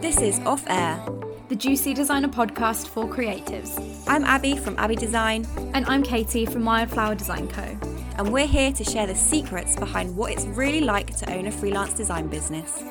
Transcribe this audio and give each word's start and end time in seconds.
This 0.00 0.20
is 0.20 0.38
Off 0.40 0.64
Air. 0.68 1.02
the 1.48 1.56
Juicy 1.56 1.94
Designer 1.94 2.28
podcast 2.28 2.88
for 2.88 3.06
creatives. 3.06 4.04
I'm 4.06 4.24
Abby 4.24 4.56
from 4.56 4.78
Abby 4.78 4.96
Design, 4.96 5.46
And 5.74 5.86
I'm 5.86 6.02
Katie 6.02 6.44
from 6.46 6.64
Wildflower 6.64 7.14
Design 7.14 7.48
Co. 7.48 7.62
and 8.18 8.32
we're 8.32 8.46
here 8.46 8.72
to 8.72 8.84
share 8.84 9.06
the 9.06 9.14
secrets 9.14 9.76
behind 9.76 10.16
what 10.16 10.32
it's 10.32 10.44
really 10.44 10.80
like 10.80 11.16
to 11.18 11.32
own 11.32 11.46
a 11.46 11.50
freelance 11.50 11.94
design 11.94 12.28
business. 12.28 12.82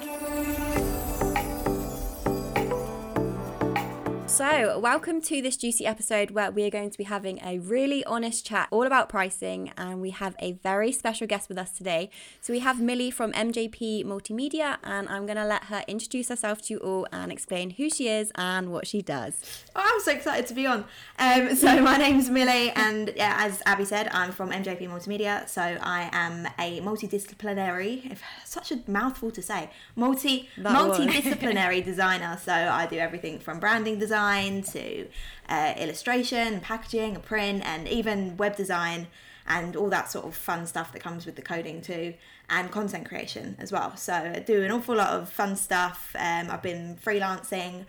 So, 4.38 4.78
welcome 4.78 5.20
to 5.22 5.42
this 5.42 5.58
juicy 5.58 5.88
episode 5.88 6.30
where 6.30 6.52
we 6.52 6.64
are 6.64 6.70
going 6.70 6.92
to 6.92 6.98
be 7.00 7.06
having 7.06 7.40
a 7.44 7.58
really 7.58 8.06
honest 8.06 8.46
chat 8.46 8.68
all 8.70 8.86
about 8.86 9.10
pricing. 9.10 9.72
And 9.76 10.00
we 10.00 10.12
have 10.12 10.36
a 10.38 10.52
very 10.52 10.92
special 10.92 11.26
guest 11.26 11.50
with 11.50 11.58
us 11.58 11.72
today. 11.72 12.12
So, 12.40 12.54
we 12.54 12.60
have 12.60 12.80
Millie 12.80 13.10
from 13.10 13.32
MJP 13.34 14.05
Multimedia, 14.05 14.78
and 14.84 15.10
I'm 15.10 15.26
going 15.26 15.38
to 15.38 15.46
let 15.46 15.64
her 15.66 15.84
introduce 15.88 16.30
herself 16.30 16.62
to 16.68 16.76
you 16.76 16.80
all 16.82 17.08
and 17.12 17.32
explain 17.32 17.72
who 17.72 17.90
she 17.90 18.10
is 18.10 18.31
and 18.36 18.72
what 18.72 18.86
she 18.86 19.02
does. 19.02 19.42
Oh, 19.76 19.81
I'm 19.84 20.02
so 20.02 20.12
excited 20.12 20.45
to 20.45 20.54
be 20.54 20.67
on. 20.67 20.86
Um, 21.17 21.56
so 21.56 21.81
my 21.81 21.98
name's 21.98 22.30
Millie, 22.30 22.70
and 22.76 23.12
yeah, 23.16 23.38
as 23.40 23.64
Abby 23.66 23.86
said, 23.86 24.08
I'm 24.12 24.31
from 24.31 24.52
MJP 24.52 24.88
Multimedia. 24.88 25.50
So 25.50 25.64
I 25.64 26.12
am 26.14 26.45
a 26.59 26.80
multidisciplinary, 26.81 28.12
if 28.12 28.22
such 28.45 28.72
a 28.72 28.84
mouthful 28.86 29.31
to 29.31 29.42
say, 29.42 29.72
multi 29.95 30.48
multidisciplinary 30.59 31.84
designer. 31.92 32.40
So 32.45 32.54
I 32.54 32.86
do 32.86 33.00
everything 33.00 33.40
from 33.40 33.59
branding 33.59 33.98
design 33.98 34.27
to 34.63 35.08
uh, 35.49 35.73
illustration, 35.77 36.59
packaging, 36.59 37.16
print, 37.22 37.63
and 37.66 37.88
even 37.88 38.38
web 38.38 38.55
design. 38.55 39.08
And 39.50 39.77
all 39.77 39.90
that 39.90 40.12
sort 40.12 40.26
of 40.26 40.36
fun 40.36 40.66
stuff 40.66 40.91
that 40.91 41.02
comes 41.02 41.26
with 41.26 41.38
the 41.38 41.41
coding 41.41 41.81
too, 41.81 42.16
and 42.50 42.70
content 42.70 43.08
creation 43.08 43.55
as 43.59 43.72
well. 43.72 43.95
So 43.95 44.13
I 44.13 44.40
do 44.40 44.62
an 44.63 44.72
awful 44.72 44.95
lot 44.95 45.12
of 45.12 45.30
fun 45.30 45.55
stuff. 45.55 46.13
Um, 46.20 46.52
I've 46.52 46.62
been 46.62 46.98
freelancing 46.98 47.86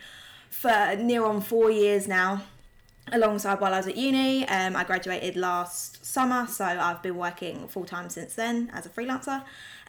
for 0.51 0.95
near 0.97 1.25
on 1.25 1.41
four 1.41 1.69
years 1.71 2.07
now 2.07 2.43
alongside 3.13 3.61
while 3.61 3.75
I 3.75 3.79
was 3.79 3.87
at 3.89 3.97
uni. 3.97 4.47
Um, 4.49 4.77
I 4.77 4.85
graduated 4.85 5.37
last 5.37 6.05
summer, 6.05 6.47
so 6.47 6.65
I've 6.65 7.03
been 7.03 7.17
working 7.17 7.67
full 7.69 7.85
time 7.85 8.09
since 8.09 8.35
then 8.35 8.71
as 8.73 8.87
a 8.87 8.89
freelancer 8.89 9.43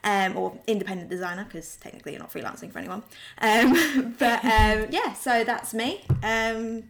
um, 0.04 0.36
or 0.36 0.58
independent 0.66 1.10
designer 1.10 1.44
because 1.44 1.76
technically 1.76 2.12
you're 2.12 2.20
not 2.20 2.32
freelancing 2.32 2.72
for 2.72 2.78
anyone. 2.78 3.02
Um, 3.40 4.14
but 4.18 4.44
um, 4.44 4.86
yeah, 4.90 5.12
so 5.14 5.44
that's 5.44 5.74
me. 5.74 6.04
Um, 6.22 6.84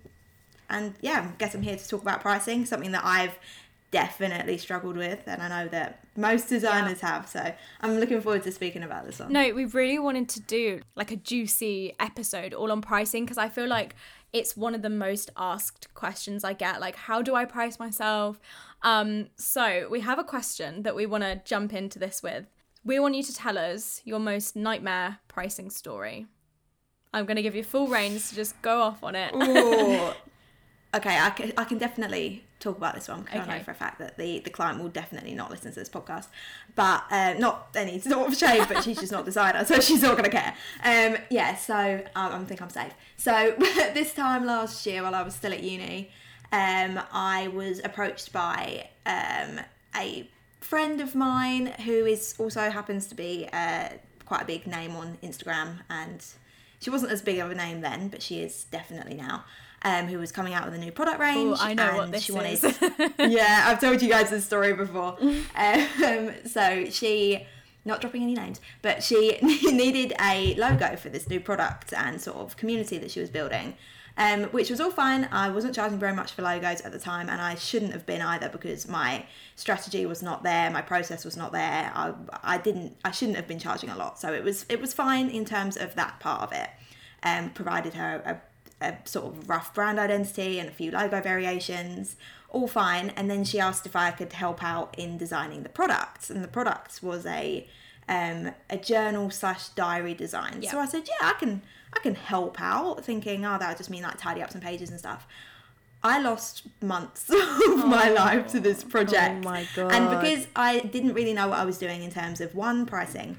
and 0.68 0.94
yeah, 1.00 1.28
I 1.28 1.36
guess 1.38 1.54
I'm 1.54 1.62
here 1.62 1.76
to 1.76 1.88
talk 1.88 2.02
about 2.02 2.20
pricing, 2.20 2.64
something 2.64 2.92
that 2.92 3.04
I've 3.04 3.38
definitely 3.90 4.56
struggled 4.56 4.96
with, 4.96 5.20
and 5.26 5.42
I 5.42 5.48
know 5.48 5.68
that 5.70 5.98
most 6.16 6.48
designers 6.48 7.00
have. 7.00 7.28
So 7.28 7.52
I'm 7.80 7.98
looking 7.98 8.20
forward 8.20 8.44
to 8.44 8.52
speaking 8.52 8.82
about 8.82 9.04
this 9.04 9.18
one. 9.18 9.32
No, 9.32 9.52
we 9.52 9.64
really 9.64 9.98
wanted 9.98 10.28
to 10.30 10.40
do 10.40 10.80
like 10.94 11.10
a 11.10 11.16
juicy 11.16 11.94
episode 11.98 12.54
all 12.54 12.70
on 12.70 12.80
pricing 12.82 13.24
because 13.24 13.38
I 13.38 13.48
feel 13.48 13.66
like 13.66 13.96
it's 14.32 14.56
one 14.56 14.74
of 14.74 14.82
the 14.82 14.90
most 14.90 15.30
asked 15.36 15.92
questions 15.94 16.44
I 16.44 16.52
get. 16.52 16.80
Like, 16.80 16.94
how 16.94 17.20
do 17.20 17.34
I 17.34 17.44
price 17.44 17.78
myself? 17.78 18.40
Um, 18.82 19.28
so 19.36 19.88
we 19.90 20.00
have 20.00 20.18
a 20.18 20.24
question 20.24 20.84
that 20.84 20.94
we 20.94 21.06
want 21.06 21.24
to 21.24 21.40
jump 21.44 21.72
into 21.72 21.98
this 21.98 22.22
with. 22.22 22.46
We 22.84 22.98
want 22.98 23.14
you 23.14 23.22
to 23.22 23.34
tell 23.34 23.58
us 23.58 24.00
your 24.04 24.18
most 24.18 24.56
nightmare 24.56 25.18
pricing 25.28 25.70
story. 25.70 26.26
I'm 27.12 27.26
going 27.26 27.36
to 27.36 27.42
give 27.42 27.54
you 27.54 27.64
full 27.64 27.88
reins 27.88 28.30
to 28.30 28.36
just 28.36 28.60
go 28.62 28.80
off 28.82 29.02
on 29.02 29.14
it. 29.14 29.34
Ooh. 29.34 30.12
okay, 30.94 31.18
I 31.18 31.30
can, 31.30 31.52
I 31.58 31.64
can 31.64 31.78
definitely 31.78 32.44
talk 32.58 32.76
about 32.76 32.94
this 32.94 33.08
one 33.08 33.22
because 33.22 33.46
I 33.48 33.58
know 33.58 33.64
for 33.64 33.72
a 33.72 33.74
fact 33.74 33.98
that 33.98 34.16
the, 34.16 34.38
the 34.40 34.50
client 34.50 34.80
will 34.80 34.88
definitely 34.88 35.34
not 35.34 35.50
listen 35.50 35.72
to 35.72 35.78
this 35.78 35.88
podcast. 35.88 36.28
But 36.74 37.04
uh, 37.10 37.34
not 37.38 37.68
any 37.74 37.98
sort 38.00 38.28
of 38.28 38.36
shame, 38.36 38.64
but 38.68 38.82
she's 38.84 38.98
just 38.98 39.12
not 39.12 39.24
the 39.24 39.30
designer, 39.30 39.64
so 39.64 39.80
she's 39.80 40.02
not 40.02 40.16
going 40.16 40.30
to 40.30 40.36
care. 40.36 40.54
Um, 40.84 41.18
yeah, 41.30 41.56
so 41.56 42.02
um, 42.14 42.32
I 42.32 42.44
think 42.44 42.62
I'm 42.62 42.70
safe. 42.70 42.92
So 43.16 43.54
this 43.58 44.14
time 44.14 44.46
last 44.46 44.86
year, 44.86 45.02
while 45.02 45.14
I 45.14 45.22
was 45.22 45.34
still 45.34 45.52
at 45.52 45.62
uni, 45.62 46.10
um, 46.52 47.00
I 47.12 47.48
was 47.48 47.80
approached 47.84 48.32
by 48.32 48.88
um, 49.04 49.60
a 49.96 50.28
friend 50.60 51.00
of 51.00 51.14
mine 51.14 51.66
who 51.84 52.06
is 52.06 52.34
also 52.38 52.70
happens 52.70 53.06
to 53.08 53.14
be 53.14 53.48
uh, 53.52 53.88
quite 54.24 54.42
a 54.42 54.46
big 54.46 54.66
name 54.66 54.94
on 54.94 55.18
Instagram 55.22 55.80
and 55.88 56.24
she 56.80 56.90
wasn't 56.90 57.12
as 57.12 57.22
big 57.22 57.38
of 57.38 57.50
a 57.50 57.54
name 57.54 57.82
then, 57.82 58.08
but 58.08 58.22
she 58.22 58.40
is 58.40 58.64
definitely 58.64 59.14
now. 59.14 59.44
Um, 59.82 60.08
who 60.08 60.18
was 60.18 60.30
coming 60.30 60.52
out 60.52 60.66
with 60.66 60.74
a 60.74 60.78
new 60.78 60.92
product 60.92 61.20
range? 61.20 61.56
I 61.58 61.72
know 61.72 61.96
what 61.96 62.12
this 62.12 62.24
she 62.24 62.34
is. 62.34 62.62
yeah, 63.18 63.64
I've 63.66 63.80
told 63.80 64.02
you 64.02 64.08
guys 64.10 64.28
this 64.28 64.44
story 64.44 64.74
before. 64.74 65.16
um, 65.54 66.32
so 66.46 66.84
she, 66.90 67.46
not 67.84 68.02
dropping 68.02 68.22
any 68.22 68.34
names, 68.34 68.60
but 68.82 69.02
she 69.02 69.38
needed 69.40 70.12
a 70.20 70.54
logo 70.56 70.96
for 70.96 71.08
this 71.08 71.28
new 71.30 71.40
product 71.40 71.94
and 71.94 72.20
sort 72.20 72.36
of 72.36 72.56
community 72.56 72.98
that 72.98 73.10
she 73.10 73.20
was 73.20 73.30
building. 73.30 73.74
Um, 74.16 74.44
which 74.44 74.68
was 74.68 74.80
all 74.80 74.90
fine. 74.90 75.28
I 75.32 75.48
wasn't 75.48 75.74
charging 75.74 75.98
very 75.98 76.12
much 76.12 76.32
for 76.32 76.42
logos 76.42 76.80
at 76.82 76.92
the 76.92 76.98
time, 76.98 77.28
and 77.28 77.40
I 77.40 77.54
shouldn't 77.54 77.92
have 77.92 78.04
been 78.04 78.20
either 78.20 78.48
because 78.48 78.86
my 78.88 79.24
strategy 79.56 80.04
was 80.04 80.22
not 80.22 80.42
there, 80.42 80.70
my 80.70 80.82
process 80.82 81.24
was 81.24 81.36
not 81.36 81.52
there. 81.52 81.90
I, 81.94 82.12
I 82.42 82.58
didn't, 82.58 82.96
I 83.04 83.12
shouldn't 83.12 83.36
have 83.36 83.46
been 83.46 83.58
charging 83.58 83.88
a 83.88 83.96
lot. 83.96 84.18
So 84.18 84.32
it 84.32 84.44
was, 84.44 84.66
it 84.68 84.80
was 84.80 84.92
fine 84.92 85.30
in 85.30 85.44
terms 85.44 85.76
of 85.76 85.94
that 85.94 86.20
part 86.20 86.42
of 86.42 86.52
it. 86.52 86.70
Um, 87.22 87.50
provided 87.50 87.94
her 87.94 88.40
a, 88.80 88.86
a 88.86 88.96
sort 89.04 89.26
of 89.26 89.48
rough 89.48 89.72
brand 89.74 89.98
identity 89.98 90.58
and 90.58 90.68
a 90.68 90.72
few 90.72 90.90
logo 90.90 91.20
variations, 91.20 92.16
all 92.48 92.66
fine. 92.66 93.10
And 93.10 93.30
then 93.30 93.44
she 93.44 93.60
asked 93.60 93.86
if 93.86 93.94
I 93.94 94.10
could 94.10 94.32
help 94.32 94.62
out 94.62 94.94
in 94.98 95.18
designing 95.18 95.62
the 95.62 95.68
products, 95.68 96.30
and 96.30 96.42
the 96.42 96.48
products 96.48 97.02
was 97.02 97.24
a 97.26 97.66
um, 98.08 98.52
a 98.68 98.76
journal 98.76 99.30
slash 99.30 99.68
diary 99.68 100.14
design. 100.14 100.62
So 100.72 100.80
I 100.80 100.86
said, 100.86 101.06
yeah, 101.06 101.28
I 101.28 101.34
can 101.34 101.62
I 101.92 102.00
can 102.00 102.14
help 102.14 102.60
out, 102.60 103.04
thinking, 103.04 103.44
oh, 103.44 103.58
that 103.58 103.68
would 103.68 103.76
just 103.76 103.90
mean 103.90 104.02
like 104.02 104.18
tidy 104.18 104.42
up 104.42 104.50
some 104.50 104.60
pages 104.60 104.90
and 104.90 104.98
stuff. 104.98 105.26
I 106.02 106.20
lost 106.20 106.62
months 106.80 107.28
of 107.30 107.86
my 107.86 108.08
life 108.08 108.48
to 108.52 108.60
this 108.60 108.82
project. 108.84 109.44
Oh 109.44 109.50
my 109.50 109.66
And 109.76 110.08
because 110.08 110.46
I 110.56 110.80
didn't 110.80 111.14
really 111.14 111.34
know 111.34 111.48
what 111.48 111.58
I 111.58 111.64
was 111.64 111.78
doing 111.78 112.02
in 112.02 112.10
terms 112.10 112.40
of 112.40 112.54
one, 112.54 112.86
pricing, 112.86 113.38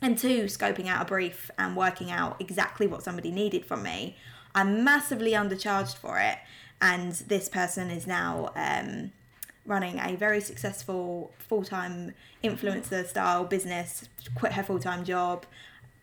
and 0.00 0.16
two, 0.16 0.44
scoping 0.44 0.86
out 0.86 1.02
a 1.02 1.04
brief 1.04 1.50
and 1.58 1.76
working 1.76 2.10
out 2.10 2.40
exactly 2.40 2.86
what 2.86 3.02
somebody 3.02 3.30
needed 3.30 3.66
from 3.66 3.82
me, 3.82 4.16
I'm 4.54 4.82
massively 4.82 5.32
undercharged 5.32 5.96
for 5.96 6.18
it. 6.18 6.38
And 6.80 7.12
this 7.12 7.50
person 7.50 7.90
is 7.90 8.06
now 8.06 8.52
um, 8.56 9.12
running 9.66 9.98
a 9.98 10.16
very 10.16 10.40
successful 10.40 11.32
full 11.38 11.64
time 11.64 12.14
influencer 12.42 13.06
style 13.06 13.44
business, 13.44 14.08
quit 14.34 14.52
her 14.52 14.62
full 14.62 14.78
time 14.78 15.04
job, 15.04 15.44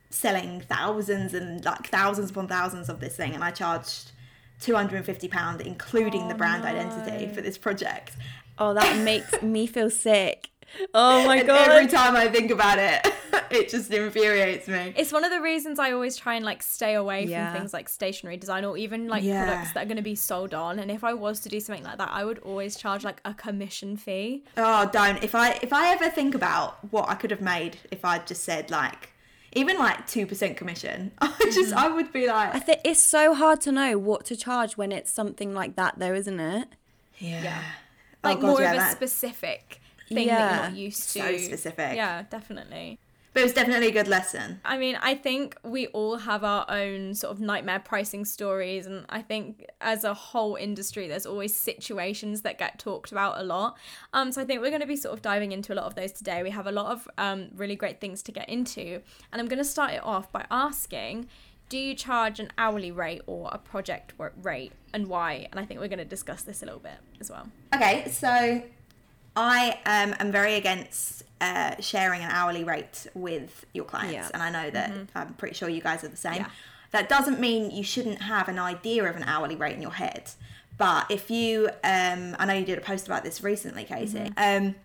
selling 0.10 0.62
thousands 0.62 1.34
and 1.34 1.64
like 1.66 1.88
thousands 1.90 2.30
upon 2.32 2.48
thousands 2.48 2.90
of 2.90 3.00
this 3.00 3.16
thing. 3.16 3.34
And 3.34 3.44
I 3.44 3.52
charged 3.52 4.12
£250, 4.62 5.62
including 5.62 6.28
the 6.28 6.34
oh, 6.34 6.38
brand 6.38 6.66
identity 6.66 7.34
for 7.34 7.42
this 7.42 7.58
project. 7.58 8.14
Oh, 8.58 8.74
that 8.74 8.98
makes 9.04 9.42
me 9.42 9.68
feel 9.68 9.90
sick. 9.90 10.50
Oh 10.94 11.26
my 11.26 11.38
And 11.38 11.48
god. 11.48 11.70
every 11.70 11.88
time 11.88 12.16
I 12.16 12.28
think 12.28 12.52
about 12.52 12.78
it, 12.78 13.08
it 13.52 13.70
just 13.70 13.90
infuriates 13.92 14.68
me. 14.68 14.94
It's 14.98 15.14
one 15.14 15.24
of 15.24 15.32
the 15.32 15.40
reasons 15.40 15.80
I 15.80 15.94
always 15.94 16.18
try 16.18 16.36
and 16.36 16.44
like 16.44 16.62
stay 16.62 16.96
away 16.96 17.26
Yeah. 17.26 17.52
from 17.52 17.62
things 17.62 17.74
like 17.74 17.88
stationery 17.88 18.36
design 18.36 18.66
or 18.66 18.78
even 18.78 19.08
like 19.08 19.24
Yeah. 19.24 19.46
products 19.46 19.72
that 19.74 19.84
are 19.84 19.86
going 19.86 19.96
to 19.98 20.04
be 20.04 20.16
sold 20.16 20.54
on. 20.54 20.78
And 20.80 20.92
if 20.92 21.06
I 21.06 21.14
was 21.14 21.40
to 21.42 21.50
do 21.50 21.62
something 21.62 21.86
like 21.86 21.98
that, 22.00 22.10
I 22.12 22.26
would 22.26 22.40
always 22.40 22.76
charge 22.76 23.06
like 23.06 23.22
a 23.24 23.34
commission 23.34 23.96
fee. 23.96 24.44
Oh, 24.58 24.90
don't. 24.92 25.24
If 25.24 25.36
I 25.36 25.52
if 25.62 25.72
I 25.72 25.94
ever 25.94 26.10
think 26.10 26.36
about 26.36 26.80
what 26.92 27.08
I 27.10 27.16
could 27.16 27.32
have 27.32 27.42
made 27.42 27.78
if 27.90 28.04
I'd 28.04 28.28
just 28.28 28.44
said 28.44 28.70
like 28.70 29.12
even 29.58 29.78
like 29.78 30.08
two 30.08 30.26
percent 30.26 30.56
commission, 30.58 31.12
I 31.22 31.34
just 31.46 31.72
mm-hmm. 31.72 31.78
I 31.78 31.88
would 31.90 32.12
be 32.14 32.28
like 32.28 32.54
I 32.56 32.60
think 32.60 32.82
it's 32.86 33.02
so 33.02 33.34
hard 33.34 33.60
to 33.62 33.72
know 33.72 33.98
what 33.98 34.26
to 34.26 34.36
charge 34.36 34.78
when 34.78 34.92
it's 34.92 35.12
something 35.12 35.54
like 35.54 35.76
that, 35.76 36.00
though, 36.00 36.14
isn't 36.14 36.40
it? 36.40 36.68
yeah. 37.20 37.62
Oh, 38.24 38.30
like 38.30 38.38
Oh, 38.38 38.42
God, 38.42 38.48
more 38.48 38.62
yeah, 38.62 38.70
of 38.72 38.76
a 38.76 38.80
that- 38.80 38.96
specific 38.96 39.80
thing 40.10 40.28
that 40.28 40.52
you're 40.62 40.70
not 40.70 40.76
used 40.76 41.04
to. 41.14 41.20
So 41.20 41.38
specific. 41.38 41.96
Yeah, 41.96 42.24
definitely. 42.30 43.00
But 43.38 43.42
it 43.42 43.46
was 43.46 43.54
definitely 43.54 43.90
a 43.90 43.92
good 43.92 44.08
lesson. 44.08 44.62
I 44.66 44.80
mean, 44.80 44.98
I 45.00 45.14
think 45.14 45.56
we 45.62 45.86
all 45.90 46.18
have 46.18 46.44
our 46.44 46.66
own 46.70 47.14
sort 47.14 47.32
of 47.32 47.40
nightmare 47.40 47.80
pricing 47.80 48.26
stories, 48.26 48.88
and 48.88 49.06
I 49.10 49.22
think 49.22 49.64
as 49.80 50.04
a 50.04 50.16
whole 50.16 50.56
industry, 50.56 51.08
there's 51.08 51.28
always 51.28 51.54
situations 51.54 52.42
that 52.42 52.58
get 52.58 52.80
talked 52.80 53.12
about 53.12 53.38
a 53.38 53.44
lot. 53.44 53.78
Um, 54.12 54.32
so 54.32 54.42
I 54.42 54.46
think 54.46 54.62
we're 54.62 54.72
going 54.72 54.82
to 54.82 54.88
be 54.88 54.96
sort 54.96 55.14
of 55.14 55.22
diving 55.22 55.52
into 55.52 55.72
a 55.72 55.76
lot 55.76 55.86
of 55.86 55.94
those 55.94 56.14
today. 56.14 56.42
We 56.42 56.50
have 56.50 56.66
a 56.66 56.72
lot 56.72 56.88
of 56.88 57.08
um, 57.20 57.50
really 57.54 57.76
great 57.76 58.02
things 58.02 58.24
to 58.24 58.32
get 58.32 58.50
into, 58.50 59.04
and 59.32 59.40
I'm 59.40 59.48
going 59.48 59.60
to 59.60 59.66
start 59.66 59.94
it 59.94 60.04
off 60.04 60.32
by 60.32 60.48
asking. 60.50 61.28
Do 61.70 61.78
you 61.78 61.94
charge 61.94 62.40
an 62.40 62.50
hourly 62.58 62.92
rate 62.92 63.22
or 63.28 63.50
a 63.52 63.60
project 63.60 64.14
rate 64.42 64.72
and 64.94 65.06
why? 65.06 65.48
And 65.52 65.60
I 65.60 65.66
think 65.66 65.80
we're 65.80 65.90
going 65.90 66.00
to 66.00 66.06
discuss 66.06 66.42
this 66.42 66.64
a 66.64 66.66
little 66.66 66.80
bit 66.80 66.98
as 67.20 67.30
well. 67.30 67.50
Okay, 67.76 68.10
so 68.10 68.64
I 69.38 69.80
um, 69.86 70.16
am 70.20 70.32
very 70.32 70.56
against 70.56 71.24
uh, 71.40 71.80
sharing 71.80 72.22
an 72.24 72.32
hourly 72.32 72.64
rate 72.64 73.06
with 73.14 73.66
your 73.74 73.86
clients, 73.86 74.14
Yeah. 74.14 74.30
and 74.34 74.42
I 74.42 74.50
know 74.50 74.72
that 74.72 74.92
I'm 75.16 75.34
pretty 75.36 75.54
sure 75.54 75.70
you 75.70 75.82
guys 75.82 76.04
are 76.04 76.08
the 76.08 76.18
same. 76.18 76.38
Yeah. 76.38 76.50
That 76.92 77.08
doesn't 77.08 77.40
mean 77.40 77.70
you 77.70 77.84
shouldn't 77.84 78.22
have 78.24 78.50
an 78.50 78.58
idea 78.58 79.04
of 79.04 79.16
an 79.16 79.24
hourly 79.24 79.56
rate 79.56 79.76
in 79.76 79.82
your 79.82 79.92
head. 79.94 80.32
But 80.78 81.12
if 81.12 81.30
you, 81.30 81.70
um, 81.84 82.36
I 82.40 82.46
know 82.46 82.54
you 82.54 82.66
did 82.66 82.78
a 82.80 82.82
post 82.82 83.06
about 83.06 83.24
this 83.24 83.44
recently, 83.44 83.84
Katie, 83.84 84.32
um, 84.38 84.76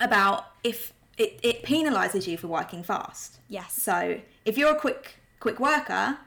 about 0.00 0.46
if 0.62 0.92
it, 1.18 1.38
it 1.42 1.62
penalizes 1.62 2.26
you 2.26 2.36
for 2.38 2.46
working 2.48 2.82
fast. 2.82 3.38
Yes. 3.48 3.74
So 3.74 4.20
if 4.46 4.56
you're 4.56 4.72
a 4.74 4.78
quick 4.80 5.16
quick 5.40 5.60
worker, 5.60 6.18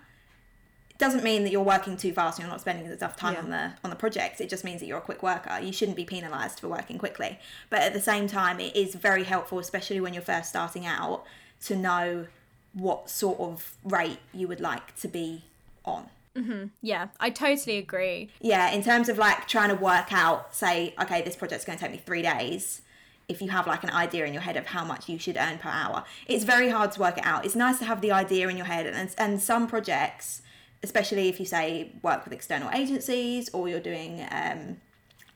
doesn't 0.97 1.23
mean 1.23 1.43
that 1.43 1.51
you're 1.51 1.61
working 1.63 1.95
too 1.97 2.11
fast 2.11 2.37
and 2.39 2.45
you're 2.45 2.51
not 2.51 2.61
spending 2.61 2.85
enough 2.91 3.15
time 3.15 3.33
Yeah. 3.33 3.39
on 3.41 3.49
the 3.49 3.71
on 3.83 3.89
the 3.89 3.95
project. 3.95 4.41
It 4.41 4.49
just 4.49 4.63
means 4.63 4.79
that 4.81 4.87
you're 4.87 4.97
a 4.97 5.01
quick 5.01 5.21
worker. 5.21 5.59
You 5.61 5.71
shouldn't 5.71 5.97
be 5.97 6.05
penalised 6.05 6.59
for 6.59 6.67
working 6.67 6.97
quickly. 6.97 7.39
But 7.69 7.81
at 7.81 7.93
the 7.93 8.01
same 8.01 8.27
time, 8.27 8.59
it 8.59 8.75
is 8.75 8.95
very 8.95 9.23
helpful, 9.23 9.59
especially 9.59 9.99
when 9.99 10.13
you're 10.13 10.23
first 10.23 10.49
starting 10.49 10.85
out, 10.85 11.23
to 11.65 11.75
know 11.75 12.27
what 12.73 13.09
sort 13.09 13.39
of 13.39 13.73
rate 13.83 14.19
you 14.33 14.47
would 14.47 14.59
like 14.59 14.95
to 15.01 15.07
be 15.07 15.43
on. 15.85 16.09
Mm-hmm. 16.35 16.65
Yeah, 16.81 17.07
I 17.19 17.31
totally 17.31 17.77
agree. 17.79 18.29
Yeah, 18.39 18.69
in 18.69 18.83
terms 18.83 19.09
of 19.09 19.17
like 19.17 19.47
trying 19.47 19.69
to 19.69 19.75
work 19.75 20.13
out, 20.13 20.53
say, 20.53 20.93
okay, 21.01 21.23
this 21.23 21.35
project's 21.35 21.65
going 21.65 21.77
to 21.79 21.83
take 21.83 21.91
me 21.91 21.97
three 21.97 22.21
days. 22.21 22.81
If 23.27 23.41
you 23.41 23.49
have 23.49 23.65
like 23.67 23.83
an 23.83 23.89
idea 23.89 24.25
in 24.25 24.33
your 24.33 24.43
head 24.43 24.55
of 24.55 24.67
how 24.67 24.85
much 24.85 25.09
you 25.09 25.17
should 25.17 25.35
earn 25.35 25.57
per 25.57 25.69
hour, 25.69 26.03
it's 26.27 26.43
very 26.43 26.69
hard 26.69 26.91
to 26.93 26.99
work 26.99 27.17
it 27.17 27.25
out. 27.25 27.43
It's 27.45 27.55
nice 27.55 27.79
to 27.79 27.85
have 27.85 28.01
the 28.01 28.11
idea 28.11 28.47
in 28.47 28.55
your 28.55 28.67
head, 28.67 28.85
and 28.85 29.13
and 29.17 29.41
some 29.41 29.67
projects, 29.67 30.43
especially 30.83 31.27
if 31.29 31.39
you 31.39 31.45
say 31.45 31.91
work 32.01 32.23
with 32.23 32.33
external 32.33 32.69
agencies 32.71 33.49
or 33.53 33.67
you're 33.69 33.79
doing 33.79 34.25
um, 34.31 34.77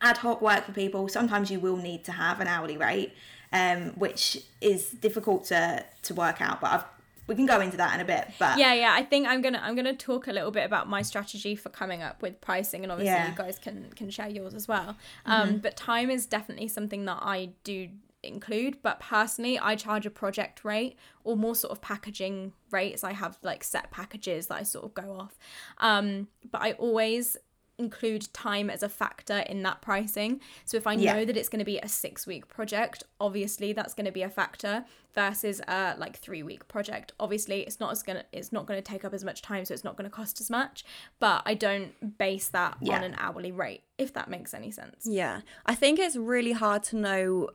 ad 0.02 0.18
hoc 0.18 0.42
work 0.42 0.66
for 0.66 0.72
people, 0.72 1.08
sometimes 1.08 1.50
you 1.52 1.60
will 1.60 1.78
need 1.78 2.04
to 2.06 2.12
have 2.12 2.40
an 2.40 2.48
hourly 2.48 2.78
rate, 2.78 3.14
um, 3.54 3.90
which 3.92 4.44
is 4.62 4.90
difficult 4.92 5.46
to 5.46 5.86
to 6.04 6.14
work 6.14 6.42
out. 6.42 6.62
But 6.62 6.72
I've, 6.72 6.84
we 7.28 7.36
can 7.36 7.46
go 7.46 7.62
into 7.62 7.78
that 7.78 7.94
in 7.96 8.02
a 8.02 8.06
bit. 8.06 8.30
But 8.40 8.58
Yeah, 8.58 8.74
yeah. 8.74 8.94
I 8.94 9.04
think 9.04 9.28
I'm 9.28 9.42
gonna 9.42 9.62
I'm 9.64 9.76
gonna 9.76 9.96
talk 9.96 10.28
a 10.28 10.34
little 10.34 10.52
bit 10.52 10.66
about 10.66 10.90
my 10.90 11.02
strategy 11.02 11.56
for 11.56 11.70
coming 11.70 12.02
up 12.02 12.22
with 12.22 12.42
pricing, 12.42 12.84
and 12.84 12.92
obviously 12.92 13.14
Yeah. 13.14 13.30
you 13.30 13.36
guys 13.36 13.58
can 13.60 13.88
can 13.96 14.10
share 14.10 14.30
yours 14.30 14.54
as 14.54 14.68
well. 14.68 14.98
Um, 15.26 15.58
but 15.60 15.76
time 15.78 16.10
is 16.10 16.26
definitely 16.26 16.68
something 16.68 17.06
that 17.06 17.20
I 17.22 17.52
do 17.64 17.90
include. 18.24 18.78
But 18.82 19.00
personally, 19.00 19.58
I 19.60 19.76
charge 19.76 20.06
a 20.06 20.10
project 20.12 20.64
rate 20.64 20.98
or 21.24 21.36
more 21.36 21.56
sort 21.56 21.72
of 21.72 21.82
packaging 21.82 22.54
rates. 22.72 23.04
I 23.04 23.14
have 23.14 23.38
like 23.44 23.64
set 23.64 23.92
packages 23.92 24.48
that 24.48 24.56
I 24.56 24.64
sort 24.64 24.86
of 24.86 24.94
go 24.94 25.18
off. 25.20 25.38
Um, 25.78 26.28
but 26.52 26.62
I 26.62 26.74
always 26.74 27.38
include 27.78 28.32
time 28.32 28.70
as 28.70 28.84
a 28.84 28.90
factor 28.90 29.40
in 29.40 29.64
that 29.64 29.82
pricing. 29.82 30.40
So 30.66 30.78
if 30.78 30.86
I 30.86 30.94
know 30.96 31.02
Yeah. 31.18 31.26
that 31.26 31.36
it's 31.36 31.50
going 31.50 31.60
to 31.60 31.66
be 31.66 31.80
a 31.80 31.88
6 31.88 32.28
week 32.28 32.48
project, 32.48 33.04
obviously 33.20 33.74
that's 33.74 33.96
going 33.96 34.06
to 34.06 34.12
be 34.12 34.22
a 34.22 34.30
factor 34.30 34.86
versus 35.16 35.62
a 35.68 35.96
like 35.98 36.18
3 36.20 36.44
week 36.44 36.68
project. 36.68 37.14
Obviously 37.20 37.62
it's 37.62 37.80
not 37.80 37.92
as 37.92 38.04
going 38.04 38.20
to 38.20 38.26
it's 38.32 38.52
not 38.52 38.68
going 38.68 38.78
to 38.78 38.84
take 38.84 39.04
up 39.04 39.16
as 39.16 39.24
much 39.24 39.42
time 39.42 39.66
so 39.66 39.74
it's 39.74 39.84
not 39.84 39.98
going 39.98 40.08
to 40.08 40.16
cost 40.16 40.40
as 40.40 40.48
much, 40.50 40.86
but 41.20 41.42
I 41.44 41.56
don't 41.56 42.20
base 42.20 42.50
that 42.50 42.78
Yeah. 42.82 42.98
on 42.98 43.04
an 43.04 43.16
hourly 43.18 43.52
rate 43.52 43.82
if 43.98 44.14
that 44.14 44.30
makes 44.30 44.54
any 44.54 44.70
sense. 44.70 45.08
Yeah, 45.08 45.42
I 45.66 45.74
think 45.74 45.98
it's 45.98 46.16
really 46.16 46.52
hard 46.52 46.84
to 46.84 46.98
know 46.98 47.50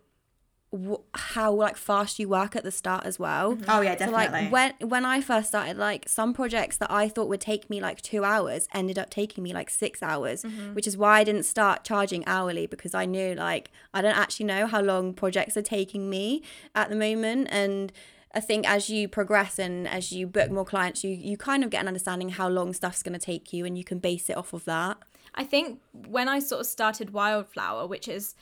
wh- 0.75 1.03
how 1.15 1.53
like 1.53 1.77
fast 1.77 2.19
you 2.19 2.29
work 2.29 2.57
at 2.57 2.65
the 2.65 2.71
start 2.71 3.05
as 3.05 3.19
well. 3.19 3.55
Mm-hmm. 3.55 3.65
oh 3.71 3.81
yeah, 3.81 3.93
So 3.95 4.07
definitely. 4.11 4.43
like 4.43 4.53
when 4.53 4.89
when 4.89 5.05
I 5.05 5.21
first 5.21 5.49
started, 5.49 5.77
like 5.77 6.09
some 6.09 6.33
projects 6.35 6.77
that 6.79 6.91
I 6.91 7.09
thought 7.09 7.29
would 7.29 7.41
take 7.41 7.69
me 7.71 7.81
like 7.81 8.03
two 8.03 8.25
hours 8.25 8.69
ended 8.75 8.99
up 8.99 9.11
taking 9.11 9.45
me 9.45 9.53
like 9.53 9.71
six 9.71 10.03
hours, 10.03 10.43
mm-hmm. 10.43 10.75
which 10.75 10.87
is 10.87 10.97
why 10.97 11.21
I 11.21 11.25
didn't 11.25 11.45
start 11.45 11.85
charging 11.85 12.27
hourly 12.27 12.67
because 12.67 12.95
I 12.95 13.07
knew 13.07 13.35
like 13.35 13.71
I 13.95 14.03
don't 14.03 14.17
actually 14.17 14.47
know 14.47 14.67
how 14.67 14.81
long 14.81 15.15
projects 15.15 15.57
are 15.57 15.63
taking 15.63 16.09
me 16.11 16.43
at 16.75 16.89
the 16.91 16.97
moment 16.97 17.49
and. 17.51 17.93
I 18.35 18.41
think 18.41 18.69
as 18.69 18.91
you 18.91 19.09
progress 19.09 19.59
and 19.59 19.89
as 19.89 20.12
you 20.12 20.27
book 20.27 20.51
more 20.51 20.67
clients, 20.67 21.03
you 21.03 21.11
you 21.11 21.39
kind 21.39 21.65
of 21.65 21.71
get 21.71 21.81
an 21.81 21.89
understanding 21.89 22.29
how 22.29 22.51
long 22.51 22.75
stuff's 22.75 23.03
going 23.03 23.19
to 23.19 23.25
take 23.25 23.51
you, 23.55 23.65
and 23.65 23.79
you 23.79 23.85
can 23.85 23.99
base 23.99 24.29
it 24.29 24.37
off 24.37 24.53
of 24.53 24.67
that. 24.67 24.99
I 25.35 25.45
think 25.45 25.81
when 25.93 26.29
I 26.29 26.41
sort 26.41 26.61
of 26.61 26.67
started 26.67 27.15
Wildflower, 27.15 27.87
which 27.87 28.09
is 28.09 28.35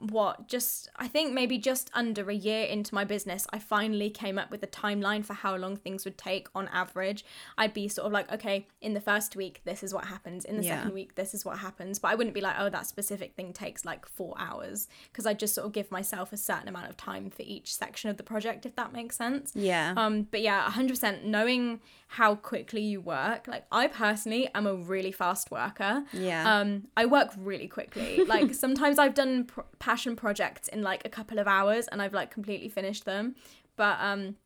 what 0.00 0.48
just 0.48 0.88
I 0.96 1.08
think 1.08 1.32
maybe 1.32 1.58
just 1.58 1.90
under 1.94 2.28
a 2.30 2.34
year 2.34 2.64
into 2.64 2.94
my 2.94 3.04
business, 3.04 3.46
I 3.52 3.58
finally 3.58 4.10
came 4.10 4.38
up 4.38 4.50
with 4.50 4.62
a 4.62 4.66
timeline 4.66 5.24
for 5.24 5.34
how 5.34 5.56
long 5.56 5.76
things 5.76 6.04
would 6.04 6.16
take 6.18 6.48
on 6.54 6.68
average. 6.68 7.24
I'd 7.58 7.74
be 7.74 7.88
sort 7.88 8.06
of 8.06 8.12
like, 8.12 8.30
okay, 8.32 8.66
in 8.80 8.94
the 8.94 9.00
first 9.00 9.36
week, 9.36 9.60
this 9.64 9.82
is 9.82 9.92
what 9.92 10.06
happens. 10.06 10.44
In 10.44 10.56
the 10.56 10.62
Yeah. 10.64 10.76
second 10.78 10.94
week, 10.94 11.14
this 11.14 11.34
is 11.34 11.44
what 11.44 11.58
happens. 11.58 11.98
But 11.98 12.08
I 12.08 12.14
wouldn't 12.14 12.34
be 12.34 12.40
like, 12.40 12.56
oh, 12.58 12.68
that 12.70 12.86
specific 12.86 13.34
thing 13.34 13.52
takes 13.52 13.84
like 13.84 14.06
four 14.06 14.34
hours 14.38 14.88
because 15.12 15.26
I 15.26 15.34
just 15.34 15.54
sort 15.54 15.66
of 15.66 15.72
give 15.72 15.90
myself 15.90 16.32
a 16.32 16.36
certain 16.36 16.68
amount 16.68 16.88
of 16.88 16.96
time 16.96 17.30
for 17.30 17.42
each 17.42 17.74
section 17.74 18.10
of 18.10 18.16
the 18.16 18.22
project, 18.22 18.64
if 18.66 18.76
that 18.76 18.92
makes 18.92 19.16
sense. 19.16 19.52
Yeah. 19.54 19.94
Um, 19.96 20.22
but 20.30 20.40
yeah, 20.40 20.68
100% 20.70 21.24
knowing 21.24 21.80
how 22.14 22.34
quickly 22.34 22.80
you 22.80 23.00
work. 23.00 23.46
Like, 23.46 23.64
I 23.70 23.86
personally 23.86 24.48
am 24.54 24.66
a 24.66 24.74
really 24.74 25.12
fast 25.12 25.50
worker. 25.50 26.04
Yeah. 26.12 26.58
Um, 26.58 26.88
I 26.96 27.06
work 27.06 27.30
really 27.38 27.68
quickly. 27.68 28.24
Like, 28.24 28.52
sometimes 28.64 28.98
I've 28.98 29.14
done 29.14 29.44
pr- 29.44 29.60
passion 29.90 30.14
projects 30.14 30.68
in 30.68 30.82
like 30.82 31.02
a 31.04 31.08
couple 31.08 31.38
of 31.40 31.46
hours 31.48 31.88
and 31.88 32.00
I've 32.00 32.14
like 32.14 32.30
completely 32.30 32.68
finished 32.68 33.04
them. 33.04 33.34
But 33.76 33.96
um, 34.00 34.36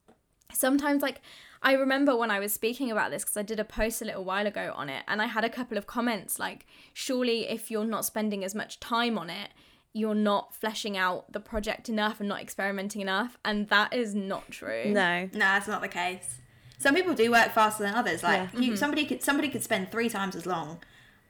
sometimes, 0.52 1.02
like, 1.02 1.20
I 1.62 1.72
remember 1.74 2.16
when 2.16 2.30
I 2.30 2.38
was 2.40 2.52
speaking 2.52 2.90
about 2.90 3.10
this 3.10 3.24
because 3.24 3.36
I 3.36 3.42
did 3.42 3.60
a 3.60 3.64
post 3.64 4.00
a 4.00 4.04
little 4.06 4.24
while 4.24 4.46
ago 4.46 4.72
on 4.74 4.88
it 4.88 5.02
and 5.06 5.20
I 5.20 5.26
had 5.26 5.44
a 5.44 5.50
couple 5.50 5.76
of 5.76 5.86
comments 5.86 6.38
like, 6.38 6.66
surely 6.92 7.48
if 7.56 7.70
you're 7.70 7.84
not 7.96 8.04
spending 8.04 8.42
as 8.44 8.54
much 8.54 8.80
time 8.80 9.18
on 9.18 9.28
it, 9.28 9.50
you're 9.92 10.14
not 10.14 10.54
fleshing 10.54 10.96
out 10.96 11.30
the 11.32 11.40
project 11.40 11.88
enough 11.88 12.20
and 12.20 12.28
not 12.28 12.40
experimenting 12.40 13.00
enough. 13.02 13.38
And 13.44 13.68
that 13.68 13.92
is 13.92 14.14
not 14.14 14.50
true. 14.50 14.84
no. 14.86 15.28
No, 15.32 15.38
that's 15.38 15.68
not 15.68 15.82
the 15.82 15.88
case. 15.88 16.38
Some 16.78 16.94
people 16.94 17.14
do 17.14 17.30
work 17.30 17.50
faster 17.52 17.82
than 17.84 17.94
others. 17.94 18.22
Like 18.22 18.48
Yeah. 18.54 18.60
you, 18.60 18.76
somebody 18.76 19.04
could 19.04 19.22
somebody 19.22 19.48
could 19.48 19.62
spend 19.62 19.90
three 19.90 20.08
times 20.08 20.34
as 20.36 20.46
long 20.46 20.82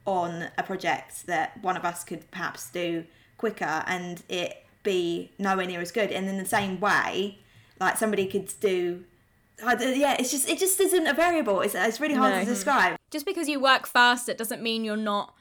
on 0.07 0.49
a 0.57 0.63
project 0.63 1.27
that 1.27 1.63
one 1.63 1.77
of 1.77 1.85
us 1.85 2.05
could 2.05 2.31
perhaps 2.31 2.71
do 2.71 3.05
quicker, 3.39 3.85
and 3.87 4.23
it 4.29 4.65
be 4.83 5.31
nowhere 5.39 5.67
near 5.67 5.81
as 5.81 5.91
good. 5.93 6.11
And 6.13 6.29
in 6.29 6.39
the 6.39 6.45
same 6.45 6.79
way, 6.81 7.39
like 7.81 7.97
somebody 7.99 8.27
could 8.27 8.53
do. 8.61 9.05
Yeah, 9.61 10.17
it's 10.19 10.31
just 10.31 10.49
it 10.49 10.59
just 10.59 10.81
isn't 10.81 11.07
a 11.07 11.15
variable. 11.15 11.61
It's, 11.61 11.75
it's 11.75 12.01
really 12.01 12.15
hard 12.15 12.35
No. 12.35 12.41
to 12.41 12.47
describe. 12.47 12.97
just 13.11 13.25
because 13.25 13.49
you 13.49 13.61
work 13.61 13.87
fast 13.87 14.29
it 14.29 14.37
doesn't 14.37 14.61
mean 14.63 14.85
you're 14.85 14.97
not 14.97 15.35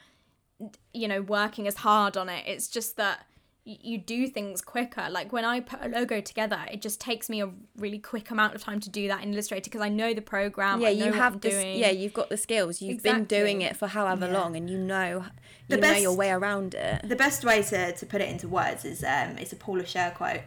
you 0.94 1.08
know 1.08 1.22
working 1.22 1.68
as 1.68 1.78
hard 1.78 2.16
on 2.16 2.30
it 2.30 2.44
it's 2.48 2.68
just 2.68 2.96
that 2.98 3.26
you 3.66 3.98
do 3.98 4.28
things 4.28 4.62
quicker. 4.62 5.08
Like 5.10 5.32
when 5.32 5.46
i 5.46 5.60
put 5.62 5.80
a 5.82 5.88
logo 5.88 6.20
together 6.20 6.60
it 6.70 6.82
just 6.82 7.00
takes 7.00 7.30
me 7.30 7.42
a 7.42 7.50
really 7.78 7.98
quick 8.00 8.30
amount 8.30 8.56
of 8.56 8.62
time 8.62 8.80
to 8.82 8.90
do 8.90 9.08
that 9.08 9.24
in 9.24 9.32
illustrator 9.34 9.64
because 9.70 9.80
i 9.82 9.88
know 9.90 10.14
the 10.14 10.22
program 10.22 10.82
yeah 10.82 10.90
I 10.90 10.94
know 10.94 11.06
you 11.06 11.12
what 11.12 11.16
have 11.20 11.34
I'm 11.36 11.40
this 11.40 11.54
doing. 11.54 11.80
yeah 11.80 11.90
you've 11.90 12.14
got 12.14 12.30
the 12.30 12.36
skills. 12.38 12.82
You've 12.82 13.02
been 13.04 13.24
doing 13.24 13.62
it 13.62 13.78
for 13.78 13.88
however 13.88 14.26
Yeah. 14.28 14.34
long 14.40 14.56
and 14.58 14.70
you 14.70 14.78
know 14.78 15.26
The 15.70 15.76
you 15.78 15.82
know 15.82 15.92
your 15.94 16.10
best- 16.12 16.18
way 16.18 16.30
around 16.32 16.74
it. 16.76 17.08
The 17.08 17.16
best 17.16 17.46
way 17.46 17.64
to, 17.64 17.94
to 17.94 18.06
put 18.06 18.20
it 18.22 18.30
into 18.30 18.48
words 18.50 18.84
is 18.84 19.02
um, 19.04 19.38
it's 19.38 19.54
a 19.54 19.56
Paula 19.56 19.84
Scher 19.84 20.14
quote. 20.14 20.42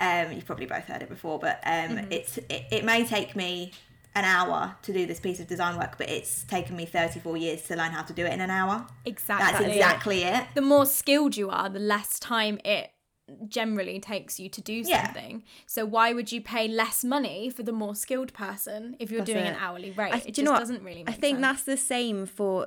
Um, 0.00 0.32
you've 0.32 0.46
probably 0.46 0.66
both 0.66 0.84
heard 0.84 1.02
it 1.02 1.08
before, 1.10 1.38
but 1.38 1.60
um, 1.66 1.98
it's 2.10 2.38
it, 2.38 2.64
it 2.70 2.84
may 2.84 3.04
take 3.04 3.36
me 3.36 3.72
an 4.14 4.24
hour 4.24 4.76
to 4.82 4.92
do 4.92 5.06
this 5.06 5.20
piece 5.20 5.40
of 5.40 5.46
design 5.46 5.78
work, 5.78 5.96
but 5.98 6.08
it's 6.10 6.44
taken 6.44 6.76
me 6.76 6.84
34 6.84 7.36
years 7.36 7.62
to 7.62 7.76
learn 7.76 7.92
how 7.92 8.02
to 8.02 8.12
do 8.12 8.24
it 8.26 8.32
in 8.32 8.40
an 8.40 8.50
hour. 8.50 8.86
exactly 9.04 9.64
That's 9.64 9.74
exactly 9.76 10.22
it. 10.24 10.44
the 10.54 10.60
more 10.62 10.84
skilled 10.86 11.36
you 11.36 11.48
are 11.50 11.68
the 11.68 11.78
less 11.78 12.18
time 12.18 12.58
it 12.64 12.90
generally 13.48 13.98
takes 14.00 14.38
you 14.38 14.48
to 14.50 14.60
do 14.60 14.74
Yeah. 14.84 15.04
something 15.06 15.44
so 15.66 15.86
why 15.86 16.12
would 16.12 16.32
you 16.32 16.40
pay 16.42 16.68
less 16.68 17.02
money 17.04 17.48
for 17.48 17.62
the 17.62 17.72
more 17.72 17.94
skilled 17.94 18.32
person 18.34 18.96
if 18.98 19.10
you're 19.10 19.20
That's 19.20 19.32
doing 19.32 19.46
an 19.46 19.56
hourly 19.58 19.92
rate 19.92 20.12
I- 20.12 20.16
it 20.18 20.22
do 20.22 20.26
you 20.28 20.32
just 20.32 20.44
know 20.44 20.58
doesn't 20.58 20.82
really 20.82 21.04
make 21.04 21.08
I 21.08 21.18
think 21.18 21.36
sense. 21.36 21.40
that's 21.42 21.62
the 21.62 21.76
same 21.78 22.26
for 22.26 22.66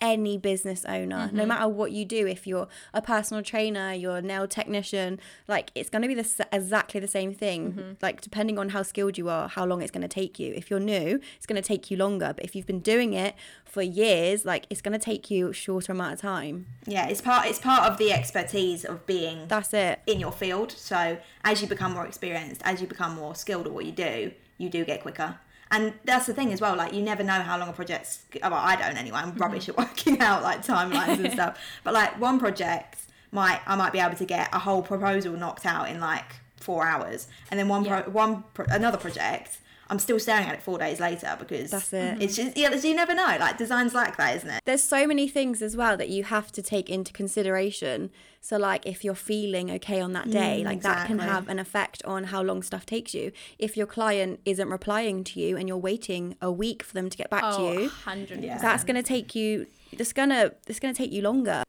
any 0.00 0.36
business 0.36 0.84
owner 0.86 1.14
Mm-hmm. 1.28 1.36
no 1.36 1.46
matter 1.46 1.68
what 1.68 1.92
you 1.92 2.04
do 2.04 2.26
if 2.26 2.46
you're 2.46 2.66
a 2.92 3.00
personal 3.00 3.42
trainer 3.42 3.92
you're 3.92 4.16
a 4.16 4.22
nail 4.22 4.48
technician 4.48 5.20
like 5.46 5.70
it's 5.74 5.88
going 5.88 6.02
to 6.02 6.08
be 6.08 6.14
the 6.14 6.46
exactly 6.52 6.98
the 7.00 7.06
same 7.08 7.32
thing 7.32 7.72
Mm-hmm. 7.72 7.92
like 8.02 8.20
depending 8.20 8.58
on 8.58 8.70
how 8.70 8.82
skilled 8.82 9.16
you 9.16 9.28
are 9.28 9.48
how 9.48 9.64
long 9.64 9.82
it's 9.82 9.90
going 9.92 10.02
to 10.02 10.08
take 10.08 10.38
you 10.38 10.52
if 10.54 10.70
you're 10.70 10.80
new 10.80 11.20
it's 11.36 11.46
going 11.46 11.60
to 11.60 11.66
take 11.66 11.90
you 11.90 11.96
longer 11.96 12.32
but 12.34 12.44
if 12.44 12.56
you've 12.56 12.66
been 12.66 12.80
doing 12.80 13.12
it 13.14 13.34
for 13.64 13.82
years 13.82 14.44
like 14.44 14.66
it's 14.68 14.80
going 14.82 14.98
to 14.98 15.04
take 15.04 15.30
you 15.30 15.48
a 15.50 15.52
shorter 15.52 15.92
amount 15.92 16.14
of 16.14 16.20
time 16.20 16.66
Yeah, 16.86 17.06
it's 17.08 17.20
part 17.20 17.46
it's 17.46 17.58
part 17.60 17.90
of 17.90 17.98
the 17.98 18.12
expertise 18.12 18.84
of 18.84 19.06
being 19.06 19.46
that's 19.48 19.72
it 19.74 20.00
in 20.06 20.18
your 20.20 20.32
field. 20.32 20.72
So 20.72 21.18
as 21.44 21.62
you 21.62 21.68
become 21.68 21.92
more 21.92 22.06
experienced, 22.06 22.60
as 22.64 22.80
you 22.80 22.86
become 22.86 23.14
more 23.14 23.34
skilled 23.34 23.66
at 23.66 23.72
what 23.72 23.84
you 23.84 23.92
do, 23.92 24.32
you 24.58 24.68
do 24.68 24.84
get 24.84 25.02
quicker. 25.02 25.38
And 25.74 25.92
that's 26.04 26.26
the 26.26 26.34
thing 26.34 26.52
as 26.52 26.60
well. 26.60 26.76
Like 26.76 26.92
you 26.92 27.02
never 27.02 27.24
know 27.24 27.32
how 27.32 27.58
long 27.58 27.68
a 27.68 27.72
project's. 27.72 28.22
Well, 28.40 28.54
I 28.54 28.76
don't 28.76 28.96
anyway. 28.96 29.18
I'm 29.18 29.34
rubbish 29.34 29.66
mm-hmm. 29.66 29.80
at 29.80 29.88
working 29.90 30.20
out 30.20 30.42
like 30.42 30.64
timelines 30.64 31.22
and 31.24 31.32
stuff. 31.38 31.58
But 31.82 31.94
like 31.94 32.20
one 32.20 32.38
project 32.38 32.98
might 33.32 33.60
I 33.66 33.74
might 33.74 33.92
be 33.92 33.98
able 33.98 34.16
to 34.16 34.24
get 34.24 34.48
a 34.52 34.60
whole 34.60 34.82
proposal 34.82 35.34
knocked 35.36 35.66
out 35.66 35.88
in 35.88 35.98
like 36.00 36.36
four 36.56 36.86
hours, 36.86 37.26
and 37.50 37.58
then 37.58 37.68
one 37.68 37.84
Yeah. 37.84 38.02
pro, 38.02 38.12
one 38.12 38.44
pro, 38.54 38.66
another 38.70 38.98
project. 38.98 39.58
I'm 39.88 39.98
still 39.98 40.18
staring 40.18 40.46
at 40.46 40.54
it 40.54 40.62
four 40.62 40.78
days 40.78 41.00
later 41.00 41.36
because 41.38 41.70
That's 41.70 41.92
it. 41.92 42.22
It's 42.22 42.36
just 42.36 42.56
yeah. 42.56 42.74
You 42.74 42.94
never 42.94 43.14
know. 43.14 43.36
Like 43.38 43.58
design's 43.58 43.94
like 43.94 44.16
that, 44.16 44.36
isn't 44.36 44.50
it? 44.50 44.60
there's 44.64 44.82
so 44.82 45.06
many 45.06 45.28
things 45.28 45.62
as 45.62 45.76
well 45.76 45.96
that 45.96 46.08
you 46.08 46.24
have 46.24 46.50
to 46.52 46.62
take 46.62 46.88
into 46.90 47.12
consideration. 47.12 48.10
So, 48.40 48.58
like, 48.58 48.84
if 48.84 49.04
you're 49.04 49.14
feeling 49.14 49.70
okay 49.70 50.00
on 50.00 50.12
that 50.12 50.30
day, 50.30 50.60
mm, 50.60 50.66
like 50.66 50.82
that 50.82 51.06
can 51.06 51.18
have 51.18 51.48
an 51.48 51.58
effect 51.58 52.04
on 52.04 52.24
how 52.24 52.42
long 52.42 52.62
stuff 52.62 52.84
takes 52.84 53.14
you. 53.14 53.32
If 53.58 53.74
your 53.74 53.86
client 53.86 54.40
isn't 54.44 54.68
replying 54.68 55.24
to 55.24 55.40
you 55.40 55.56
and 55.56 55.66
you're 55.66 55.78
waiting 55.78 56.36
a 56.42 56.52
week 56.52 56.82
for 56.82 56.92
them 56.92 57.08
to 57.08 57.16
get 57.16 57.30
back 57.30 57.42
to 57.42 57.48
oh, 57.48 57.72
you, 57.72 57.80
100 57.88 58.42
Yeah. 58.42 58.58
that's 58.58 58.84
going 58.84 58.96
to 58.96 59.02
take 59.02 59.34
you. 59.34 59.66
It's 59.92 60.12
gonna 60.12 60.52
it's 60.66 60.80
gonna 60.80 60.92
take 60.92 61.12
you 61.12 61.22
longer. 61.22 61.62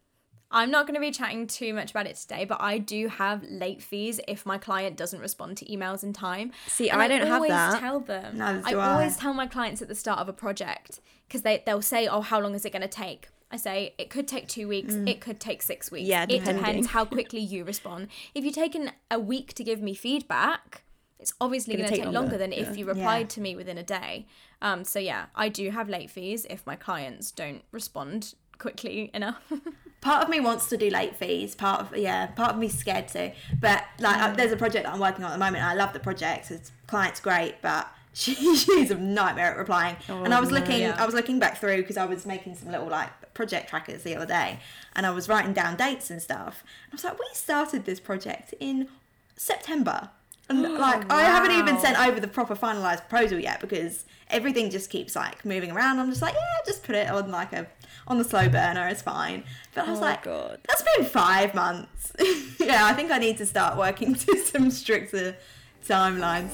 I'm 0.55 0.71
not 0.71 0.87
going 0.87 0.95
to 0.95 1.01
be 1.01 1.11
chatting 1.11 1.47
too 1.47 1.73
much 1.73 1.91
about 1.91 2.07
it 2.07 2.15
today, 2.15 2.45
but 2.45 2.61
I 2.61 2.77
do 2.77 3.09
have 3.09 3.43
late 3.43 3.83
fees 3.83 4.21
if 4.25 4.45
my 4.45 4.57
client 4.57 4.95
doesn't 4.95 5.19
respond 5.19 5.57
to 5.57 5.65
emails 5.65 6.01
in 6.01 6.13
time. 6.13 6.53
See, 6.67 6.89
And 6.89 7.01
I 7.01 7.09
don't 7.09 7.21
have 7.27 7.33
always 7.33 7.49
that. 7.49 7.79
Tell 7.81 7.99
them. 7.99 8.37
Neither 8.37 8.61
I 8.65 8.71
I. 8.71 8.93
always 8.93 9.17
tell 9.17 9.33
my 9.33 9.47
clients 9.47 9.81
at 9.81 9.89
the 9.89 9.95
start 9.95 10.19
of 10.19 10.29
a 10.29 10.33
project 10.33 11.01
because 11.27 11.41
they 11.41 11.61
they'll 11.65 11.81
say, 11.81 12.07
"Oh, 12.07 12.21
how 12.21 12.39
long 12.39 12.55
is 12.55 12.63
it 12.63 12.71
going 12.71 12.81
to 12.83 12.87
take?" 12.87 13.27
I 13.51 13.57
say 13.57 13.93
it 13.97 14.09
could 14.09 14.27
take 14.27 14.47
two 14.47 14.67
weeks. 14.67 14.93
It 14.95 15.19
could 15.21 15.39
take 15.39 15.61
six 15.61 15.91
weeks. 15.91 16.07
Mm. 16.07 16.09
Yeah, 16.09 16.25
it 16.29 16.43
depends 16.45 16.87
how 16.87 17.05
quickly 17.17 17.39
you 17.39 17.63
respond. 17.65 18.07
If 18.33 18.43
you've 18.45 18.55
taken 18.55 18.91
a 19.11 19.19
week 19.19 19.53
to 19.55 19.63
give 19.63 19.81
me 19.81 19.93
feedback, 19.93 20.83
it's 21.19 21.33
obviously 21.41 21.75
Gonna 21.75 21.89
take 21.89 21.97
take 21.97 22.05
longer, 22.05 22.21
longer, 22.21 22.37
than 22.37 22.53
if 22.53 22.77
you 22.77 22.85
replied 22.85 23.29
to 23.31 23.41
me 23.41 23.55
within 23.55 23.77
a 23.77 23.83
day. 23.83 24.25
Um, 24.61 24.83
so 24.83 24.99
yeah, 24.99 25.25
I 25.35 25.49
do 25.49 25.69
have 25.71 25.89
late 25.89 26.09
fees 26.09 26.45
if 26.49 26.65
my 26.65 26.75
clients 26.75 27.31
don't 27.31 27.63
respond 27.71 28.35
quickly 28.57 29.11
enough. 29.13 29.51
part 30.05 30.21
of 30.23 30.29
me 30.29 30.39
wants 30.39 30.69
to 30.69 30.77
do 30.77 30.87
late 30.91 31.15
fees 31.15 31.55
part 31.55 31.81
of 31.81 31.97
yeah 31.97 32.27
part 32.27 32.51
of 32.51 32.57
me's 32.59 32.77
scared 32.77 33.07
to 33.07 33.31
but 33.59 33.83
like 33.99 34.17
uh, 34.21 34.31
there's 34.35 34.51
a 34.51 34.55
project 34.55 34.85
that 34.85 34.93
i'm 34.93 34.99
working 34.99 35.23
on 35.25 35.31
at 35.31 35.33
the 35.33 35.39
moment 35.39 35.57
and 35.63 35.65
i 35.65 35.73
love 35.73 35.93
the 35.93 35.99
project 35.99 36.51
it's 36.51 36.71
client's 36.85 37.19
great 37.19 37.55
but 37.63 37.91
she, 38.13 38.33
she's 38.55 38.91
a 38.91 38.95
nightmare 38.95 39.51
at 39.51 39.57
replying. 39.57 39.95
And 40.07 40.31
i 40.31 40.39
was 40.39 40.51
looking 40.51 40.81
Yeah. 40.81 40.95
i 40.99 41.05
was 41.07 41.15
looking 41.15 41.39
back 41.39 41.57
through 41.57 41.77
because 41.77 41.97
i 41.97 42.05
was 42.05 42.23
making 42.25 42.53
some 42.55 42.69
little 42.71 42.87
like 42.87 43.09
project 43.33 43.67
trackers 43.67 44.03
the 44.03 44.15
other 44.15 44.27
day 44.27 44.59
and 44.95 45.07
i 45.07 45.09
was 45.09 45.27
writing 45.27 45.53
down 45.53 45.75
dates 45.75 46.11
and 46.11 46.21
stuff 46.21 46.63
And 46.83 46.93
i 46.93 46.95
was 46.95 47.03
like 47.03 47.17
we 47.19 47.25
started 47.33 47.85
this 47.85 47.99
project 47.99 48.53
in 48.59 48.87
september. 49.35 50.09
And 50.47 50.61
like 50.61 51.11
i 51.11 51.23
haven't 51.23 51.57
even 51.57 51.79
sent 51.79 51.99
over 51.99 52.19
the 52.19 52.27
proper 52.27 52.55
finalized 52.55 53.09
proposal 53.09 53.39
yet 53.39 53.59
because 53.59 54.05
everything 54.29 54.69
just 54.69 54.91
keeps 54.91 55.15
like 55.15 55.43
moving 55.43 55.71
around 55.71 55.99
i'm 55.99 56.09
just 56.09 56.21
like 56.21 56.35
yeah 56.35 56.59
just 56.65 56.83
put 56.83 56.95
it 56.95 57.09
on 57.09 57.31
like 57.31 57.51
a 57.53 57.65
on 58.07 58.17
the 58.17 58.23
slow 58.23 58.47
burner 58.49 58.87
it's 58.87 59.01
fine 59.01 59.43
but 59.73 59.87
i 59.87 59.89
was 59.91 59.99
Oh, 59.99 60.03
like 60.03 60.23
God. 60.23 60.59
that's 60.67 60.83
been 60.95 61.05
five 61.05 61.53
months. 61.55 62.13
yeah, 62.59 62.85
I 62.85 62.93
think 62.93 63.11
I 63.11 63.17
need 63.17 63.37
to 63.39 63.45
start 63.45 63.77
working 63.77 64.13
to 64.23 64.37
some 64.37 64.69
stricter 64.71 65.35
timelines. 65.85 66.51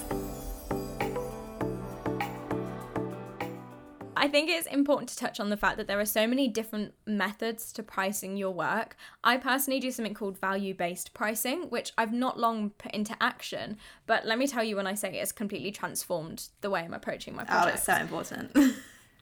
I 4.16 4.28
think 4.28 4.50
it's 4.52 4.68
important 4.68 5.10
to 5.10 5.18
touch 5.18 5.40
on 5.40 5.50
the 5.50 5.58
fact 5.58 5.78
that 5.78 5.88
there 5.88 6.00
are 6.00 6.06
so 6.06 6.28
many 6.28 6.48
different 6.48 6.94
methods 7.08 7.74
to 7.74 7.82
pricing 7.82 8.38
your 8.38 8.52
work. 8.52 8.96
I 9.24 9.38
personally 9.38 9.80
do 9.80 9.90
something 9.90 10.14
called 10.14 10.38
value 10.38 10.76
based 10.76 11.14
pricing, 11.16 11.64
which 11.70 11.92
I've 11.98 12.14
not 12.14 12.40
long 12.40 12.70
put 12.72 12.92
into 12.92 13.16
action. 13.20 13.78
But 14.06 14.26
let 14.28 14.38
me 14.38 14.46
tell 14.46 14.64
you, 14.64 14.76
when 14.76 14.86
I 14.86 14.94
say 14.94 15.10
it, 15.10 15.22
it's 15.22 15.32
completely 15.32 15.72
transformed 15.72 16.50
the 16.62 16.70
way 16.70 16.82
I'm 16.82 16.94
approaching 16.94 17.36
my 17.36 17.46
Oh, 17.50 17.68
it's 17.68 17.84
so 17.84 17.96
important. 17.96 18.56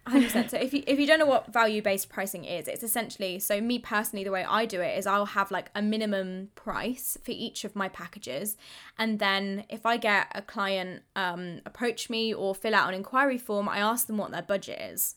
100%. 0.07 0.49
So 0.49 0.57
if 0.57 0.73
you 0.73 0.83
if 0.87 0.99
you 0.99 1.05
don't 1.05 1.19
know 1.19 1.25
what 1.25 1.53
value 1.53 1.81
based 1.81 2.09
pricing 2.09 2.45
is, 2.45 2.67
it's 2.67 2.83
essentially 2.83 3.37
so 3.39 3.61
me 3.61 3.79
personally 3.79 4.23
the 4.23 4.31
way 4.31 4.43
I 4.43 4.65
do 4.65 4.81
it 4.81 4.97
is 4.97 5.05
I'll 5.05 5.25
have 5.27 5.51
like 5.51 5.69
a 5.75 5.81
minimum 5.81 6.49
price 6.55 7.17
for 7.23 7.31
each 7.31 7.63
of 7.63 7.75
my 7.75 7.89
packages 7.89 8.57
and 8.97 9.19
then 9.19 9.65
if 9.69 9.85
I 9.85 9.97
get 9.97 10.27
a 10.33 10.41
client 10.41 11.03
um 11.15 11.61
approach 11.65 12.09
me 12.09 12.33
or 12.33 12.55
fill 12.55 12.73
out 12.73 12.89
an 12.89 12.95
inquiry 12.95 13.37
form, 13.37 13.69
I 13.69 13.79
ask 13.79 14.07
them 14.07 14.17
what 14.17 14.31
their 14.31 14.41
budget 14.41 14.79
is. 14.81 15.15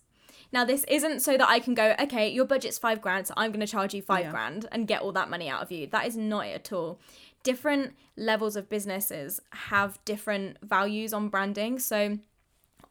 Now 0.52 0.66
this 0.66 0.84
isn't 0.88 1.20
so 1.20 1.38
that 1.38 1.48
I 1.48 1.58
can 1.60 1.72
go, 1.74 1.94
okay, 1.98 2.28
your 2.28 2.44
budget's 2.44 2.76
5 2.78 3.00
grand, 3.00 3.26
so 3.26 3.34
I'm 3.38 3.52
going 3.52 3.60
to 3.60 3.66
charge 3.66 3.94
you 3.94 4.02
5 4.02 4.24
Yeah. 4.24 4.30
grand 4.30 4.66
and 4.70 4.86
get 4.86 5.00
all 5.00 5.12
that 5.12 5.30
money 5.30 5.48
out 5.48 5.62
of 5.62 5.72
you. 5.72 5.86
That 5.86 6.06
is 6.06 6.14
not 6.16 6.46
it 6.46 6.54
at 6.54 6.72
all. 6.72 7.00
Different 7.42 7.94
levels 8.16 8.54
of 8.54 8.68
businesses 8.68 9.40
have 9.52 9.98
different 10.04 10.58
values 10.62 11.14
on 11.14 11.28
branding. 11.30 11.78
So 11.78 12.18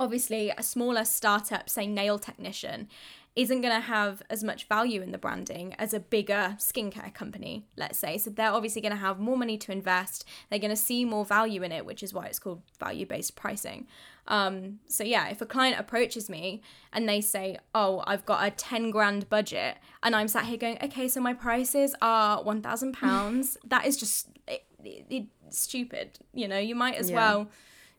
obviously 0.01 0.43
a 0.57 0.63
smaller 0.63 1.05
startup 1.05 1.69
say 1.69 1.85
nail 1.87 2.17
technician 2.19 2.87
isn't 3.33 3.61
going 3.61 3.73
to 3.73 3.79
have 3.97 4.21
as 4.29 4.43
much 4.43 4.67
value 4.67 5.01
in 5.01 5.11
the 5.13 5.17
branding 5.17 5.73
as 5.79 5.93
a 5.93 5.99
bigger 6.01 6.55
skincare 6.59 7.13
company 7.13 7.65
let's 7.77 7.97
say. 7.97 8.17
So 8.17 8.29
they're 8.29 8.51
obviously 8.51 8.81
going 8.81 8.91
to 8.99 9.05
have 9.07 9.19
more 9.19 9.37
money 9.37 9.57
to 9.59 9.71
invest. 9.71 10.25
They're 10.49 10.59
going 10.59 10.77
to 10.79 10.83
see 10.89 11.05
more 11.05 11.23
value 11.23 11.61
in 11.63 11.71
it 11.71 11.85
which 11.85 12.03
is 12.03 12.13
why 12.13 12.25
it's 12.25 12.39
called 12.39 12.61
value 12.79 13.05
based 13.05 13.35
pricing. 13.37 13.87
Um, 14.27 14.55
so 14.87 15.03
yeah 15.03 15.29
if 15.29 15.39
a 15.41 15.45
client 15.45 15.79
approaches 15.79 16.29
me 16.29 16.61
and 16.93 17.07
they 17.09 17.21
say 17.21 17.57
oh 17.73 18.03
i've 18.05 18.25
got 18.25 18.45
a 18.47 18.51
10 18.51 18.91
grand 18.91 19.27
budget 19.29 19.77
and 20.03 20.15
i'm 20.15 20.27
sat 20.27 20.45
here 20.45 20.57
going 20.57 20.77
okay 20.87 21.07
so 21.07 21.19
my 21.21 21.33
prices 21.33 21.95
are 22.03 22.43
1000 22.43 22.93
pounds 22.93 23.57
that 23.73 23.83
is 23.87 23.97
just 23.97 24.27
it, 24.47 24.63
it, 24.83 25.05
it's 25.47 25.59
stupid 25.59 26.19
you 26.33 26.47
know? 26.47 26.59
You 26.59 26.75
might 26.75 26.95
as 26.95 27.09
Yeah. 27.09 27.15
well 27.21 27.39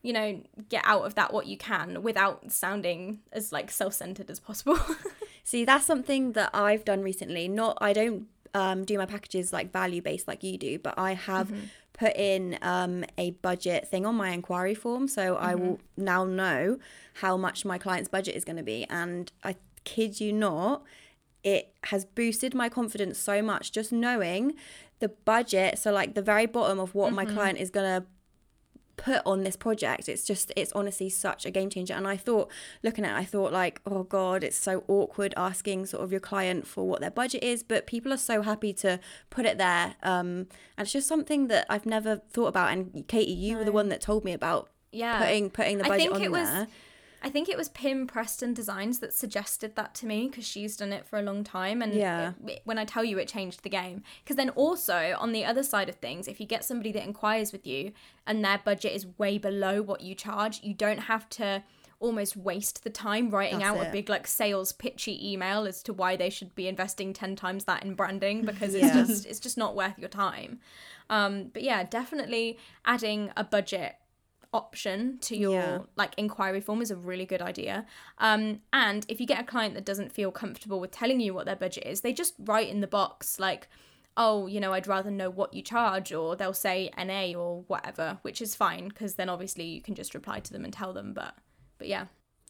you 0.03 0.13
know, 0.13 0.41
get 0.69 0.83
out 0.85 1.05
of 1.05 1.15
that 1.15 1.33
what 1.33 1.47
you 1.47 1.57
can 1.57 2.03
without 2.03 2.51
sounding 2.51 3.21
as 3.33 3.53
like 3.53 3.71
self-centered 3.71 4.31
as 4.31 4.41
possible. 4.41 4.79
See, 5.45 5.65
that's 5.65 5.87
something 5.87 6.33
that 6.33 6.51
I've 6.53 6.85
done 6.85 7.03
recently. 7.03 7.49
Not, 7.49 7.79
I 7.81 7.93
don't 7.93 8.27
um, 8.55 8.85
do 8.85 8.99
my 8.99 9.07
packages 9.07 9.53
like 9.53 9.73
value 9.73 10.03
based 10.03 10.27
like 10.27 10.43
you 10.43 10.59
do, 10.59 10.79
but 10.79 10.95
I 10.99 11.15
have 11.15 11.53
put 11.93 12.17
in 12.17 12.59
um, 12.63 13.05
a 13.17 13.31
budget 13.31 13.89
thing 13.89 14.05
on 14.05 14.17
my 14.17 14.31
inquiry 14.31 14.75
form. 14.75 15.07
So 15.07 15.37
I 15.37 15.55
will 15.55 15.81
now 15.97 16.25
know 16.25 16.79
how 17.15 17.37
much 17.37 17.65
my 17.65 17.79
client's 17.79 18.09
budget 18.09 18.35
is 18.35 18.45
going 18.45 18.57
to 18.57 18.63
be. 18.63 18.85
And 18.91 19.31
I 19.45 19.57
kid 19.85 20.21
you 20.21 20.33
not, 20.33 20.83
it 21.45 21.75
has 21.85 22.05
boosted 22.05 22.55
my 22.55 22.69
confidence 22.69 23.19
so 23.19 23.43
much 23.43 23.73
just 23.73 23.93
knowing 23.93 24.55
the 25.01 25.09
budget. 25.09 25.79
So, 25.79 25.93
like 25.93 26.15
the 26.15 26.23
very 26.23 26.47
bottom 26.47 26.79
of 26.79 26.95
what 26.95 27.13
my 27.13 27.25
client 27.25 27.59
is 27.59 27.71
going 27.71 28.01
to 28.01 28.07
put 28.97 29.23
on 29.25 29.43
this 29.43 29.57
project 29.57 30.09
it's 30.09 30.25
just 30.25 30.53
it's 30.57 30.73
honestly 30.73 31.09
such 31.09 31.45
a 31.47 31.51
game 31.51 31.71
changer. 31.71 31.95
And 31.95 32.07
i 32.07 32.17
thought 32.17 32.51
looking 32.83 33.05
at 33.05 33.13
it 33.13 33.21
i 33.21 33.25
thought 33.25 33.53
like 33.53 33.81
oh 33.87 34.03
god 34.03 34.45
it's 34.45 34.57
so 34.57 34.85
awkward 34.89 35.35
asking 35.37 35.87
sort 35.87 36.03
of 36.03 36.11
your 36.11 36.21
client 36.21 36.67
for 36.67 36.87
what 36.87 37.01
their 37.01 37.11
budget 37.11 37.43
is 37.43 37.63
but 37.63 37.87
people 37.87 38.13
are 38.13 38.19
so 38.19 38.43
happy 38.43 38.73
to 38.75 39.01
put 39.31 39.47
it 39.47 39.59
there. 39.59 39.95
Um 40.03 40.47
and 40.77 40.87
it's 40.87 40.93
just 40.93 41.09
something 41.09 41.49
that 41.49 41.67
i've 41.71 41.87
never 41.87 42.17
thought 42.31 42.49
about. 42.49 42.73
And 42.73 43.07
katie 43.09 43.33
you 43.33 43.57
were 43.57 43.65
the 43.65 43.73
one 43.73 43.89
that 43.89 44.01
told 44.01 44.25
me 44.25 44.33
about 44.33 44.69
yeah. 44.93 45.19
putting 45.19 45.51
putting 45.51 45.79
the 45.79 45.85
I 45.85 45.89
budget 45.89 46.03
think 46.03 46.15
on 46.17 46.23
it 46.23 46.31
was 46.33 46.49
there 46.49 46.69
I 47.25 47.31
think 47.31 47.49
it 47.49 47.57
was 47.57 47.69
Pim 47.69 48.07
Preston 48.07 48.53
Designs 48.53 48.99
that 48.99 49.13
suggested 49.15 49.77
that 49.77 49.95
to 49.97 50.07
me 50.07 50.29
because 50.29 50.45
she's 50.47 50.77
done 50.77 50.93
it 50.93 51.07
for 51.07 51.19
a 51.19 51.23
long 51.23 51.45
time. 51.45 51.81
And 51.81 51.95
Yeah. 51.95 52.33
it- 52.47 52.63
when 52.65 52.79
I 52.79 52.85
tell 52.85 53.05
you, 53.05 53.19
it 53.19 53.29
changed 53.29 53.63
the 53.63 53.69
game. 53.69 54.03
Because 54.25 54.37
then 54.37 54.51
also 54.51 55.17
on 55.19 55.33
the 55.33 55.45
other 55.45 55.63
side 55.63 55.89
of 55.89 55.95
things, 55.97 56.27
if 56.27 56.41
you 56.41 56.47
get 56.47 56.65
somebody 56.65 56.91
that 56.93 57.05
inquires 57.05 57.53
with 57.53 57.67
you 57.67 57.93
and 58.27 58.45
their 58.45 58.59
budget 58.59 58.93
is 58.93 59.07
way 59.19 59.39
below 59.39 59.83
what 59.83 60.01
you 60.01 60.15
charge, 60.15 60.61
you 60.63 60.75
don't 60.75 61.01
have 61.03 61.29
to 61.31 61.63
almost 62.01 62.37
waste 62.37 62.83
the 62.83 62.91
time 62.91 63.31
writing 63.31 63.61
That's 63.61 63.79
out 63.79 63.85
it. 63.85 63.89
a 63.89 63.93
big 63.93 64.09
like 64.09 64.27
sales 64.27 64.73
pitchy 64.73 65.33
email 65.33 65.65
as 65.69 65.85
to 65.85 65.93
why 65.93 66.17
they 66.17 66.31
should 66.31 66.53
be 66.57 66.67
investing 66.67 67.13
10 67.13 67.37
times 67.37 67.65
that 67.67 67.85
in 67.85 67.95
branding 67.95 68.43
because 68.45 68.75
it's 68.75 68.93
just 68.93 69.25
it's 69.27 69.39
just 69.39 69.57
not 69.57 69.77
worth 69.77 69.97
your 70.01 70.09
time 70.09 70.59
um 71.11 71.45
but 71.53 71.63
yeah 71.63 71.85
definitely 71.85 72.59
adding 72.85 73.31
a 73.37 73.45
budget 73.45 73.95
option 74.53 75.19
to 75.21 75.37
your 75.37 75.53
Yeah. 75.53 75.79
like 75.97 76.13
inquiry 76.17 76.61
form 76.61 76.83
is 76.83 76.91
a 76.91 76.97
really 76.97 77.25
good 77.27 77.43
idea. 77.43 77.87
Um, 78.19 78.61
and 78.73 79.05
if 79.09 79.21
you 79.21 79.27
get 79.27 79.41
a 79.41 79.45
client 79.45 79.75
that 79.75 79.85
doesn't 79.85 80.13
feel 80.13 80.31
comfortable 80.31 80.79
with 80.81 80.91
telling 80.91 81.21
you 81.21 81.33
what 81.35 81.47
their 81.47 81.57
budget 81.57 81.87
is, 81.87 82.03
they 82.03 82.13
just 82.13 82.35
write 82.39 82.69
in 82.69 82.81
the 82.81 82.87
box 82.87 83.39
like, 83.41 83.69
"Oh, 84.17 84.47
you 84.47 84.61
know, 84.61 84.73
I'd 84.75 84.87
rather 84.87 85.11
know 85.11 85.31
what 85.31 85.55
you 85.55 85.63
charge," 85.63 86.13
or 86.13 86.37
they'll 86.37 86.53
say 86.53 86.91
NA 86.97 87.35
or 87.35 87.63
whatever, 87.67 88.19
which 88.23 88.43
is 88.43 88.55
fine 88.55 88.89
because 88.89 89.15
then 89.15 89.29
obviously 89.29 89.65
you 89.65 89.81
can 89.81 89.95
just 89.95 90.15
reply 90.15 90.41
to 90.41 90.53
them 90.53 90.65
and 90.65 90.73
tell 90.73 90.93
them. 90.93 91.13
But 91.15 91.35
but 91.79 91.89
yeah, 91.89 92.07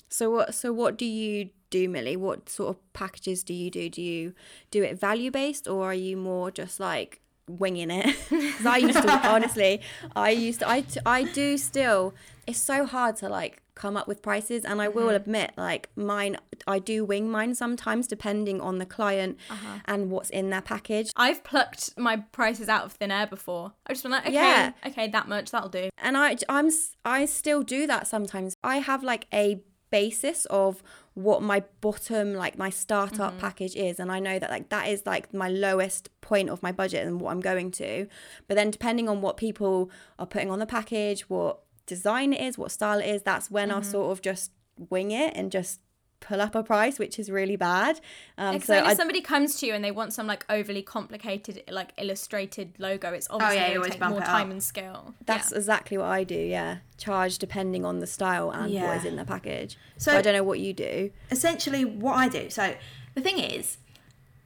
So 0.09 0.31
what 0.31 0.55
so 0.55 0.73
what 0.73 0.99
do 0.99 1.05
you 1.07 1.51
do, 1.71 1.89
Millie? 1.89 2.17
What 2.17 2.49
sort 2.49 2.71
of 2.77 2.93
packages 2.93 3.43
do 3.45 3.55
you 3.55 3.71
do? 3.71 3.89
Do 3.89 4.03
you 4.03 4.35
do 4.71 4.83
it 4.83 4.99
value 4.99 5.31
based 5.31 5.67
or 5.69 5.85
are 5.91 5.95
you 5.95 6.17
more 6.17 6.51
just 6.51 6.79
like 6.81 7.21
winging 7.49 7.91
it? 7.91 8.17
Because 8.53 8.67
I 8.67 8.77
used 8.77 9.03
to 9.03 9.29
honestly, 9.29 9.81
I 10.15 10.31
used 10.31 10.61
to 10.61 10.69
I 10.69 10.85
I 11.07 11.25
do 11.25 11.57
still. 11.59 12.15
It's 12.47 12.59
so 12.59 12.85
hard 12.85 13.17
to 13.17 13.29
like 13.29 13.63
come 13.75 13.97
up 13.97 14.07
with 14.07 14.21
prices, 14.21 14.65
and 14.65 14.83
I 14.83 14.89
will 14.89 15.07
mm-hmm. 15.07 15.17
admit 15.17 15.53
like 15.57 15.89
mine. 15.97 16.37
I 16.67 16.79
do 16.79 17.05
wing 17.05 17.31
mine 17.31 17.55
sometimes 17.55 18.07
depending 18.07 18.61
on 18.61 18.79
the 18.79 18.87
client 18.87 19.39
uh-huh. 19.51 19.79
and 19.87 20.11
what's 20.11 20.31
in 20.31 20.51
their 20.51 20.61
package. 20.63 21.11
I've 21.17 21.43
plucked 21.43 21.99
my 21.99 22.19
prices 22.33 22.69
out 22.69 22.85
of 22.85 22.93
thin 22.93 23.11
air 23.11 23.27
before. 23.27 23.73
I've 23.87 23.95
just 23.95 24.03
been 24.05 24.13
like, 24.13 24.27
okay, 24.27 24.35
Yeah. 24.35 24.73
okay, 24.87 25.09
that 25.09 25.29
much, 25.29 25.51
that'll 25.51 25.69
do. 25.69 25.91
and 25.99 26.17
I 26.17 26.37
I'm 26.49 26.71
I 27.05 27.25
still 27.25 27.63
do 27.63 27.87
that 27.87 28.07
sometimes. 28.07 28.57
I 28.63 28.77
have 28.79 29.03
like 29.03 29.27
a 29.33 29.61
basis 29.91 30.47
of 30.47 30.83
what 31.15 31.43
my 31.43 31.63
bottom 31.81 32.35
like 32.35 32.57
my 32.57 32.71
startup 32.71 33.33
mm-hmm. 33.33 33.41
package 33.41 33.77
is 33.77 34.01
and 34.01 34.11
I 34.11 34.19
know 34.19 34.39
that 34.39 34.51
like 34.51 34.71
that 34.71 34.89
is 34.89 35.05
like 35.05 35.35
my 35.35 35.49
lowest 35.49 36.09
point 36.23 36.49
of 36.49 36.63
my 36.63 36.73
budget 36.73 37.07
and 37.07 37.21
what 37.21 37.33
I'm 37.33 37.41
going 37.41 37.71
to. 37.73 38.07
But 38.49 38.55
then 38.55 38.71
depending 38.71 39.09
on 39.09 39.21
what 39.21 39.37
people 39.37 39.91
are 40.19 40.27
putting 40.27 40.51
on 40.51 40.59
the 40.59 40.67
package 40.67 41.29
what 41.29 41.61
design 41.87 42.33
it 42.33 42.41
is 42.41 42.57
what 42.57 42.71
style 42.71 43.01
it 43.01 43.07
is 43.07 43.23
that's 43.23 43.51
when 43.51 43.71
I'll 43.71 43.81
mm-hmm. 43.81 43.91
sort 43.91 44.13
of 44.13 44.23
just 44.23 44.53
wing 44.77 45.11
it 45.11 45.37
and 45.37 45.53
just 45.53 45.81
pull 46.23 46.41
up 46.41 46.55
a 46.55 46.63
price 46.63 46.99
which 46.99 47.19
is 47.19 47.31
really 47.31 47.57
bad 47.57 48.01
um 48.39 48.59
so 48.61 48.75
if 48.75 48.85
I, 48.85 48.95
somebody 48.95 49.21
comes 49.21 49.57
to 49.61 49.67
you 49.67 49.75
and 49.75 49.85
they 49.85 49.91
want 49.91 50.13
some 50.15 50.27
like 50.27 50.45
overly 50.49 50.81
complicated, 50.83 51.63
like 51.71 51.93
illustrated 51.99 52.73
logo, 52.79 53.13
it's 53.13 53.27
obviously 53.29 53.59
Oh, 53.59 53.61
yeah, 53.61 53.75
going 53.75 53.91
to 53.93 53.99
take 53.99 54.09
more 54.09 54.21
time 54.21 54.47
up. 54.47 54.53
and 54.53 54.63
skill. 54.63 55.15
that's 55.27 55.51
Yeah. 55.53 55.59
exactly 55.59 55.99
what 55.99 56.07
I 56.07 56.25
do 56.25 56.35
yeah 56.39 56.79
charge 56.97 57.39
depending 57.39 57.85
on 57.85 57.99
the 57.99 58.07
style 58.07 58.51
and 58.51 58.63
what 58.63 58.71
Yeah. 58.73 58.97
is 58.99 59.05
in 59.05 59.17
the 59.17 59.25
package 59.25 59.77
So- 59.99 60.13
so 60.13 60.19
I 60.19 60.23
don't 60.23 60.35
know 60.35 60.45
what 60.45 60.61
you 60.61 60.73
do 60.73 61.11
essentially 61.31 61.85
what 61.85 62.15
I 62.17 62.29
do. 62.29 62.49
So 62.49 62.75
the 63.15 63.21
thing 63.21 63.39
is, 63.39 63.77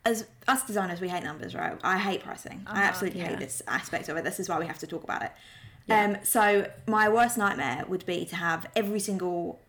as 0.05 0.27
us 0.49 0.65
designers, 0.65 1.01
we 1.01 1.09
hate 1.09 1.23
numbers, 1.25 1.55
right? 1.55 1.77
I 1.83 1.99
hate 1.99 2.23
pricing. 2.23 2.63
I 2.67 2.83
absolutely 2.83 3.21
yeah. 3.21 3.29
hate 3.31 3.39
this 3.41 3.61
aspect 3.69 4.09
of 4.09 4.17
it. 4.17 4.25
This 4.25 4.39
is 4.41 4.49
why 4.49 4.59
we 4.59 4.67
have 4.67 4.79
to 4.79 4.87
talk 4.87 5.03
about 5.05 5.23
it. 5.23 5.33
Um, 5.89 6.17
so 6.25 6.69
my 6.87 7.09
worst 7.09 7.37
nightmare 7.39 7.85
would 7.89 8.05
be 8.07 8.25
to 8.27 8.37
have 8.37 8.67
every 8.75 8.99
single 9.01 9.61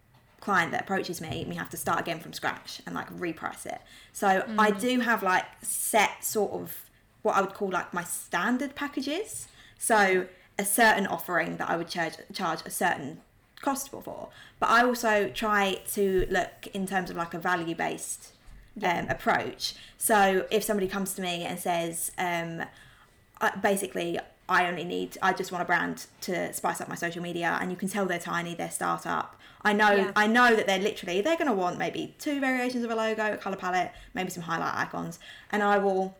client 0.47 0.71
that 0.71 0.83
approaches 0.83 1.19
me, 1.19 1.45
we 1.45 1.55
have 1.55 1.69
to 1.69 1.75
start 1.75 1.99
again 1.99 2.21
from 2.21 2.31
scratch 2.31 2.81
and 2.85 2.95
like 2.95 3.09
reprice 3.19 3.65
it. 3.65 3.81
So 4.13 4.29
I 4.57 4.71
do 4.71 5.01
have 5.01 5.21
like 5.21 5.43
set 5.61 6.23
sort 6.23 6.53
of 6.53 6.89
what 7.21 7.35
I 7.35 7.41
would 7.41 7.53
call 7.53 7.69
like 7.69 7.93
my 7.93 8.05
standard 8.05 8.73
packages. 8.73 9.49
So 9.77 10.25
a 10.57 10.63
certain 10.63 11.05
offering 11.05 11.57
that 11.57 11.69
I 11.69 11.75
would 11.75 11.89
charge 11.89 12.13
charge 12.31 12.61
a 12.65 12.69
certain 12.69 13.19
cost 13.59 13.89
for. 13.89 14.29
But 14.61 14.69
I 14.69 14.85
also 14.85 15.29
try 15.43 15.81
to 15.95 16.25
look 16.29 16.67
in 16.73 16.87
terms 16.87 17.09
of 17.09 17.17
like 17.17 17.33
a 17.33 17.39
value 17.39 17.75
based 17.75 18.31
um, 18.81 19.09
approach. 19.09 19.75
So 19.97 20.45
if 20.49 20.63
somebody 20.63 20.87
comes 20.87 21.13
to 21.15 21.21
me 21.21 21.43
and 21.43 21.59
says, 21.59 22.13
um, 22.17 22.63
I, 23.41 23.49
basically, 23.61 24.17
I 24.49 24.67
only 24.67 24.83
need, 24.85 25.17
I 25.21 25.33
just 25.33 25.51
want 25.51 25.61
a 25.61 25.65
brand 25.65 26.05
to 26.21 26.53
spice 26.53 26.79
up 26.79 26.87
my 26.87 26.95
social 26.95 27.21
media, 27.21 27.57
and 27.59 27.69
you 27.71 27.77
can 27.77 27.89
tell 27.89 28.05
they're 28.05 28.19
tiny, 28.19 28.55
they're 28.55 28.71
startup. 28.71 29.35
I 29.61 29.73
know, 29.73 29.91
Yeah. 29.91 30.11
I 30.15 30.27
know 30.27 30.55
that 30.55 30.67
they're 30.67 30.79
literally 30.79 31.21
they're 31.21 31.35
going 31.35 31.47
to 31.47 31.53
want 31.53 31.77
maybe 31.77 32.15
two 32.19 32.39
variations 32.39 32.83
of 32.85 32.91
a 32.91 32.95
logo, 32.95 33.33
a 33.33 33.37
color 33.37 33.57
palette, 33.57 33.91
maybe 34.13 34.29
some 34.29 34.43
highlight 34.43 34.75
icons, 34.75 35.19
and 35.51 35.61
I 35.63 35.77
will 35.79 36.15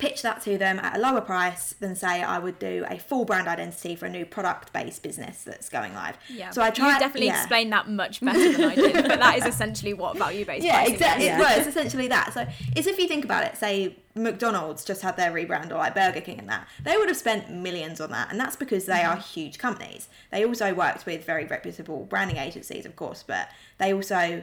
pitch 0.00 0.22
that 0.22 0.40
to 0.42 0.56
them 0.56 0.78
at 0.78 0.96
a 0.96 0.98
lower 0.98 1.20
price 1.20 1.74
than 1.74 1.94
say 1.94 2.22
I 2.22 2.38
would 2.38 2.58
do 2.58 2.86
a 2.88 2.98
full 2.98 3.26
brand 3.26 3.46
identity 3.46 3.94
for 3.94 4.06
a 4.06 4.10
new 4.10 4.24
product 4.24 4.72
based 4.72 5.02
business 5.02 5.44
that's 5.44 5.68
going 5.68 5.94
live. 5.94 6.16
Yeah. 6.28 6.50
So 6.50 6.62
I 6.62 6.70
try 6.70 6.94
You 6.94 7.00
definitely 7.00 7.26
yeah. 7.26 7.40
explained 7.40 7.72
that 7.72 7.88
much 7.88 8.20
better 8.20 8.52
than 8.52 8.64
I 8.64 8.74
did, 8.74 8.94
but 8.94 9.20
that 9.20 9.38
is 9.38 9.46
essentially 9.46 9.92
what 9.92 10.16
value 10.16 10.46
based 10.46 10.64
Yeah, 10.64 10.76
pricing 10.76 10.94
exactly. 10.94 11.24
is. 11.24 11.28
Yeah. 11.28 11.38
Well, 11.38 11.58
it's 11.58 11.68
essentially 11.68 12.08
that. 12.08 12.32
So 12.32 12.46
it's 12.74 12.86
if 12.86 12.98
you 12.98 13.06
think 13.06 13.26
about 13.26 13.44
it, 13.44 13.58
say 13.58 13.96
McDonald's 14.14 14.84
just 14.84 15.02
had 15.02 15.16
their 15.18 15.30
rebrand 15.30 15.70
or 15.70 15.74
like 15.74 15.94
Burger 15.94 16.22
King 16.22 16.38
and 16.38 16.48
that, 16.48 16.66
they 16.82 16.96
would 16.96 17.08
have 17.08 17.16
spent 17.18 17.50
millions 17.50 18.00
on 18.00 18.10
that, 18.10 18.30
and 18.30 18.40
that's 18.40 18.56
because 18.56 18.86
they 18.86 19.02
are 19.02 19.16
mm-hmm. 19.16 19.40
huge 19.40 19.58
companies. 19.58 20.08
They 20.30 20.44
also 20.44 20.72
worked 20.74 21.04
with 21.04 21.24
very 21.24 21.44
reputable 21.44 22.04
branding 22.04 22.38
agencies, 22.38 22.86
of 22.86 22.96
course, 22.96 23.22
but 23.22 23.50
they 23.78 23.92
also 23.92 24.42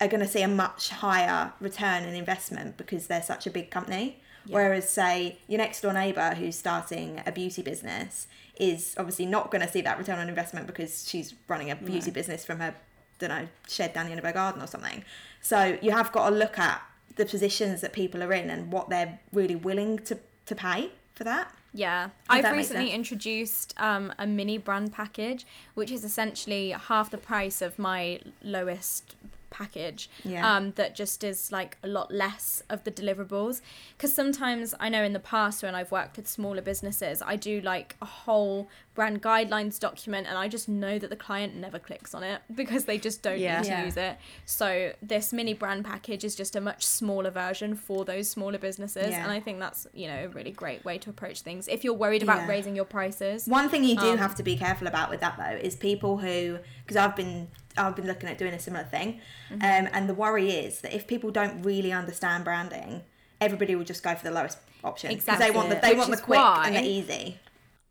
are 0.00 0.08
going 0.08 0.20
to 0.20 0.28
see 0.28 0.42
a 0.42 0.48
much 0.48 0.90
higher 0.90 1.52
return 1.60 2.04
in 2.04 2.14
investment 2.14 2.76
because 2.76 3.06
they're 3.06 3.22
such 3.22 3.46
a 3.46 3.50
big 3.50 3.70
company. 3.70 4.19
Whereas, 4.48 4.88
say, 4.88 5.38
your 5.48 5.58
next 5.58 5.80
door 5.80 5.92
neighbour 5.92 6.34
who's 6.34 6.56
starting 6.56 7.22
a 7.26 7.32
beauty 7.32 7.62
business 7.62 8.26
is 8.58 8.94
obviously 8.98 9.26
not 9.26 9.50
going 9.50 9.64
to 9.64 9.72
see 9.72 9.80
that 9.80 9.98
return 9.98 10.18
on 10.18 10.28
investment 10.28 10.66
because 10.66 11.08
she's 11.08 11.34
running 11.48 11.70
a 11.70 11.76
beauty 11.76 12.10
business 12.10 12.44
from 12.44 12.60
her, 12.60 12.74
don't 13.18 13.30
know, 13.30 13.48
shed 13.68 13.92
down 13.94 14.06
the 14.06 14.12
end 14.12 14.18
of 14.18 14.24
her 14.24 14.32
garden 14.32 14.62
or 14.62 14.66
something. 14.66 15.04
So 15.40 15.78
you 15.80 15.92
have 15.92 16.12
got 16.12 16.30
to 16.30 16.34
look 16.34 16.58
at 16.58 16.82
the 17.16 17.24
positions 17.24 17.80
that 17.80 17.92
people 17.92 18.22
are 18.22 18.32
in 18.32 18.50
and 18.50 18.72
what 18.72 18.88
they're 18.88 19.18
really 19.32 19.56
willing 19.56 19.98
to, 20.00 20.18
to 20.46 20.54
pay 20.54 20.90
for 21.14 21.24
that. 21.24 21.52
Yeah, 21.72 22.06
If 22.06 22.10
I've 22.44 22.52
recently 22.52 22.90
introduced 22.90 23.74
um, 23.76 24.12
a 24.18 24.26
mini 24.26 24.58
brand 24.58 24.92
package, 24.92 25.46
which 25.74 25.90
is 25.90 26.04
essentially 26.04 26.70
half 26.70 27.10
the 27.10 27.18
price 27.18 27.62
of 27.62 27.78
my 27.78 28.20
lowest 28.42 29.14
package. 29.50 30.08
Yeah. 30.24 30.56
Um, 30.56 30.72
that 30.72 30.94
just 30.94 31.22
is 31.24 31.50
like 31.52 31.76
a 31.82 31.88
lot 31.88 32.12
less 32.12 32.62
of 32.70 32.84
the 32.84 32.90
deliverables. 32.90 33.60
Because 33.96 34.14
sometimes 34.14 34.74
I 34.80 34.88
know 34.88 35.02
in 35.02 35.12
the 35.12 35.20
past 35.20 35.62
when 35.62 35.74
I've 35.74 35.90
worked 35.92 36.16
with 36.16 36.28
smaller 36.28 36.62
businesses, 36.62 37.22
I 37.24 37.36
do 37.36 37.60
like 37.60 37.96
a 38.00 38.06
whole 38.06 38.68
brand 38.94 39.22
guidelines 39.22 39.78
document, 39.78 40.26
and 40.26 40.36
I 40.36 40.48
just 40.48 40.68
know 40.68 40.98
that 40.98 41.08
the 41.10 41.16
client 41.16 41.54
never 41.56 41.78
clicks 41.78 42.14
on 42.14 42.22
it 42.22 42.42
because 42.54 42.84
they 42.84 42.98
just 42.98 43.22
don't 43.22 43.38
Yeah. 43.38 43.58
need 43.60 43.64
to 43.66 43.70
Yeah. 43.70 43.84
use 43.84 43.96
it. 43.96 44.16
So 44.44 44.92
this 45.00 45.32
mini 45.32 45.54
brand 45.54 45.84
package 45.84 46.24
is 46.24 46.34
just 46.34 46.54
a 46.56 46.60
much 46.60 46.84
smaller 46.84 47.30
version 47.30 47.74
for 47.76 48.04
those 48.04 48.28
smaller 48.28 48.58
businesses, 48.58 49.14
and 49.14 49.30
I 49.30 49.40
think 49.40 49.58
that's 49.58 49.86
you 49.94 50.06
know 50.08 50.24
a 50.24 50.28
really 50.28 50.50
great 50.50 50.84
way 50.84 50.98
to 50.98 51.10
approach 51.10 51.40
things. 51.42 51.68
If 51.68 51.84
you're 51.84 51.94
worried 51.94 52.22
about 52.22 52.48
raising 52.48 52.76
your 52.76 52.84
prices, 52.84 53.46
One 53.46 53.68
thing 53.68 53.84
you 53.84 53.96
do 53.96 54.10
Um, 54.12 54.18
have 54.18 54.34
to 54.36 54.42
be 54.42 54.56
careful 54.56 54.86
about 54.86 55.08
with 55.10 55.20
that 55.20 55.36
though 55.38 55.56
is 55.56 55.76
people 55.76 56.18
who 56.18 56.58
because 56.84 56.96
I've 56.96 57.16
been 57.16 57.48
I've 57.76 57.96
been 57.96 58.06
looking 58.06 58.28
at 58.28 58.38
doing 58.38 58.54
a 58.54 58.58
similar 58.58 58.84
thing, 58.84 59.20
Mm-hmm. 59.50 59.62
um, 59.62 59.88
and 59.92 60.08
the 60.08 60.14
worry 60.14 60.50
is 60.50 60.80
that 60.82 60.94
if 60.94 61.06
people 61.06 61.30
don't 61.30 61.62
really 61.62 61.92
understand 61.92 62.44
branding, 62.44 63.02
everybody 63.40 63.74
will 63.74 63.84
just 63.84 64.02
go 64.02 64.14
for 64.14 64.24
the 64.24 64.30
lowest 64.30 64.58
option 64.84 65.14
because 65.14 65.38
they 65.38 65.50
want 65.50 65.68
the 65.70 65.76
they 65.76 65.90
Which 65.90 65.98
want 65.98 66.10
the 66.10 66.16
quick 66.18 66.38
and 66.38 66.76
the 66.76 66.82
easy. 66.82 67.38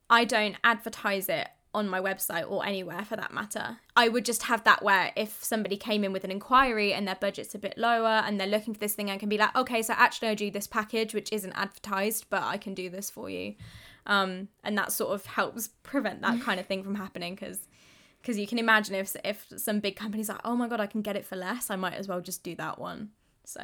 I 0.09 0.25
don't 0.25 0.55
advertise 0.63 1.29
it 1.29 1.47
on 1.73 1.87
my 1.87 1.99
website 1.99 2.49
or 2.49 2.65
anywhere 2.65 3.05
for 3.05 3.15
that 3.15 3.31
matter. 3.31 3.77
I 3.95 4.07
would 4.07 4.25
just 4.25 4.43
have 4.43 4.63
that 4.63 4.81
where 4.81 5.11
if 5.15 5.43
somebody 5.43 5.77
came 5.77 6.03
in 6.03 6.11
with 6.11 6.23
an 6.23 6.31
inquiry 6.31 6.93
and 6.93 7.07
their 7.07 7.15
budget's 7.15 7.53
a 7.53 7.59
bit 7.59 7.77
lower 7.77 8.23
and 8.25 8.39
they're 8.39 8.47
looking 8.47 8.73
for 8.73 8.79
this 8.79 8.95
thing, 8.95 9.11
I 9.11 9.17
can 9.19 9.29
be 9.29 9.37
like, 9.37 9.55
okay, 9.55 9.83
so 9.83 9.93
actually 9.95 10.29
I 10.29 10.33
do 10.35 10.49
this 10.49 10.65
package 10.65 11.13
which 11.13 11.31
isn't 11.31 11.53
advertised, 11.53 12.25
but 12.31 12.41
I 12.41 12.57
can 12.57 12.73
do 12.73 12.89
this 12.89 13.11
for 13.11 13.29
you. 13.29 13.53
Um, 14.07 14.47
and 14.63 14.75
that 14.79 14.91
sort 14.91 15.11
of 15.13 15.27
helps 15.27 15.67
prevent 15.83 16.21
that 16.23 16.41
kind 16.47 16.59
of 16.59 16.65
thing 16.65 16.83
from 16.83 16.95
happening 16.95 17.35
because 17.35 17.67
because 18.21 18.37
you 18.37 18.47
can 18.47 18.59
imagine 18.59 18.95
if 18.95 19.15
if 19.23 19.47
some 19.57 19.79
big 19.79 19.95
company's 19.95 20.29
like, 20.29 20.41
oh 20.43 20.55
my 20.55 20.67
god, 20.67 20.79
I 20.79 20.87
can 20.87 21.01
get 21.01 21.15
it 21.15 21.25
for 21.25 21.35
less, 21.35 21.69
I 21.69 21.75
might 21.75 21.93
as 21.95 22.07
well 22.07 22.21
just 22.21 22.43
do 22.43 22.55
that 22.55 22.79
one. 22.79 23.09
So 23.45 23.61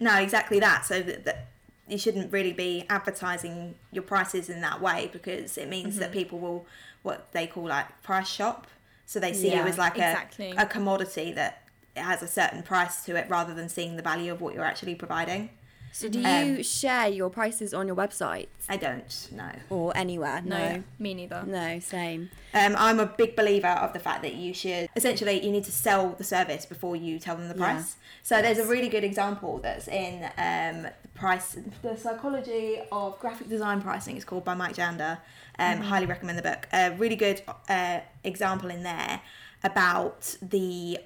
No, 0.00 0.18
exactly 0.18 0.58
that. 0.60 0.84
So 0.84 1.00
that, 1.02 1.24
that 1.24 1.48
you 1.88 1.98
shouldn't 1.98 2.32
really 2.32 2.52
be 2.52 2.84
advertising 2.88 3.74
your 3.90 4.02
prices 4.04 4.48
in 4.48 4.60
that 4.62 4.80
way 4.80 5.10
because 5.12 5.58
it 5.58 5.68
means 5.68 5.94
Mm-hmm. 5.94 6.00
that 6.00 6.12
people 6.12 6.38
will 6.38 6.66
what 7.02 7.32
they 7.32 7.46
call 7.46 7.64
like 7.66 8.02
price 8.02 8.28
shop. 8.28 8.66
So 9.06 9.20
they 9.20 9.32
see 9.32 9.52
you 9.54 9.60
as 9.62 9.78
like 9.78 9.94
exactly. 9.94 10.52
a, 10.56 10.62
a 10.62 10.66
commodity 10.66 11.32
that 11.32 11.62
has 11.96 12.22
a 12.22 12.28
certain 12.28 12.62
price 12.62 13.04
to 13.04 13.16
it 13.16 13.28
rather 13.28 13.52
than 13.52 13.68
seeing 13.68 13.96
the 13.96 14.02
value 14.02 14.32
of 14.32 14.40
what 14.40 14.54
you're 14.54 14.64
actually 14.64 14.94
providing. 14.94 15.50
So 15.94 16.08
do 16.08 16.24
Um, 16.24 16.56
you 16.56 16.62
share 16.62 17.08
your 17.08 17.28
prices 17.28 17.74
on 17.74 17.86
your 17.86 17.94
website 17.94 18.48
I 18.68 18.76
don't 18.78 19.28
no. 19.30 19.50
or 19.68 19.94
anywhere? 19.96 20.40
no, 20.42 20.56
No. 20.76 20.82
me 20.98 21.12
neither. 21.14 21.42
No, 21.46 21.78
same. 21.80 22.30
Um, 22.54 22.74
I'm 22.78 22.98
a 22.98 23.06
big 23.06 23.36
believer 23.36 23.68
of 23.68 23.92
the 23.92 23.98
fact 23.98 24.22
that 24.22 24.34
you 24.34 24.54
should 24.54 24.88
essentially 24.96 25.44
you 25.44 25.50
need 25.52 25.64
to 25.64 25.72
sell 25.72 26.10
the 26.16 26.24
service 26.24 26.64
before 26.66 26.96
you 26.96 27.18
tell 27.18 27.36
them 27.36 27.48
the 27.48 27.54
price. 27.54 27.68
Yeah. 27.68 27.74
price. 27.76 27.96
So 28.22 28.42
there's 28.42 28.58
a 28.58 28.66
really 28.66 28.88
good 28.88 29.04
example 29.04 29.58
that's 29.58 29.86
in 29.88 30.24
um, 30.38 30.82
the 31.02 31.08
price, 31.14 31.56
the 31.82 31.96
psychology 31.96 32.80
of 32.90 33.18
graphic 33.20 33.48
design 33.48 33.82
pricing. 33.82 34.16
It's 34.16 34.24
called 34.24 34.44
by 34.44 34.54
Mike 34.54 34.74
Janda. 34.76 35.18
Um, 35.58 35.82
Highly 35.82 36.06
recommend 36.06 36.38
the 36.38 36.42
book. 36.42 36.66
A 36.72 36.92
really 36.92 37.16
good 37.16 37.42
uh, 37.68 38.00
example 38.24 38.70
in 38.70 38.82
there 38.82 39.20
about 39.62 40.36
the 40.40 40.98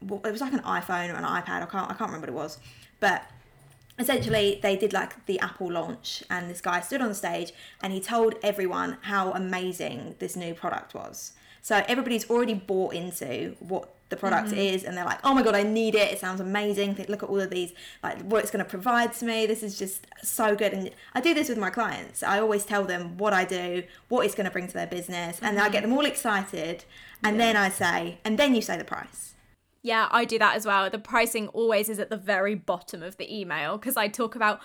well, 0.00 0.20
it 0.24 0.30
was 0.30 0.40
like 0.40 0.52
an 0.52 0.60
iPhone 0.60 1.12
or 1.12 1.16
an 1.16 1.24
iPad. 1.24 1.62
I 1.62 1.66
can't 1.66 1.90
I 1.90 1.94
can't 1.94 2.10
remember 2.12 2.26
what 2.26 2.28
it 2.28 2.34
was, 2.44 2.58
but 3.00 3.24
essentially 3.98 4.60
they 4.62 4.76
did 4.76 4.92
like 4.92 5.24
the 5.26 5.38
apple 5.40 5.70
launch 5.72 6.22
and 6.30 6.48
this 6.48 6.60
guy 6.60 6.80
stood 6.80 7.00
on 7.00 7.14
stage 7.14 7.52
and 7.82 7.92
he 7.92 8.00
told 8.00 8.34
everyone 8.42 8.98
how 9.02 9.32
amazing 9.32 10.14
this 10.18 10.36
new 10.36 10.54
product 10.54 10.94
was. 10.94 11.32
So 11.60 11.82
everybody's 11.88 12.30
already 12.30 12.54
bought 12.54 12.94
into 12.94 13.56
what 13.58 13.94
the 14.08 14.16
product 14.16 14.48
mm-hmm. 14.48 14.58
is 14.58 14.84
and 14.84 14.96
they're 14.96 15.04
like 15.04 15.18
oh 15.22 15.34
my 15.34 15.42
god 15.42 15.54
i 15.54 15.62
need 15.62 15.94
it. 15.94 16.12
It 16.12 16.18
sounds 16.18 16.40
amazing. 16.40 17.04
Look 17.08 17.22
at 17.22 17.28
all 17.28 17.40
of 17.40 17.50
these 17.50 17.72
like 18.02 18.20
what 18.22 18.42
it's 18.42 18.50
going 18.50 18.64
to 18.64 18.70
provide 18.70 19.12
to 19.14 19.24
me. 19.24 19.46
This 19.46 19.62
is 19.62 19.78
just 19.78 20.06
so 20.22 20.54
good. 20.54 20.72
And 20.72 20.90
i 21.14 21.20
do 21.20 21.34
this 21.34 21.48
with 21.48 21.58
my 21.58 21.70
clients. 21.70 22.22
I 22.22 22.38
always 22.38 22.64
tell 22.64 22.84
them 22.84 23.18
what 23.18 23.32
i 23.32 23.44
do 23.44 23.82
what 24.08 24.24
it's 24.24 24.34
going 24.34 24.46
to 24.46 24.52
bring 24.52 24.68
to 24.68 24.74
their 24.74 24.86
business 24.86 25.40
and 25.42 25.58
i 25.58 25.62
mm-hmm. 25.64 25.72
get 25.72 25.82
them 25.82 25.92
all 25.92 26.04
excited 26.04 26.84
and 27.22 27.38
then 27.38 27.56
i 27.56 27.68
say 27.68 28.18
and 28.24 28.38
then 28.38 28.54
you 28.54 28.62
say 28.62 28.78
the 28.78 28.84
price 28.84 29.34
Yeah, 29.82 30.08
I 30.10 30.24
do 30.24 30.38
that 30.38 30.56
as 30.56 30.66
well. 30.66 30.90
The 30.90 30.98
pricing 30.98 31.48
always 31.48 31.88
is 31.88 31.98
at 31.98 32.10
the 32.10 32.16
very 32.16 32.54
bottom 32.54 33.02
of 33.02 33.16
the 33.16 33.32
email 33.34 33.78
because 33.78 33.96
I 33.96 34.08
talk 34.08 34.34
about, 34.34 34.60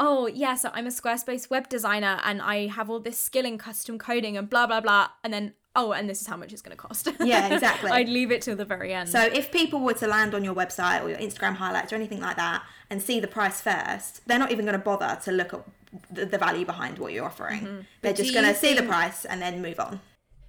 oh, 0.00 0.26
yeah, 0.26 0.54
so 0.54 0.70
I'm 0.72 0.86
a 0.86 0.90
Squarespace 0.90 1.50
web 1.50 1.68
designer 1.68 2.20
and 2.24 2.40
I 2.40 2.66
have 2.66 2.90
all 2.90 3.00
this 3.00 3.18
skill 3.18 3.44
in 3.44 3.58
custom 3.58 3.98
coding 3.98 4.36
and 4.36 4.48
blah, 4.48 4.66
blah, 4.66 4.80
blah. 4.80 5.08
And 5.22 5.32
then, 5.32 5.52
oh, 5.76 5.92
and 5.92 6.08
this 6.08 6.20
is 6.20 6.26
how 6.26 6.36
much 6.36 6.52
it's 6.52 6.62
going 6.62 6.76
to 6.76 6.82
cost. 6.82 7.08
Yeah, 7.20 7.46
exactly. 7.54 7.90
I'd 7.90 8.08
leave 8.08 8.30
it 8.30 8.42
till 8.42 8.56
the 8.56 8.64
very 8.64 8.92
end. 8.92 9.08
So 9.08 9.20
if 9.22 9.52
people 9.52 9.80
were 9.80 9.94
to 9.94 10.06
land 10.06 10.34
on 10.34 10.42
your 10.44 10.54
website 10.54 11.02
or 11.02 11.10
your 11.10 11.18
Instagram 11.18 11.54
highlights 11.54 11.92
or 11.92 11.96
anything 11.96 12.20
like 12.20 12.36
that 12.36 12.62
and 12.90 13.02
see 13.02 13.20
the 13.20 13.28
price 13.28 13.60
first, 13.60 14.26
they're 14.26 14.38
not 14.38 14.50
even 14.50 14.64
going 14.64 14.78
to 14.78 14.84
bother 14.84 15.18
to 15.24 15.32
look 15.32 15.52
at 15.54 15.64
the, 16.10 16.26
the 16.26 16.38
value 16.38 16.64
behind 16.64 16.98
what 16.98 17.12
you're 17.12 17.26
offering. 17.26 17.60
Mm-hmm. 17.60 17.80
They're 18.02 18.12
But 18.12 18.16
just 18.16 18.32
going 18.32 18.44
to 18.44 18.50
you 18.50 18.56
see 18.56 18.74
the 18.74 18.82
price 18.82 19.24
and 19.24 19.40
then 19.40 19.62
move 19.62 19.78
on. 19.78 20.00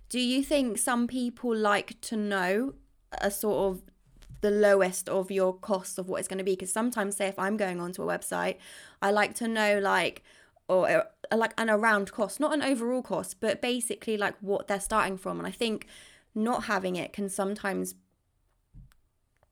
Do 0.10 0.20
you 0.20 0.44
think 0.44 0.78
some 0.78 1.08
people 1.08 1.56
like 1.56 2.00
to 2.02 2.16
know 2.16 2.74
a 3.22 3.32
sort 3.32 3.74
of 3.74 3.82
the 4.42 4.52
lowest 4.52 5.10
of 5.10 5.32
your 5.32 5.54
cost 5.54 5.98
of 5.98 6.08
what 6.08 6.20
it's 6.20 6.28
going 6.28 6.38
to 6.38 6.44
be? 6.44 6.54
Because 6.54 6.72
sometimes, 6.72 7.18
say, 7.18 7.28
if 7.28 7.40
I'm 7.40 7.58
going 7.58 7.80
onto 7.80 8.04
a 8.04 8.06
website, 8.06 8.58
I 9.02 9.12
like 9.12 9.34
to 9.36 9.48
know 9.48 9.80
like, 9.80 10.24
or 10.68 10.90
uh, 10.90 11.38
like 11.38 11.54
an 11.58 11.70
around 11.70 12.12
cost, 12.12 12.40
not 12.40 12.54
an 12.54 12.62
overall 12.62 13.02
cost, 13.02 13.40
but 13.40 13.62
basically 13.62 14.18
like 14.18 14.36
what 14.42 14.68
they're 14.68 14.80
starting 14.80 15.18
from. 15.18 15.38
And 15.38 15.48
I 15.48 15.52
think 15.52 15.88
not 16.34 16.66
having 16.66 16.96
it 16.96 17.14
can 17.14 17.30
sometimes 17.30 17.96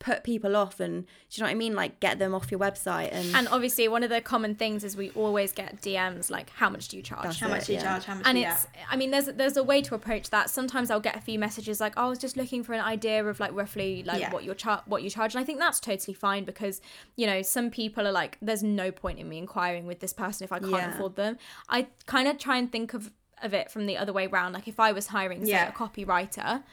put 0.04 0.24
people 0.26 0.56
off 0.58 0.82
and 0.82 1.06
do 1.06 1.08
you 1.32 1.42
know 1.42 1.46
what 1.48 1.52
I 1.52 1.56
mean? 1.56 1.76
Like 1.76 2.00
get 2.02 2.20
them 2.20 2.36
off 2.36 2.52
your 2.52 2.60
website 2.60 3.10
and, 3.13 3.34
And 3.36 3.48
obviously, 3.48 3.88
one 3.88 4.04
of 4.04 4.10
the 4.10 4.20
common 4.20 4.54
things 4.54 4.84
is 4.84 4.98
we 4.98 5.10
always 5.12 5.54
get 5.54 5.82
DMs 5.82 6.30
like, 6.30 6.50
"How 6.52 6.70
much 6.70 6.89
do 6.89 6.98
you 6.98 7.04
charge?" 7.04 7.24
That's 7.24 7.39
How 7.39 7.48
much 7.48 7.66
do 7.68 7.72
you 7.74 7.78
yeah. 7.80 7.84
charge? 7.86 8.04
How 8.04 8.16
much 8.16 8.26
and 8.28 8.36
do 8.36 8.42
you 8.42 8.48
it's 8.48 8.66
get? 8.66 8.72
i 8.92 8.96
mean 8.98 9.12
there's 9.12 9.28
there's 9.28 9.56
a 9.58 9.63
way 9.63 9.82
to 9.82 9.96
approach 9.96 10.30
that 10.30 10.50
sometimes 10.50 10.92
i'll 10.92 11.00
get 11.10 11.16
a 11.16 11.22
few 11.22 11.39
messages 11.39 11.80
like 11.80 11.94
oh, 11.98 12.06
i 12.08 12.10
was 12.10 12.20
just 12.20 12.36
looking 12.36 12.63
for 12.63 12.74
an 12.74 12.82
idea 12.82 13.24
of 13.26 13.39
like 13.39 13.54
roughly 13.54 14.04
like 14.04 14.20
Yeah. 14.20 14.32
what 14.32 14.44
you're 14.44 14.56
char- 14.56 14.84
what 14.86 15.04
you 15.04 15.10
charge 15.10 15.34
and 15.36 15.42
i 15.42 15.46
think 15.46 15.60
that's 15.60 15.80
totally 15.80 16.13
fine 16.13 16.44
because 16.44 16.82
you 17.16 17.26
know 17.26 17.42
some 17.42 17.70
people 17.70 18.06
are 18.06 18.12
like 18.12 18.38
there's 18.42 18.62
no 18.63 18.92
point 18.92 19.20
in 19.20 19.30
me 19.30 19.38
inquiring 19.38 19.86
with 19.86 20.00
this 20.02 20.12
person 20.13 20.44
if 20.44 20.52
i 20.52 20.60
can't 20.60 20.72
Yeah. 20.72 20.94
afford 20.96 21.16
them 21.16 21.38
i 21.70 21.88
kind 22.06 22.28
of 22.28 22.38
try 22.38 22.58
and 22.58 22.72
think 22.72 22.94
of 22.94 23.12
of 23.42 23.54
it 23.54 23.72
from 23.72 23.86
the 23.86 23.98
other 23.98 24.13
way 24.13 24.26
around 24.28 24.52
like 24.54 24.68
if 24.68 24.80
i 24.80 24.92
was 24.92 25.08
hiring 25.08 25.44
say 25.46 25.52
Yeah. 25.52 25.70
a 25.70 25.72
copywriter 25.72 26.63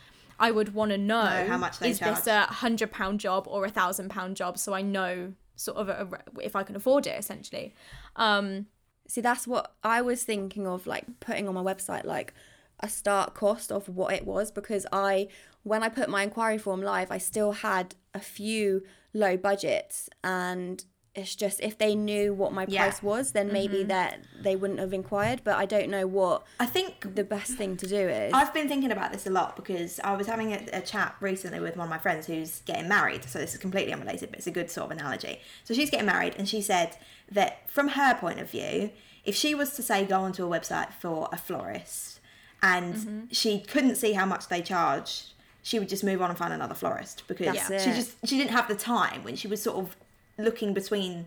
I 0.40 0.50
would 0.50 0.74
want 0.74 0.90
to 0.90 0.98
know, 0.98 1.22
Know 1.22 1.46
how 1.46 1.58
much 1.58 1.78
they 1.78 1.90
is 1.90 2.00
this 2.00 2.26
a 2.26 2.40
hundred 2.42 2.90
pound 2.90 3.20
job 3.20 3.46
or 3.46 3.64
a 3.64 3.70
thousand 3.70 4.08
pound 4.08 4.36
job, 4.36 4.58
so 4.58 4.72
I 4.72 4.82
know 4.82 5.34
sort 5.54 5.76
of 5.76 5.88
a, 5.88 6.08
a- 6.12 6.40
if 6.42 6.56
I 6.56 6.62
can 6.62 6.74
afford 6.74 7.06
it, 7.06 7.16
essentially. 7.18 7.74
Um, 8.16 8.66
See, 9.06 9.20
that's 9.20 9.44
what 9.46 9.74
I 9.82 10.02
was 10.02 10.22
thinking 10.22 10.68
of, 10.68 10.86
like 10.86 11.04
putting 11.18 11.48
on 11.48 11.54
my 11.54 11.62
website, 11.62 12.04
like 12.04 12.32
a 12.78 12.88
start 12.88 13.34
cost 13.34 13.72
of 13.72 13.88
what 13.88 14.14
it 14.14 14.24
was, 14.24 14.52
because 14.52 14.86
I, 14.92 15.26
when 15.64 15.82
I 15.82 15.88
put 15.88 16.08
my 16.08 16.22
inquiry 16.22 16.58
form 16.58 16.80
live, 16.80 17.10
I 17.10 17.18
still 17.18 17.50
had 17.50 17.96
a 18.14 18.20
few 18.20 18.84
low 19.12 19.36
budgets, 19.36 20.08
and 20.22 20.84
it's 21.14 21.34
just 21.34 21.60
if 21.60 21.76
they 21.76 21.94
knew 21.96 22.32
what 22.32 22.52
my 22.52 22.64
Yeah. 22.68 22.82
price 22.84 23.02
was, 23.02 23.32
then 23.32 23.52
maybe 23.52 23.82
that 23.84 24.20
they 24.40 24.54
wouldn't 24.54 24.78
have 24.78 24.92
inquired. 24.92 25.40
But 25.42 25.56
I 25.56 25.66
don't 25.66 25.90
know 25.90 26.06
what 26.06 26.44
I 26.60 26.66
think 26.66 27.14
the 27.16 27.24
best 27.24 27.54
thing 27.54 27.76
to 27.78 27.86
do 27.86 28.08
is. 28.08 28.32
I've 28.32 28.54
been 28.54 28.68
thinking 28.68 28.92
about 28.92 29.10
this 29.12 29.26
a 29.26 29.30
lot 29.30 29.56
because 29.56 29.98
I 30.04 30.14
was 30.14 30.28
having 30.28 30.52
a, 30.52 30.64
a 30.72 30.80
chat 30.80 31.16
recently 31.20 31.58
with 31.60 31.76
one 31.76 31.86
of 31.86 31.90
my 31.90 31.98
friends 31.98 32.26
who's 32.26 32.60
getting 32.60 32.88
married. 32.88 33.24
So 33.24 33.38
this 33.40 33.54
is 33.54 33.58
completely 33.60 33.92
unrelated, 33.92 34.30
but 34.30 34.38
it's 34.38 34.46
a 34.46 34.52
good 34.52 34.70
sort 34.70 34.86
of 34.92 34.98
analogy. 34.98 35.40
So 35.64 35.74
she's 35.74 35.90
getting 35.90 36.06
married, 36.06 36.34
and 36.38 36.48
she 36.48 36.62
said 36.62 36.96
that 37.32 37.68
from 37.68 37.88
her 37.88 38.14
point 38.14 38.38
of 38.38 38.48
view, 38.50 38.90
if 39.24 39.34
she 39.34 39.54
was 39.54 39.74
to 39.76 39.82
say 39.82 40.04
go 40.04 40.20
onto 40.20 40.46
a 40.46 40.48
website 40.60 40.92
for 40.92 41.28
a 41.32 41.36
florist 41.36 42.20
and 42.62 42.94
Mm-hmm. 42.94 43.20
she 43.32 43.60
couldn't 43.60 43.96
see 43.96 44.12
how 44.12 44.26
much 44.26 44.48
they 44.48 44.62
charged, 44.62 45.32
she 45.62 45.78
would 45.78 45.88
just 45.88 46.04
move 46.04 46.22
on 46.22 46.30
and 46.30 46.38
find 46.38 46.52
another 46.52 46.74
florist 46.74 47.24
because 47.26 47.56
she 47.82 47.90
just 47.92 48.12
she 48.24 48.36
didn't 48.38 48.50
have 48.52 48.68
the 48.68 48.74
time 48.76 49.24
when 49.24 49.34
she 49.36 49.48
was 49.48 49.62
sort 49.62 49.76
of 49.76 49.96
looking 50.44 50.74
between 50.74 51.26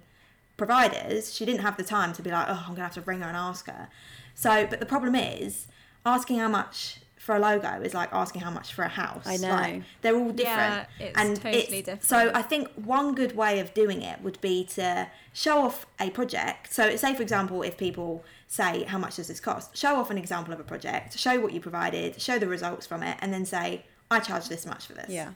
providers, 0.58 1.34
she 1.34 1.46
didn't 1.46 1.62
have 1.62 1.78
the 1.78 1.84
time 1.84 2.14
to 2.14 2.22
be 2.22 2.32
like, 2.32 2.48
oh, 2.50 2.64
I'm 2.68 2.74
gonna 2.74 2.84
have 2.84 2.94
to 2.96 3.02
ring 3.02 3.22
her 3.22 3.28
and 3.28 3.38
ask 3.38 3.68
her. 3.68 3.90
So, 4.36 4.66
but 4.68 4.80
the 4.80 4.86
problem 4.86 5.16
is 5.16 5.68
asking 6.06 6.40
how 6.40 6.48
much 6.48 7.00
for 7.24 7.36
a 7.38 7.40
logo 7.40 7.82
is 7.82 7.94
like 7.94 8.10
asking 8.12 8.42
how 8.42 8.52
much 8.52 8.74
for 8.74 8.84
a 8.84 8.90
house. 8.90 9.26
I 9.26 9.38
know. 9.38 9.50
Like, 9.50 9.84
they're 10.02 10.16
all 10.16 10.32
different. 10.32 10.88
Yeah, 11.00 11.06
it's 11.08 11.18
and 11.18 11.36
totally 11.38 11.58
it's, 11.58 11.70
different. 11.70 12.04
So 12.04 12.32
I 12.34 12.42
think 12.42 12.68
one 12.74 13.16
good 13.16 13.34
way 13.36 13.60
of 13.60 13.74
doing 13.74 14.02
it 14.02 14.22
would 14.22 14.42
be 14.42 14.66
to 14.76 15.08
show 15.32 15.60
off 15.60 15.86
a 16.02 16.10
project. 16.10 16.74
So 16.74 16.96
say 16.98 17.16
for 17.16 17.22
example, 17.22 17.62
if 17.62 17.78
people 17.78 18.26
say 18.48 18.84
how 18.84 18.98
much 18.98 19.16
does 19.16 19.30
this 19.30 19.40
cost, 19.40 19.78
show 19.78 19.96
off 19.96 20.12
an 20.12 20.18
example 20.18 20.54
of 20.54 20.60
a 20.60 20.66
project, 20.66 21.18
show 21.18 21.40
what 21.40 21.54
you 21.54 21.62
provided, 21.62 22.22
show 22.22 22.38
the 22.38 22.48
results 22.48 22.86
from 22.86 23.04
it, 23.04 23.18
and 23.22 23.34
then 23.34 23.46
say 23.46 23.86
I 24.12 24.20
charge 24.20 24.50
this 24.50 24.66
much 24.66 24.88
for 24.88 24.94
this. 24.94 25.10
yeah. 25.10 25.30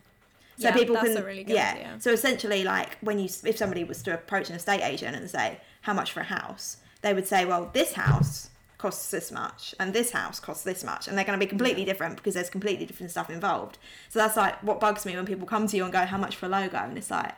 So 0.57 0.69
Yeah, 0.69 0.73
people 0.73 0.95
can, 0.97 1.23
really 1.23 1.43
good 1.43 1.53
yeah. 1.55 1.97
So 1.99 2.11
essentially, 2.11 2.63
like 2.63 2.97
when 3.01 3.19
you, 3.19 3.29
if 3.45 3.57
somebody 3.57 3.83
was 3.83 4.01
to 4.03 4.13
approach 4.13 4.49
an 4.49 4.55
estate 4.55 4.81
agent 4.81 5.15
and 5.15 5.29
say 5.29 5.59
how 5.81 5.93
much 5.93 6.11
for 6.11 6.21
a 6.21 6.25
house, 6.25 6.77
they 7.01 7.13
would 7.13 7.27
say, 7.27 7.45
well, 7.45 7.69
this 7.73 7.93
house 7.93 8.49
costs 8.79 9.09
this 9.11 9.31
much, 9.31 9.73
and 9.79 9.93
this 9.93 10.11
house 10.11 10.39
costs 10.39 10.63
this 10.63 10.83
much, 10.83 11.07
and 11.07 11.17
they're 11.17 11.25
going 11.25 11.39
to 11.39 11.43
be 11.43 11.49
completely 11.49 11.85
different 11.85 12.15
because 12.15 12.33
there's 12.35 12.49
completely 12.49 12.85
different 12.85 13.11
stuff 13.11 13.29
involved. 13.29 13.77
So 14.09 14.19
that's 14.19 14.37
like 14.37 14.61
what 14.63 14.79
bugs 14.79 15.05
me 15.05 15.15
when 15.15 15.25
people 15.25 15.47
come 15.47 15.67
to 15.67 15.77
you 15.77 15.83
and 15.83 15.93
go, 15.93 16.05
how 16.05 16.17
much 16.17 16.35
for 16.35 16.47
a 16.47 16.49
logo, 16.49 16.77
and 16.77 16.97
it's 16.97 17.09
like, 17.11 17.33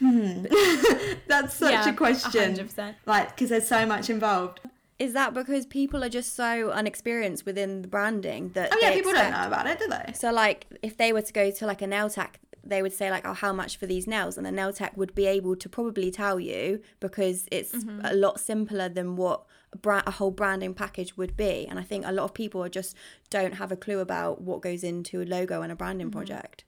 hmm, 0.00 0.44
that's 1.26 1.54
such 1.54 1.72
Yeah, 1.72 1.90
a 1.90 1.94
question, 1.94 2.54
100%. 2.56 2.94
like 3.06 3.30
because 3.30 3.50
there's 3.50 3.66
so 3.68 3.86
much 3.86 4.10
involved. 4.10 4.60
Is 4.98 5.12
that 5.12 5.34
because 5.34 5.66
people 5.66 6.04
are 6.04 6.08
just 6.08 6.34
so 6.34 6.70
unexperienced 6.70 7.44
within 7.44 7.82
the 7.82 7.88
branding 7.88 8.50
that 8.54 8.70
Oh 8.72 8.78
yeah, 8.80 8.90
they 8.90 8.96
people 8.96 9.10
expect- 9.10 9.32
don't 9.32 9.40
know 9.42 9.46
about 9.48 9.66
it, 9.66 9.78
do 9.78 9.88
they? 9.88 10.12
So 10.14 10.32
like 10.32 10.66
if 10.82 10.96
they 10.96 11.12
were 11.12 11.22
to 11.22 11.32
go 11.32 11.50
to 11.50 11.66
like 11.66 11.82
a 11.82 11.86
nail 11.86 12.08
tech, 12.08 12.38
they 12.66 12.80
would 12.80 12.92
say 12.94 13.10
like, 13.10 13.26
"Oh, 13.26 13.34
how 13.34 13.52
much 13.52 13.76
for 13.76 13.86
these 13.86 14.06
nails?" 14.06 14.36
And 14.38 14.46
the 14.46 14.52
nail 14.52 14.72
tech 14.72 14.96
would 14.96 15.14
be 15.14 15.26
able 15.26 15.54
to 15.56 15.68
probably 15.68 16.10
tell 16.10 16.38
you 16.40 16.80
because 17.00 17.46
it's 17.50 17.72
Mm-hmm. 17.74 18.00
a 18.04 18.14
lot 18.14 18.40
simpler 18.40 18.88
than 18.88 19.16
what 19.16 19.44
a, 19.72 19.76
brand, 19.76 20.04
a 20.06 20.12
whole 20.12 20.30
branding 20.30 20.72
package 20.74 21.16
would 21.16 21.36
be. 21.36 21.66
And 21.68 21.78
I 21.78 21.82
think 21.82 22.06
a 22.06 22.12
lot 22.12 22.24
of 22.24 22.32
people 22.32 22.66
just 22.68 22.96
don't 23.28 23.54
have 23.54 23.70
a 23.72 23.76
clue 23.76 23.98
about 23.98 24.40
what 24.40 24.62
goes 24.62 24.82
into 24.84 25.20
a 25.20 25.24
logo 25.26 25.60
and 25.62 25.70
a 25.72 25.76
branding 25.76 26.06
Mm-hmm. 26.10 26.18
project. 26.18 26.64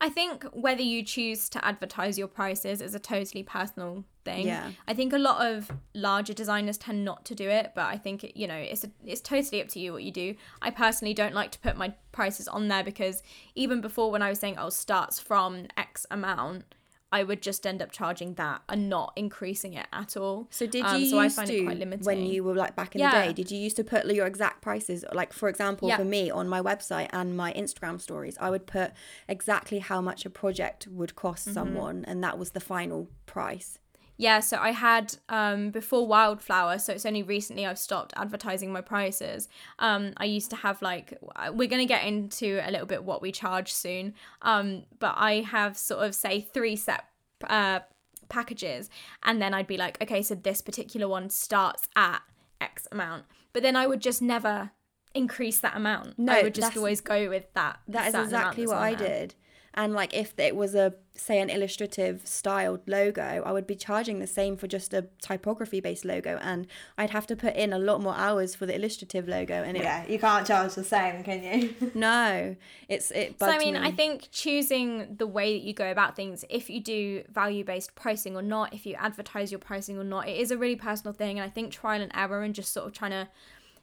I 0.00 0.08
think 0.08 0.44
whether 0.52 0.82
you 0.82 1.02
choose 1.02 1.48
to 1.50 1.64
advertise 1.64 2.18
your 2.18 2.28
prices 2.28 2.80
is 2.80 2.94
a 2.94 2.98
totally 2.98 3.42
personal 3.42 4.04
thing. 4.24 4.46
Yeah. 4.46 4.70
I 4.88 4.94
think 4.94 5.12
a 5.12 5.18
lot 5.18 5.46
of 5.46 5.70
larger 5.94 6.32
designers 6.32 6.78
tend 6.78 7.04
not 7.04 7.26
to 7.26 7.34
do 7.34 7.48
it, 7.48 7.72
but 7.74 7.84
I 7.84 7.98
think 7.98 8.32
you 8.34 8.46
know 8.46 8.54
it's 8.54 8.84
a, 8.84 8.90
it's 9.04 9.20
totally 9.20 9.60
up 9.60 9.68
to 9.68 9.78
you 9.78 9.92
what 9.92 10.02
you 10.02 10.10
do. 10.10 10.34
I 10.62 10.70
personally 10.70 11.12
don't 11.12 11.34
like 11.34 11.50
to 11.52 11.58
put 11.58 11.76
my 11.76 11.92
prices 12.12 12.48
on 12.48 12.68
there 12.68 12.82
because 12.82 13.22
even 13.54 13.82
before 13.82 14.10
when 14.10 14.22
I 14.22 14.30
was 14.30 14.38
saying 14.38 14.56
oh 14.58 14.70
starts 14.70 15.20
from 15.20 15.66
X 15.76 16.06
amount, 16.10 16.74
I 17.12 17.24
would 17.24 17.42
just 17.42 17.66
end 17.66 17.82
up 17.82 17.90
charging 17.90 18.34
that 18.34 18.62
and 18.68 18.88
not 18.88 19.12
increasing 19.16 19.74
it 19.74 19.86
at 19.92 20.16
all. 20.16 20.46
So 20.50 20.66
did 20.66 20.78
you 20.84 20.84
Um, 20.84 21.04
so 21.06 21.18
I 21.18 21.28
find 21.28 21.48
to 21.48 21.54
it 21.56 21.64
quite 21.64 21.78
limiting. 21.78 22.04
when 22.06 22.24
you 22.26 22.44
were 22.44 22.54
like 22.54 22.76
back 22.76 22.94
in 22.94 23.00
Yeah. 23.00 23.10
the 23.20 23.26
day? 23.28 23.32
Did 23.32 23.50
you 23.50 23.58
used 23.58 23.76
to 23.76 23.84
put 23.84 24.06
your 24.06 24.26
exact 24.26 24.60
prices? 24.62 25.04
Like 25.12 25.32
for 25.32 25.48
example, 25.48 25.88
Yeah. 25.88 25.96
for 25.96 26.04
me 26.04 26.30
on 26.30 26.48
my 26.48 26.60
website 26.62 27.08
and 27.12 27.36
my 27.36 27.52
Instagram 27.54 28.00
stories, 28.00 28.36
I 28.40 28.50
would 28.50 28.66
put 28.66 28.92
exactly 29.28 29.80
how 29.80 30.00
much 30.00 30.24
a 30.24 30.30
project 30.30 30.86
would 30.88 31.16
cost 31.16 31.46
Mm-hmm. 31.48 31.54
someone, 31.54 32.04
and 32.06 32.22
that 32.22 32.38
was 32.38 32.50
the 32.50 32.60
final 32.60 33.08
price. 33.26 33.78
Yeah, 34.20 34.40
so 34.40 34.58
I 34.58 34.72
had 34.72 35.16
um, 35.30 35.70
before 35.70 36.06
Wildflower, 36.06 36.78
so 36.78 36.92
it's 36.92 37.06
only 37.06 37.22
recently 37.22 37.64
I've 37.64 37.78
stopped 37.78 38.12
advertising 38.16 38.70
my 38.70 38.82
prices. 38.82 39.48
Um, 39.78 40.12
I 40.18 40.26
used 40.26 40.50
to 40.50 40.56
have 40.56 40.82
like 40.82 41.18
we're 41.52 41.68
gonna 41.68 41.86
get 41.86 42.04
into 42.04 42.60
a 42.62 42.70
little 42.70 42.86
bit 42.86 43.02
what 43.02 43.22
we 43.22 43.32
charge 43.32 43.72
soon, 43.72 44.12
um, 44.42 44.82
but 44.98 45.14
I 45.16 45.40
have 45.40 45.78
sort 45.78 46.04
of 46.04 46.14
say 46.14 46.42
three 46.42 46.76
set 46.76 47.04
uh, 47.48 47.80
packages, 48.28 48.90
and 49.22 49.40
then 49.40 49.54
I'd 49.54 49.66
be 49.66 49.78
like, 49.78 49.96
okay, 50.02 50.20
so 50.20 50.34
this 50.34 50.60
particular 50.60 51.08
one 51.08 51.30
starts 51.30 51.88
at 51.96 52.20
X 52.60 52.86
amount, 52.92 53.24
but 53.54 53.62
then 53.62 53.74
I 53.74 53.86
would 53.86 54.02
just 54.02 54.20
never 54.20 54.72
increase 55.14 55.60
that 55.60 55.74
amount. 55.74 56.18
No, 56.18 56.34
I 56.34 56.42
would 56.42 56.54
just 56.54 56.76
always 56.76 57.00
go 57.00 57.30
with 57.30 57.50
that. 57.54 57.80
That 57.88 58.08
is 58.08 58.14
exactly 58.14 58.66
what 58.66 58.76
I 58.76 58.94
there. 58.94 59.08
did. 59.08 59.34
And 59.74 59.92
like 59.92 60.14
if 60.14 60.38
it 60.38 60.56
was 60.56 60.74
a 60.74 60.94
say 61.14 61.38
an 61.38 61.50
illustrative 61.50 62.26
styled 62.26 62.80
logo, 62.88 63.42
I 63.44 63.52
would 63.52 63.66
be 63.66 63.74
charging 63.74 64.18
the 64.18 64.26
same 64.26 64.56
for 64.56 64.66
just 64.66 64.94
a 64.94 65.06
typography 65.20 65.80
based 65.80 66.04
logo 66.04 66.38
and 66.42 66.66
I'd 66.96 67.10
have 67.10 67.26
to 67.28 67.36
put 67.36 67.54
in 67.56 67.72
a 67.72 67.78
lot 67.78 68.00
more 68.00 68.14
hours 68.14 68.54
for 68.54 68.66
the 68.66 68.74
illustrative 68.74 69.28
logo 69.28 69.62
and 69.62 69.76
it 69.76 69.82
Yeah, 69.82 70.06
you 70.06 70.18
can't 70.18 70.46
charge 70.46 70.74
the 70.74 70.84
same, 70.84 71.22
can 71.22 71.42
you? 71.42 71.90
no, 71.94 72.56
it's 72.88 73.10
it 73.10 73.38
So 73.38 73.46
I 73.46 73.58
mean, 73.58 73.74
me. 73.74 73.80
I 73.80 73.90
think 73.92 74.28
choosing 74.32 75.16
the 75.16 75.26
way 75.26 75.58
that 75.58 75.64
you 75.64 75.74
go 75.74 75.90
about 75.90 76.16
things, 76.16 76.44
if 76.48 76.70
you 76.70 76.80
do 76.80 77.22
value-based 77.30 77.94
pricing 77.94 78.36
or 78.36 78.42
not, 78.42 78.72
if 78.72 78.86
you 78.86 78.94
advertise 78.94 79.52
your 79.52 79.60
pricing 79.60 79.98
or 79.98 80.04
not, 80.04 80.28
it 80.28 80.38
is 80.38 80.50
a 80.50 80.56
really 80.56 80.76
personal 80.76 81.12
thing. 81.12 81.38
And 81.38 81.46
I 81.46 81.50
think 81.50 81.72
trial 81.72 82.00
and 82.00 82.10
error 82.14 82.42
and 82.42 82.54
just 82.54 82.72
sort 82.72 82.86
of 82.86 82.92
trying 82.92 83.12
to 83.12 83.28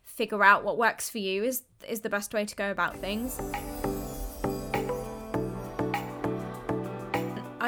figure 0.04 0.44
out 0.44 0.64
what 0.64 0.78
works 0.78 1.10
for 1.10 1.20
you 1.20 1.44
is 1.44 1.64
is 1.88 2.02
the 2.02 2.10
best 2.10 2.34
way 2.34 2.44
to 2.46 2.56
go 2.56 2.72
about 2.72 2.98
things. 2.98 3.40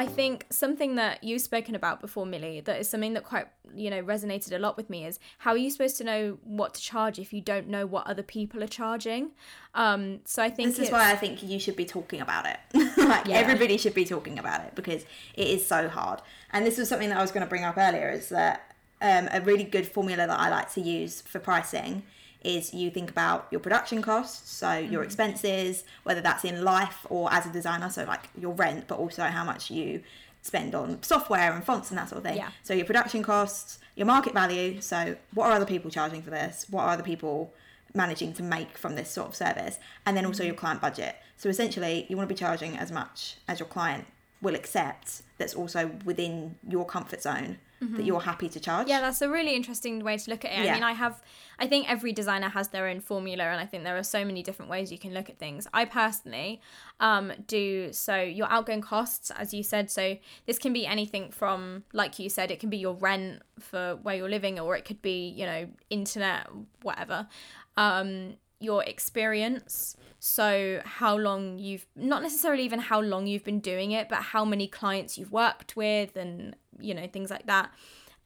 I 0.00 0.06
think 0.06 0.46
something 0.48 0.94
that 0.94 1.22
you've 1.22 1.42
spoken 1.42 1.74
about 1.74 2.00
before, 2.00 2.24
Millie, 2.24 2.60
that 2.62 2.80
is 2.80 2.88
something 2.88 3.12
that 3.12 3.22
quite 3.22 3.48
you 3.74 3.90
know 3.90 4.02
resonated 4.02 4.52
a 4.52 4.58
lot 4.58 4.78
with 4.78 4.88
me 4.88 5.04
is 5.04 5.20
how 5.38 5.50
are 5.50 5.58
you 5.58 5.70
supposed 5.70 5.98
to 5.98 6.04
know 6.04 6.38
what 6.42 6.72
to 6.74 6.80
charge 6.80 7.18
if 7.18 7.34
you 7.34 7.42
don't 7.42 7.68
know 7.68 7.84
what 7.84 8.06
other 8.06 8.22
people 8.22 8.62
are 8.62 8.66
charging? 8.66 9.32
Um, 9.74 10.20
so 10.24 10.42
I 10.42 10.48
think 10.48 10.70
This 10.70 10.86
is 10.86 10.90
why 10.90 11.12
I 11.12 11.16
think 11.16 11.42
you 11.42 11.60
should 11.60 11.76
be 11.76 11.84
talking 11.84 12.22
about 12.22 12.46
it. 12.46 12.58
like 12.96 13.26
Yeah. 13.26 13.36
everybody 13.36 13.76
should 13.76 13.92
be 13.92 14.06
talking 14.06 14.38
about 14.38 14.64
it 14.64 14.74
because 14.74 15.04
it 15.34 15.48
is 15.48 15.66
so 15.66 15.86
hard. 15.88 16.22
And 16.50 16.64
this 16.64 16.78
was 16.78 16.88
something 16.88 17.10
that 17.10 17.18
I 17.18 17.20
was 17.20 17.30
going 17.30 17.44
to 17.44 17.48
bring 17.50 17.64
up 17.64 17.76
earlier 17.76 18.08
is 18.08 18.30
that 18.30 18.74
um, 19.02 19.28
a 19.30 19.42
really 19.42 19.64
good 19.64 19.86
formula 19.86 20.26
that 20.26 20.40
I 20.40 20.48
like 20.48 20.72
to 20.72 20.80
use 20.80 21.20
for 21.20 21.40
pricing 21.40 22.04
is 22.42 22.72
you 22.72 22.90
think 22.90 23.10
about 23.10 23.46
your 23.50 23.60
production 23.60 24.02
costs, 24.02 24.50
so 24.50 24.74
your 24.74 25.02
mm. 25.02 25.06
expenses, 25.06 25.84
whether 26.04 26.20
that's 26.20 26.44
in 26.44 26.64
life 26.64 27.06
or 27.08 27.32
as 27.32 27.46
a 27.46 27.50
designer, 27.50 27.90
so 27.90 28.04
like 28.04 28.28
your 28.38 28.52
rent, 28.52 28.86
but 28.88 28.98
also 28.98 29.24
how 29.24 29.44
much 29.44 29.70
you 29.70 30.02
spend 30.42 30.74
on 30.74 31.02
software 31.02 31.52
and 31.52 31.64
fonts 31.64 31.90
and 31.90 31.98
that 31.98 32.08
sort 32.08 32.18
of 32.18 32.24
thing. 32.24 32.36
Yeah. 32.36 32.50
So 32.62 32.72
your 32.72 32.86
production 32.86 33.22
costs, 33.22 33.78
your 33.94 34.06
market 34.06 34.32
value, 34.32 34.80
so 34.80 35.16
what 35.34 35.46
are 35.46 35.52
other 35.52 35.66
people 35.66 35.90
charging 35.90 36.22
for 36.22 36.30
this? 36.30 36.66
What 36.70 36.82
are 36.84 36.90
other 36.90 37.02
people 37.02 37.52
managing 37.94 38.32
to 38.34 38.42
make 38.42 38.78
from 38.78 38.94
this 38.94 39.10
sort 39.10 39.28
of 39.28 39.36
service? 39.36 39.78
And 40.06 40.16
then 40.16 40.24
also 40.24 40.42
mm. 40.42 40.46
your 40.46 40.56
client 40.56 40.80
budget. 40.80 41.16
So 41.36 41.48
essentially, 41.48 42.06
you 42.08 42.16
want 42.16 42.28
to 42.28 42.34
be 42.34 42.38
charging 42.38 42.76
as 42.76 42.90
much 42.90 43.36
as 43.48 43.58
your 43.58 43.68
client 43.68 44.06
will 44.40 44.54
accept 44.54 45.22
that's 45.36 45.54
also 45.54 45.90
within 46.04 46.56
your 46.66 46.86
comfort 46.86 47.20
zone 47.22 47.58
that 47.80 48.04
you're 48.04 48.20
happy 48.20 48.48
to 48.48 48.60
charge. 48.60 48.88
Yeah, 48.88 49.00
that's 49.00 49.22
a 49.22 49.28
really 49.28 49.54
interesting 49.54 50.04
way 50.04 50.18
to 50.18 50.30
look 50.30 50.44
at 50.44 50.52
it. 50.52 50.68
I 50.68 50.74
mean, 50.74 50.82
I 50.82 50.92
have, 50.92 51.22
I 51.58 51.66
think 51.66 51.90
every 51.90 52.12
designer 52.12 52.50
has 52.50 52.68
their 52.68 52.86
own 52.88 53.00
formula, 53.00 53.44
and 53.44 53.58
I 53.58 53.64
think 53.64 53.84
there 53.84 53.96
are 53.96 54.02
so 54.02 54.24
many 54.24 54.42
different 54.42 54.70
ways 54.70 54.92
you 54.92 54.98
can 54.98 55.14
look 55.14 55.30
at 55.30 55.38
things. 55.38 55.66
I 55.72 55.86
personally 55.86 56.60
um, 57.00 57.32
do 57.46 57.92
so 57.92 58.20
your 58.20 58.50
outgoing 58.50 58.82
costs, 58.82 59.30
as 59.30 59.54
you 59.54 59.62
said. 59.62 59.90
So 59.90 60.18
this 60.46 60.58
can 60.58 60.72
be 60.72 60.86
anything 60.86 61.30
from, 61.30 61.84
like 61.92 62.18
you 62.18 62.28
said, 62.28 62.50
it 62.50 62.60
can 62.60 62.68
be 62.68 62.76
your 62.76 62.94
rent 62.94 63.42
for 63.58 63.96
where 64.02 64.14
you're 64.14 64.28
living, 64.28 64.60
or 64.60 64.76
it 64.76 64.84
could 64.84 65.00
be, 65.00 65.28
you 65.28 65.46
know, 65.46 65.68
internet, 65.88 66.48
whatever. 66.82 67.28
Um, 67.76 68.34
your 68.60 68.84
experience. 68.84 69.96
So 70.20 70.82
how 70.84 71.16
long 71.16 71.58
you've 71.58 71.86
not 71.96 72.22
necessarily 72.22 72.62
even 72.64 72.78
how 72.78 73.00
long 73.00 73.26
you've 73.26 73.42
been 73.42 73.58
doing 73.60 73.92
it 73.92 74.08
but 74.08 74.18
how 74.18 74.44
many 74.44 74.68
clients 74.68 75.16
you've 75.16 75.32
worked 75.32 75.76
with 75.76 76.14
and 76.16 76.54
you 76.78 76.94
know 76.94 77.08
things 77.08 77.30
like 77.30 77.46
that. 77.46 77.72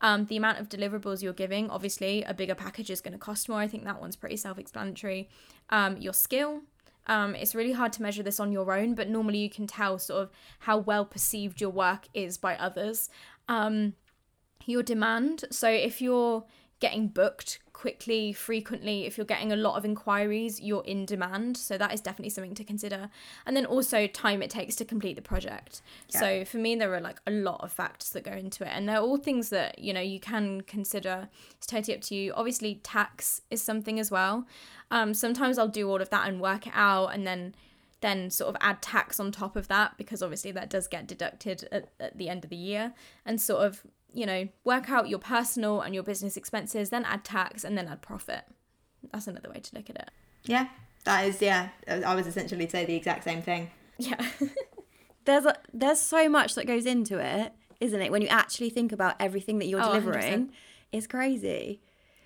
Um, 0.01 0.27
the 0.27 0.37
amount 0.37 0.59
of 0.59 0.69
deliverables 0.69 1.23
you're 1.23 1.33
giving 1.33 1.71
obviously 1.71 2.25
a 2.25 2.35
bigger 2.35 2.57
package 2.57 2.91
is 2.91 3.01
going 3.01 3.13
to 3.13 3.19
cost 3.19 3.49
more. 3.49 3.61
I 3.61 3.69
think 3.69 3.85
that 3.85 4.01
one's 4.01 4.17
pretty 4.17 4.37
self-explanatory. 4.37 5.31
Um, 5.71 5.97
your 5.97 6.13
skill 6.13 6.63
um, 7.07 7.35
it's 7.35 7.55
really 7.55 7.73
hard 7.73 7.93
to 7.95 8.03
measure 8.03 8.23
this 8.23 8.41
on 8.41 8.51
your 8.51 8.73
own 8.73 8.95
but 8.95 9.09
normally 9.09 9.39
you 9.39 9.51
can 9.51 9.69
tell 9.69 9.99
sort 9.99 10.23
of 10.23 10.31
how 10.61 10.79
well 10.79 11.05
perceived 11.05 11.61
your 11.61 11.71
work 11.71 12.09
is 12.13 12.39
by 12.39 12.57
others. 12.57 13.09
Um, 13.49 13.95
your 14.67 14.83
demand 14.83 15.45
so 15.51 15.69
if 15.69 16.03
you're 16.03 16.45
getting 16.81 17.07
booked 17.07 17.61
quickly 17.75 18.33
frequently 18.33 19.05
if 19.05 19.19
you're 19.19 19.27
getting 19.27 19.53
a 19.53 19.57
lot 19.57 19.77
of 19.77 19.85
inquiries 19.85 20.61
you're 20.61 20.85
in 20.85 21.05
demand. 21.05 21.59
So 21.59 21.77
that 21.77 21.93
is 21.93 22.01
definitely 22.01 22.31
something 22.31 22.55
to 22.55 22.65
consider. 22.65 23.11
And 23.45 23.55
then 23.55 23.67
also 23.67 24.07
time 24.07 24.41
it 24.41 24.49
takes 24.49 24.77
to 24.77 24.85
complete 24.87 25.17
the 25.17 25.23
project. 25.23 25.83
So 26.09 26.47
for 26.47 26.57
me 26.57 26.77
there 26.77 26.95
are 26.95 27.01
like 27.01 27.21
a 27.27 27.31
lot 27.31 27.63
of 27.63 27.73
factors 27.73 28.11
that 28.11 28.25
go 28.25 28.33
into 28.33 28.65
it. 28.65 28.71
And 28.73 28.89
they're 28.89 29.01
all 29.01 29.19
things 29.19 29.51
that 29.51 29.79
you 29.79 29.93
know 29.93 30.01
you 30.01 30.21
can 30.21 30.63
consider. 30.63 31.29
It's 31.59 31.67
totally 31.67 31.97
up 31.97 32.01
to 32.03 32.15
you. 32.15 32.33
Obviously 32.35 32.77
tax 32.77 33.43
is 33.51 33.61
something 33.61 34.01
as 34.01 34.11
well. 34.11 34.47
Um, 34.91 35.13
sometimes 35.13 35.59
i'll 35.59 35.67
do 35.67 35.91
all 35.91 36.01
of 36.01 36.11
that 36.11 36.29
and 36.29 36.41
work 36.41 36.67
it 36.67 36.73
out 36.77 37.09
and 37.09 37.27
then 37.27 37.55
then 38.01 38.31
sort 38.31 38.55
of 38.55 38.57
add 38.61 38.83
tax 38.83 39.19
on 39.19 39.33
top 39.33 39.57
of 39.57 39.67
that 39.69 39.97
because 39.97 40.23
obviously 40.23 40.53
that 40.53 40.69
does 40.69 40.87
get 40.87 41.07
deducted 41.07 41.67
at, 41.73 41.89
at 41.99 42.19
the 42.19 42.29
end 42.29 42.45
of 42.45 42.51
the 42.51 42.57
year 42.57 42.93
and 43.25 43.41
sort 43.41 43.65
of 43.65 43.83
you 44.15 44.25
know 44.25 44.49
work 44.65 44.89
out 44.91 45.09
your 45.09 45.19
personal 45.19 45.81
and 45.83 45.95
your 45.95 46.03
business 46.05 46.37
expenses 46.37 46.91
then 46.91 47.05
add 47.05 47.25
tax 47.25 47.65
and 47.65 47.77
then 47.77 47.89
add 47.89 48.01
profit 48.01 48.45
that's 49.13 49.27
another 49.27 49.51
way 49.51 49.61
to 49.61 49.75
look 49.77 49.91
at 49.91 49.97
it 49.97 50.11
Yeah, 50.45 50.69
that 51.05 51.27
is, 51.27 51.43
yeah. 51.43 51.69
I 51.89 52.15
was 52.15 52.27
essentially 52.27 52.67
say 52.69 52.85
the 52.87 52.95
exact 52.97 53.25
same 53.25 53.43
thing. 53.43 53.71
yeah 53.99 54.25
There's 55.27 55.47
a, 55.47 55.57
there's 55.73 56.01
so 56.01 56.29
much 56.29 56.55
that 56.55 56.67
goes 56.67 56.85
into 56.85 57.19
it, 57.19 57.53
isn't 57.81 58.01
it? 58.03 58.13
When 58.13 58.21
you 58.21 58.29
actually 58.29 58.69
think 58.69 58.93
about 58.93 59.17
everything 59.19 59.59
that 59.59 59.67
you're 59.69 59.81
Oh, 59.81 59.89
100%. 59.89 60.01
delivering, 60.03 60.53
it's 60.93 61.07
crazy. 61.07 61.81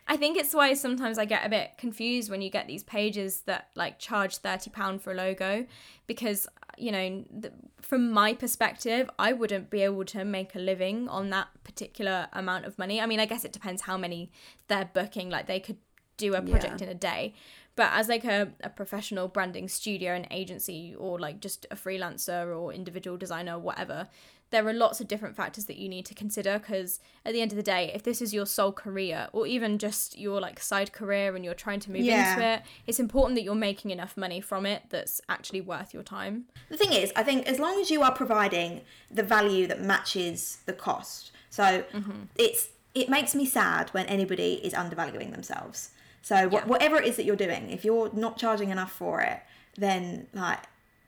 I 0.09 0.17
think 0.17 0.37
it's 0.37 0.53
why 0.53 0.75
sometimes 0.75 1.17
I 1.17 1.25
get 1.25 1.47
a 1.47 1.49
bit 1.49 1.73
confused 1.79 2.29
when 2.29 2.43
you 2.43 2.51
get 2.51 2.67
these 2.67 2.83
pages 2.83 3.43
that 3.43 3.69
like 3.77 3.99
charge 4.01 4.39
thirty 4.39 4.71
pound 4.71 5.01
for 5.03 5.13
a 5.13 5.15
logo, 5.15 5.67
because 6.09 6.49
you 6.81 6.93
know, 6.93 7.25
th- 7.43 7.53
from 7.81 8.11
my 8.11 8.35
perspective, 8.35 9.09
I 9.19 9.33
wouldn't 9.33 9.71
be 9.71 9.83
able 9.83 10.05
to 10.07 10.25
make 10.25 10.55
a 10.55 10.59
living 10.59 11.09
on 11.09 11.31
that 11.31 11.49
particular 11.65 12.29
amount 12.33 12.65
of 12.67 12.79
money. 12.79 13.01
I 13.01 13.07
mean, 13.07 13.21
I 13.21 13.27
guess 13.27 13.45
it 13.45 13.53
depends 13.53 13.83
how 13.83 13.97
many 13.97 14.31
they're 14.69 14.91
booking. 14.93 15.31
Like 15.31 15.47
they 15.47 15.61
could 15.61 15.79
do 16.17 16.35
a 16.35 16.43
project 16.43 16.81
Yeah. 16.81 16.87
in 16.87 16.91
a 16.91 16.95
day, 16.95 17.35
but 17.79 17.93
as 17.93 18.09
like 18.09 18.25
a, 18.25 18.49
a 18.61 18.69
professional 18.69 19.29
branding 19.29 19.69
studio 19.69 20.13
and 20.13 20.27
agency, 20.33 20.97
or 20.99 21.21
like 21.21 21.39
just 21.39 21.65
a 21.71 21.77
freelancer 21.77 22.59
or 22.59 22.73
individual 22.73 23.17
designer, 23.17 23.55
or 23.55 23.61
whatever, 23.61 24.09
there 24.51 24.67
are 24.67 24.73
lots 24.73 25.01
of 25.01 25.07
different 25.07 25.37
factors 25.37 25.67
that 25.67 25.77
you 25.77 25.89
need 25.89 26.05
to 26.07 26.13
consider 26.13 26.59
because 26.59 26.99
at 27.25 27.33
the 27.35 27.41
end 27.41 27.53
of 27.53 27.57
the 27.57 27.63
day 27.63 27.93
if 27.95 28.03
this 28.03 28.21
is 28.21 28.35
your 28.35 28.47
sole 28.47 28.73
career 28.73 29.29
or 29.33 29.47
even 29.47 29.79
just 29.79 30.19
your 30.19 30.41
like 30.41 30.59
side 30.59 30.93
career 30.93 31.37
and 31.37 31.45
you're 31.45 31.55
trying 31.55 31.79
to 31.81 31.93
move 31.93 32.01
Yeah. 32.01 32.33
into 32.33 32.47
it 32.47 32.63
it's 32.87 32.99
important 32.99 33.37
that 33.37 33.43
you're 33.43 33.55
making 33.55 33.91
enough 33.91 34.17
money 34.17 34.41
from 34.41 34.67
it 34.67 34.85
that's 34.89 35.21
actually 35.29 35.61
worth 35.61 35.93
your 35.93 36.03
time 36.03 36.47
The 36.71 36.79
thing 36.79 36.93
is, 36.93 37.13
I 37.15 37.23
think 37.23 37.47
as 37.47 37.59
long 37.59 37.81
as 37.81 37.91
you 37.91 38.03
are 38.03 38.13
providing 38.13 38.81
the 39.11 39.23
value 39.23 39.67
that 39.67 39.81
matches 39.83 40.59
the 40.67 40.73
cost, 40.73 41.31
so 41.51 41.85
mm-hmm. 41.93 42.23
it's 42.37 42.71
it 42.95 43.09
makes 43.09 43.35
me 43.35 43.45
sad 43.47 43.91
when 43.91 44.07
anybody 44.07 44.55
is 44.65 44.75
undervaluing 44.75 45.31
themselves. 45.31 45.91
So 46.29 46.37
wh- 46.51 46.53
Yeah. 46.53 46.65
whatever 46.67 46.97
it 47.01 47.07
is 47.07 47.17
that 47.17 47.25
you're 47.25 47.37
doing, 47.47 47.71
if 47.71 47.85
you're 47.87 48.11
not 48.13 48.37
charging 48.37 48.69
enough 48.71 48.93
for 48.93 49.21
it, 49.23 49.41
then 49.77 50.27
like 50.35 50.63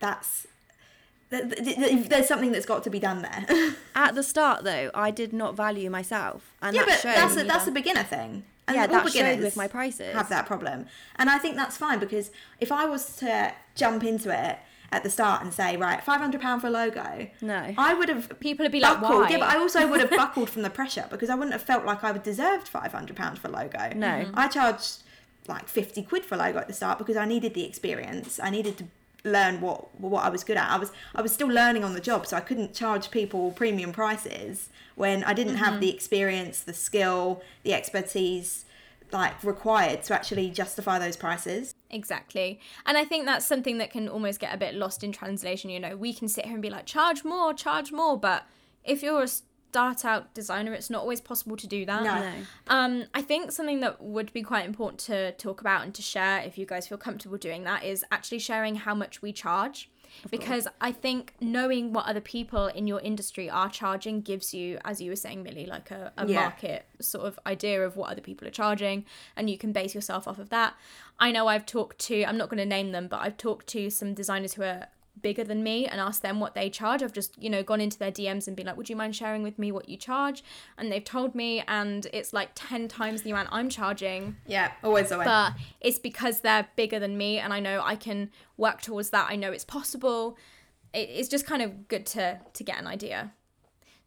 that's 0.05 0.47
th- 1.31 1.51
th- 1.51 1.77
th- 1.77 2.09
there's 2.09 2.27
something 2.27 2.53
that's 2.53 2.65
got 2.67 2.83
to 2.85 2.91
be 2.91 2.99
done 3.09 3.21
there. 3.29 3.45
At 3.95 4.15
the 4.15 4.23
start, 4.23 4.65
though, 4.65 4.91
I 4.95 5.11
did 5.11 5.33
not 5.33 5.55
value 5.55 5.91
myself, 5.91 6.39
and 6.63 6.75
yeah, 6.75 6.83
that 6.85 6.89
but 6.89 7.01
showed. 7.01 7.17
that's 7.21 7.37
a, 7.37 7.45
that's 7.45 7.67
a 7.67 7.71
beginner 7.71 8.03
thing. 8.03 8.45
And 8.67 8.77
Yeah, 8.77 8.83
all 8.83 8.89
that 9.05 9.13
showed 9.13 9.41
with 9.41 9.57
my 9.57 9.69
prices. 9.69 10.15
Have 10.15 10.29
that 10.31 10.47
problem, 10.47 10.87
and 11.17 11.29
I 11.29 11.37
think 11.39 11.57
that's 11.57 11.77
fine 11.77 11.99
because 11.99 12.31
if 12.61 12.71
I 12.73 12.87
was 12.87 13.17
to 13.17 13.53
jump 13.75 14.03
into 14.05 14.31
it 14.31 14.59
at 14.93 15.03
the 15.03 15.11
start 15.11 15.43
and 15.43 15.53
say, 15.53 15.77
right, 15.77 16.03
five 16.03 16.21
hundred 16.21 16.41
pound 16.41 16.63
for 16.63 16.69
a 16.69 16.71
logo, 16.71 17.29
No. 17.43 17.75
I 17.77 17.93
would 17.95 18.09
have 18.09 18.41
People 18.41 18.65
would 18.65 18.73
be 18.73 18.81
like, 18.81 19.01
buckled. 19.01 19.23
"Why?" 19.25 19.29
Yeah, 19.31 19.39
but 19.45 19.49
I 19.51 19.59
also 19.59 19.87
would 19.87 20.01
have 20.01 20.11
buckled 20.25 20.49
from 20.49 20.63
the 20.63 20.71
pressure 20.71 21.07
because 21.11 21.29
I 21.29 21.35
wouldn't 21.35 21.53
have 21.53 21.63
felt 21.63 21.85
like 21.85 22.03
I 22.05 22.11
would 22.13 22.23
deserved 22.23 22.67
five 22.69 22.93
hundred 22.93 23.17
pounds 23.17 23.39
for 23.39 23.49
a 23.49 23.51
logo. 23.51 23.93
No. 23.95 24.07
Mhm. 24.25 24.31
I 24.35 24.49
charged 24.49 24.99
like 25.51 25.69
fifty 25.69 26.03
quid 26.03 26.25
for 26.25 26.37
a 26.37 26.39
logo 26.39 26.59
at 26.59 26.69
the 26.69 26.73
start 26.73 26.99
because 26.99 27.17
I 27.17 27.27
needed 27.27 27.55
the 27.55 27.65
experience. 27.65 28.41
I 28.43 28.51
needed 28.51 28.79
to 28.79 28.85
learn 29.25 29.61
what 29.61 30.01
what 30.01 30.25
I 30.25 30.31
was 30.31 30.45
good 30.45 30.57
at. 30.57 30.71
I 30.71 30.79
was 30.79 30.93
I 31.15 31.23
was 31.23 31.33
still 31.33 31.49
learning 31.49 31.85
on 31.85 31.95
the 31.95 32.01
job, 32.01 32.27
so 32.27 32.37
I 32.37 32.41
couldn't 32.41 32.75
charge 32.75 33.11
people 33.11 33.51
premium 33.53 33.93
prices 33.93 34.71
when 34.95 35.25
I 35.25 35.35
didn't 35.35 35.57
have 35.57 35.73
mm-hmm. 35.73 35.81
the 35.81 35.95
experience, 35.95 36.61
the 36.61 36.73
skill, 36.73 37.43
the 37.63 37.75
expertise 37.75 38.65
like 39.13 39.43
required 39.43 40.03
to 40.05 40.15
actually 40.15 40.51
justify 40.51 40.99
those 40.99 41.17
prices. 41.17 41.75
Exactly. 41.91 42.61
And 42.87 42.97
I 42.97 43.05
think 43.05 43.25
that's 43.25 43.45
something 43.45 43.79
that 43.79 43.91
can 43.91 44.09
almost 44.09 44.39
get 44.39 44.55
a 44.55 44.57
bit 44.57 44.75
lost 44.75 45.03
in 45.03 45.11
translation. 45.13 45.71
You 45.71 45.81
know, 45.81 45.97
we 45.97 46.15
can 46.15 46.29
sit 46.29 46.45
here 46.45 46.55
and 46.55 46.63
be 46.63 46.71
like, 46.71 46.87
charge 46.87 47.25
more, 47.25 47.53
charge 47.53 47.91
more. 47.91 48.19
But 48.19 48.47
if 48.85 49.03
you're 49.03 49.25
a 49.25 49.29
start 49.71 50.05
out 50.05 50.35
designer, 50.35 50.73
it's 50.75 50.91
not 50.91 51.01
always 51.03 51.21
possible 51.21 51.57
to 51.57 51.67
do 51.67 51.85
that. 51.87 52.03
No. 52.03 52.15
No. 52.19 52.33
Um, 52.67 53.05
I 53.15 53.23
think 53.23 53.53
something 53.53 53.79
that 53.81 54.03
would 54.03 54.33
be 54.33 54.43
quite 54.43 54.67
important 54.67 54.99
to 55.11 55.31
talk 55.33 55.61
about 55.61 55.85
and 55.85 55.95
to 55.95 56.03
share, 56.03 56.41
if 56.41 56.59
you 56.59 56.67
guys 56.67 56.89
feel 56.89 56.99
comfortable 56.99 57.39
doing 57.39 57.63
that, 57.65 57.85
is 57.85 58.05
actually 58.11 58.41
sharing 58.41 58.75
how 58.77 58.95
much 58.97 59.23
we 59.23 59.33
charge. 59.33 59.89
Because 60.29 60.67
I 60.81 60.91
think 60.91 61.35
knowing 61.41 61.93
what 61.93 62.07
other 62.07 62.21
people 62.21 62.67
in 62.67 62.89
your 62.89 62.99
industry 63.01 63.49
are 63.49 63.71
charging 63.71 64.23
gives 64.23 64.53
you, 64.53 64.79
as 64.85 65.01
you 65.01 65.09
were 65.11 65.17
saying, 65.17 65.45
Millie, 65.45 65.67
like 65.67 65.93
a, 65.93 66.13
a 66.17 66.27
Yeah. 66.27 66.41
market 66.41 66.87
sort 67.01 67.27
of 67.29 67.39
idea 67.47 67.87
of 67.87 67.97
what 67.97 68.11
other 68.11 68.21
people 68.21 68.49
are 68.49 68.51
charging, 68.51 69.05
and 69.37 69.49
you 69.49 69.57
can 69.57 69.71
base 69.71 69.95
yourself 69.95 70.27
off 70.27 70.41
of 70.41 70.49
that. 70.51 70.75
I 71.21 71.31
know 71.31 71.47
I've 71.47 71.65
talked 71.65 72.01
to, 72.09 72.25
I'm 72.25 72.37
not 72.37 72.49
going 72.49 72.59
to 72.59 72.67
name 72.67 72.91
them, 72.91 73.07
but 73.07 73.21
I've 73.21 73.37
talked 73.37 73.69
to 73.69 73.89
some 73.89 74.13
designers 74.13 74.55
who 74.55 74.63
are 74.63 74.89
bigger 75.23 75.45
than 75.45 75.63
me 75.63 75.87
and 75.87 76.01
asked 76.01 76.23
them 76.23 76.41
what 76.41 76.55
they 76.55 76.71
charge. 76.71 77.03
I've 77.03 77.13
just, 77.13 77.41
you 77.43 77.51
know, 77.51 77.63
gone 77.63 77.81
into 77.81 77.99
their 77.99 78.13
DMs 78.13 78.47
and 78.47 78.57
been 78.57 78.67
like, 78.67 78.77
would 78.77 78.89
you 78.89 78.97
mind 78.97 79.17
sharing 79.17 79.43
with 79.43 79.59
me 79.59 79.73
what 79.73 79.89
you 79.89 79.97
charge? 79.97 80.43
And 80.79 80.91
they've 80.91 81.05
told 81.05 81.35
me, 81.35 81.63
and 81.67 82.07
it's 82.13 82.33
like 82.33 82.51
10 82.55 82.89
times 82.89 83.23
the 83.23 83.31
amount 83.31 83.49
I'm 83.53 83.69
charging. 83.69 84.37
Yeah, 84.47 84.73
always 84.83 85.09
the 85.09 85.19
way. 85.19 85.25
But 85.25 85.53
it's 85.81 85.99
because 85.99 86.41
they're 86.41 86.69
bigger 86.77 86.99
than 86.99 87.17
me 87.17 87.39
and 87.39 87.53
I 87.53 87.61
know 87.61 87.83
I 87.83 87.97
can 87.97 88.31
work 88.57 88.81
towards 88.83 89.11
that. 89.11 89.29
I 89.31 89.37
know 89.37 89.53
it's 89.53 89.65
possible. 89.65 90.37
It, 90.93 91.09
it's 91.11 91.29
just 91.29 91.47
kind 91.47 91.63
of 91.63 91.89
good 91.89 92.07
to, 92.07 92.41
to 92.53 92.65
get 92.65 92.79
an 92.79 92.87
idea. 92.87 93.33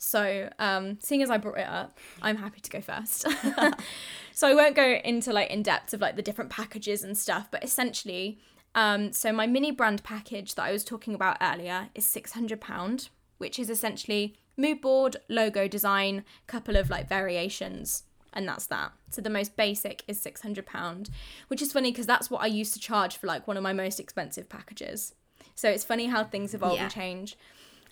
So, 0.06 0.50
um, 0.60 0.98
seeing 1.00 1.24
as 1.24 1.30
I 1.30 1.38
brought 1.38 1.60
it 1.60 1.68
up, 1.68 1.98
I'm 2.22 2.36
happy 2.36 2.60
to 2.60 2.70
go 2.70 2.82
first. 2.82 3.22
so 4.34 4.48
I 4.50 4.54
won't 4.54 4.76
go 4.76 4.84
into 4.84 5.32
like 5.32 5.50
in 5.50 5.64
depth 5.64 5.94
of 5.94 6.02
like 6.02 6.18
the 6.18 6.22
different 6.22 6.50
packages 6.50 7.06
and 7.06 7.18
stuff, 7.18 7.48
but 7.50 7.64
essentially, 7.64 8.38
um, 8.76 9.14
so 9.14 9.32
my 9.32 9.48
mini 9.48 9.72
brand 9.72 10.04
package 10.04 10.56
that 10.56 10.64
I 10.64 10.72
was 10.72 10.84
talking 10.84 11.14
about 11.14 11.38
earlier 11.42 11.90
is 11.96 12.06
six 12.06 12.32
hundred 12.34 12.62
pound, 12.62 13.10
which 13.38 13.60
is 13.60 13.70
essentially 13.70 14.36
mood 14.58 14.82
board, 14.82 15.18
logo 15.30 15.68
design, 15.68 16.24
couple 16.48 16.76
of 16.76 16.90
like 16.90 17.08
variations, 17.10 18.04
and 18.34 18.48
that's 18.48 18.68
that. 18.68 18.92
So 19.10 19.22
the 19.22 19.30
most 19.30 19.56
basic 19.56 20.04
is 20.08 20.20
six 20.20 20.42
hundred 20.42 20.66
pound, 20.66 21.10
which 21.48 21.62
is 21.62 21.74
funny 21.74 21.92
because 21.92 22.08
that's 22.08 22.30
what 22.32 22.42
I 22.42 22.48
used 22.48 22.74
to 22.74 22.80
charge 22.80 23.18
for 23.18 23.28
like 23.28 23.48
one 23.48 23.58
of 23.58 23.64
my 23.64 23.74
most 23.74 24.00
expensive 24.00 24.50
packages. 24.50 25.14
So 25.56 25.70
it's 25.70 25.84
funny 25.84 26.08
how 26.08 26.24
things 26.24 26.54
evolve 26.54 26.76
Yeah. 26.76 26.84
and 26.84 26.92
change. 26.92 27.38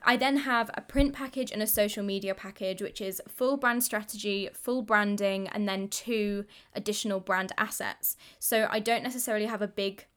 I 0.03 0.17
then 0.17 0.37
have 0.37 0.71
a 0.73 0.81
print 0.81 1.13
package 1.13 1.51
and 1.51 1.61
a 1.61 1.67
social 1.67 2.03
media 2.03 2.33
package, 2.33 2.81
which 2.81 3.01
is 3.01 3.21
full 3.27 3.55
brand 3.55 3.83
strategy, 3.83 4.49
full 4.51 4.81
branding, 4.81 5.47
and 5.49 5.69
then 5.69 5.89
two 5.89 6.45
additional 6.73 7.19
brand 7.19 7.51
assets. 7.55 8.17
So 8.39 8.67
I 8.71 8.79
don't 8.79 9.03
necessarily 9.03 9.45
have 9.45 9.61
a 9.61 9.67
big 9.67 10.07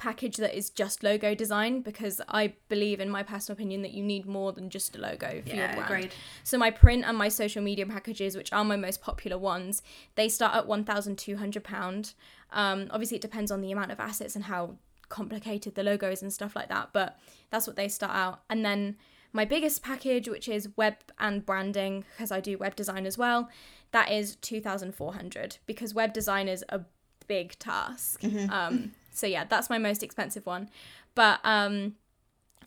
package 0.00 0.36
that 0.38 0.56
is 0.56 0.70
just 0.70 1.02
logo 1.02 1.34
design 1.34 1.82
because 1.82 2.20
I 2.28 2.54
believe, 2.68 3.00
in 3.00 3.10
my 3.10 3.22
personal 3.22 3.54
opinion, 3.54 3.82
that 3.82 3.92
you 3.92 4.02
need 4.02 4.24
more 4.26 4.50
than 4.52 4.70
just 4.70 4.96
a 4.96 4.98
logo 4.98 5.28
for 5.42 5.48
your 5.48 5.56
Yeah, 5.56 5.74
brand. 5.76 5.90
agreed. 5.90 6.10
So 6.42 6.56
my 6.58 6.70
print 6.70 7.04
and 7.06 7.16
my 7.16 7.28
social 7.28 7.62
media 7.62 7.86
packages, 7.86 8.34
which 8.36 8.52
are 8.52 8.64
my 8.64 8.76
most 8.76 9.02
popular 9.02 9.38
ones, 9.38 9.82
they 10.14 10.28
start 10.28 10.54
at 10.56 10.66
one 10.66 10.84
thousand 10.84 11.18
two 11.18 11.36
hundred 11.36 11.64
pound. 11.64 12.14
Um, 12.50 12.88
obviously, 12.90 13.16
it 13.18 13.22
depends 13.22 13.50
on 13.50 13.60
the 13.60 13.70
amount 13.72 13.92
of 13.92 14.00
assets 14.00 14.34
and 14.34 14.44
how 14.46 14.76
complicated 15.10 15.74
the 15.74 15.82
logo 15.82 16.10
is 16.10 16.22
and 16.22 16.32
stuff 16.32 16.56
like 16.56 16.68
that, 16.68 16.90
but 16.92 17.18
that's 17.50 17.66
what 17.66 17.76
they 17.76 17.88
start 17.88 18.12
out. 18.14 18.42
And 18.48 18.64
then 18.64 18.96
my 19.32 19.44
biggest 19.44 19.82
package, 19.82 20.28
which 20.28 20.48
is 20.48 20.68
web 20.76 20.94
and 21.18 21.44
branding, 21.44 22.04
because 22.12 22.32
I 22.32 22.40
do 22.40 22.56
web 22.58 22.74
design 22.74 23.06
as 23.06 23.18
well, 23.18 23.48
that 23.92 24.10
is 24.10 24.36
2,400 24.36 25.58
because 25.66 25.94
web 25.94 26.12
design 26.12 26.48
is 26.48 26.64
a 26.68 26.80
big 27.26 27.58
task. 27.58 28.20
Mm-hmm. 28.22 28.50
Um, 28.50 28.92
so 29.20 29.26
yeah, 29.26 29.44
that's 29.44 29.70
my 29.70 29.78
most 29.78 30.02
expensive 30.02 30.46
one. 30.46 30.70
But 31.14 31.40
um, 31.44 31.96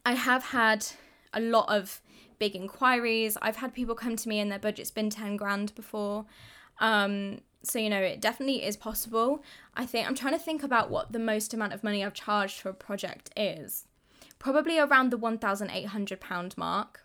I 0.06 0.14
have 0.14 0.44
had 0.46 0.86
a 1.34 1.42
lot 1.42 1.68
of 1.70 2.02
big 2.40 2.56
inquiries. 2.56 3.38
I've 3.42 3.58
had 3.58 3.74
people 3.74 3.96
come 3.96 4.16
to 4.16 4.30
me 4.30 4.40
and 4.40 4.52
their 4.52 4.60
budget's 4.60 4.92
been 4.92 5.10
10 5.10 5.38
grand 5.38 5.74
before. 5.76 6.26
Um, 6.80 7.42
so, 7.64 7.80
you 7.80 7.90
know, 7.90 8.02
it 8.02 8.22
definitely 8.22 8.64
is 8.64 8.76
possible. 8.76 9.44
I 9.76 9.86
think 9.86 10.08
I'm 10.08 10.16
trying 10.16 10.34
to 10.34 10.40
think 10.40 10.64
about 10.64 10.92
what 10.92 11.12
the 11.12 11.20
most 11.20 11.54
amount 11.54 11.74
of 11.74 11.84
money 11.84 12.04
I've 12.04 12.14
charged 12.14 12.60
for 12.60 12.70
a 12.70 12.74
project 12.74 13.32
is. 13.38 13.86
Probably 14.40 14.78
around 14.78 15.12
the 15.12 15.18
£1,800 15.18 16.58
mark. 16.58 17.03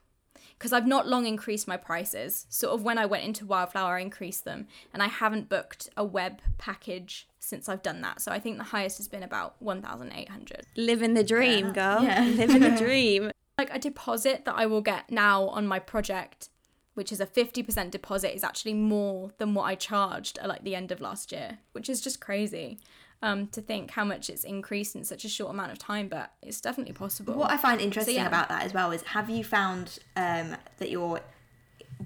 Because 0.59 0.73
I've 0.73 0.87
not 0.87 1.07
long 1.07 1.27
increased 1.27 1.69
my 1.69 1.77
prices. 1.77 2.47
Sort 2.49 2.75
of 2.75 2.83
when 2.83 2.99
I 2.99 3.07
went 3.07 3.25
into 3.25 3.47
Wildflower, 3.47 3.97
I 3.97 4.01
increased 4.01 4.45
them. 4.45 4.67
And 4.93 5.03
I 5.03 5.07
haven't 5.07 5.49
booked 5.49 5.89
a 5.97 6.05
web 6.05 6.41
package 6.59 7.29
since 7.39 7.69
I've 7.69 7.83
done 7.83 8.01
that. 8.03 8.21
So 8.21 8.33
I 8.33 8.41
think 8.41 8.59
the 8.59 8.65
highest 8.65 8.99
has 8.99 9.07
been 9.07 9.23
about 9.23 9.55
1,800. 9.61 10.67
Living 10.77 11.15
the 11.15 11.23
dream, 11.23 11.73
girl. 11.73 12.03
Yeah. 12.03 12.25
Living 12.37 12.61
the 12.61 12.71
dream. 12.79 13.31
like 13.57 13.73
a 13.73 13.79
deposit 13.79 14.45
that 14.47 14.57
I 14.57 14.67
will 14.67 14.81
get 14.81 15.11
now 15.11 15.45
on 15.49 15.67
my 15.67 15.79
project, 15.79 16.49
which 16.95 17.13
is 17.13 17.21
a 17.21 17.27
50% 17.27 17.93
deposit, 17.93 18.35
is 18.35 18.43
actually 18.43 18.75
more 18.75 19.31
than 19.39 19.55
what 19.55 19.65
I 19.65 19.77
charged 19.77 20.39
at 20.39 20.49
like 20.49 20.65
the 20.65 20.75
end 20.75 20.91
of 20.91 21.01
last 21.01 21.31
year, 21.31 21.59
which 21.73 21.89
is 21.89 22.01
just 22.01 22.21
crazy 22.21 22.81
um, 23.23 23.49
to 23.49 23.61
think 23.61 23.91
how 23.91 24.05
much 24.05 24.31
it's 24.31 24.45
increased 24.45 24.95
in 24.95 25.05
such 25.05 25.25
a 25.25 25.29
short 25.29 25.51
amount 25.51 25.73
of 25.73 25.79
time, 25.79 26.09
but 26.09 26.33
it's 26.43 26.61
definitely 26.61 26.95
possible. 26.95 27.35
What 27.35 27.51
I 27.51 27.57
find 27.57 27.81
interesting 27.81 28.17
yeah. 28.17 28.27
about 28.27 28.49
that 28.49 28.63
as 28.63 28.73
well 28.73 28.93
is 28.93 29.03
have 29.03 29.29
you 29.29 29.45
found 29.45 29.99
um, 30.17 30.57
that 30.79 30.91
you're 30.91 31.21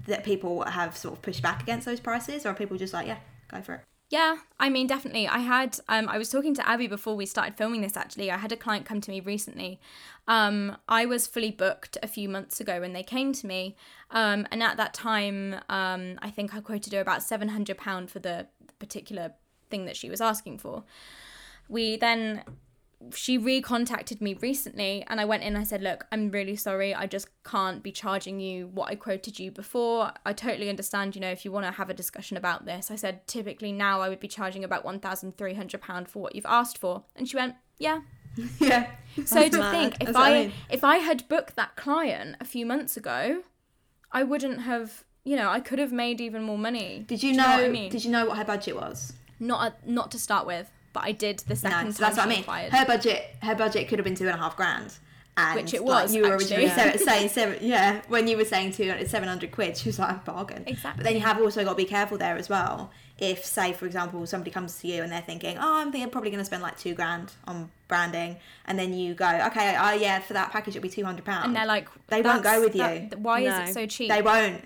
that 0.07 0.23
people 0.23 0.63
have 0.63 0.97
sort 0.97 1.13
of 1.13 1.21
pushed 1.21 1.43
back 1.43 1.61
against 1.61 1.85
those 1.85 1.99
prices, 1.99 2.45
or 2.45 2.49
are 2.49 2.53
people 2.55 2.77
just 2.77 2.93
like, 2.93 3.07
yeah, 3.07 3.17
go 3.51 3.61
for 3.61 3.75
it? 3.75 3.81
Yeah, 4.09 4.37
I 4.59 4.69
mean, 4.69 4.85
definitely. 4.85 5.27
I 5.27 5.39
had, 5.39 5.79
um, 5.89 6.07
I 6.07 6.19
was 6.19 6.29
talking 6.29 6.53
to 6.55 6.69
Abby 6.69 6.85
before 6.85 7.15
we 7.15 7.25
started 7.25 7.57
filming 7.57 7.81
this 7.81 7.97
actually. 7.97 8.29
I 8.29 8.37
had 8.37 8.51
a 8.51 8.55
client 8.55 8.85
come 8.85 9.01
to 9.01 9.09
me 9.09 9.21
recently. 9.21 9.79
Um, 10.27 10.77
I 10.87 11.07
was 11.07 11.25
fully 11.25 11.49
booked 11.49 11.97
a 12.03 12.07
few 12.07 12.29
months 12.29 12.59
ago 12.59 12.79
when 12.79 12.93
they 12.93 13.01
came 13.01 13.33
to 13.33 13.47
me. 13.47 13.75
Um, 14.11 14.45
and 14.51 14.61
at 14.61 14.77
that 14.77 14.93
time, 14.93 15.55
um, 15.67 16.19
I 16.21 16.29
think 16.29 16.53
I 16.53 16.61
quoted 16.61 16.93
her 16.93 17.01
about 17.01 17.21
£700 17.21 18.07
for 18.07 18.19
the 18.19 18.45
particular 18.77 19.33
thing 19.69 19.85
that 19.85 19.95
she 19.95 20.09
was 20.09 20.21
asking 20.21 20.59
for. 20.59 20.83
We 21.69 21.97
then 21.97 22.43
she 23.13 23.37
recontacted 23.37 24.21
me 24.21 24.33
recently 24.35 25.03
and 25.07 25.19
I 25.19 25.25
went 25.25 25.43
in 25.43 25.49
and 25.49 25.57
I 25.57 25.63
said, 25.63 25.81
Look, 25.83 26.05
I'm 26.11 26.31
really 26.31 26.55
sorry. 26.55 26.93
I 26.95 27.05
just 27.05 27.27
can't 27.43 27.83
be 27.83 27.91
charging 27.91 28.39
you 28.39 28.67
what 28.67 28.89
I 28.89 28.95
quoted 28.95 29.39
you 29.39 29.51
before. 29.51 30.13
I 30.25 30.31
totally 30.33 30.69
understand, 30.69 31.15
you 31.15 31.21
know, 31.21 31.29
if 31.31 31.43
you 31.43 31.51
want 31.51 31.65
to 31.65 31.71
have 31.71 31.89
a 31.89 31.93
discussion 31.93 32.37
about 32.37 32.65
this. 32.65 32.89
I 32.91 32.95
said, 32.95 33.27
Typically 33.27 33.71
now 33.73 33.99
I 33.99 34.07
would 34.09 34.21
be 34.21 34.27
charging 34.29 34.63
about 34.63 34.85
£1,300 34.85 36.07
for 36.07 36.19
what 36.21 36.35
you've 36.35 36.45
asked 36.45 36.77
for. 36.77 37.03
And 37.15 37.27
she 37.27 37.35
went, 37.35 37.55
Yeah. 37.77 38.01
yeah. 38.59 38.91
So 39.25 39.47
to 39.49 39.57
mad. 39.59 39.71
think, 39.71 39.93
if 39.99 40.05
That's 40.07 40.17
I 40.17 40.29
I 40.29 40.33
mean. 40.43 40.53
if 40.69 40.83
I 40.83 40.97
had 40.97 41.27
booked 41.27 41.55
that 41.55 41.75
client 41.75 42.37
a 42.39 42.45
few 42.45 42.65
months 42.65 42.95
ago, 42.97 43.43
I 44.11 44.23
wouldn't 44.23 44.61
have, 44.61 45.03
you 45.23 45.35
know, 45.35 45.49
I 45.49 45.59
could 45.59 45.77
have 45.79 45.91
made 45.91 46.21
even 46.21 46.41
more 46.43 46.57
money. 46.57 47.03
Did 47.07 47.21
you 47.21 47.31
Do 47.31 47.37
know? 47.37 47.47
what 47.49 47.59
I 47.65 47.67
mean? 47.69 47.91
Did 47.91 48.05
you 48.05 48.11
know 48.11 48.25
what 48.27 48.37
her 48.37 48.45
budget 48.45 48.75
was? 48.75 49.13
Not 49.39 49.73
a, 49.85 49.91
not 49.91 50.11
to 50.11 50.19
start 50.19 50.45
with, 50.45 50.69
but 50.93 51.03
I 51.03 51.11
did 51.11 51.39
the 51.39 51.55
second 51.55 51.85
No, 51.85 51.91
so 51.91 51.97
time 52.03 52.15
that's 52.15 52.17
what 52.17 52.19
I 52.19 52.23
she 52.23 52.29
mean. 52.29 52.37
inquired. 52.39 52.73
Her 52.73 52.85
budget, 52.85 53.35
her 53.41 53.55
budget 53.55 53.87
could 53.87 53.99
have 53.99 54.03
been 54.05 54.15
two 54.15 54.27
and 54.27 54.35
a 54.35 54.41
half 54.41 54.55
grand. 54.55 54.93
And 55.35 55.55
Which 55.61 55.73
it 55.73 55.81
like, 55.81 56.03
was, 56.03 56.13
you 56.15 56.21
were 56.21 56.35
actually. 56.35 56.65
originally 56.67 56.97
saying 57.03 57.29
seven, 57.29 57.57
yeah. 57.61 58.01
When 58.07 58.27
you 58.27 58.37
were 58.37 58.45
saying 58.45 58.73
200, 58.73 59.09
700 59.09 59.51
quid, 59.51 59.75
she 59.77 59.89
was 59.89 59.97
like 59.97 60.23
bargain. 60.25 60.63
Exactly. 60.67 60.97
But 60.97 61.03
then 61.05 61.15
you 61.15 61.21
have 61.21 61.41
also 61.41 61.63
got 61.63 61.71
to 61.71 61.75
be 61.75 61.85
careful 61.85 62.19
there 62.19 62.37
as 62.37 62.49
well. 62.49 62.91
If, 63.17 63.43
say, 63.43 63.73
for 63.73 63.87
example, 63.87 64.23
somebody 64.27 64.51
comes 64.51 64.77
to 64.81 64.87
you 64.87 65.01
and 65.01 65.11
they're 65.11 65.21
thinking, 65.21 65.57
oh, 65.57 65.77
I'm 65.81 65.91
thinking 65.91 66.11
probably 66.11 66.29
going 66.29 66.41
to 66.41 66.45
spend 66.45 66.61
like 66.61 66.77
two 66.77 66.93
grand 66.93 67.31
on 67.47 67.71
branding, 67.87 68.37
and 68.65 68.77
then 68.77 68.93
you 68.93 69.15
go, 69.15 69.25
okay, 69.47 69.75
oh 69.79 69.93
yeah, 69.93 70.19
for 70.19 70.33
that 70.33 70.51
package 70.51 70.75
it'll 70.75 70.83
be 70.83 70.89
two 70.89 71.03
hundred 71.05 71.25
pounds. 71.25 71.45
and 71.47 71.55
they're 71.55 71.65
like, 71.65 71.87
They 72.07 72.21
won't 72.21 72.43
go 72.43 72.61
with 72.61 72.73
that- 72.73 73.11
you." 73.13 73.17
why 73.17 73.43
No. 73.43 73.61
is 73.63 73.69
it 73.69 73.73
so 73.73 73.87
cheap? 73.87 74.09
they 74.11 74.21
won't. 74.21 74.63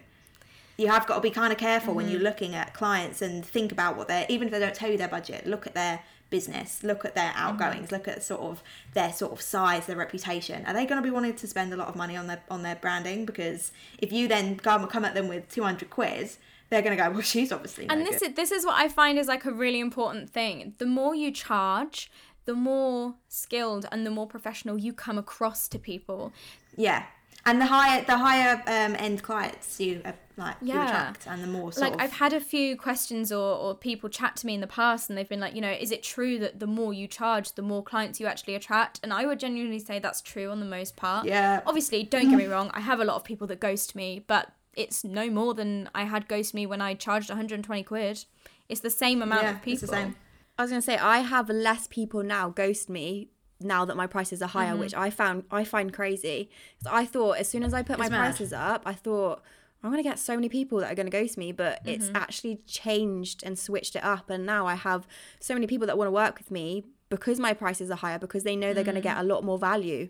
You 0.77 0.87
have 0.89 1.07
got 1.07 1.15
to 1.15 1.21
be 1.21 1.31
kind 1.31 1.51
of 1.51 1.57
careful 1.59 1.93
when 1.93 2.05
Mm-hmm. 2.05 2.13
you're 2.13 2.21
looking 2.23 2.53
at 2.55 2.73
clients 2.73 3.21
and 3.21 3.43
think 3.45 3.71
about 3.71 3.97
what 3.97 4.07
they're, 4.07 4.25
even 4.29 4.47
if 4.47 4.51
they 4.53 4.59
don't 4.59 4.75
tell 4.75 4.91
you 4.91 4.97
their 4.97 5.07
budget, 5.07 5.47
look 5.47 5.65
at 5.65 5.73
their 5.73 6.01
business, 6.29 6.83
look 6.83 7.03
at 7.05 7.15
their 7.15 7.31
Mm-hmm. 7.31 7.39
outgoings, 7.61 7.91
look 7.91 8.07
at 8.07 8.21
sort 8.23 8.41
of 8.41 8.61
their 8.93 9.11
sort 9.11 9.31
of 9.31 9.41
size, 9.41 9.87
their 9.87 9.95
reputation. 9.95 10.65
Are 10.65 10.73
they 10.73 10.85
going 10.85 11.01
to 11.01 11.05
be 11.05 11.09
wanting 11.11 11.33
to 11.35 11.47
spend 11.47 11.73
a 11.73 11.75
lot 11.77 11.87
of 11.87 11.95
money 11.95 12.15
on 12.15 12.27
their 12.27 12.41
on 12.49 12.61
their 12.63 12.75
branding? 12.75 13.25
Because 13.25 13.71
if 13.97 14.11
you 14.13 14.27
then 14.27 14.57
come 14.57 14.85
come 14.87 15.03
at 15.05 15.15
them 15.15 15.27
with 15.27 15.49
200 15.49 15.89
quid, 15.89 16.29
they're 16.69 16.81
going 16.83 16.95
to 16.95 17.01
go, 17.03 17.09
well, 17.09 17.21
she's 17.21 17.51
obviously 17.51 17.85
no 17.87 17.95
and 17.95 18.05
this 18.05 18.19
good. 18.19 18.29
is 18.31 18.35
this 18.35 18.51
is 18.51 18.65
what 18.65 18.75
I 18.77 18.87
find 18.89 19.17
is 19.17 19.27
like 19.27 19.45
a 19.45 19.51
really 19.51 19.79
important 19.79 20.29
thing. 20.29 20.73
The 20.77 20.85
more 20.85 21.15
you 21.15 21.31
charge, 21.31 22.11
the 22.45 22.53
more 22.53 23.15
skilled 23.29 23.87
and 23.91 24.05
the 24.05 24.11
more 24.11 24.27
professional 24.27 24.77
you 24.77 24.93
come 24.93 25.17
across 25.17 25.67
to 25.69 25.79
people. 25.79 26.33
yeah. 26.75 27.05
And 27.45 27.61
the 27.61 27.65
higher 27.67 28.03
the 28.03 28.17
higher 28.17 28.61
um, 28.67 28.95
end 28.99 29.23
clients 29.23 29.79
you 29.79 30.01
uh, 30.03 30.11
like 30.37 30.55
Yeah. 30.61 30.85
attract, 30.85 31.27
and 31.27 31.43
the 31.43 31.47
more 31.47 31.71
sort 31.71 31.83
like 31.91 31.93
of 31.95 31.99
I've 32.01 32.13
had 32.13 32.31
a 32.33 32.39
few 32.39 32.77
questions 32.77 33.31
or, 33.31 33.55
or 33.57 33.75
people 33.75 34.09
chat 34.09 34.35
to 34.37 34.45
me 34.45 34.53
in 34.53 34.61
the 34.61 34.67
past 34.67 35.09
and 35.09 35.17
they've 35.17 35.27
been 35.27 35.39
like, 35.39 35.55
you 35.55 35.61
know, 35.61 35.71
is 35.71 35.91
it 35.91 36.03
true 36.03 36.37
that 36.39 36.59
the 36.59 36.67
more 36.67 36.93
you 36.93 37.07
charge, 37.07 37.53
the 37.53 37.61
more 37.61 37.83
clients 37.83 38.19
you 38.19 38.27
actually 38.27 38.55
attract? 38.55 38.99
And 39.01 39.11
I 39.11 39.25
would 39.25 39.39
genuinely 39.39 39.79
say 39.79 39.99
that's 39.99 40.21
true 40.21 40.49
on 40.51 40.59
the 40.59 40.65
most 40.65 40.95
part. 40.95 41.25
Yeah. 41.25 41.61
Obviously, 41.65 42.03
don't 42.03 42.29
get 42.29 42.37
me 42.37 42.45
wrong, 42.53 42.69
I 42.73 42.81
have 42.81 42.99
a 42.99 43.05
lot 43.05 43.15
of 43.15 43.23
people 43.23 43.47
that 43.47 43.59
ghost 43.59 43.95
me, 43.95 44.23
but 44.27 44.51
it's 44.75 45.03
no 45.03 45.29
more 45.29 45.55
than 45.55 45.89
I 45.95 46.03
had 46.03 46.27
ghost 46.27 46.53
me 46.53 46.65
when 46.67 46.81
I 46.81 46.93
charged 46.93 47.29
120 47.29 47.83
quid. 47.83 48.25
It's 48.69 48.81
the 48.81 48.91
same 48.91 49.21
amount 49.21 49.43
yeah, 49.43 49.51
of 49.55 49.61
people. 49.61 49.71
it's 49.73 49.81
the 49.81 49.87
same. 49.87 50.15
I 50.57 50.61
was 50.63 50.71
gonna 50.71 50.81
say 50.81 50.97
I 50.97 51.19
have 51.19 51.49
less 51.49 51.87
people 51.87 52.21
now 52.23 52.49
ghost 52.49 52.89
me 52.89 53.29
now 53.59 53.85
that 53.85 53.95
my 53.97 54.05
prices 54.05 54.41
are 54.41 54.47
higher, 54.47 54.71
mm-hmm. 54.71 54.81
which 54.81 54.93
I 54.93 55.09
found 55.09 55.45
I 55.49 55.63
find 55.63 55.91
crazy. 55.91 56.49
'Cause 56.83 56.91
I 56.91 57.05
thought 57.05 57.37
as 57.37 57.47
soon 57.49 57.63
as 57.63 57.73
I 57.73 57.81
put 57.81 57.97
my 57.97 58.09
mad. 58.09 58.17
prices 58.19 58.53
up, 58.53 58.83
I 58.85 58.93
thought 58.93 59.41
I'm 59.83 59.91
gonna 59.91 60.03
get 60.03 60.19
so 60.19 60.35
many 60.35 60.49
people 60.49 60.79
that 60.79 60.91
are 60.91 60.95
gonna 60.95 61.09
go 61.09 61.25
to 61.25 61.39
me, 61.39 61.51
but 61.51 61.79
Mm-hmm. 61.83 61.89
it's 61.89 62.11
actually 62.15 62.59
changed 62.65 63.43
and 63.43 63.57
switched 63.57 63.95
it 63.95 64.03
up, 64.03 64.29
and 64.29 64.45
now 64.45 64.65
I 64.65 64.75
have 64.75 65.07
so 65.39 65.53
many 65.53 65.67
people 65.67 65.87
that 65.87 65.97
want 65.97 66.07
to 66.07 66.11
work 66.11 66.37
with 66.37 66.51
me 66.51 66.83
because 67.09 67.39
my 67.39 67.53
prices 67.53 67.89
are 67.91 67.95
higher 67.97 68.19
because 68.19 68.43
they 68.43 68.55
know 68.55 68.73
they're 68.73 68.83
gonna 68.83 69.01
get 69.01 69.17
a 69.17 69.23
lot 69.23 69.43
more 69.43 69.57
value. 69.57 70.09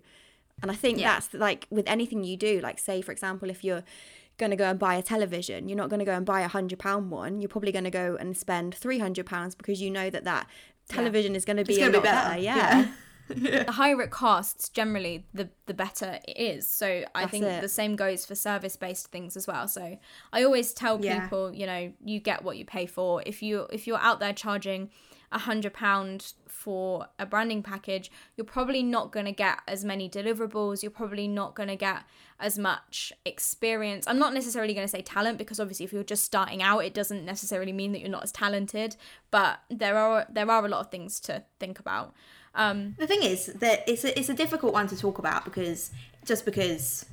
And 0.62 0.72
I 0.72 0.74
think 0.74 0.98
Yeah. 0.98 1.14
that's 1.14 1.34
like 1.34 1.68
with 1.70 1.88
anything 1.88 2.24
you 2.24 2.36
do, 2.38 2.60
like 2.62 2.80
say 2.80 3.02
for 3.02 3.12
example, 3.12 3.50
if 3.50 3.64
you're 3.64 3.84
going 4.40 4.50
to 4.52 4.56
go 4.56 4.66
and 4.70 4.78
buy 4.80 4.96
a 4.96 5.02
television, 5.04 5.68
you're 5.68 5.78
not 5.78 5.90
going 5.90 6.00
to 6.00 6.06
go 6.06 6.14
and 6.14 6.24
buy 6.26 6.42
a 6.42 6.48
hundred 6.48 6.78
pound 6.80 7.10
one. 7.12 7.42
You're 7.42 7.50
probably 7.50 7.72
going 7.72 7.84
to 7.86 7.92
go 7.92 8.18
and 8.20 8.36
spend 8.38 8.74
three 8.76 8.98
hundred 9.00 9.26
pounds 9.28 9.54
because 9.56 9.82
you 9.82 9.90
know 9.92 10.10
that 10.10 10.24
that 10.26 10.48
television 10.90 11.36
is 11.36 11.44
going 11.46 11.58
to 11.58 11.64
be 11.66 11.76
a 11.76 11.80
gonna 11.80 11.94
lot 11.98 12.04
be 12.04 12.08
better. 12.10 12.30
better. 12.30 12.42
Yeah. 12.42 12.88
the 13.28 13.72
higher 13.72 14.02
it 14.02 14.10
costs 14.12 14.70
generally 14.70 15.26
the 15.34 15.50
the 15.66 15.74
better 15.74 16.20
it 16.28 16.38
is. 16.38 16.68
So 16.68 16.88
i 17.16 17.22
That's 17.22 17.32
think 17.32 17.46
it. 17.46 17.62
the 17.62 17.70
same 17.70 17.96
goes 17.96 18.26
for 18.26 18.36
service 18.36 18.76
based 18.76 19.08
things 19.12 19.36
as 19.38 19.48
well. 19.48 19.68
So 19.68 19.98
i 20.34 20.44
always 20.44 20.74
tell 20.74 21.04
Yeah. 21.04 21.22
people 21.22 21.54
you 21.54 21.66
know 21.66 21.92
you 22.04 22.20
get 22.20 22.44
what 22.44 22.58
you 22.58 22.66
pay 22.66 22.86
for. 22.86 23.22
If 23.26 23.42
you 23.44 23.68
if 23.72 23.88
you're 23.88 24.00
out 24.00 24.20
there 24.20 24.34
charging 24.34 24.90
a 25.30 25.40
hundred 25.40 25.74
pound 25.74 26.32
for 26.48 27.06
a 27.20 27.26
branding 27.26 27.62
package 27.62 28.10
you're 28.38 28.46
probably 28.46 28.82
not 28.82 29.12
going 29.12 29.26
to 29.26 29.32
get 29.34 29.60
as 29.68 29.84
many 29.84 30.10
deliverables. 30.10 30.82
You're 30.82 30.90
probably 30.90 31.28
not 31.28 31.54
going 31.54 31.68
to 31.68 31.76
get 31.76 32.04
as 32.40 32.58
much 32.58 33.12
experience. 33.26 34.06
I'm 34.08 34.20
not 34.20 34.34
necessarily 34.34 34.74
going 34.74 34.86
to 34.88 34.92
say 34.92 35.02
talent 35.02 35.38
because 35.38 35.60
obviously 35.60 35.86
if 35.86 35.92
you're 35.92 36.04
just 36.04 36.24
starting 36.24 36.62
out 36.64 36.80
it 36.80 36.94
doesn't 36.94 37.26
necessarily 37.26 37.74
mean 37.74 37.92
that 37.92 38.00
you're 38.00 38.10
not 38.10 38.24
as 38.24 38.32
talented. 38.32 38.96
But 39.30 39.60
there 39.70 39.98
are 39.98 40.26
there 40.30 40.50
are 40.50 40.66
a 40.66 40.70
lot 40.70 40.80
of 40.80 40.92
things 40.92 41.20
to 41.22 41.44
think 41.60 41.78
about 41.80 42.14
um 42.58 42.96
The 42.98 43.08
thing 43.08 43.24
is 43.24 43.46
that 43.64 43.84
it's 43.88 44.04
a, 44.04 44.18
it's 44.20 44.30
a 44.30 44.34
difficult 44.34 44.74
one 44.74 44.88
to 44.88 44.98
talk 44.98 45.18
about 45.20 45.46
because 45.46 45.92
just 46.26 46.44
because 46.46 47.06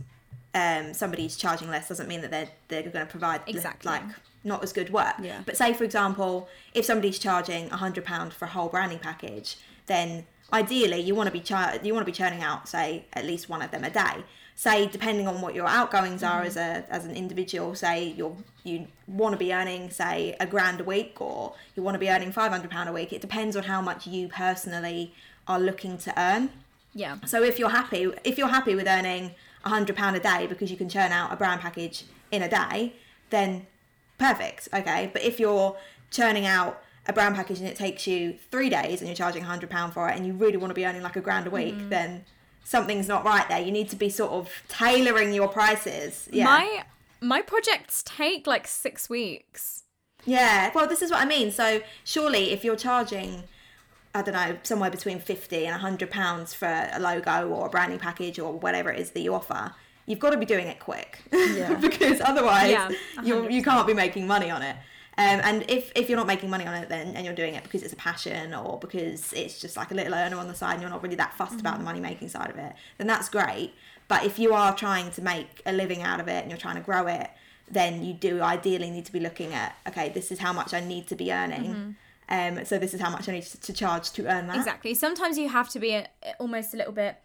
um, 0.54 0.94
somebody's 0.94 1.36
charging 1.36 1.68
less 1.68 1.88
doesn't 1.88 2.08
mean 2.08 2.20
that 2.22 2.30
they're 2.30 2.48
they're 2.68 2.82
going 2.82 3.06
to 3.06 3.10
provide 3.10 3.42
Exactly. 3.46 3.90
like 3.90 4.02
not 4.44 4.62
as 4.62 4.72
good 4.72 4.90
work. 4.90 5.14
Yeah. 5.22 5.40
But 5.46 5.56
say 5.56 5.72
for 5.74 5.84
example, 5.84 6.48
if 6.74 6.84
somebody's 6.84 7.18
charging 7.18 7.70
a 7.70 7.76
hundred 7.76 8.04
pound 8.04 8.32
for 8.32 8.44
a 8.44 8.48
whole 8.48 8.68
branding 8.68 8.98
package, 8.98 9.56
then 9.86 10.26
ideally 10.52 11.00
you 11.00 11.14
want 11.14 11.26
to 11.26 11.32
be 11.32 11.40
char- 11.40 11.78
you 11.82 11.92
want 11.94 12.06
to 12.06 12.10
be 12.12 12.16
churning 12.16 12.42
out 12.42 12.68
say 12.68 13.04
at 13.12 13.24
least 13.24 13.48
one 13.48 13.62
of 13.62 13.70
them 13.70 13.84
a 13.84 13.90
day. 13.90 14.24
Say 14.56 14.86
depending 14.86 15.26
on 15.26 15.40
what 15.40 15.54
your 15.56 15.66
outgoings 15.66 16.22
are 16.22 16.42
as 16.42 16.56
a 16.56 16.84
as 16.88 17.04
an 17.04 17.16
individual, 17.16 17.74
say 17.74 18.14
you're 18.18 18.36
you 18.62 18.86
want 19.08 19.32
to 19.32 19.38
be 19.38 19.52
earning 19.52 19.90
say 19.90 20.36
a 20.38 20.46
grand 20.46 20.80
a 20.80 20.84
week 20.84 21.20
or 21.20 21.54
you 21.74 21.82
want 21.82 21.96
to 21.96 21.98
be 21.98 22.08
earning 22.08 22.30
five 22.30 22.52
hundred 22.52 22.70
pound 22.70 22.88
a 22.88 22.92
week. 22.92 23.12
It 23.12 23.20
depends 23.20 23.56
on 23.56 23.64
how 23.64 23.80
much 23.80 24.06
you 24.06 24.28
personally 24.28 25.12
are 25.46 25.60
looking 25.60 25.98
to 25.98 26.20
earn. 26.20 26.50
yeah 26.92 27.16
So 27.26 27.42
if 27.42 27.58
you're 27.58 27.70
happy, 27.70 28.10
if 28.24 28.38
you're 28.38 28.48
happy 28.48 28.74
with 28.74 28.86
earning 28.86 29.34
a 29.64 29.68
hundred 29.68 29.96
pound 29.96 30.16
a 30.16 30.20
day 30.20 30.46
because 30.46 30.70
you 30.70 30.76
can 30.76 30.88
churn 30.88 31.12
out 31.12 31.32
a 31.32 31.36
brand 31.36 31.60
package 31.60 32.04
in 32.30 32.42
a 32.42 32.48
day, 32.48 32.94
then 33.30 33.66
perfect, 34.18 34.68
okay. 34.72 35.10
But 35.12 35.22
if 35.22 35.40
you're 35.40 35.76
churning 36.10 36.46
out 36.46 36.82
a 37.06 37.12
brand 37.12 37.34
package 37.34 37.58
and 37.58 37.68
it 37.68 37.76
takes 37.76 38.06
you 38.06 38.38
three 38.50 38.70
days 38.70 39.00
and 39.00 39.08
you're 39.08 39.16
charging 39.16 39.42
a 39.42 39.46
hundred 39.46 39.70
pound 39.70 39.92
for 39.92 40.08
it, 40.08 40.16
and 40.16 40.26
you 40.26 40.32
really 40.32 40.56
want 40.56 40.70
to 40.70 40.74
be 40.74 40.86
earning 40.86 41.02
like 41.02 41.16
a 41.16 41.20
grand 41.20 41.46
a 41.46 41.50
week, 41.50 41.74
mm-hmm. 41.74 41.88
then 41.88 42.24
something's 42.64 43.08
not 43.08 43.24
right 43.24 43.48
there. 43.48 43.60
You 43.60 43.72
need 43.72 43.88
to 43.90 43.96
be 43.96 44.08
sort 44.08 44.32
of 44.32 44.50
tailoring 44.68 45.32
your 45.32 45.48
prices. 45.48 46.28
Yeah. 46.32 46.44
My 46.44 46.84
my 47.20 47.42
projects 47.42 48.02
take 48.04 48.46
like 48.46 48.66
six 48.66 49.08
weeks. 49.08 49.84
Yeah, 50.26 50.70
well, 50.74 50.86
this 50.86 51.02
is 51.02 51.10
what 51.10 51.20
I 51.20 51.26
mean. 51.26 51.50
So 51.50 51.82
surely, 52.04 52.50
if 52.50 52.64
you're 52.64 52.76
charging, 52.76 53.44
I 54.14 54.22
don't 54.22 54.34
know, 54.34 54.56
somewhere 54.62 54.90
between 54.90 55.18
fifty 55.18 55.66
and 55.66 55.80
hundred 55.80 56.10
pounds 56.10 56.54
for 56.54 56.88
a 56.92 56.98
logo 57.00 57.48
or 57.48 57.66
a 57.66 57.70
branding 57.70 57.98
package 57.98 58.38
or 58.38 58.52
whatever 58.52 58.90
it 58.90 59.00
is 59.00 59.10
that 59.10 59.20
you 59.20 59.34
offer, 59.34 59.72
you've 60.06 60.20
got 60.20 60.30
to 60.30 60.36
be 60.38 60.46
doing 60.46 60.66
it 60.68 60.78
quick, 60.78 61.18
Yeah. 61.32 61.74
because 61.80 62.20
otherwise 62.20 62.70
Yeah, 62.70 62.90
you 63.22 63.48
you 63.48 63.62
can't 63.62 63.86
be 63.86 63.94
making 63.94 64.26
money 64.26 64.50
on 64.50 64.62
it. 64.62 64.76
Um, 65.16 65.40
and 65.44 65.64
if, 65.70 65.92
if 65.94 66.08
you're 66.08 66.16
not 66.18 66.26
making 66.26 66.50
money 66.50 66.66
on 66.66 66.74
it 66.74 66.88
then 66.88 67.14
and 67.14 67.24
you're 67.24 67.36
doing 67.36 67.54
it 67.54 67.62
because 67.62 67.84
it's 67.84 67.92
a 67.92 67.96
passion 67.96 68.52
or 68.52 68.80
because 68.80 69.32
it's 69.32 69.60
just 69.60 69.76
like 69.76 69.92
a 69.92 69.94
little 69.94 70.12
earner 70.12 70.36
on 70.38 70.48
the 70.48 70.56
side 70.56 70.72
and 70.72 70.80
you're 70.82 70.90
not 70.90 71.04
really 71.04 71.14
that 71.14 71.34
fussed 71.34 71.60
about 71.60 71.78
the 71.78 71.84
money 71.84 72.00
making 72.00 72.28
side 72.28 72.50
of 72.50 72.56
it, 72.58 72.72
then 72.98 73.06
that's 73.06 73.28
great. 73.28 73.74
But 74.08 74.24
if 74.24 74.40
you 74.40 74.54
are 74.54 74.74
trying 74.74 75.12
to 75.12 75.22
make 75.22 75.62
a 75.66 75.72
living 75.72 76.02
out 76.02 76.18
of 76.18 76.26
it 76.26 76.40
and 76.42 76.50
you're 76.50 76.58
trying 76.58 76.74
to 76.76 76.80
grow 76.82 77.06
it, 77.06 77.30
then 77.70 78.04
you 78.04 78.12
do 78.12 78.42
ideally 78.42 78.90
need 78.90 79.04
to 79.06 79.12
be 79.12 79.20
looking 79.20 79.54
at 79.54 79.76
okay, 79.88 80.08
this 80.08 80.32
is 80.32 80.40
how 80.40 80.52
much 80.52 80.74
I 80.74 80.80
need 80.80 81.06
to 81.06 81.14
be 81.14 81.32
earning. 81.32 81.96
Um, 82.28 82.64
so 82.64 82.78
this 82.78 82.94
is 82.94 83.00
how 83.00 83.10
much 83.10 83.28
I 83.28 83.32
need 83.32 83.42
to, 83.44 83.60
to 83.60 83.72
charge 83.72 84.10
to 84.12 84.26
earn 84.26 84.46
that. 84.46 84.56
Exactly. 84.56 84.94
Sometimes 84.94 85.36
you 85.38 85.48
have 85.48 85.68
to 85.70 85.78
be 85.78 85.92
a, 85.92 86.08
almost 86.38 86.74
a 86.74 86.76
little 86.76 86.92
bit 86.92 87.16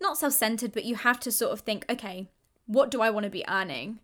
not 0.00 0.18
self-centered, 0.18 0.72
but 0.72 0.84
you 0.84 0.96
have 0.96 1.20
to 1.20 1.30
sort 1.30 1.52
of 1.52 1.60
think, 1.60 1.84
okay, 1.88 2.28
what 2.66 2.90
do 2.90 3.00
I 3.00 3.10
want 3.10 3.24
to 3.24 3.30
be 3.30 3.44
earning? 3.48 3.98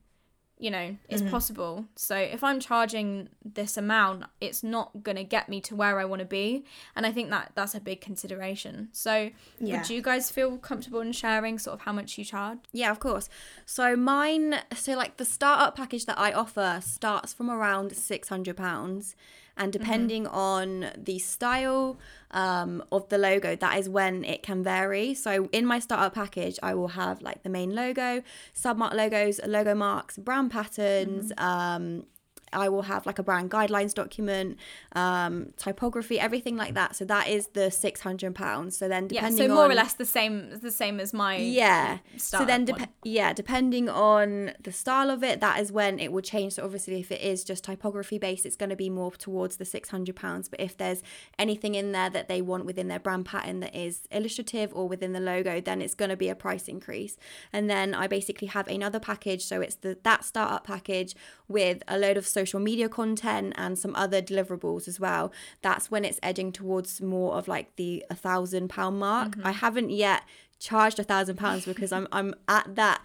You 0.60 0.70
know, 0.72 0.96
it's 1.08 1.22
Mm-hmm. 1.22 1.30
possible. 1.30 1.84
So 1.94 2.16
if 2.16 2.42
I'm 2.42 2.58
charging 2.58 3.28
this 3.44 3.76
amount, 3.76 4.24
it's 4.40 4.62
not 4.64 5.04
going 5.04 5.16
to 5.16 5.22
get 5.24 5.48
me 5.48 5.60
to 5.62 5.76
where 5.76 6.00
I 6.00 6.04
want 6.04 6.18
to 6.20 6.26
be, 6.26 6.64
and 6.96 7.06
I 7.06 7.12
think 7.12 7.30
that 7.30 7.52
that's 7.54 7.74
a 7.76 7.80
big 7.80 8.00
consideration. 8.00 8.88
So 8.92 9.30
Yeah. 9.60 9.76
would 9.78 9.90
you 9.90 10.02
guys 10.02 10.30
feel 10.30 10.56
comfortable 10.58 11.00
in 11.00 11.12
sharing 11.12 11.58
sort 11.60 11.74
of 11.74 11.80
how 11.82 11.92
much 11.92 12.18
you 12.18 12.24
charge? 12.24 12.58
Yeah, 12.72 12.90
of 12.90 12.98
course. 12.98 13.28
So 13.66 13.94
mine, 13.96 14.60
so 14.74 14.94
like 14.96 15.16
the 15.16 15.24
startup 15.24 15.76
package 15.76 16.06
that 16.06 16.18
I 16.18 16.32
offer 16.32 16.80
starts 16.84 17.32
from 17.32 17.50
around 17.50 17.96
six 17.96 18.28
hundred 18.28 18.56
pounds, 18.56 19.14
and 19.58 19.72
depending 19.72 20.26
on 20.26 20.90
the 20.96 21.18
style 21.18 21.98
um, 22.30 22.82
of 22.92 23.08
the 23.08 23.18
logo, 23.18 23.56
that 23.56 23.78
is 23.78 23.88
when 23.88 24.24
it 24.24 24.42
can 24.42 24.62
vary. 24.62 25.14
So 25.14 25.48
in 25.52 25.66
my 25.66 25.78
startup 25.78 26.14
package, 26.14 26.58
I 26.62 26.74
will 26.74 26.88
have 26.88 27.20
like 27.20 27.42
the 27.42 27.48
main 27.48 27.74
logo, 27.74 28.22
submark 28.54 28.94
logos, 28.94 29.40
logo 29.46 29.74
marks, 29.74 30.16
brand 30.16 30.50
patterns. 30.50 31.32
Um, 31.38 32.04
I 32.52 32.68
will 32.68 32.82
have 32.82 33.06
like 33.06 33.18
a 33.18 33.22
brand 33.22 33.50
guidelines 33.50 33.94
document, 33.94 34.58
um, 34.92 35.52
typography, 35.56 36.18
everything 36.20 36.56
like 36.56 36.74
that. 36.74 36.96
So 36.96 37.04
that 37.06 37.28
is 37.28 37.48
the 37.48 37.70
six 37.70 38.00
hundred 38.00 38.34
pounds. 38.34 38.76
So 38.76 38.88
then 38.88 39.08
Yeah, 39.10 39.20
depending 39.22 39.48
so 39.48 39.54
more 39.54 39.64
on, 39.64 39.72
or 39.72 39.74
less 39.74 39.94
the 39.94 40.04
same 40.04 40.58
the 40.60 40.70
same 40.70 41.00
as 41.00 41.12
my 41.12 41.36
yeah. 41.36 41.98
So 42.16 42.44
then, 42.44 42.66
one. 42.66 42.88
yeah, 43.04 43.32
depending 43.32 43.88
on 43.88 44.52
the 44.62 44.72
style 44.72 45.10
of 45.10 45.22
it, 45.22 45.40
that 45.40 45.60
is 45.60 45.72
when 45.72 45.98
it 45.98 46.12
will 46.12 46.22
change. 46.22 46.54
So 46.54 46.64
obviously, 46.64 47.00
if 47.00 47.10
it 47.10 47.20
is 47.20 47.44
just 47.44 47.64
typography 47.64 48.18
based, 48.18 48.46
it's 48.46 48.56
going 48.56 48.70
to 48.70 48.76
be 48.76 48.90
more 48.90 49.12
towards 49.12 49.56
the 49.56 49.64
six 49.64 49.88
hundred 49.88 50.16
pounds. 50.16 50.48
But 50.48 50.60
if 50.60 50.76
there's 50.76 51.02
anything 51.38 51.74
in 51.74 51.92
there 51.92 52.10
that 52.10 52.28
they 52.28 52.42
want 52.42 52.66
within 52.66 52.88
their 52.88 52.98
brand 53.00 53.26
pattern 53.26 53.60
that 53.60 53.74
is 53.74 54.08
illustrative 54.10 54.72
or 54.74 54.88
within 54.88 55.12
the 55.12 55.20
logo, 55.20 55.60
then 55.60 55.80
it's 55.82 55.94
going 55.94 56.10
to 56.10 56.16
be 56.16 56.28
a 56.28 56.34
price 56.34 56.68
increase. 56.68 57.16
And 57.52 57.68
then 57.68 57.94
I 57.94 58.06
basically 58.06 58.48
have 58.48 58.68
another 58.68 59.00
package. 59.00 59.44
So 59.44 59.60
it's 59.60 59.76
the 59.76 59.98
that 60.02 60.24
startup 60.24 60.64
package 60.64 61.14
with 61.48 61.82
a 61.88 61.98
load 61.98 62.16
of 62.16 62.26
social 62.38 62.60
media 62.68 62.88
content 63.00 63.48
and 63.62 63.72
some 63.84 63.94
other 64.04 64.20
deliverables 64.30 64.86
as 64.88 64.96
well. 65.06 65.24
That's 65.66 65.90
when 65.92 66.02
it's 66.08 66.20
edging 66.22 66.50
towards 66.60 66.90
more 67.14 67.30
of 67.38 67.48
like 67.54 67.68
the 67.80 67.92
a 68.10 68.16
thousand 68.26 68.66
pound 68.76 68.98
mark. 69.08 69.30
Mm-hmm. 69.32 69.46
I 69.50 69.52
haven't 69.64 69.90
yet 70.06 70.20
charged 70.68 70.98
a 70.98 71.04
thousand 71.12 71.36
pounds 71.44 71.62
because 71.72 71.90
I'm 71.96 72.06
I'm 72.18 72.30
at 72.58 72.66
that 72.82 73.00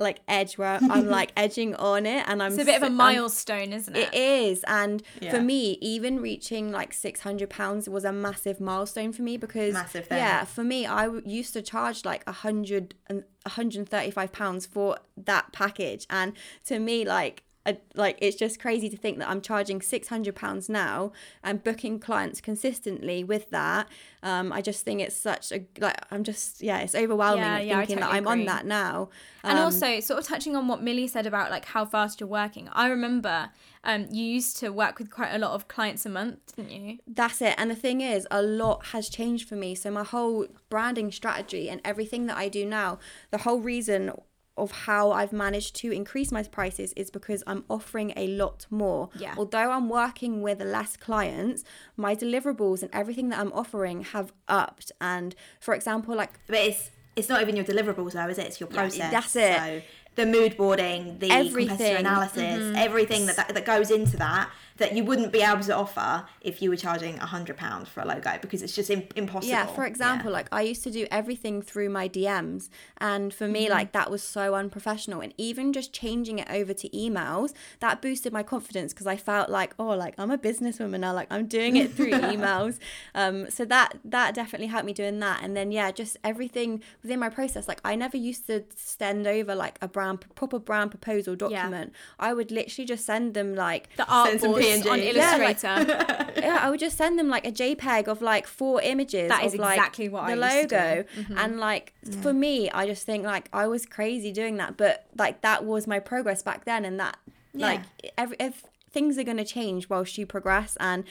like 0.00 0.18
edge 0.28 0.52
where 0.60 0.78
I'm 0.94 1.08
like 1.18 1.30
edging 1.44 1.74
on 1.74 2.06
it 2.06 2.22
and 2.28 2.40
I'm 2.42 2.52
It's 2.52 2.62
a 2.62 2.64
bit 2.72 2.76
of 2.76 2.82
a 2.82 2.86
s- 2.86 2.90
I'm- 2.90 2.94
milestone, 3.06 3.70
isn't 3.78 3.96
it? 3.96 4.08
it 4.12 4.14
is 4.14 4.64
and 4.80 5.02
Yeah. 5.20 5.32
for 5.32 5.40
me 5.52 5.60
even 5.94 6.20
reaching 6.30 6.64
like 6.70 6.92
600 6.92 7.50
pounds 7.50 7.88
was 7.88 8.04
a 8.04 8.12
massive 8.12 8.60
milestone 8.60 9.12
for 9.12 9.22
me 9.22 9.36
because 9.36 9.74
Massive 9.74 10.06
thing. 10.06 10.18
yeah 10.18 10.44
for 10.44 10.62
me 10.72 10.86
i 10.86 11.04
w- 11.06 11.22
used 11.40 11.52
to 11.58 11.62
charge 11.72 11.98
like 12.04 12.22
100 12.26 12.94
and 13.08 13.24
135 13.42 14.30
pounds 14.32 14.66
for 14.66 14.98
that 15.16 15.52
package 15.52 16.06
and 16.10 16.32
to 16.64 16.78
me 16.78 17.04
like 17.04 17.42
like 17.94 18.18
it's 18.20 18.36
just 18.36 18.60
crazy 18.60 18.88
to 18.88 18.96
think 18.96 19.18
that 19.18 19.28
I'm 19.28 19.40
charging 19.40 19.80
600 19.80 20.34
pounds 20.34 20.68
now 20.68 21.12
and 21.42 21.62
booking 21.62 21.98
clients 21.98 22.40
consistently 22.40 23.24
with 23.24 23.50
that 23.50 23.88
um 24.22 24.52
I 24.52 24.60
just 24.60 24.84
think 24.84 25.00
it's 25.00 25.16
such 25.16 25.52
a 25.52 25.64
like 25.78 25.96
I'm 26.10 26.24
just 26.24 26.62
yeah 26.62 26.78
it's 26.78 26.94
overwhelming 26.94 27.44
Yeah, 27.44 27.58
yeah, 27.60 27.78
thinking 27.78 28.00
that 28.00 28.10
I'm 28.10 28.26
on 28.26 28.44
that 28.46 28.66
now 28.66 29.10
and 29.44 29.58
Um, 29.58 29.64
also 29.64 30.00
sort 30.00 30.18
of 30.18 30.26
touching 30.26 30.54
on 30.56 30.68
what 30.68 30.82
Millie 30.82 31.08
said 31.08 31.26
about 31.26 31.50
like 31.50 31.64
how 31.66 31.84
fast 31.84 32.20
you're 32.20 32.28
working. 32.28 32.68
I 32.72 32.88
remember 32.88 33.50
um 33.84 34.06
you 34.10 34.24
used 34.24 34.58
to 34.58 34.70
work 34.70 34.98
with 34.98 35.10
quite 35.10 35.32
a 35.34 35.38
lot 35.38 35.52
of 35.52 35.68
clients 35.68 36.04
a 36.06 36.08
month, 36.08 36.56
didn't 36.56 36.70
you? 36.72 36.98
That's 37.06 37.40
it. 37.40 37.54
And 37.58 37.70
the 37.70 37.76
thing 37.76 38.00
is, 38.00 38.26
a 38.30 38.42
lot 38.42 38.86
has 38.86 39.08
changed 39.08 39.48
for 39.48 39.54
me. 39.56 39.74
So 39.74 39.90
my 39.90 40.04
whole 40.04 40.46
branding 40.68 41.10
strategy 41.12 41.68
and 41.70 41.80
everything 41.84 42.26
that 42.26 42.36
I 42.36 42.48
do 42.48 42.66
now, 42.66 42.98
the 43.30 43.38
whole 43.38 43.60
reason 43.60 44.12
of 44.58 44.70
how 44.72 45.10
I've 45.12 45.32
managed 45.32 45.76
to 45.76 45.90
increase 45.92 46.30
my 46.32 46.42
prices 46.42 46.92
is 46.94 47.10
because 47.10 47.42
I'm 47.46 47.64
offering 47.68 48.12
a 48.16 48.26
lot 48.28 48.66
more. 48.70 49.10
Yeah. 49.18 49.34
Although 49.36 49.70
I'm 49.70 49.88
working 49.88 50.42
with 50.42 50.60
less 50.62 50.96
clients, 50.96 51.64
my 51.96 52.14
deliverables 52.14 52.82
and 52.82 52.90
everything 52.92 53.28
that 53.30 53.38
I'm 53.38 53.52
offering 53.52 54.02
have 54.04 54.32
upped. 54.48 54.92
And 55.00 55.34
for 55.60 55.74
example, 55.74 56.14
like 56.16 56.32
But 56.46 56.56
it's 56.58 56.90
it's 57.16 57.28
not 57.28 57.42
even 57.42 57.56
your 57.56 57.64
deliverables 57.64 58.12
though, 58.12 58.28
is 58.28 58.38
it? 58.38 58.46
It's 58.46 58.60
your 58.60 58.68
process. 58.68 59.10
that's 59.10 59.34
it. 59.36 59.56
So 59.56 59.82
the 60.14 60.26
mood 60.26 60.56
boarding, 60.56 61.18
the 61.20 61.30
Everything. 61.30 61.68
competitor 61.68 61.98
analysis, 61.98 62.42
mm-hmm. 62.42 62.76
everything 62.76 63.26
that, 63.26 63.36
that 63.36 63.54
that 63.54 63.64
goes 63.64 63.90
into 63.90 64.16
that 64.16 64.50
that 64.78 64.96
you 64.96 65.04
wouldn't 65.04 65.32
be 65.32 65.42
able 65.42 65.62
to 65.62 65.74
offer 65.74 66.24
if 66.40 66.62
you 66.62 66.70
were 66.70 66.76
charging 66.76 67.18
a 67.18 67.26
hundred 67.26 67.56
pounds 67.56 67.88
for 67.88 68.00
a 68.00 68.06
logo 68.06 68.38
because 68.40 68.62
it's 68.62 68.74
just 68.74 68.90
im- 68.90 69.06
impossible. 69.16 69.50
Yeah, 69.50 69.66
for 69.66 69.84
example, 69.84 70.32
like 70.32 70.48
I 70.50 70.62
used 70.62 70.82
to 70.84 70.90
do 70.90 71.06
everything 71.10 71.62
through 71.62 71.90
my 71.90 72.08
DMs, 72.08 72.68
and 72.98 73.32
for 73.34 73.46
me, 73.48 73.68
like 73.68 73.92
that 73.92 74.10
was 74.10 74.22
so 74.22 74.54
unprofessional. 74.54 75.20
And 75.20 75.34
even 75.36 75.72
just 75.72 75.92
changing 75.92 76.38
it 76.38 76.48
over 76.50 76.72
to 76.74 76.88
emails, 76.90 77.52
that 77.80 78.00
boosted 78.00 78.32
my 78.32 78.42
confidence 78.42 78.92
because 78.92 79.06
I 79.06 79.16
felt 79.16 79.50
like, 79.50 79.74
oh, 79.78 79.88
like 79.88 80.14
I'm 80.18 80.30
a 80.30 80.38
businesswoman 80.38 81.00
now, 81.00 81.12
like 81.12 81.28
I'm 81.30 81.46
doing 81.46 81.76
it 81.76 81.92
through 81.92 82.10
emails. 82.34 82.78
Um, 83.14 83.50
so 83.50 83.64
that 83.66 83.98
that 84.04 84.34
definitely 84.34 84.68
helped 84.68 84.86
me 84.86 84.92
doing 84.92 85.18
that. 85.20 85.42
And 85.42 85.56
then 85.56 85.72
yeah, 85.72 85.90
just 85.90 86.16
everything 86.24 86.82
within 87.02 87.18
my 87.18 87.28
process. 87.28 87.68
Like 87.68 87.80
I 87.84 87.94
never 87.96 88.16
used 88.16 88.46
to 88.46 88.64
send 88.74 89.26
over 89.26 89.54
like 89.54 89.78
a 89.82 89.88
brand 89.88 90.24
proper 90.34 90.58
brand 90.58 90.90
proposal 90.90 91.34
document. 91.36 91.92
I 92.18 92.32
would 92.32 92.50
literally 92.50 92.86
just 92.86 93.04
send 93.04 93.34
them 93.34 93.54
like 93.54 93.88
The 93.96 94.06
art 94.08 94.30
Send 94.70 94.84
some 94.84 94.96
boards 95.00 95.08
on 95.08 95.16
Yeah, 95.16 95.36
like- 95.36 95.64
Illustrator. 95.64 96.32
yeah, 96.40 96.58
I 96.60 96.70
would 96.70 96.80
just 96.80 96.96
send 96.96 97.18
them 97.18 97.28
like 97.28 97.46
a 97.46 97.52
JPEG 97.52 98.06
of 98.08 98.22
like 98.22 98.46
four 98.46 98.80
images. 98.82 99.28
That 99.28 99.44
is 99.44 99.54
of, 99.54 99.60
like, 99.60 99.76
exactly 99.78 100.08
what 100.08 100.26
the 100.26 100.40
I 100.42 100.56
used 100.58 100.68
to 100.70 100.76
logo. 100.76 101.02
do. 101.14 101.22
Mm-hmm. 101.22 101.38
And 101.38 101.58
like 101.60 101.94
for 102.22 102.32
me, 102.32 102.70
I 102.70 102.86
just 102.86 103.04
think 103.06 103.24
like 103.24 103.48
I 103.52 103.66
was 103.66 103.86
crazy 103.86 104.32
doing 104.32 104.56
that, 104.58 104.76
but 104.76 105.06
like 105.16 105.40
that 105.42 105.64
was 105.64 105.86
my 105.86 105.98
progress 105.98 106.42
back 106.42 106.64
then, 106.64 106.84
and 106.84 106.98
that 107.00 107.16
like 107.54 107.80
every 108.16 108.36
if 108.40 108.64
things 108.90 109.18
are 109.18 109.24
gonna 109.24 109.44
change 109.44 109.88
whilst 109.88 110.16
you 110.18 110.26
progress, 110.26 110.76
and 110.80 111.04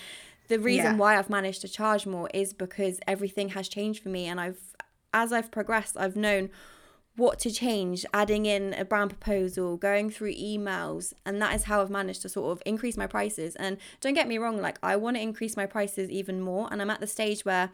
the 0.48 0.60
reason 0.60 0.86
Yeah. 0.94 0.96
why 0.96 1.18
I've 1.18 1.30
managed 1.30 1.62
to 1.62 1.68
charge 1.68 2.06
more 2.06 2.30
is 2.34 2.54
because 2.54 3.00
everything 3.08 3.50
has 3.50 3.68
changed 3.68 4.02
for 4.02 4.10
me, 4.10 4.26
and 4.28 4.40
I've 4.40 4.60
as 5.14 5.34
I've 5.34 5.52
progressed, 5.52 5.96
I've 5.98 6.16
known 6.16 6.50
what 7.18 7.40
to 7.40 7.52
change, 7.52 8.06
adding 8.14 8.46
in 8.46 8.74
a 8.76 8.86
brand 8.86 9.10
proposal, 9.10 9.76
going 9.76 10.10
through 10.10 10.34
emails, 10.34 11.14
and 11.26 11.42
that 11.42 11.54
is 11.56 11.64
how 11.64 11.82
I've 11.82 11.90
managed 11.90 12.22
to 12.22 12.30
sort 12.30 12.52
of 12.52 12.64
increase 12.66 12.96
my 12.96 13.08
prices. 13.08 13.56
And 13.58 13.78
don't 14.02 14.14
get 14.14 14.28
me 14.28 14.38
wrong, 14.38 14.62
like 14.62 14.78
I 14.82 14.96
want 14.96 15.18
to 15.18 15.22
increase 15.22 15.58
my 15.58 15.66
prices 15.66 16.10
even 16.10 16.40
more, 16.40 16.70
and 16.72 16.82
I'm 16.82 16.90
at 16.90 17.02
the 17.02 17.08
stage 17.08 17.44
where 17.44 17.72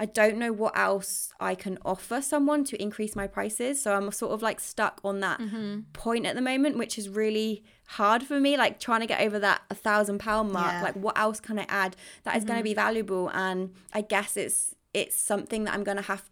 I 0.00 0.06
don't 0.06 0.38
know 0.38 0.50
what 0.50 0.76
else 0.78 1.30
I 1.38 1.54
can 1.54 1.76
offer 1.84 2.22
someone 2.22 2.64
to 2.64 2.82
increase 2.82 3.14
my 3.14 3.26
prices. 3.26 3.82
So 3.82 3.94
I'm 3.94 4.10
sort 4.12 4.32
of 4.32 4.40
like 4.40 4.58
stuck 4.58 4.98
on 5.04 5.20
that 5.20 5.38
mm-hmm. 5.38 5.80
point 5.92 6.24
at 6.24 6.34
the 6.34 6.40
moment, 6.40 6.78
which 6.78 6.96
is 6.96 7.10
really 7.10 7.62
hard 7.86 8.22
for 8.22 8.40
me, 8.40 8.56
like 8.56 8.80
trying 8.80 9.00
to 9.00 9.06
get 9.06 9.20
over 9.20 9.38
that 9.40 9.60
a 9.68 9.74
thousand 9.74 10.18
pound 10.18 10.52
mark. 10.52 10.72
Yeah. 10.72 10.82
Like 10.82 10.94
what 10.96 11.18
else 11.18 11.38
can 11.38 11.58
I 11.58 11.66
add 11.68 11.96
that 12.22 12.34
is 12.34 12.46
going 12.46 12.58
to 12.58 12.64
be 12.64 12.70
mm-hmm. 12.70 12.76
valuable? 12.76 13.30
And 13.34 13.74
I 13.92 14.00
guess 14.00 14.38
it's 14.38 14.74
it's 14.94 15.16
something 15.16 15.64
that 15.64 15.74
I'm 15.74 15.84
going 15.84 15.98
to 15.98 16.02
have 16.02 16.29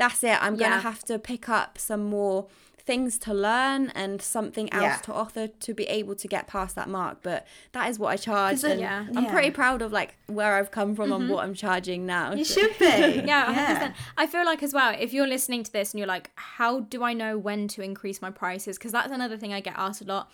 that's 0.00 0.24
it. 0.24 0.36
I'm 0.42 0.54
Yeah. 0.56 0.70
gonna 0.70 0.80
have 0.90 1.04
to 1.10 1.18
pick 1.18 1.48
up 1.48 1.78
some 1.78 2.04
more 2.16 2.38
things 2.90 3.18
to 3.26 3.32
learn 3.32 3.80
and 4.02 4.20
something 4.20 4.66
else 4.72 4.82
Yeah. 4.82 4.96
to 5.06 5.12
offer 5.22 5.46
to 5.66 5.70
be 5.80 5.84
able 5.98 6.14
to 6.22 6.26
get 6.34 6.42
past 6.54 6.72
that 6.74 6.88
mark. 6.88 7.18
But 7.22 7.46
that 7.76 7.88
is 7.90 7.98
what 8.00 8.08
I 8.14 8.16
charge. 8.16 8.64
And 8.64 8.80
Yeah. 8.80 9.06
I'm 9.16 9.24
yeah. 9.26 9.32
pretty 9.32 9.52
proud 9.62 9.80
of 9.82 9.90
like 9.92 10.10
where 10.26 10.52
I've 10.58 10.72
come 10.78 10.96
from 10.96 11.12
and 11.12 11.28
what 11.30 11.44
I'm 11.44 11.54
charging 11.54 12.00
now. 12.04 12.26
You 12.40 12.44
should 12.44 12.74
be. 12.78 12.86
Yeah, 13.32 13.44
100%. 13.54 13.94
I 14.22 14.26
feel 14.26 14.44
like 14.44 14.62
as 14.68 14.72
well, 14.74 14.92
if 14.98 15.12
you're 15.14 15.26
listening 15.36 15.62
to 15.68 15.72
this 15.72 15.92
and 15.92 15.98
you're 16.00 16.08
like, 16.16 16.26
how 16.58 16.72
do 16.80 16.98
I 17.04 17.12
know 17.12 17.32
when 17.38 17.68
to 17.74 17.82
increase 17.90 18.20
my 18.20 18.30
prices? 18.42 18.76
Because 18.78 18.92
that's 18.92 19.12
another 19.12 19.36
thing 19.36 19.52
I 19.52 19.60
get 19.60 19.74
asked 19.76 20.02
a 20.02 20.04
lot. 20.14 20.24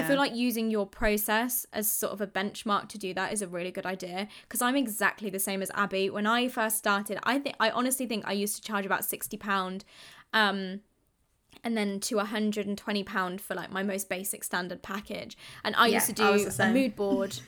I 0.00 0.02
feel 0.08 0.16
like 0.24 0.34
using 0.48 0.70
your 0.70 0.86
process 0.86 1.66
as 1.72 1.90
sort 1.90 2.12
of 2.12 2.20
a 2.20 2.26
benchmark 2.28 2.88
to 2.90 2.98
do 2.98 3.12
that 3.14 3.32
is 3.32 3.42
a 3.42 3.48
really 3.48 3.72
good 3.72 3.86
idea. 3.86 4.28
Because 4.44 4.62
I'm 4.62 4.76
exactly 4.76 5.30
the 5.30 5.40
same 5.48 5.60
as 5.62 5.70
Abby. 5.74 6.10
When 6.10 6.26
I 6.26 6.46
first 6.48 6.76
started, 6.78 7.18
I 7.24 7.38
think 7.42 7.56
I 7.58 7.70
honestly 7.70 8.06
think 8.06 8.22
I 8.26 8.32
used 8.44 8.54
to 8.56 8.62
charge 8.62 8.86
about 8.86 9.04
sixty 9.04 9.36
pound, 9.36 9.84
um, 10.32 10.80
and 11.64 11.76
then 11.76 11.98
to 12.00 12.16
120 12.16 13.02
pound 13.04 13.40
for 13.40 13.54
like 13.54 13.72
my 13.72 13.82
most 13.82 14.08
basic 14.08 14.44
standard 14.44 14.82
package. 14.82 15.36
And 15.64 15.74
I 15.76 15.88
Yeah, 15.88 15.94
used 15.94 16.06
to 16.06 16.12
do 16.12 16.48
a 16.60 16.72
mood 16.72 16.94
board 16.94 17.38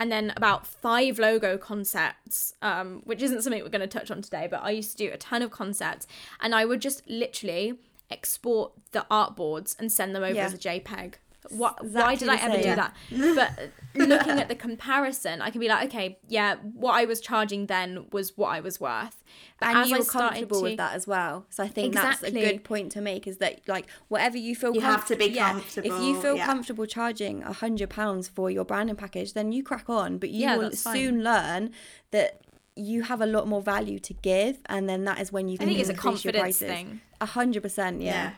and 0.00 0.12
then 0.12 0.32
about 0.36 0.66
five 0.66 1.18
logo 1.18 1.58
concepts, 1.58 2.54
um, 2.62 3.02
which 3.04 3.20
isn't 3.22 3.42
something 3.42 3.62
we're 3.62 3.68
going 3.68 3.80
to 3.80 3.86
touch 3.88 4.10
on 4.10 4.22
today, 4.22 4.46
but 4.48 4.62
I 4.62 4.70
used 4.70 4.92
to 4.92 4.96
do 4.98 5.12
a 5.12 5.16
ton 5.16 5.42
of 5.42 5.50
concepts, 5.50 6.06
and 6.40 6.54
I 6.54 6.64
would 6.64 6.80
just 6.80 7.08
literally 7.08 7.78
export 8.10 8.72
the 8.92 9.04
art 9.10 9.34
boards 9.34 9.74
and 9.78 9.90
send 9.90 10.14
them 10.14 10.22
over 10.22 10.34
Yeah. 10.34 10.44
as 10.46 10.54
a 10.54 10.58
JPEG. 10.58 11.14
What, 11.50 11.82
why 11.84 12.12
exactly 12.12 12.16
did 12.16 12.28
I 12.28 12.36
ever 12.44 12.54
same. 12.54 12.62
do 12.62 12.76
that? 12.76 12.94
But 13.94 14.08
looking 14.08 14.38
at 14.40 14.48
the 14.48 14.54
comparison, 14.54 15.40
I 15.40 15.50
can 15.50 15.60
be 15.60 15.68
like, 15.68 15.86
okay, 15.88 16.18
yeah, 16.28 16.56
what 16.56 16.92
I 16.92 17.04
was 17.04 17.20
charging 17.20 17.66
then 17.66 18.06
was 18.12 18.36
what 18.36 18.48
I 18.48 18.60
was 18.60 18.80
worth. 18.80 19.22
But 19.60 19.68
and 19.70 19.78
as 19.78 19.90
you're 19.90 20.02
started 20.02 20.28
comfortable 20.34 20.58
to, 20.58 20.62
with 20.64 20.76
that 20.76 20.94
as 20.94 21.06
well. 21.06 21.46
So 21.50 21.62
I 21.64 21.68
think 21.68 21.94
that's 21.94 22.22
a 22.22 22.30
good 22.30 22.64
point 22.64 22.92
to 22.92 23.00
make 23.00 23.26
is 23.26 23.38
that 23.38 23.60
like 23.66 23.86
whatever 24.08 24.36
you 24.36 24.54
feel 24.54 24.74
You 24.74 24.80
have 24.82 25.06
to 25.06 25.16
be 25.16 25.34
comfortable. 25.34 25.90
If 25.96 26.02
you 26.02 26.20
feel 26.20 26.36
yeah. 26.36 26.46
comfortable 26.46 26.86
charging 26.86 27.42
a 27.42 27.52
hundred 27.52 27.90
pounds 27.90 28.28
for 28.28 28.50
your 28.50 28.64
branding 28.64 28.96
package, 28.96 29.32
then 29.32 29.52
you 29.52 29.62
crack 29.62 29.88
on. 29.88 30.18
But 30.18 30.30
you 30.30 30.42
Yeah, 30.42 30.56
will 30.56 30.64
that's 30.70 30.82
fine. 30.82 30.94
soon 30.96 31.24
learn 31.24 31.70
that 32.10 32.40
you 32.76 33.02
have 33.02 33.20
a 33.20 33.26
lot 33.26 33.48
more 33.48 33.60
value 33.62 33.98
to 33.98 34.14
give, 34.14 34.58
and 34.66 34.88
then 34.88 35.04
that 35.04 35.20
is 35.20 35.32
when 35.32 35.48
you 35.48 35.54
I 35.54 35.58
can 35.58 35.66
think 35.68 35.80
it's 35.80 35.88
a 35.88 35.92
increase 35.92 36.24
your 36.24 36.32
confidence 36.32 36.58
prices. 36.58 36.68
thing. 36.68 37.00
A 37.20 37.26
hundred 37.26 37.62
percent, 37.62 38.00
Yeah. 38.02 38.12
yeah. 38.12 38.30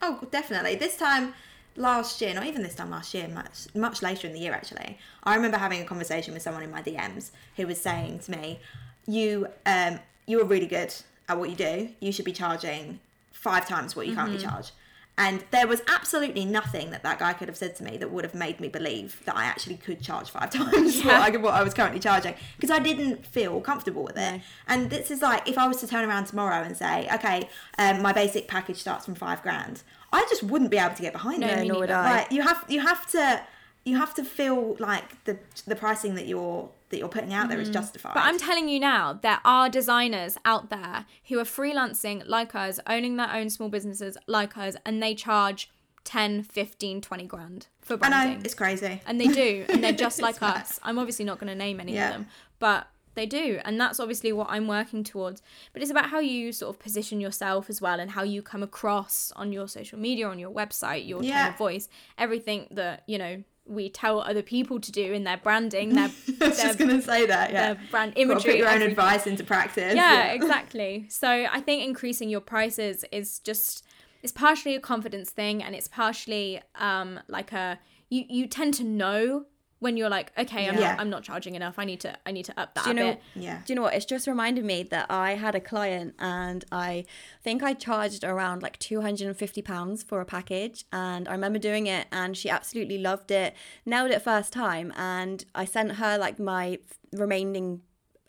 Oh, 0.00 0.20
definitely. 0.30 0.76
This 0.76 0.96
time 0.96 1.34
last 1.76 2.20
year, 2.20 2.34
not 2.34 2.46
even 2.46 2.62
this 2.62 2.74
time 2.74 2.90
last 2.90 3.14
year, 3.14 3.28
much 3.28 3.74
much 3.74 4.02
later 4.02 4.26
in 4.26 4.32
the 4.32 4.40
year 4.40 4.52
actually. 4.52 4.98
I 5.24 5.34
remember 5.34 5.58
having 5.58 5.80
a 5.80 5.84
conversation 5.84 6.34
with 6.34 6.42
someone 6.42 6.62
in 6.62 6.70
my 6.70 6.82
DMs 6.82 7.30
who 7.56 7.66
was 7.66 7.80
saying 7.80 8.20
to 8.20 8.30
me, 8.30 8.60
"You 9.06 9.48
um 9.66 10.00
you 10.26 10.40
are 10.40 10.44
really 10.44 10.66
good 10.66 10.94
at 11.28 11.38
what 11.38 11.50
you 11.50 11.56
do. 11.56 11.90
You 12.00 12.12
should 12.12 12.24
be 12.24 12.32
charging 12.32 13.00
five 13.32 13.68
times 13.68 13.94
what 13.94 14.06
you 14.06 14.14
currently 14.14 14.38
charge." 14.38 14.72
And 15.18 15.42
there 15.50 15.66
was 15.66 15.82
absolutely 15.88 16.44
nothing 16.44 16.92
that 16.92 17.02
that 17.02 17.18
guy 17.18 17.32
could 17.32 17.48
have 17.48 17.56
said 17.56 17.74
to 17.76 17.82
me 17.82 17.96
that 17.96 18.12
would 18.12 18.22
have 18.22 18.36
made 18.36 18.60
me 18.60 18.68
believe 18.68 19.20
that 19.24 19.36
I 19.36 19.46
actually 19.46 19.74
could 19.74 20.00
charge 20.00 20.30
five 20.30 20.50
times 20.52 21.02
what, 21.02 21.14
I, 21.14 21.36
what 21.36 21.54
I 21.54 21.64
was 21.64 21.74
currently 21.74 21.98
charging 21.98 22.34
because 22.56 22.70
I 22.70 22.78
didn't 22.78 23.26
feel 23.26 23.60
comfortable 23.60 24.04
with 24.04 24.16
it. 24.16 24.40
And 24.68 24.90
this 24.90 25.10
is 25.10 25.20
like 25.20 25.48
if 25.48 25.58
I 25.58 25.66
was 25.66 25.78
to 25.78 25.88
turn 25.88 26.08
around 26.08 26.26
tomorrow 26.26 26.62
and 26.62 26.76
say, 26.76 27.08
okay, 27.12 27.48
um, 27.78 28.00
my 28.00 28.12
basic 28.12 28.46
package 28.46 28.76
starts 28.76 29.04
from 29.04 29.16
five 29.16 29.42
grand, 29.42 29.82
I 30.12 30.26
just 30.28 30.42
wouldn't 30.42 30.70
be 30.70 30.78
able 30.78 30.94
to 30.94 31.02
get 31.02 31.12
behind 31.12 31.40
No, 31.40 31.48
it. 31.48 31.66
nor 31.66 31.80
would. 31.80 31.90
I. 31.90 32.18
Like 32.18 32.32
you 32.32 32.42
have 32.42 32.64
you 32.68 32.80
have 32.80 33.06
to 33.12 33.42
you 33.84 33.96
have 33.96 34.14
to 34.14 34.24
feel 34.24 34.76
like 34.78 35.24
the 35.24 35.38
the 35.66 35.76
pricing 35.76 36.14
that 36.14 36.26
you're 36.26 36.68
that 36.90 36.98
you're 36.98 37.08
putting 37.08 37.34
out 37.34 37.48
there 37.50 37.60
is 37.60 37.68
mm. 37.68 37.74
justified. 37.74 38.14
But 38.14 38.22
I'm 38.24 38.38
telling 38.38 38.68
you 38.68 38.80
now, 38.80 39.12
there 39.12 39.40
are 39.44 39.68
designers 39.68 40.38
out 40.46 40.70
there 40.70 41.04
who 41.28 41.38
are 41.38 41.44
freelancing 41.44 42.22
like 42.26 42.54
us, 42.54 42.80
owning 42.86 43.16
their 43.16 43.30
own 43.30 43.50
small 43.50 43.68
businesses 43.68 44.16
like 44.26 44.56
us, 44.56 44.74
and 44.86 45.02
they 45.02 45.14
charge 45.14 45.70
10, 46.04 46.44
15, 46.44 47.02
20 47.02 47.26
grand 47.26 47.66
for 47.82 47.94
I 47.94 47.96
branding. 47.96 48.38
know 48.38 48.40
it's 48.44 48.54
crazy. 48.54 49.02
and 49.04 49.20
they 49.20 49.26
do, 49.28 49.66
and 49.68 49.84
they're 49.84 49.92
just 50.06 50.22
like 50.22 50.42
us. 50.42 50.80
I'm 50.82 50.98
obviously 50.98 51.26
not 51.26 51.38
going 51.38 51.48
to 51.48 51.54
name 51.54 51.78
any 51.80 51.94
Yeah. 51.94 52.06
of 52.08 52.12
them, 52.14 52.26
but 52.58 52.88
they 53.18 53.26
do, 53.26 53.60
and 53.64 53.80
that's 53.80 54.00
obviously 54.00 54.32
what 54.32 54.46
I'm 54.48 54.66
working 54.68 55.04
towards. 55.04 55.42
But 55.72 55.82
it's 55.82 55.90
about 55.90 56.06
how 56.10 56.20
you 56.20 56.52
sort 56.52 56.74
of 56.74 56.80
position 56.80 57.20
yourself 57.20 57.68
as 57.68 57.82
well, 57.82 58.00
and 58.00 58.12
how 58.12 58.22
you 58.22 58.40
come 58.40 58.62
across 58.62 59.32
on 59.36 59.52
your 59.52 59.68
social 59.68 59.98
media, 59.98 60.28
on 60.28 60.38
your 60.38 60.50
website, 60.50 61.06
your 61.06 61.22
tone 61.22 61.48
of 61.48 61.58
voice, 61.58 61.88
everything 62.16 62.68
that 62.70 63.02
you 63.06 63.18
know 63.18 63.42
we 63.66 63.90
tell 63.90 64.20
other 64.20 64.40
people 64.42 64.80
to 64.80 64.90
do 64.90 65.12
in 65.12 65.24
their 65.24 65.36
branding, 65.36 65.94
their, 65.94 66.04
I 66.40 66.48
was 66.48 66.56
their, 66.56 66.66
just 66.66 66.78
gonna 66.78 67.02
say 67.02 67.26
that. 67.26 67.52
Yeah. 67.52 67.74
brand 67.90 68.14
imagery, 68.16 68.52
put 68.52 68.58
your 68.58 68.68
own 68.68 68.74
everything. 68.76 68.92
advice 68.92 69.26
into 69.26 69.44
practice. 69.44 69.94
Yeah, 69.94 70.32
exactly. 70.32 71.06
So 71.10 71.28
I 71.28 71.60
think 71.60 71.84
increasing 71.84 72.30
your 72.30 72.40
prices 72.40 73.04
is 73.12 73.40
just 73.40 73.84
it's 74.22 74.32
partially 74.32 74.74
a 74.74 74.80
confidence 74.80 75.30
thing 75.30 75.62
and 75.62 75.74
it's 75.74 75.88
partially 75.88 76.60
um 76.76 77.20
like 77.28 77.52
a 77.52 77.78
you 78.08 78.24
you 78.28 78.46
tend 78.46 78.74
to 78.74 78.84
know 78.84 79.44
when 79.80 79.96
you're 79.96 80.08
like 80.08 80.32
okay 80.36 80.68
I'm, 80.68 80.74
Yeah. 80.76 80.90
not, 80.90 81.00
I'm 81.00 81.10
not 81.10 81.22
charging 81.22 81.54
enough 81.54 81.74
I 81.78 81.84
need 81.84 82.00
to 82.00 82.16
I 82.26 82.32
need 82.32 82.44
to 82.46 82.60
up 82.60 82.74
that 82.74 82.84
Do 82.84 82.90
you 82.90 82.96
a 82.96 83.00
know? 83.00 83.10
bit 83.12 83.20
Yeah. 83.36 83.58
Do 83.64 83.72
you 83.72 83.76
know 83.76 83.82
what? 83.82 83.94
It's 83.94 84.04
just 84.04 84.26
reminded 84.26 84.64
me 84.64 84.82
that 84.84 85.06
I 85.10 85.34
had 85.34 85.54
a 85.54 85.60
client 85.60 86.14
and 86.18 86.64
I 86.72 87.04
think 87.44 87.62
I 87.62 87.74
charged 87.74 88.24
around 88.24 88.62
like 88.62 88.78
two 88.78 89.00
hundred 89.02 89.28
and 89.28 89.36
fifty 89.36 89.62
pounds 89.62 90.02
for 90.02 90.20
a 90.20 90.24
package, 90.24 90.84
and 90.92 91.28
I 91.28 91.32
remember 91.32 91.58
doing 91.58 91.86
it, 91.86 92.06
and 92.10 92.36
she 92.36 92.48
absolutely 92.50 92.98
loved 92.98 93.30
it, 93.30 93.54
nailed 93.86 94.10
it 94.10 94.20
first 94.22 94.52
time, 94.52 94.92
and 94.96 95.44
I 95.54 95.64
sent 95.64 95.92
her 95.92 96.18
like 96.18 96.38
my 96.38 96.78
remaining 97.12 97.82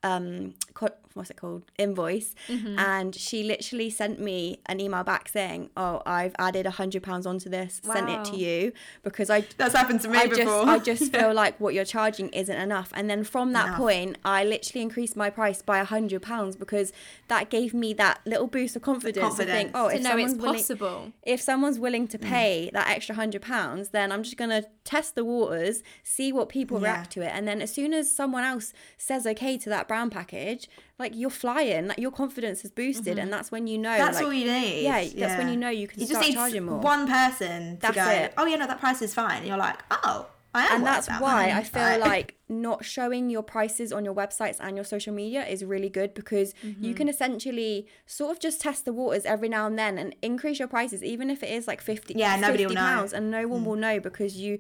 um 0.04 0.54
co- 0.74 0.96
what's 1.16 1.30
it 1.30 1.38
called 1.38 1.64
invoice 1.78 2.36
Mm-hmm. 2.48 2.78
and 2.80 3.16
she 3.16 3.44
literally 3.44 3.90
sent 3.90 4.20
me 4.20 4.60
an 4.68 4.80
email 4.80 5.04
back 5.04 5.28
saying 5.30 5.70
oh 5.76 6.02
i've 6.06 6.36
added 6.40 6.66
a 6.66 6.72
hundred 6.72 7.04
pounds 7.04 7.26
onto 7.26 7.50
this 7.50 7.82
sent 7.84 8.10
it 8.10 8.24
to 8.26 8.36
you 8.38 8.72
because 9.04 9.30
i 9.30 9.42
That's 9.58 9.76
happened 9.76 10.02
to 10.02 10.08
me 10.10 10.18
I 10.20 10.28
before. 10.28 10.46
just, 10.46 10.68
I 10.68 10.80
just 10.80 11.12
feel 11.16 11.34
like 11.34 11.60
what 11.60 11.74
you're 11.74 11.86
charging 11.86 12.30
isn't 12.30 12.56
enough. 12.56 12.92
And 12.96 13.10
then 13.10 13.24
from 13.24 13.54
that 13.54 13.68
Enough. 13.68 13.78
point, 13.78 14.18
I 14.26 14.44
literally 14.44 14.82
increased 14.82 15.16
my 15.16 15.30
price 15.30 15.62
by 15.62 15.80
a 15.80 15.84
hundred 15.86 16.22
pounds 16.22 16.56
because 16.56 16.92
that 17.28 17.50
gave 17.50 17.74
me 17.74 17.94
that 17.94 18.20
little 18.26 18.48
boost 18.48 18.76
of 18.76 18.82
confidence, 18.82 19.36
to 19.36 19.46
think, 19.46 19.72
oh, 19.74 19.90
to 19.90 19.96
if 19.96 20.04
someone's 20.04 20.34
it's 20.34 20.42
willing, 20.42 20.58
possible 20.60 21.14
if 21.24 21.42
someone's 21.42 21.80
willing 21.80 22.08
Mm. 22.08 22.12
to 22.12 22.20
pay 22.20 22.70
that 22.74 22.88
extra 22.90 23.16
hundred 23.16 23.42
pounds, 23.42 23.90
then 23.90 24.12
I'm 24.12 24.24
just 24.24 24.38
gonna 24.38 24.64
test 24.84 25.16
the 25.16 25.26
waters, 25.26 25.84
see 26.04 26.32
what 26.32 26.50
people 26.50 26.78
Yeah. 26.80 26.84
react 26.94 27.12
to 27.14 27.22
it, 27.22 27.32
and 27.34 27.48
then 27.48 27.62
as 27.62 27.72
soon 27.74 27.94
as 27.94 28.12
someone 28.14 28.44
else 28.44 28.74
says 28.98 29.26
okay 29.28 29.58
to 29.58 29.70
that 29.70 29.88
brown 29.88 30.10
package, 30.10 30.68
like 31.00 31.14
you're 31.16 31.30
flying, 31.30 31.88
like 31.88 31.98
your 31.98 32.12
confidence 32.12 32.64
is 32.66 32.72
boosted, 32.72 33.18
and 33.18 33.32
that's 33.34 33.52
when 33.52 33.66
you 33.68 33.78
know 33.78 33.98
That's 33.98 34.18
like, 34.18 34.26
all 34.26 34.34
you 34.34 34.46
need. 34.52 34.84
Yeah, 34.84 35.04
that's 35.18 35.38
when 35.38 35.50
you 35.50 35.58
know 35.58 35.70
you 35.70 35.88
can 35.88 36.00
you 36.00 36.06
start 36.06 36.20
just 36.24 36.30
need 36.30 36.36
charging 36.36 36.66
more. 36.66 36.80
One 36.80 37.08
person 37.08 37.76
to 37.78 37.82
That's 37.82 37.96
go. 37.96 38.10
it. 38.10 38.34
Oh 38.38 38.46
yeah, 38.46 38.58
no, 38.58 38.68
that 38.68 38.80
price 38.80 39.02
is 39.02 39.14
fine. 39.14 39.38
And 39.38 39.48
you're 39.48 39.58
like, 39.58 39.80
oh, 39.92 40.28
I 40.54 40.66
am. 40.66 40.74
and 40.76 40.84
worth 40.84 40.92
that's 40.94 41.08
that 41.08 41.22
why 41.22 41.48
money." 41.48 41.52
I 41.54 41.64
feel 41.64 42.00
like 42.02 42.36
not 42.50 42.84
showing 42.84 43.30
your 43.30 43.44
prices 43.44 43.94
on 43.94 44.04
your 44.04 44.14
websites 44.14 44.58
and 44.60 44.76
your 44.76 44.84
social 44.84 45.14
media 45.14 45.46
is 45.46 45.64
really 45.64 45.90
good 45.90 46.14
because 46.14 46.54
Mm-hmm. 46.66 46.84
you 46.84 46.94
can 46.96 47.08
essentially 47.08 47.88
sort 48.06 48.32
of 48.32 48.40
just 48.40 48.60
test 48.60 48.84
the 48.86 48.92
waters 48.92 49.24
every 49.26 49.48
now 49.48 49.68
and 49.68 49.78
then 49.80 49.98
and 49.98 50.16
increase 50.22 50.60
your 50.60 50.68
prices 50.68 51.04
even 51.04 51.30
if 51.30 51.44
it 51.44 51.50
is 51.52 51.68
like 51.68 51.80
50 51.82 52.16
Yeah, 52.18 52.36
nobody 52.38 52.66
will 52.66 52.72
50 52.72 52.76
know. 52.76 52.82
Mm. 52.82 52.96
pounds 52.96 53.14
and 53.14 53.30
no 53.32 53.48
one 53.48 53.64
will 53.64 53.76
know 53.76 54.00
because 54.00 54.36
you 54.38 54.60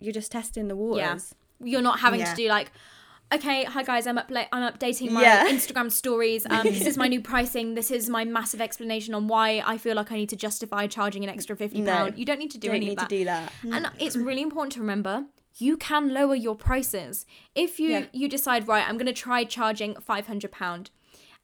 you're 0.00 0.12
just 0.12 0.32
testing 0.32 0.66
the 0.68 0.74
waters 0.76 1.34
Yeah. 1.60 1.66
you're 1.72 1.82
not 1.82 2.00
having 2.00 2.20
Yeah. 2.20 2.34
to 2.34 2.36
do 2.36 2.48
like 2.48 2.72
okay 3.32 3.64
hi 3.64 3.82
guys 3.82 4.06
i'm 4.06 4.16
upla- 4.16 4.46
i'm 4.52 4.72
updating 4.72 5.10
my 5.10 5.22
Yeah. 5.22 5.46
instagram 5.48 5.90
stories 5.90 6.46
um 6.50 6.62
this 6.64 6.86
is 6.86 6.96
my 6.96 7.06
new 7.08 7.20
pricing 7.32 7.74
this 7.74 7.90
is 7.90 8.08
my 8.08 8.24
massive 8.24 8.60
explanation 8.60 9.14
on 9.14 9.28
why 9.28 9.62
i 9.66 9.78
feel 9.78 9.94
like 9.94 10.10
i 10.10 10.16
need 10.16 10.28
to 10.30 10.36
justify 10.36 10.86
charging 10.86 11.22
an 11.24 11.30
extra 11.30 11.56
50 11.56 11.84
pound. 11.84 12.10
No. 12.12 12.16
you 12.16 12.24
don't 12.24 12.38
need 12.38 12.50
to 12.50 12.58
do 12.58 12.70
any 12.72 12.90
of 12.90 12.96
that 12.96 13.08
to 13.08 13.18
do 13.18 13.24
that 13.24 13.52
And 13.72 13.88
it's 13.98 14.16
really 14.16 14.42
important 14.42 14.72
to 14.74 14.80
remember 14.80 15.26
you 15.58 15.76
can 15.76 16.14
lower 16.14 16.34
your 16.36 16.54
prices. 16.54 17.26
If 17.54 17.78
you 17.80 17.88
Yeah. 17.90 18.04
you 18.12 18.28
decide 18.28 18.66
right, 18.68 18.88
I'm 18.88 18.96
going 18.96 19.12
to 19.14 19.20
try 19.26 19.44
charging 19.44 19.94
500 19.96 20.50
pound 20.52 20.90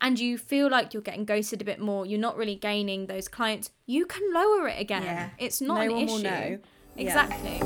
and 0.01 0.18
you 0.18 0.39
feel 0.39 0.70
like 0.70 0.95
you're 0.95 1.03
getting 1.03 1.24
ghosted 1.26 1.61
a 1.61 1.64
bit 1.64 1.80
more, 1.80 2.07
you're 2.07 2.18
not 2.28 2.37
really 2.37 2.55
gaining 2.55 3.07
those 3.09 3.26
clients, 3.28 3.70
you 3.84 4.07
can 4.07 4.22
lower 4.32 4.68
it 4.68 4.80
again. 4.80 5.03
Yeah. 5.03 5.28
It's 5.39 5.61
not 5.61 5.74
No 5.74 5.80
an 5.82 5.93
one 5.93 6.05
issue. 6.05 6.12
will 6.14 6.22
know. 6.22 6.59
Yeah. 6.97 7.03
Exactly. 7.03 7.61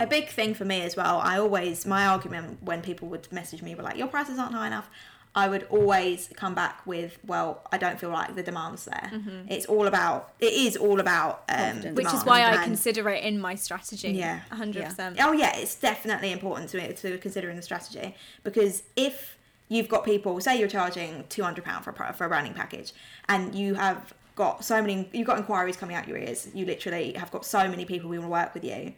A 0.00 0.06
big 0.06 0.28
thing 0.28 0.54
for 0.54 0.64
me 0.64 0.80
as 0.82 0.96
well. 0.96 1.20
I 1.22 1.38
always 1.38 1.86
my 1.86 2.06
argument 2.06 2.62
when 2.62 2.82
people 2.82 3.08
would 3.08 3.30
message 3.32 3.62
me 3.62 3.74
were 3.74 3.82
like, 3.82 3.96
"Your 3.96 4.08
prices 4.08 4.38
aren't 4.38 4.54
high 4.54 4.66
enough." 4.66 4.88
I 5.32 5.46
would 5.48 5.62
always 5.70 6.28
come 6.34 6.54
back 6.56 6.84
with, 6.86 7.18
"Well, 7.24 7.62
I 7.70 7.78
don't 7.78 8.00
feel 8.00 8.10
like 8.10 8.34
the 8.34 8.42
demand's 8.42 8.84
there." 8.86 9.12
It's 9.48 9.66
all 9.66 9.86
about. 9.86 10.32
It 10.40 10.52
is 10.52 10.76
all 10.76 10.98
about 10.98 11.44
um, 11.48 11.94
Which 11.94 12.12
is 12.12 12.24
why 12.24 12.40
I 12.40 12.54
and- 12.54 12.64
consider 12.64 13.08
it 13.10 13.22
in 13.22 13.40
my 13.40 13.54
strategy. 13.54 14.10
Yeah. 14.10 14.40
100%. 14.50 15.16
Oh 15.20 15.30
yeah, 15.32 15.56
it's 15.56 15.76
definitely 15.76 16.32
important 16.32 16.70
to 16.70 16.92
to 16.94 17.18
considering 17.18 17.54
the 17.56 17.62
strategy 17.62 18.16
because 18.42 18.82
if 18.96 19.36
you've 19.68 19.88
got 19.88 20.04
people, 20.04 20.40
say 20.40 20.58
you're 20.58 20.66
charging 20.68 21.24
two 21.28 21.44
hundred 21.44 21.64
pound 21.64 21.84
for 21.84 21.90
a 21.90 22.12
for 22.12 22.24
a 22.24 22.28
branding 22.28 22.54
package, 22.54 22.92
and 23.28 23.54
you 23.54 23.74
have 23.74 24.12
got 24.34 24.64
so 24.64 24.80
many, 24.80 25.08
you've 25.12 25.26
got 25.26 25.38
inquiries 25.38 25.76
coming 25.76 25.94
out 25.94 26.08
your 26.08 26.16
ears. 26.16 26.48
You 26.54 26.64
literally 26.66 27.12
have 27.12 27.30
got 27.30 27.44
so 27.44 27.68
many 27.68 27.84
people 27.84 28.08
who 28.10 28.16
want 28.18 28.24
to 28.24 28.28
work 28.30 28.54
with 28.54 28.64
you. 28.64 28.94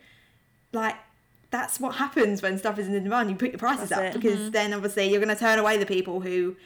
Like 0.72 0.96
that's 1.50 1.78
what 1.78 1.96
happens 1.96 2.40
when 2.42 2.58
stuff 2.58 2.78
is 2.78 2.88
in 2.88 3.02
demand. 3.04 3.28
You 3.30 3.36
put 3.36 3.50
your 3.50 3.58
prices 3.58 3.90
That's 3.90 4.00
up 4.00 4.14
it. 4.16 4.20
because 4.20 4.50
then 4.52 4.72
obviously 4.72 5.08
you're 5.10 5.20
going 5.22 5.34
to 5.34 5.38
turn 5.40 5.58
away 5.58 5.76
the 5.76 5.84
people 5.86 6.20
who 6.20 6.56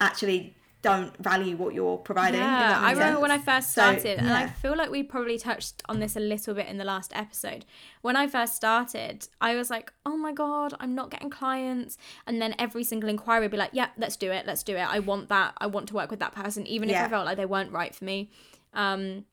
actually 0.00 0.54
don't 0.82 1.16
value 1.16 1.56
what 1.56 1.74
you're 1.74 1.96
providing. 1.96 2.38
Yeah, 2.40 2.78
I 2.80 2.92
remember 2.92 3.14
sense. 3.14 3.22
when 3.22 3.30
I 3.32 3.38
first 3.38 3.68
So, 3.72 3.80
started, 3.82 4.18
and 4.18 4.30
I 4.30 4.46
feel 4.46 4.76
like 4.76 4.90
we 4.90 5.02
probably 5.02 5.36
touched 5.38 5.82
on 5.88 5.98
this 6.00 6.14
a 6.16 6.20
little 6.20 6.54
bit 6.54 6.68
in 6.68 6.76
the 6.76 6.84
last 6.84 7.10
episode. 7.16 7.64
When 8.02 8.14
I 8.14 8.28
first 8.28 8.54
started, 8.54 9.26
I 9.40 9.56
was 9.56 9.68
like, 9.70 9.90
oh 10.04 10.16
my 10.16 10.32
God, 10.32 10.74
I'm 10.78 10.94
not 10.94 11.10
getting 11.10 11.30
clients. 11.30 11.96
And 12.26 12.40
then 12.40 12.54
every 12.58 12.84
single 12.84 13.08
inquiry 13.08 13.40
would 13.40 13.50
be 13.50 13.56
like, 13.56 13.70
yeah, 13.72 13.88
let's 13.96 14.16
do 14.16 14.30
it, 14.30 14.46
let's 14.46 14.62
do 14.62 14.76
it. 14.76 14.86
I 14.86 14.98
want 15.00 15.28
that. 15.30 15.54
I 15.58 15.66
want 15.66 15.88
to 15.88 15.94
work 15.94 16.10
with 16.10 16.20
that 16.20 16.34
person, 16.34 16.66
even 16.68 16.88
if 16.90 16.94
Yeah. 16.94 17.06
I 17.06 17.08
felt 17.08 17.24
like 17.26 17.38
they 17.38 17.46
weren't 17.46 17.72
right 17.72 17.92
for 17.94 18.04
me. 18.04 18.30
Um, 18.74 19.24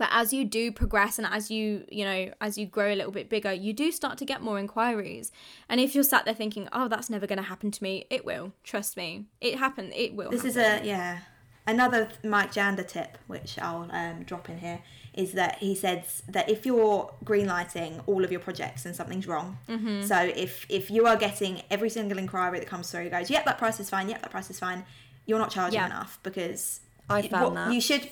but 0.00 0.08
as 0.10 0.32
you 0.32 0.44
do 0.44 0.72
progress 0.72 1.18
and 1.18 1.26
as 1.30 1.50
you 1.50 1.84
you 1.98 2.04
know 2.04 2.32
as 2.40 2.56
you 2.58 2.64
grow 2.66 2.88
a 2.92 2.96
little 3.00 3.12
bit 3.12 3.28
bigger 3.28 3.52
you 3.52 3.72
do 3.72 3.92
start 3.92 4.16
to 4.18 4.24
get 4.24 4.40
more 4.42 4.58
inquiries 4.58 5.30
and 5.68 5.78
if 5.80 5.94
you're 5.94 6.02
sat 6.12 6.24
there 6.24 6.34
thinking 6.34 6.66
oh 6.72 6.88
that's 6.88 7.08
never 7.10 7.26
going 7.26 7.36
to 7.44 7.48
happen 7.52 7.70
to 7.70 7.82
me 7.82 8.06
it 8.10 8.24
will 8.24 8.52
trust 8.64 8.96
me 8.96 9.26
it 9.40 9.58
happened 9.58 9.92
it 9.94 10.14
will 10.14 10.30
This 10.30 10.44
is 10.44 10.56
a 10.56 10.80
yeah. 10.84 11.18
Another 11.66 12.08
Mike 12.24 12.52
Janda 12.52 12.84
tip, 12.88 13.16
which 13.28 13.56
I'll 13.66 13.86
um, 13.92 14.24
drop 14.24 14.48
in 14.48 14.58
here, 14.58 14.80
is 15.14 15.32
that 15.32 15.58
he 15.58 15.74
says 15.76 16.22
that 16.26 16.48
if 16.48 16.66
you're 16.66 17.12
greenlighting 17.24 18.02
all 18.06 18.24
of 18.24 18.30
your 18.32 18.40
projects 18.40 18.86
and 18.86 18.96
something's 18.96 19.26
wrong, 19.28 19.58
Mm-hmm. 19.68 20.02
so 20.10 20.16
if 20.46 20.66
if 20.68 20.90
you 20.90 21.06
are 21.06 21.16
getting 21.16 21.62
every 21.70 21.90
single 21.90 22.18
inquiry 22.18 22.58
that 22.58 22.66
comes 22.68 22.90
through 22.90 23.10
goes, 23.10 23.30
yep, 23.30 23.44
that 23.44 23.58
price 23.58 23.78
is 23.78 23.88
fine, 23.90 24.08
yep, 24.08 24.20
that 24.22 24.30
price 24.32 24.50
is 24.50 24.58
fine, 24.58 24.84
you're 25.26 25.38
not 25.38 25.50
charging 25.50 25.78
Yeah. 25.80 25.86
enough 25.86 26.18
because 26.24 26.80
I 27.08 27.22
found 27.28 27.56
that. 27.56 27.72
you 27.72 27.80
should. 27.80 28.08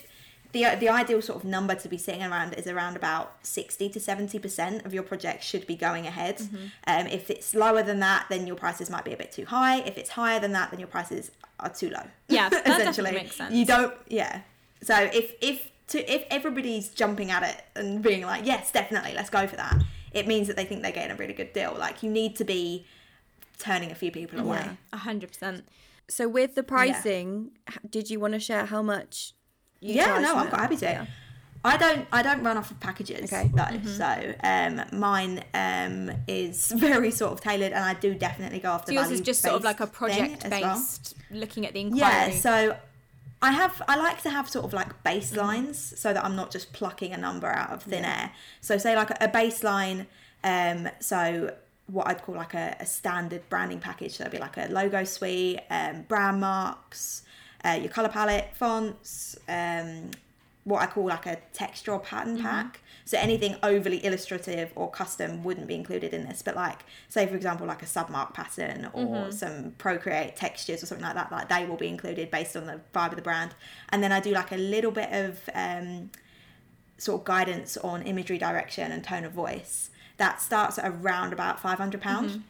The, 0.53 0.76
the 0.80 0.88
ideal 0.88 1.20
sort 1.20 1.38
of 1.38 1.44
number 1.44 1.74
to 1.74 1.88
be 1.88 1.99
sitting 1.99 2.22
around 2.22 2.55
is 2.55 2.66
around 2.66 2.96
about 2.96 3.36
60 3.42 3.90
to 3.90 3.99
70% 3.99 4.86
of 4.86 4.94
your 4.94 5.03
project 5.03 5.44
should 5.44 5.66
be 5.66 5.76
going 5.76 6.07
ahead. 6.07 6.38
Mm-hmm. 6.38 6.57
Um, 6.86 7.07
if 7.07 7.30
it's 7.30 7.55
lower 7.55 7.82
than 7.82 8.01
that, 8.01 8.26
then 8.30 8.46
your 8.46 8.57
prices 8.57 8.88
might 8.88 9.05
be 9.05 9.12
a 9.12 9.16
bit 9.16 9.30
too 9.30 9.44
high. 9.44 9.80
If 9.80 9.99
it's 9.99 10.11
higher 10.11 10.40
than 10.40 10.53
that, 10.53 10.70
then 10.70 10.80
your 10.80 10.88
prices 10.88 11.30
are 11.61 11.68
too 11.68 11.90
low. 11.90 12.03
Yeah, 12.28 12.49
that 12.49 12.66
essentially. 12.66 13.12
makes 13.12 13.36
sense. 13.36 13.55
You 13.55 13.66
don't, 13.66 13.94
yeah. 14.09 14.40
So 14.82 14.94
if 14.96 15.34
if 15.40 15.70
to 15.88 16.12
if 16.12 16.24
everybody's 16.30 16.88
jumping 16.88 17.30
at 17.30 17.42
it 17.42 17.64
and 17.74 18.03
being 18.03 18.22
like, 18.22 18.46
yes, 18.46 18.70
definitely, 18.70 19.12
let's 19.14 19.30
go 19.30 19.46
for 19.46 19.57
that, 19.57 19.82
it 20.12 20.26
means 20.26 20.46
that 20.46 20.57
they 20.57 20.64
think 20.64 20.82
they're 20.82 20.92
getting 20.92 21.11
a 21.11 21.16
really 21.16 21.34
good 21.34 21.53
deal. 21.53 21.74
Like 21.78 22.03
you 22.03 22.11
need 22.11 22.36
to 22.36 22.44
be 22.44 22.86
turning 23.59 23.90
a 23.90 23.94
few 23.94 24.11
people 24.11 24.38
away. 24.40 24.62
Yeah. 24.64 24.72
A 24.92 24.99
hundred 24.99 25.28
percent. 25.28 25.68
So 26.09 26.28
with 26.28 26.55
the 26.55 26.62
pricing, 26.62 27.51
h 27.68 27.78
did 27.88 28.11
you 28.11 28.20
want 28.20 28.34
to 28.34 28.40
share 28.40 28.66
how 28.66 28.82
much? 28.82 29.34
Yeah, 29.81 30.18
no, 30.18 30.35
I'm 30.37 30.47
it? 30.47 30.51
quite 30.51 30.61
happy 30.61 30.76
to. 30.76 30.85
Yeah. 30.87 31.07
I 31.64 31.76
don't 31.76 32.07
I 32.12 32.22
don't 32.22 32.43
run 32.45 32.57
off 32.57 32.70
of 32.70 32.79
packages 32.81 33.33
Okay. 33.33 33.51
though. 33.53 33.81
So 33.91 34.35
um 34.45 34.83
mine 34.93 35.43
um 35.55 36.11
is 36.29 36.72
very 36.76 37.11
sort 37.11 37.33
of 37.33 37.41
tailored 37.41 37.72
and 37.72 37.85
I 37.85 37.95
do 37.95 38.14
definitely 38.14 38.61
go 38.61 38.70
after 38.70 38.93
So 38.93 39.01
yours 39.01 39.11
is 39.11 39.20
just 39.20 39.43
sort 39.43 39.55
of 39.55 39.64
like 39.64 39.81
a 39.81 39.87
project 39.89 40.47
well. 40.49 40.74
based, 40.76 41.16
looking 41.31 41.66
at 41.66 41.72
the 41.74 41.81
inquiry. 41.81 42.01
Yeah, 42.01 42.31
so 42.31 42.76
I 43.43 43.51
have 43.51 43.83
I 43.89 43.97
like 43.97 44.22
to 44.22 44.31
have 44.31 44.49
sort 44.49 44.64
of 44.66 44.72
like 44.72 45.03
Mm-hmm. 45.03 45.18
baselines 45.18 45.74
so 45.99 46.12
that 46.12 46.24
I'm 46.24 46.37
not 46.37 46.51
just 46.53 46.72
plucking 46.72 47.12
a 47.12 47.16
number 47.18 47.49
out 47.49 47.70
of 47.70 47.83
thin 47.83 48.05
air. 48.05 48.31
So 48.61 48.79
say 48.79 48.95
like 48.95 49.11
a 49.20 49.29
baseline 49.29 50.07
um 50.45 50.89
so 51.01 51.53
what 51.87 52.07
I'd 52.07 52.22
call 52.22 52.37
like 52.37 52.55
a, 52.55 52.76
a 52.79 52.87
standard 52.87 53.43
branding 53.49 53.81
package. 53.81 54.16
So 54.16 54.22
it'd 54.22 54.33
be 54.33 54.39
like 54.39 54.57
a 54.59 54.68
logo 54.70 55.03
suite, 55.05 55.59
um, 55.70 56.03
brand 56.03 56.41
marks, 56.41 57.22
uh, 57.64 57.78
your 57.80 57.90
color 57.90 58.09
palette, 58.09 58.50
fonts, 58.54 59.36
um, 59.48 60.11
what 60.64 60.82
I 60.82 60.86
call 60.86 61.06
like 61.06 61.26
a 61.26 61.36
texture 61.52 61.92
or 61.92 62.00
pattern 62.00 62.36
Mm-hmm. 62.36 62.46
pack. 62.46 62.80
So 63.04 63.16
anything 63.18 63.56
overly 63.62 64.04
illustrative 64.04 64.70
or 64.76 64.90
custom 64.90 65.42
wouldn't 65.42 65.66
be 65.66 65.74
included 65.74 66.12
in 66.12 66.26
this. 66.28 66.42
But 66.42 66.56
like, 66.56 66.80
say 67.09 67.26
for 67.26 67.36
example, 67.36 67.66
like 67.66 67.82
a 67.82 67.86
submark 67.86 68.34
pattern 68.34 68.90
or 68.92 69.04
Mm-hmm. 69.06 69.30
some 69.30 69.72
Procreate 69.78 70.36
textures 70.36 70.82
or 70.82 70.86
something 70.86 71.06
like 71.06 71.14
that, 71.14 71.32
like 71.32 71.48
they 71.48 71.64
will 71.64 71.76
be 71.78 71.88
included 71.88 72.30
based 72.30 72.54
on 72.54 72.66
the 72.66 72.80
vibe 72.94 73.11
of 73.11 73.16
the 73.16 73.22
brand. 73.22 73.54
And 73.88 74.02
then 74.02 74.12
I 74.12 74.20
do 74.20 74.32
like 74.32 74.52
a 74.52 74.59
little 74.59 74.90
bit 74.90 75.11
of 75.11 75.40
um, 75.54 76.11
sort 76.98 77.22
of 77.22 77.24
guidance 77.24 77.78
on 77.78 78.02
imagery 78.02 78.36
direction 78.36 78.92
and 78.92 79.02
tone 79.02 79.24
of 79.24 79.32
voice. 79.32 79.88
That 80.18 80.42
starts 80.42 80.78
at 80.78 80.84
around 80.86 81.32
about 81.32 81.59
five 81.61 81.78
hundred 81.78 82.02
pounds 82.02 82.32
Mm-hmm. 82.32 82.42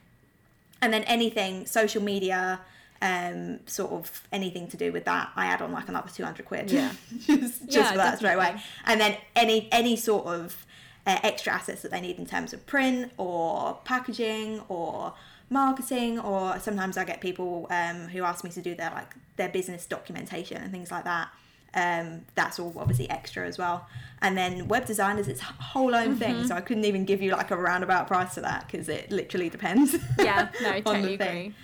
and 0.83 0.93
then 0.93 1.05
anything 1.05 1.67
social 1.67 2.03
media 2.03 2.61
um 3.01 3.61
sort 3.67 3.93
of 3.93 4.23
anything 4.33 4.67
to 4.69 4.77
do 4.77 4.91
with 4.93 5.05
that 5.05 5.31
i 5.37 5.47
add 5.47 5.63
on 5.63 5.71
like 5.73 5.89
another 5.89 6.09
200 6.11 6.45
quid 6.45 6.71
Yeah. 6.71 6.93
just 7.27 7.65
just 7.67 7.77
Yeah, 7.77 7.91
for 7.93 7.97
that 7.99 8.19
straight 8.19 8.35
away 8.35 8.61
and 8.87 9.01
then 9.01 9.17
any 9.37 9.69
any 9.71 9.95
sort 9.97 10.27
of 10.27 10.67
uh, 11.07 11.19
extra 11.23 11.53
assets 11.53 11.83
that 11.83 11.91
they 11.91 12.01
need 12.01 12.19
in 12.19 12.27
terms 12.27 12.53
of 12.53 12.67
print 12.67 13.13
or 13.17 13.79
packaging 13.85 14.61
or 14.69 15.15
marketing 15.49 16.19
or 16.19 16.59
sometimes 16.59 16.97
i 16.99 17.05
get 17.05 17.21
people 17.21 17.67
um 17.71 18.09
who 18.09 18.23
ask 18.23 18.45
me 18.45 18.51
to 18.51 18.61
do 18.61 18.75
their 18.75 18.91
like 18.91 19.15
their 19.37 19.49
business 19.49 19.87
documentation 19.87 20.59
and 20.59 20.71
things 20.73 20.91
like 20.91 21.05
that 21.05 21.29
um 21.75 22.23
that's 22.35 22.59
all 22.59 22.75
obviously 22.79 23.09
extra 23.09 23.47
as 23.47 23.57
well 23.57 23.87
and 24.21 24.37
then 24.37 24.69
web 24.69 24.85
design 24.85 25.19
is 25.19 25.29
its 25.29 25.41
whole 25.41 25.95
own 25.95 26.17
thing 26.17 26.35
Mm-hmm. 26.35 26.47
so 26.47 26.55
i 26.55 26.61
couldn't 26.61 26.85
even 26.85 27.05
give 27.05 27.23
you 27.23 27.31
like 27.33 27.51
a 27.51 27.57
roundabout 27.57 28.07
price 28.09 28.35
for 28.35 28.41
that 28.43 28.67
because 28.67 28.89
it 28.89 29.11
literally 29.11 29.49
depends 29.49 29.97
yeah, 30.19 30.49
no, 30.61 30.81
totally 30.83 31.17
thing. 31.17 31.29
agree. 31.47 31.55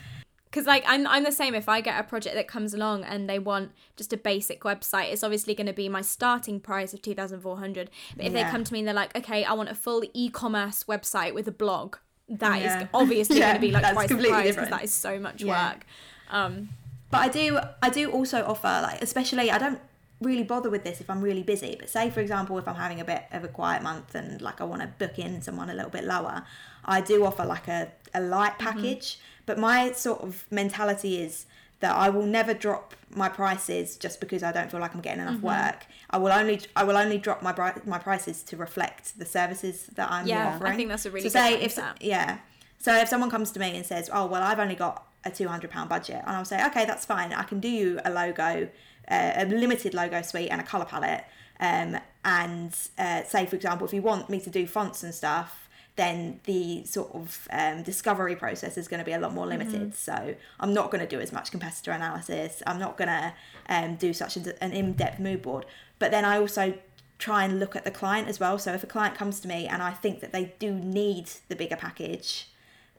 Because 0.55 0.68
like 0.68 0.84
I'm, 0.86 1.05
I'm 1.09 1.24
the 1.24 1.32
same. 1.32 1.52
If 1.52 1.68
I 1.68 1.80
get 1.80 1.98
a 1.98 2.05
project 2.05 2.36
that 2.36 2.46
comes 2.46 2.74
along 2.74 3.02
and 3.02 3.28
they 3.28 3.40
want 3.40 3.72
just 3.96 4.12
a 4.12 4.16
basic 4.16 4.61
website, 4.61 5.12
it's 5.12 5.24
obviously 5.24 5.52
going 5.52 5.66
to 5.66 5.72
be 5.72 5.88
my 5.88 6.00
starting 6.00 6.61
price 6.61 6.94
of 6.94 7.02
two 7.02 7.12
thousand 7.12 7.40
four 7.40 7.59
hundred. 7.59 7.90
But 8.16 8.26
if 8.26 8.32
they 8.32 8.44
come 8.44 8.62
to 8.62 8.72
me 8.72 8.78
and 8.78 8.86
they're 8.86 8.94
like, 8.94 9.16
okay, 9.16 9.42
I 9.42 9.52
want 9.55 9.68
a 9.68 9.74
full 9.74 10.05
e-commerce 10.14 10.84
website 10.84 11.34
with 11.34 11.48
a 11.48 11.50
blog, 11.50 11.96
that 12.28 12.59
is 12.59 12.66
Yeah. 12.66 12.86
obviously 12.94 13.40
Yeah, 13.40 13.46
going 13.46 13.55
to 13.57 13.61
be 13.66 13.72
like 13.72 13.92
twice 13.92 14.09
the 14.09 14.28
price 14.28 14.55
because 14.55 14.70
that 14.70 14.84
is 14.84 14.92
so 14.92 15.18
much 15.18 15.42
Yeah. 15.42 15.70
work. 15.72 15.86
Um, 16.30 16.68
But 17.11 17.18
I 17.22 17.28
do 17.30 17.59
I 17.82 17.90
do 17.90 18.12
also 18.12 18.44
offer 18.44 18.80
like 18.88 19.02
especially 19.02 19.50
I 19.50 19.59
don't 19.59 19.80
really 20.20 20.44
bother 20.44 20.70
with 20.70 20.84
this 20.84 21.00
if 21.00 21.11
I'm 21.11 21.20
really 21.20 21.42
busy. 21.42 21.74
But 21.76 21.90
say 21.90 22.11
for 22.11 22.20
example 22.20 22.57
if 22.59 22.68
I'm 22.68 22.76
having 22.76 23.00
a 23.00 23.05
bit 23.05 23.24
of 23.32 23.42
a 23.42 23.48
quiet 23.48 23.82
month 23.82 24.14
and 24.14 24.40
like 24.40 24.61
I 24.61 24.64
want 24.64 24.82
to 24.82 24.88
book 25.02 25.18
in 25.18 25.42
someone 25.42 25.68
a 25.68 25.74
little 25.74 25.90
bit 25.90 26.05
lower, 26.05 26.44
I 26.84 27.00
do 27.00 27.24
offer 27.24 27.44
like 27.44 27.66
a, 27.66 27.90
a 28.14 28.20
light 28.20 28.57
package. 28.61 29.18
But 29.47 29.59
my 29.59 29.92
sort 29.92 30.22
of 30.22 30.45
mentality 30.51 31.18
is 31.18 31.47
that 31.80 31.95
I 31.95 32.09
will 32.09 32.24
never 32.24 32.55
drop 32.55 32.95
my 33.11 33.28
prices 33.28 33.97
just 33.97 34.20
because 34.20 34.42
I 34.42 34.53
don't 34.53 34.70
feel 34.70 34.80
like 34.80 34.95
I'm 34.95 35.01
getting 35.01 35.20
enough 35.22 35.40
work. 35.42 35.86
I 36.11 36.18
will 36.18 36.32
only 36.32 36.61
I 36.74 36.84
will 36.84 36.97
only 36.97 37.18
drop 37.18 37.42
my 37.42 37.53
bri- 37.53 37.82
my 37.84 37.99
prices 37.99 38.42
to 38.45 38.57
reflect 38.57 39.18
the 39.18 39.26
services 39.26 39.86
that 39.95 40.11
I'm 40.11 40.26
offering. 40.55 40.68
Yeah, 40.68 40.74
I 40.74 40.76
think 40.76 40.88
that's 40.88 41.07
a 41.07 41.11
really 41.11 41.28
so 41.28 41.38
say 41.38 41.61
if 41.61 41.78
yeah. 42.01 42.38
So 42.78 42.95
if 42.95 43.09
someone 43.09 43.30
comes 43.30 43.51
to 43.53 43.61
me 43.61 43.76
and 43.76 43.84
says, 43.84 44.11
"Oh, 44.12 44.26
well, 44.26 44.42
I've 44.42 44.59
only 44.59 44.74
got 44.74 45.07
a 45.24 45.30
two 45.30 45.49
hundred 45.49 45.70
pound 45.70 45.88
budget," 45.88 46.22
and 46.26 46.36
I'll 46.36 46.45
say, 46.45 46.64
"Okay, 46.66 46.84
that's 46.84 47.05
fine. 47.05 47.32
I 47.32 47.42
can 47.42 47.61
do 47.61 47.68
you 47.68 48.01
a 48.05 48.11
logo, 48.11 48.68
uh, 49.11 49.32
a 49.36 49.45
limited 49.47 49.95
logo 49.95 50.22
suite, 50.22 50.49
and 50.51 50.61
a 50.61 50.64
color 50.64 50.84
palette." 50.84 51.24
Um, 51.61 51.99
and 52.24 52.76
uh, 52.99 53.22
say, 53.24 53.47
for 53.47 53.57
example, 53.57 53.86
if 53.86 53.92
you 53.92 54.03
want 54.03 54.28
me 54.28 54.40
to 54.40 54.51
do 54.51 54.66
fonts 54.66 55.03
and 55.03 55.14
stuff, 55.14 55.64
then 55.97 56.40
the 56.45 56.84
sort 56.84 57.14
of 57.14 57.47
um, 57.53 57.82
discovery 57.82 58.34
process 58.34 58.76
is 58.76 58.88
going 58.88 58.99
to 58.99 59.05
be 59.05 59.12
a 59.12 59.18
lot 59.18 59.32
more 59.32 59.47
limited. 59.47 59.95
So 59.95 60.34
I'm 60.59 60.74
not 60.74 60.90
going 60.90 61.01
to 61.01 61.07
do 61.07 61.20
as 61.20 61.32
much 61.32 61.51
competitor 61.51 61.92
analysis. 61.92 62.62
I'm 62.66 62.80
not 62.80 62.97
going 62.97 63.09
to 63.09 63.32
um, 63.68 63.95
do 63.95 64.12
such 64.12 64.36
an 64.36 64.72
in-depth 64.72 65.20
mood 65.20 65.42
board. 65.42 65.66
But 66.01 66.11
then 66.11 66.24
I 66.24 66.38
also 66.38 66.74
try 67.18 67.45
and 67.45 67.61
look 67.61 67.76
at 67.76 67.84
the 67.84 67.92
client 67.92 68.26
as 68.26 68.40
well. 68.40 68.59
So 68.59 68.72
if 68.72 68.82
a 68.82 68.88
client 68.88 69.14
comes 69.14 69.38
to 69.40 69.49
me 69.49 69.68
and 69.68 69.82
I 69.82 69.92
think 69.92 70.20
that 70.20 70.32
they 70.32 70.55
do 70.59 70.72
need 70.72 71.30
the 71.49 71.55
bigger 71.55 71.76
package, 71.76 72.49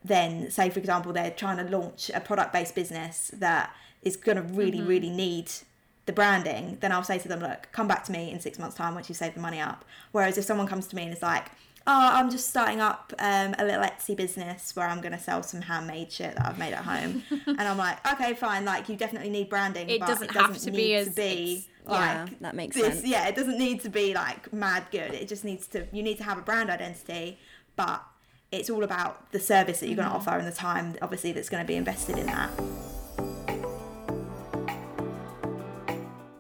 then 0.06 0.52
say 0.52 0.70
for 0.70 0.80
example 0.80 1.12
they're 1.12 1.32
trying 1.32 1.58
to 1.58 1.78
launch 1.78 2.12
a 2.14 2.20
product-based 2.20 2.76
business 2.76 3.32
that 3.34 3.76
is 4.04 4.16
going 4.16 4.38
to 4.38 4.44
really 4.44 4.82
really 4.82 5.10
need 5.10 5.52
the 6.06 6.14
branding 6.14 6.78
then 6.82 6.92
i'll 6.92 7.04
say 7.04 7.18
to 7.18 7.28
them 7.28 7.40
look 7.40 7.68
come 7.72 7.88
back 7.88 8.04
to 8.04 8.12
me 8.12 8.30
in 8.30 8.40
six 8.40 8.60
months 8.60 8.76
time 8.76 8.94
once 8.94 9.10
you 9.10 9.16
save 9.16 9.34
the 9.34 9.40
money 9.40 9.60
up 9.60 9.84
whereas 10.12 10.38
if 10.38 10.46
someone 10.46 10.68
comes 10.68 10.86
to 10.86 10.96
me 10.96 11.04
and 11.04 11.14
is 11.14 11.24
like 11.24 11.48
i'm 11.88 12.30
just 12.32 12.50
starting 12.50 12.82
up 12.82 13.14
um, 13.20 13.54
a 13.60 13.64
little 13.66 13.84
etsy 13.84 14.16
business 14.16 14.76
where 14.76 14.88
i'm 14.88 15.02
going 15.02 15.12
to 15.12 15.20
sell 15.20 15.44
some 15.44 15.62
handmade 15.62 16.12
shit 16.12 16.36
that 16.36 16.46
i've 16.48 16.58
made 16.58 16.74
at 16.74 16.84
home. 16.84 17.22
And 17.48 17.62
i'm 17.62 17.78
like 17.78 18.06
okay 18.14 18.34
fine 18.34 18.66
like 18.66 18.90
you 18.90 18.96
definitely 18.96 19.30
need 19.30 19.50
branding 19.50 19.90
It 19.90 20.00
doesn't 20.00 20.30
it 20.30 20.32
have 20.32 20.54
doesn't 20.54 20.72
to 20.72 20.72
be 20.72 20.84
need 20.84 20.96
as- 20.96 21.08
to 21.10 21.14
be 21.16 21.22
it's- 21.54 21.68
Yeah, 21.88 22.26
that 22.42 22.56
makes 22.56 22.76
this, 22.76 22.96
sense. 22.96 23.06
yeah 23.08 23.28
it 23.28 23.36
doesn't 23.36 23.60
need 23.60 23.82
to 23.82 23.90
be 23.90 24.16
like 24.16 24.52
mad 24.52 24.86
good. 24.92 25.14
It 25.14 25.28
just 25.28 25.44
needs 25.46 25.68
to 25.68 25.86
you 25.92 26.02
need 26.02 26.18
to 26.18 26.24
have 26.24 26.38
a 26.40 26.42
brand 26.42 26.72
identity 26.72 27.38
but 27.76 28.04
it's 28.52 28.70
all 28.72 28.84
about 28.84 29.32
the 29.32 29.40
service 29.40 29.80
that 29.82 29.88
you're 29.88 29.96
going 29.98 30.08
to 30.10 30.16
offer 30.16 30.32
and 30.32 30.48
the 30.48 30.52
time 30.52 30.96
obviously 31.04 31.32
that's 31.34 31.50
going 31.50 31.62
to 31.64 31.68
be 31.68 31.76
invested 31.76 32.18
in 32.18 32.26
that. 32.26 32.50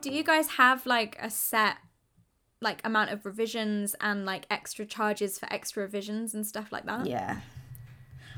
Do 0.01 0.11
you 0.11 0.23
guys 0.23 0.47
have 0.49 0.85
like 0.85 1.17
a 1.21 1.29
set 1.29 1.77
like 2.61 2.81
amount 2.83 3.11
of 3.11 3.25
revisions 3.25 3.95
and 4.01 4.25
like 4.25 4.45
extra 4.49 4.85
charges 4.85 5.37
for 5.37 5.51
extra 5.53 5.83
revisions 5.83 6.33
and 6.33 6.45
stuff 6.45 6.71
like 6.71 6.85
that? 6.85 7.05
yeah 7.05 7.41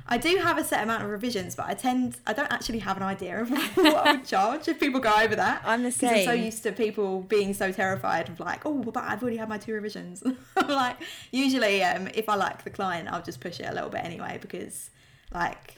I 0.09 0.17
do 0.17 0.37
have 0.37 0.57
a 0.57 0.63
set 0.63 0.81
amount 0.83 1.03
of 1.03 1.09
revisions, 1.09 1.53
but 1.53 1.65
I 1.65 1.73
tend 1.73 2.15
I 2.25 2.31
don't 2.31 2.49
actually 2.49 2.79
have 2.79 2.95
an 2.95 3.03
idea 3.03 3.41
of 3.41 3.49
what 3.75 4.07
I 4.07 4.13
would 4.13 4.25
charge 4.35 4.69
if 4.69 4.79
people 4.79 5.01
go 5.01 5.11
over 5.13 5.35
that. 5.35 5.61
I'm 5.65 5.83
the 5.83 5.91
'Cause 5.91 6.03
I'm 6.03 6.23
so 6.23 6.31
used 6.31 6.63
to 6.63 6.71
people 6.71 7.23
being 7.23 7.53
so 7.53 7.73
terrified 7.73 8.29
of 8.29 8.39
like, 8.39 8.65
oh, 8.65 8.83
but 8.83 9.03
I've 9.03 9.21
already 9.21 9.35
had 9.35 9.49
my 9.49 9.57
two 9.57 9.73
revisions. 9.73 10.23
Like, 10.67 10.95
usually, 11.31 11.83
um, 11.83 12.07
if 12.13 12.29
I 12.29 12.35
like 12.35 12.63
the 12.63 12.69
client, 12.69 13.09
I'll 13.11 13.21
just 13.21 13.41
push 13.41 13.59
it 13.59 13.67
a 13.69 13.73
little 13.73 13.89
bit 13.89 14.03
anyway 14.05 14.37
because, 14.41 14.91
like, 15.33 15.75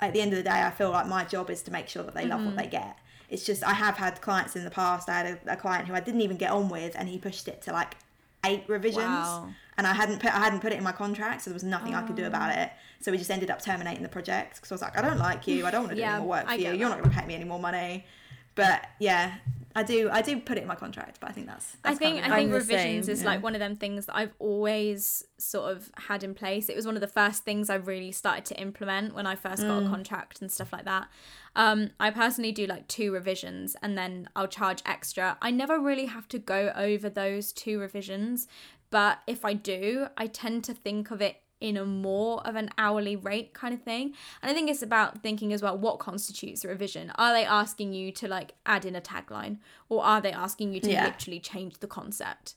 at 0.00 0.14
the 0.14 0.22
end 0.22 0.32
of 0.32 0.38
the 0.38 0.42
day, 0.42 0.62
I 0.62 0.70
feel 0.70 0.90
like 0.90 1.06
my 1.06 1.24
job 1.24 1.50
is 1.50 1.60
to 1.64 1.70
make 1.70 1.88
sure 1.88 2.02
that 2.02 2.14
they 2.14 2.26
love 2.26 2.44
what 2.46 2.56
they 2.56 2.66
get. 2.68 2.96
It's 3.28 3.44
just 3.44 3.64
I 3.64 3.74
have 3.74 3.96
had 3.96 4.20
clients 4.20 4.56
in 4.56 4.64
the 4.64 4.70
past. 4.70 5.08
I 5.08 5.18
had 5.18 5.26
a, 5.46 5.52
a 5.52 5.56
client 5.56 5.88
who 5.88 5.94
I 5.94 6.00
didn't 6.00 6.20
even 6.20 6.36
get 6.36 6.50
on 6.50 6.68
with, 6.68 6.94
and 6.96 7.08
he 7.08 7.18
pushed 7.18 7.48
it 7.48 7.62
to 7.62 7.72
like 7.72 7.96
eight 8.44 8.64
revisions, 8.68 9.04
Wow. 9.04 9.48
and 9.76 9.86
I 9.86 9.92
hadn't 9.94 10.20
put 10.20 10.32
I 10.34 10.38
hadn't 10.38 10.60
put 10.60 10.72
it 10.72 10.78
in 10.78 10.84
my 10.84 10.92
contract, 10.92 11.42
so 11.42 11.50
there 11.50 11.54
was 11.54 11.64
nothing 11.64 11.94
I 11.94 12.02
could 12.02 12.16
do 12.16 12.24
oh. 12.24 12.28
about 12.28 12.56
it. 12.56 12.70
So 13.00 13.10
we 13.12 13.18
just 13.18 13.30
ended 13.30 13.50
up 13.50 13.60
terminating 13.60 14.02
the 14.02 14.08
project 14.08 14.56
because 14.56 14.72
I 14.72 14.74
was 14.74 14.82
like, 14.82 14.98
I 14.98 15.02
don't 15.02 15.18
like 15.18 15.46
you. 15.46 15.66
I 15.66 15.70
don't 15.70 15.82
want 15.82 15.90
to 15.90 15.96
do 15.96 16.00
Yeah, 16.00 16.14
any 16.14 16.20
more 16.20 16.28
work 16.28 16.46
for 16.46 16.54
you. 16.54 16.62
get 16.62 16.78
You're 16.78 16.88
not 16.88 16.98
going 16.98 17.10
to 17.10 17.16
pay 17.16 17.26
me 17.26 17.34
any 17.34 17.44
more 17.44 17.58
money. 17.60 18.06
But 18.54 18.86
yeah, 18.98 19.34
I 19.76 19.82
do 19.82 20.08
I 20.10 20.22
do 20.22 20.40
put 20.40 20.56
it 20.56 20.62
in 20.62 20.66
my 20.66 20.74
contract, 20.74 21.18
but 21.20 21.28
I 21.28 21.32
think 21.34 21.46
that's, 21.46 21.76
I 21.84 21.94
think 21.94 22.22
kind 22.22 22.32
I 22.32 22.38
think 22.38 22.52
revisions 22.54 23.04
same, 23.04 23.12
is 23.12 23.22
yeah. 23.22 23.28
like 23.28 23.42
one 23.42 23.54
of 23.54 23.58
them 23.58 23.76
things 23.76 24.06
that 24.06 24.16
I've 24.16 24.32
always 24.38 25.22
sort 25.36 25.70
of 25.70 25.90
had 25.96 26.24
in 26.24 26.34
place. 26.34 26.70
It 26.70 26.74
was 26.74 26.86
one 26.86 26.94
of 26.94 27.02
the 27.02 27.06
first 27.06 27.44
things 27.44 27.68
I 27.68 27.74
really 27.74 28.12
started 28.12 28.46
to 28.46 28.58
implement 28.58 29.14
when 29.14 29.26
I 29.26 29.36
first 29.36 29.62
got 29.62 29.82
a 29.82 29.86
mm. 29.86 29.90
contract 29.90 30.40
and 30.40 30.50
stuff 30.50 30.72
like 30.72 30.86
that. 30.86 31.08
Um, 31.56 31.90
I 31.98 32.10
personally 32.10 32.52
do 32.52 32.66
like 32.66 32.86
two 32.86 33.12
revisions 33.12 33.76
and 33.82 33.96
then 33.96 34.28
I'll 34.36 34.46
charge 34.46 34.82
extra. 34.86 35.38
I 35.40 35.50
never 35.50 35.80
really 35.80 36.04
have 36.06 36.28
to 36.28 36.38
go 36.38 36.70
over 36.76 37.08
those 37.08 37.50
two 37.50 37.80
revisions, 37.80 38.46
but 38.90 39.20
if 39.26 39.44
I 39.44 39.54
do, 39.54 40.08
I 40.18 40.26
tend 40.26 40.64
to 40.64 40.74
think 40.74 41.10
of 41.10 41.20
it 41.22 41.38
in 41.58 41.78
a 41.78 41.86
more 41.86 42.46
of 42.46 42.54
an 42.56 42.68
hourly 42.76 43.16
rate 43.16 43.54
kind 43.54 43.72
of 43.72 43.80
thing. 43.82 44.12
And 44.42 44.50
I 44.50 44.54
think 44.54 44.68
it's 44.68 44.82
about 44.82 45.22
thinking 45.22 45.54
as 45.54 45.62
well 45.62 45.78
what 45.78 45.98
constitutes 45.98 46.62
a 46.64 46.68
revision. 46.68 47.10
Are 47.14 47.32
they 47.32 47.46
asking 47.46 47.94
you 47.94 48.12
to 48.12 48.28
like 48.28 48.52
add 48.66 48.84
in 48.84 48.94
a 48.94 49.00
tagline 49.00 49.56
or 49.88 50.04
are 50.04 50.20
they 50.20 50.32
asking 50.32 50.74
you 50.74 50.80
to 50.80 50.90
Yeah. 50.90 51.06
literally 51.06 51.40
change 51.40 51.78
the 51.78 51.86
concept? 51.86 52.54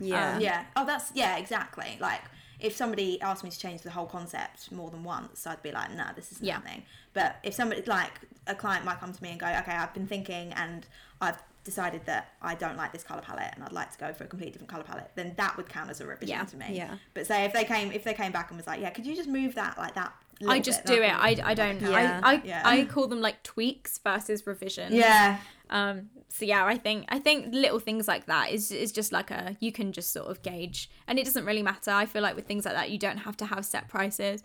Yeah. 0.00 0.40
Yeah. 0.40 0.64
Oh, 0.74 0.84
that's 0.84 1.12
yeah, 1.14 1.36
exactly. 1.36 1.96
Like 2.00 2.22
if 2.62 2.74
somebody 2.76 3.20
asked 3.20 3.44
me 3.44 3.50
to 3.50 3.58
change 3.58 3.82
the 3.82 3.90
whole 3.90 4.06
concept 4.06 4.72
more 4.72 4.90
than 4.90 5.02
once, 5.04 5.46
I'd 5.46 5.62
be 5.62 5.72
like, 5.72 5.92
nah, 5.94 6.12
this 6.12 6.32
isn't 6.32 6.46
Yeah. 6.46 6.54
happening. 6.54 6.84
But 7.12 7.36
if 7.42 7.52
somebody 7.54 7.82
like 7.82 8.12
a 8.46 8.54
client 8.54 8.84
might 8.84 8.98
come 9.00 9.12
to 9.12 9.22
me 9.22 9.30
and 9.30 9.40
go, 9.40 9.46
okay, 9.46 9.72
I've 9.72 9.92
been 9.92 10.06
thinking 10.06 10.52
and 10.54 10.86
I've 11.20 11.42
decided 11.64 12.06
that 12.06 12.32
I 12.40 12.54
don't 12.56 12.76
like 12.76 12.92
this 12.92 13.04
color 13.04 13.20
palette 13.20 13.52
and 13.54 13.62
I'd 13.64 13.72
like 13.72 13.92
to 13.92 13.98
go 13.98 14.12
for 14.12 14.24
a 14.24 14.26
completely 14.26 14.52
different 14.52 14.70
color 14.70 14.82
palette, 14.84 15.10
then 15.14 15.34
that 15.36 15.56
would 15.56 15.68
count 15.68 15.90
as 15.90 16.00
a 16.00 16.06
revision 16.06 16.36
Yeah. 16.36 16.44
to 16.44 16.56
me. 16.56 16.66
Yeah. 16.76 16.96
But 17.14 17.26
say 17.26 17.44
if 17.44 17.52
they 17.52 17.64
came 17.64 17.92
if 17.92 18.02
they 18.04 18.14
came 18.14 18.32
back 18.32 18.50
and 18.50 18.56
was 18.56 18.66
like, 18.66 18.80
yeah, 18.80 18.90
could 18.90 19.06
you 19.06 19.14
just 19.14 19.28
move 19.28 19.54
that 19.56 19.76
like 19.78 19.94
that? 19.94 20.12
I 20.48 20.58
just 20.58 20.84
do 20.84 20.94
it. 20.94 21.12
I, 21.14 21.36
I 21.44 21.54
don't. 21.54 21.80
Yeah. 21.80 22.20
I 22.24 22.32
I, 22.34 22.42
Yeah. 22.44 22.62
I 22.64 22.84
call 22.84 23.06
them 23.06 23.20
like 23.20 23.42
tweaks 23.44 23.98
versus 23.98 24.44
revisions. 24.46 24.92
Yeah. 24.92 25.38
Um. 25.72 26.10
So 26.28 26.44
yeah, 26.46 26.64
I 26.64 26.76
think 26.78 27.04
I 27.08 27.18
think 27.18 27.52
little 27.52 27.78
things 27.78 28.06
like 28.08 28.24
that 28.26 28.50
is 28.52 28.70
is 28.70 28.90
just 28.92 29.10
like 29.12 29.30
a 29.30 29.56
you 29.60 29.70
can 29.72 29.92
just 29.92 30.12
sort 30.12 30.28
of 30.30 30.40
gauge, 30.42 30.88
and 31.06 31.18
it 31.18 31.24
doesn't 31.24 31.44
really 31.44 31.62
matter. 31.62 31.90
I 31.90 32.06
feel 32.06 32.22
like 32.22 32.36
with 32.36 32.46
things 32.46 32.64
like 32.64 32.74
that, 32.74 32.90
you 32.90 32.98
don't 32.98 33.18
have 33.18 33.36
to 33.38 33.46
have 33.46 33.64
set 33.64 33.88
prices. 33.88 34.42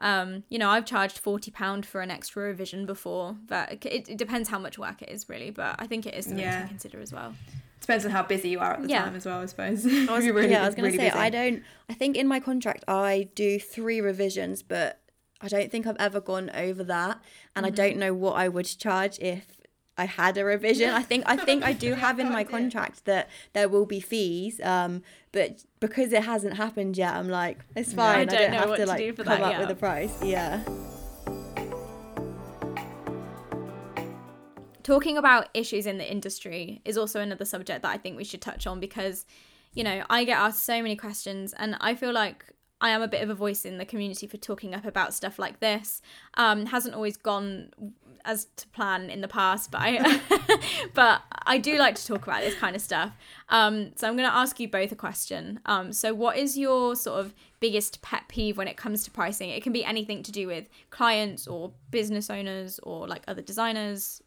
Um. 0.00 0.42
You 0.48 0.58
know, 0.58 0.68
I've 0.70 0.84
charged 0.86 1.18
forty 1.18 1.50
pound 1.50 1.86
for 1.86 2.00
an 2.00 2.10
extra 2.10 2.42
revision 2.44 2.86
before, 2.86 3.36
but 3.46 3.84
it, 3.86 4.08
it 4.08 4.18
depends 4.18 4.48
how 4.48 4.58
much 4.58 4.78
work 4.78 5.00
it 5.02 5.08
is 5.10 5.28
really. 5.28 5.50
But 5.50 5.76
I 5.78 5.86
think 5.86 6.06
it 6.06 6.14
is 6.14 6.24
something 6.26 6.42
Yeah. 6.44 6.62
to 6.62 6.68
consider 6.68 7.00
as 7.00 7.12
well. 7.12 7.34
Depends 7.80 8.04
on 8.04 8.10
how 8.10 8.22
busy 8.22 8.50
you 8.50 8.58
are 8.60 8.74
at 8.74 8.82
the 8.82 8.88
Yeah. 8.88 9.04
time 9.04 9.16
as 9.16 9.24
well, 9.24 9.40
I 9.40 9.46
suppose. 9.46 9.86
I 9.86 10.12
was, 10.14 10.26
really- 10.28 10.50
yeah, 10.50 10.62
I 10.62 10.66
was 10.66 10.74
gonna 10.74 10.88
really 10.88 10.98
say 10.98 11.08
busy. 11.08 11.18
I 11.18 11.30
don't. 11.30 11.62
I 11.88 11.94
think 11.94 12.16
in 12.16 12.28
my 12.28 12.38
contract 12.40 12.84
I 12.86 13.28
do 13.34 13.58
three 13.58 14.00
revisions, 14.02 14.62
but 14.62 15.00
I 15.40 15.48
don't 15.48 15.70
think 15.72 15.86
I've 15.86 15.96
ever 15.98 16.20
gone 16.20 16.50
over 16.54 16.84
that, 16.84 17.20
and 17.56 17.64
I 17.64 17.70
Mm-hmm. 17.70 17.76
don't 17.76 17.96
know 17.96 18.12
what 18.14 18.34
I 18.34 18.48
would 18.48 18.66
charge 18.78 19.18
if 19.20 19.59
I 20.00 20.06
had 20.06 20.38
a 20.38 20.44
revision. 20.44 20.90
I 20.90 21.02
think 21.02 21.24
I 21.26 21.36
think 21.36 21.62
I 21.64 21.72
do 21.72 21.94
have 22.04 22.18
in 22.18 22.30
my 22.32 22.44
contract 22.44 23.04
that 23.04 23.28
there 23.52 23.68
will 23.68 23.86
be 23.86 24.00
fees, 24.00 24.60
um, 24.62 25.02
but 25.30 25.64
because 25.78 26.12
it 26.12 26.24
hasn't 26.24 26.56
happened 26.56 26.96
yet, 26.96 27.14
I'm 27.14 27.28
like 27.28 27.58
it's 27.76 27.92
fine. 27.92 28.20
I 28.20 28.24
don't 28.24 28.40
don't, 28.40 28.50
know 28.52 28.58
have 28.58 28.68
what 28.70 28.76
to 28.76 28.84
to 28.84 28.88
like 28.88 28.98
do 28.98 29.12
for 29.12 29.24
come 29.24 29.40
that 29.40 29.54
up 29.54 29.60
with 29.60 29.68
yet. 29.68 29.76
a 29.76 29.80
price. 29.80 30.22
Yeah. 30.22 30.62
talking 34.82 35.16
about 35.16 35.48
issues 35.54 35.86
in 35.86 35.98
the 35.98 36.10
industry 36.10 36.80
is 36.84 36.98
also 36.98 37.20
another 37.20 37.44
subject 37.44 37.82
that 37.82 37.92
I 37.92 37.96
think 37.96 38.16
we 38.16 38.24
should 38.24 38.40
touch 38.40 38.66
on 38.66 38.80
because, 38.80 39.24
you 39.72 39.84
know, 39.84 40.02
I 40.10 40.24
get 40.24 40.38
asked 40.38 40.64
so 40.64 40.82
many 40.82 40.96
questions 40.96 41.54
and 41.56 41.76
I 41.80 41.94
feel 41.94 42.12
like 42.12 42.44
I 42.80 42.90
am 42.90 43.02
a 43.02 43.08
bit 43.08 43.22
of 43.22 43.30
a 43.30 43.34
voice 43.34 43.64
in 43.64 43.78
the 43.78 43.84
community 43.84 44.26
for 44.26 44.36
talking 44.36 44.74
up 44.74 44.84
about 44.84 45.12
stuff 45.12 45.38
like 45.38 45.60
this. 45.60 46.00
Um, 46.34 46.66
hasn't 46.66 46.94
always 46.94 47.16
gone 47.16 47.70
as 48.24 48.46
to 48.56 48.68
plan 48.68 49.10
in 49.10 49.20
the 49.20 49.28
past, 49.28 49.70
but 49.70 49.80
I 49.82 50.20
but 50.94 51.22
I 51.44 51.58
do 51.58 51.76
like 51.78 51.94
to 51.96 52.06
talk 52.06 52.22
about 52.22 52.40
this 52.40 52.54
kind 52.54 52.74
of 52.74 52.82
stuff. 52.82 53.12
Um, 53.48 53.92
so 53.96 54.08
I'm 54.08 54.16
going 54.16 54.28
to 54.28 54.34
ask 54.34 54.58
you 54.60 54.68
both 54.68 54.92
a 54.92 54.96
question. 54.96 55.60
Um, 55.66 55.92
so 55.92 56.14
what 56.14 56.36
is 56.36 56.56
your 56.56 56.96
sort 56.96 57.20
of 57.20 57.34
biggest 57.60 58.00
pet 58.02 58.24
peeve 58.28 58.56
when 58.56 58.68
it 58.68 58.76
comes 58.76 59.04
to 59.04 59.10
pricing? 59.10 59.50
It 59.50 59.62
can 59.62 59.72
be 59.72 59.84
anything 59.84 60.22
to 60.22 60.32
do 60.32 60.46
with 60.46 60.68
clients 60.90 61.46
or 61.46 61.72
business 61.90 62.30
owners 62.30 62.80
or 62.82 63.06
like 63.06 63.22
other 63.28 63.42
designers. 63.42 64.22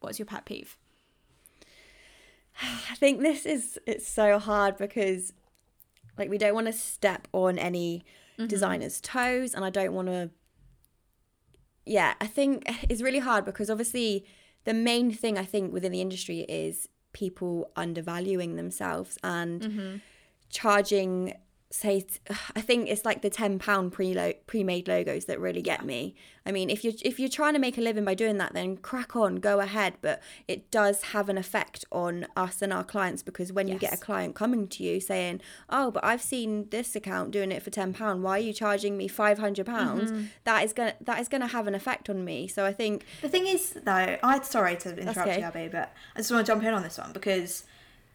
What's 0.00 0.18
your 0.18 0.26
pet 0.26 0.44
peeve? 0.44 0.76
I 2.62 2.94
think 2.94 3.20
this 3.20 3.44
is 3.44 3.78
it's 3.86 4.08
so 4.08 4.38
hard 4.38 4.76
because 4.78 5.32
like 6.18 6.28
we 6.28 6.38
don't 6.38 6.54
want 6.54 6.66
to 6.66 6.72
step 6.72 7.28
on 7.32 7.58
any 7.58 8.04
mm-hmm. 8.38 8.46
designers' 8.46 9.00
toes 9.00 9.54
and 9.54 9.64
I 9.64 9.70
don't 9.70 9.92
want 9.92 10.08
to 10.08 10.30
yeah, 11.88 12.14
I 12.20 12.26
think 12.26 12.64
it's 12.88 13.02
really 13.02 13.18
hard 13.18 13.44
because 13.44 13.70
obviously 13.70 14.24
the 14.64 14.74
main 14.74 15.10
thing 15.10 15.38
I 15.38 15.44
think 15.44 15.72
within 15.72 15.92
the 15.92 16.00
industry 16.00 16.40
is 16.40 16.88
people 17.12 17.70
undervaluing 17.74 18.56
themselves 18.56 19.18
and 19.24 19.62
mm-hmm. 19.62 19.96
charging 20.50 21.34
say 21.70 22.04
I 22.56 22.60
think 22.60 22.88
it's 22.88 23.04
like 23.04 23.22
the 23.22 23.30
10 23.30 23.58
pound 23.58 23.92
pre 23.92 24.34
pre-made 24.46 24.88
logos 24.88 25.26
that 25.26 25.40
really 25.40 25.62
get 25.62 25.84
me. 25.84 26.14
I 26.46 26.52
mean, 26.52 26.70
if 26.70 26.82
you're 26.82 26.94
if 27.02 27.20
you're 27.20 27.28
trying 27.28 27.52
to 27.52 27.58
make 27.58 27.76
a 27.76 27.82
living 27.82 28.04
by 28.04 28.14
doing 28.14 28.38
that 28.38 28.54
then 28.54 28.78
crack 28.78 29.14
on, 29.14 29.36
go 29.36 29.60
ahead, 29.60 29.94
but 30.00 30.22
it 30.46 30.70
does 30.70 31.02
have 31.04 31.28
an 31.28 31.36
effect 31.36 31.84
on 31.92 32.26
us 32.36 32.62
and 32.62 32.72
our 32.72 32.84
clients 32.84 33.22
because 33.22 33.52
when 33.52 33.68
you 33.68 33.78
get 33.78 33.92
a 33.92 33.98
client 33.98 34.34
coming 34.34 34.66
to 34.68 34.82
you 34.82 35.00
saying, 35.00 35.40
"Oh, 35.68 35.90
but 35.90 36.04
I've 36.04 36.22
seen 36.22 36.68
this 36.70 36.96
account 36.96 37.32
doing 37.32 37.52
it 37.52 37.62
for 37.62 37.70
10 37.70 37.92
pound. 37.92 38.22
Why 38.22 38.38
are 38.38 38.42
you 38.42 38.52
charging 38.52 38.96
me 38.96 39.08
500 39.08 39.66
pounds?" 39.66 40.10
Mm-hmm. 40.10 40.24
That 40.44 40.64
is 40.64 40.72
going 40.72 40.92
to 40.92 40.96
that 41.04 41.20
is 41.20 41.28
going 41.28 41.42
to 41.42 41.48
have 41.48 41.66
an 41.66 41.74
effect 41.74 42.08
on 42.08 42.24
me. 42.24 42.48
So 42.48 42.64
I 42.64 42.72
think 42.72 43.04
The 43.20 43.28
thing 43.28 43.46
is, 43.46 43.72
though, 43.84 44.16
I 44.22 44.40
sorry 44.40 44.76
to 44.76 44.96
interrupt 44.96 45.28
okay. 45.28 45.38
you, 45.38 45.44
Abby, 45.44 45.68
but 45.68 45.92
I 46.16 46.20
just 46.20 46.30
want 46.30 46.46
to 46.46 46.50
jump 46.52 46.64
in 46.64 46.72
on 46.72 46.82
this 46.82 46.96
one 46.96 47.12
because 47.12 47.64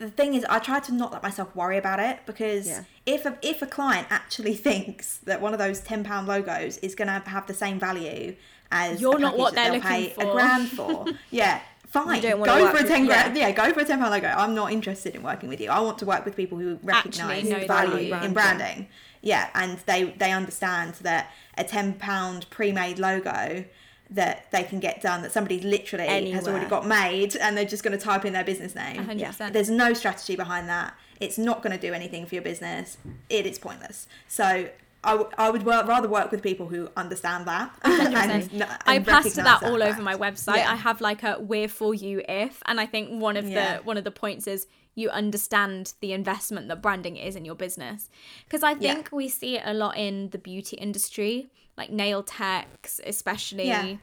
the 0.03 0.11
thing 0.11 0.33
is, 0.33 0.45
I 0.49 0.59
try 0.59 0.79
to 0.79 0.93
not 0.93 1.11
let 1.11 1.23
myself 1.23 1.55
worry 1.55 1.77
about 1.77 1.99
it 1.99 2.19
because 2.25 2.67
Yeah. 2.67 2.83
if 3.05 3.25
a, 3.25 3.37
if 3.41 3.61
a 3.61 3.65
client 3.67 4.07
actually 4.09 4.55
thinks 4.67 5.17
that 5.23 5.41
one 5.41 5.53
of 5.53 5.59
those 5.59 5.79
ten 5.79 6.03
pound 6.03 6.27
logos 6.27 6.77
is 6.77 6.95
going 6.95 7.07
to 7.07 7.29
have 7.29 7.47
the 7.47 7.53
same 7.53 7.79
value 7.79 8.35
as 8.71 9.01
You're 9.01 9.19
not 9.19 9.37
what 9.37 9.53
they're 9.53 9.65
they'll 9.65 9.73
looking 9.75 9.89
pay 9.89 10.09
for. 10.09 10.23
a 10.23 10.31
grand 10.31 10.69
for, 10.77 11.05
yeah. 11.31 11.61
Fine, 11.87 12.21
go 12.23 12.71
for 12.71 12.77
a 12.83 12.87
ten 12.87 13.05
grand. 13.05 13.37
yeah. 13.37 13.49
Yeah. 13.49 13.51
go 13.51 13.71
for 13.71 13.81
a 13.81 13.85
ten 13.85 13.99
pound 13.99 14.11
logo. 14.11 14.27
I'm 14.27 14.55
not 14.55 14.71
interested 14.71 15.13
in 15.15 15.21
working 15.21 15.47
with 15.47 15.61
you. 15.61 15.69
I 15.69 15.79
want 15.79 15.99
to 15.99 16.05
work 16.07 16.25
with 16.25 16.35
people 16.35 16.57
who 16.57 16.79
recognise 16.81 17.43
the 17.43 17.67
value 17.67 18.09
value. 18.09 18.25
in 18.25 18.33
branding. 18.33 18.87
Yeah, 19.21 19.49
and 19.53 19.77
they 19.85 20.05
they 20.17 20.31
understand 20.31 20.95
that 21.01 21.29
a 21.55 21.63
ten 21.63 21.93
pound 21.93 22.49
pre-made 22.49 22.97
logo 22.97 23.65
that 24.09 24.51
they 24.51 24.63
can 24.63 24.79
get 24.79 25.01
done 25.01 25.21
that 25.23 25.31
somebody 25.31 25.59
literally 25.61 26.31
has 26.31 26.47
already 26.47 26.67
got 26.67 26.85
made 26.85 27.35
and 27.35 27.57
they're 27.57 27.65
just 27.65 27.83
going 27.83 27.97
to 27.97 28.03
type 28.03 28.25
in 28.25 28.33
their 28.33 28.43
business 28.43 28.75
name. 28.75 28.97
100%. 29.05 29.53
There's 29.53 29.69
no 29.69 29.93
strategy 29.93 30.35
behind 30.35 30.69
that. 30.69 30.93
It's 31.19 31.37
not 31.37 31.63
going 31.63 31.71
to 31.71 31.79
do 31.79 31.93
anything 31.93 32.25
for 32.25 32.35
your 32.35 32.43
business. 32.43 32.97
It 33.29 33.45
is 33.45 33.57
pointless. 33.57 34.07
So 34.27 34.67
I, 35.05 35.11
w- 35.11 35.29
I 35.37 35.49
would 35.49 35.63
wor- 35.63 35.83
rather 35.85 36.07
work 36.07 36.31
with 36.31 36.41
people 36.43 36.67
who 36.67 36.89
understand 36.95 37.47
that. 37.47 37.75
and, 37.83 38.15
and 38.15 38.63
I 38.85 38.99
plaster 38.99 39.29
recognise 39.29 39.35
that 39.35 39.63
all 39.63 39.81
over 39.81 40.01
my 40.01 40.15
website. 40.15 40.57
Yeah. 40.57 40.71
I 40.71 40.75
have 40.75 41.01
like 41.01 41.23
a 41.23 41.37
"We're 41.39 41.67
for 41.67 41.93
you 41.93 42.21
if," 42.29 42.61
and 42.67 42.79
I 42.79 42.85
think 42.85 43.21
one 43.21 43.35
of 43.35 43.47
Yeah. 43.49 43.77
the 43.77 43.83
one 43.83 43.97
of 43.97 44.03
the 44.05 44.11
points 44.11 44.47
is 44.47 44.65
you 44.95 45.09
understand 45.09 45.93
the 46.01 46.13
investment 46.13 46.67
that 46.69 46.81
branding 46.81 47.17
is 47.17 47.35
in 47.35 47.43
your 47.45 47.55
business. 47.55 48.09
Because 48.45 48.63
I 48.63 48.71
Yeah. 48.79 48.93
think 48.93 49.09
we 49.11 49.27
see 49.27 49.57
it 49.57 49.63
a 49.65 49.73
lot 49.73 49.97
in 49.97 50.29
the 50.29 50.37
beauty 50.37 50.77
industry, 50.77 51.49
like 51.77 51.89
nail 51.91 52.23
techs, 52.23 52.99
especially 53.05 53.67
Yeah. 53.67 53.95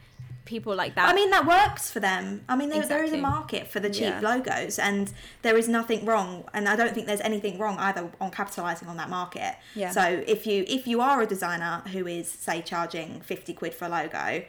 people 0.45 0.75
like 0.75 0.95
that. 0.97 1.09
I 1.09 1.14
mean, 1.14 1.31
that 1.31 1.47
works 1.47 1.91
for 1.91 2.01
them. 2.01 2.45
I 2.49 2.57
mean, 2.57 2.68
there, 2.71 2.85
there 2.85 3.05
is 3.05 3.12
a 3.12 3.16
market 3.18 3.68
for 3.68 3.79
the 3.79 3.89
cheap 3.91 4.03
Yeah. 4.14 4.21
logos, 4.21 4.79
and 4.79 5.12
there 5.43 5.57
is 5.57 5.68
nothing 5.68 6.05
wrong. 6.05 6.45
And 6.53 6.68
I 6.68 6.75
don't 6.75 6.93
think 6.95 7.07
there's 7.07 7.21
anything 7.21 7.59
wrong 7.59 7.77
either 7.79 8.11
on 8.21 8.31
capitalizing 8.33 8.89
on 8.89 8.97
that 8.97 9.09
market. 9.09 9.55
Yeah. 9.77 9.91
So 9.91 10.25
if 10.27 10.47
you 10.47 10.64
if 10.66 10.87
you 10.89 11.01
are 11.01 11.21
a 11.23 11.27
designer 11.27 11.83
who 11.93 12.07
is 12.07 12.29
say 12.31 12.62
charging 12.62 13.21
fifty 13.21 13.53
quid 13.55 13.75
for 13.75 13.85
a 13.85 13.89
logo, 13.89 14.43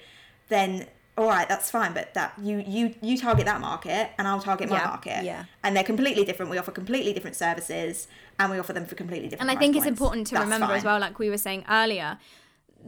then 0.50 0.88
all 1.18 1.28
right, 1.28 1.48
that's 1.48 1.70
fine. 1.70 1.94
But 1.94 2.14
that 2.16 2.34
you 2.42 2.64
you 2.66 2.96
you 3.02 3.18
target 3.18 3.46
that 3.46 3.62
market, 3.62 4.10
and 4.18 4.28
I'll 4.28 4.42
target 4.42 4.70
my 4.70 4.78
Yeah. 4.78 4.88
market. 4.88 5.24
Yeah. 5.24 5.44
And 5.64 5.76
they're 5.76 5.84
completely 5.84 6.26
different. 6.26 6.50
We 6.50 6.58
offer 6.58 6.72
completely 6.72 7.14
different 7.14 7.36
services, 7.36 8.08
and 8.40 8.50
we 8.52 8.58
offer 8.58 8.74
them 8.74 8.86
for 8.88 8.96
completely 8.96 9.28
different. 9.30 9.50
and 9.50 9.56
I 9.56 9.60
think 9.60 9.76
it's 9.76 9.86
points. 9.86 10.00
important 10.00 10.28
to 10.28 10.36
That's 10.36 10.46
remember 10.46 10.74
as 10.74 10.84
well, 10.84 11.00
like 11.00 11.20
we 11.20 11.30
were 11.30 11.38
saying 11.38 11.66
earlier, 11.70 12.18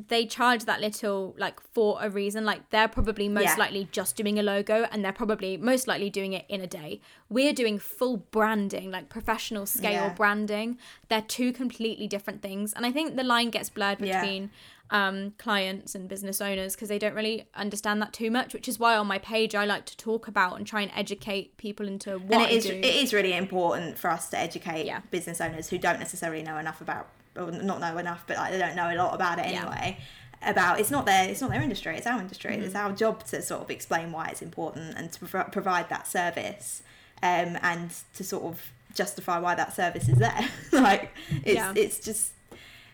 they 0.08 0.26
charge 0.26 0.66
that 0.66 0.82
little 0.82 1.36
like 1.38 1.60
for 1.60 1.98
a 2.02 2.10
reason. 2.10 2.46
Like 2.46 2.70
they're 2.70 2.88
probably 2.88 3.30
most 3.30 3.44
Yeah. 3.44 3.56
likely 3.58 3.88
just 3.91 4.16
doing 4.16 4.39
a 4.39 4.44
logo 4.44 4.88
and 4.91 5.04
they're 5.04 5.12
probably 5.14 5.58
most 5.58 5.88
likely 5.88 6.10
doing 6.10 6.34
it 6.34 6.46
in 6.50 6.62
a 6.62 6.68
day. 6.68 7.00
We're 7.30 7.54
doing 7.54 7.78
full 7.80 8.18
branding, 8.18 8.91
like 8.91 9.10
professional 9.10 9.66
scale 9.66 9.91
Yeah. 10.08 10.14
branding. 10.14 10.78
They're 11.10 11.22
two 11.22 11.54
completely 11.54 12.08
different 12.08 12.41
things. 12.41 12.74
And 12.74 12.86
I 12.86 12.91
think 12.91 13.16
the 13.16 13.24
line 13.24 13.50
gets 13.50 13.70
blurred 13.70 14.00
Yeah. 14.02 14.22
between 14.22 14.52
um, 14.89 15.34
clients 15.39 15.96
and 15.96 16.08
business 16.08 16.39
owners 16.39 16.76
because 16.76 16.88
they 16.89 17.00
don't 17.00 17.16
really 17.16 17.48
understand 17.56 18.00
that 18.02 18.14
too 18.14 18.30
much. 18.30 18.54
Which 18.54 18.68
is 18.68 18.78
why 18.78 18.96
on 18.96 19.08
my 19.08 19.18
page 19.18 19.56
I 19.56 19.66
like 19.66 19.86
to 19.86 19.98
talk 19.98 20.28
about 20.28 20.58
and 20.58 20.68
try 20.68 20.82
and 20.82 20.91
educate 20.94 21.58
people 21.58 21.88
into 21.88 22.20
what 22.20 22.41
and 22.41 22.52
it 22.52 22.58
is 22.58 22.66
it 22.68 22.86
is 22.86 23.12
really 23.14 23.34
important 23.34 23.98
for 23.98 24.10
us 24.12 24.30
to 24.30 24.38
educate 24.38 24.86
Yeah. 24.86 25.00
business 25.10 25.41
owners 25.41 25.70
who 25.70 25.80
don't 25.80 26.00
necessarily 26.00 26.44
know 26.44 26.58
enough 26.58 26.80
about 26.80 27.08
or 27.38 27.52
not 27.52 27.80
know 27.80 27.98
enough 27.98 28.24
but 28.28 28.38
like 28.38 28.52
they 28.52 28.60
don't 28.60 28.76
know 28.76 28.94
a 28.94 28.96
lot 28.96 29.14
about 29.14 29.40
it 29.40 29.50
Yeah. 29.50 29.62
anyway 29.62 29.98
about 30.42 30.80
it's 30.80 30.92
not 30.92 31.06
their 31.06 31.30
it's 31.30 31.40
not 31.42 31.50
their 31.52 31.62
industry 31.62 31.96
it's 31.98 32.08
our 32.08 32.20
industry 32.20 32.52
Mm-hmm. 32.56 32.64
it's 32.66 32.76
our 32.76 32.92
job 32.92 33.24
to 33.28 33.42
sort 33.42 33.62
of 33.62 33.70
explain 33.72 34.12
why 34.12 34.28
it's 34.28 34.42
important 34.42 34.96
and 34.98 35.12
to 35.14 35.26
pro- 35.26 35.44
provide 35.46 35.90
that 35.90 36.06
service 36.08 36.84
um, 37.22 37.58
and 37.62 37.92
to 38.16 38.24
sort 38.24 38.44
of 38.44 38.72
justify 38.94 39.40
why 39.40 39.56
that 39.56 39.74
service 39.74 40.08
is 40.10 40.18
there 40.18 40.48
like 40.74 41.12
it's 41.46 41.56
Yeah. 41.56 41.74
it's 41.76 42.00
just 42.00 42.34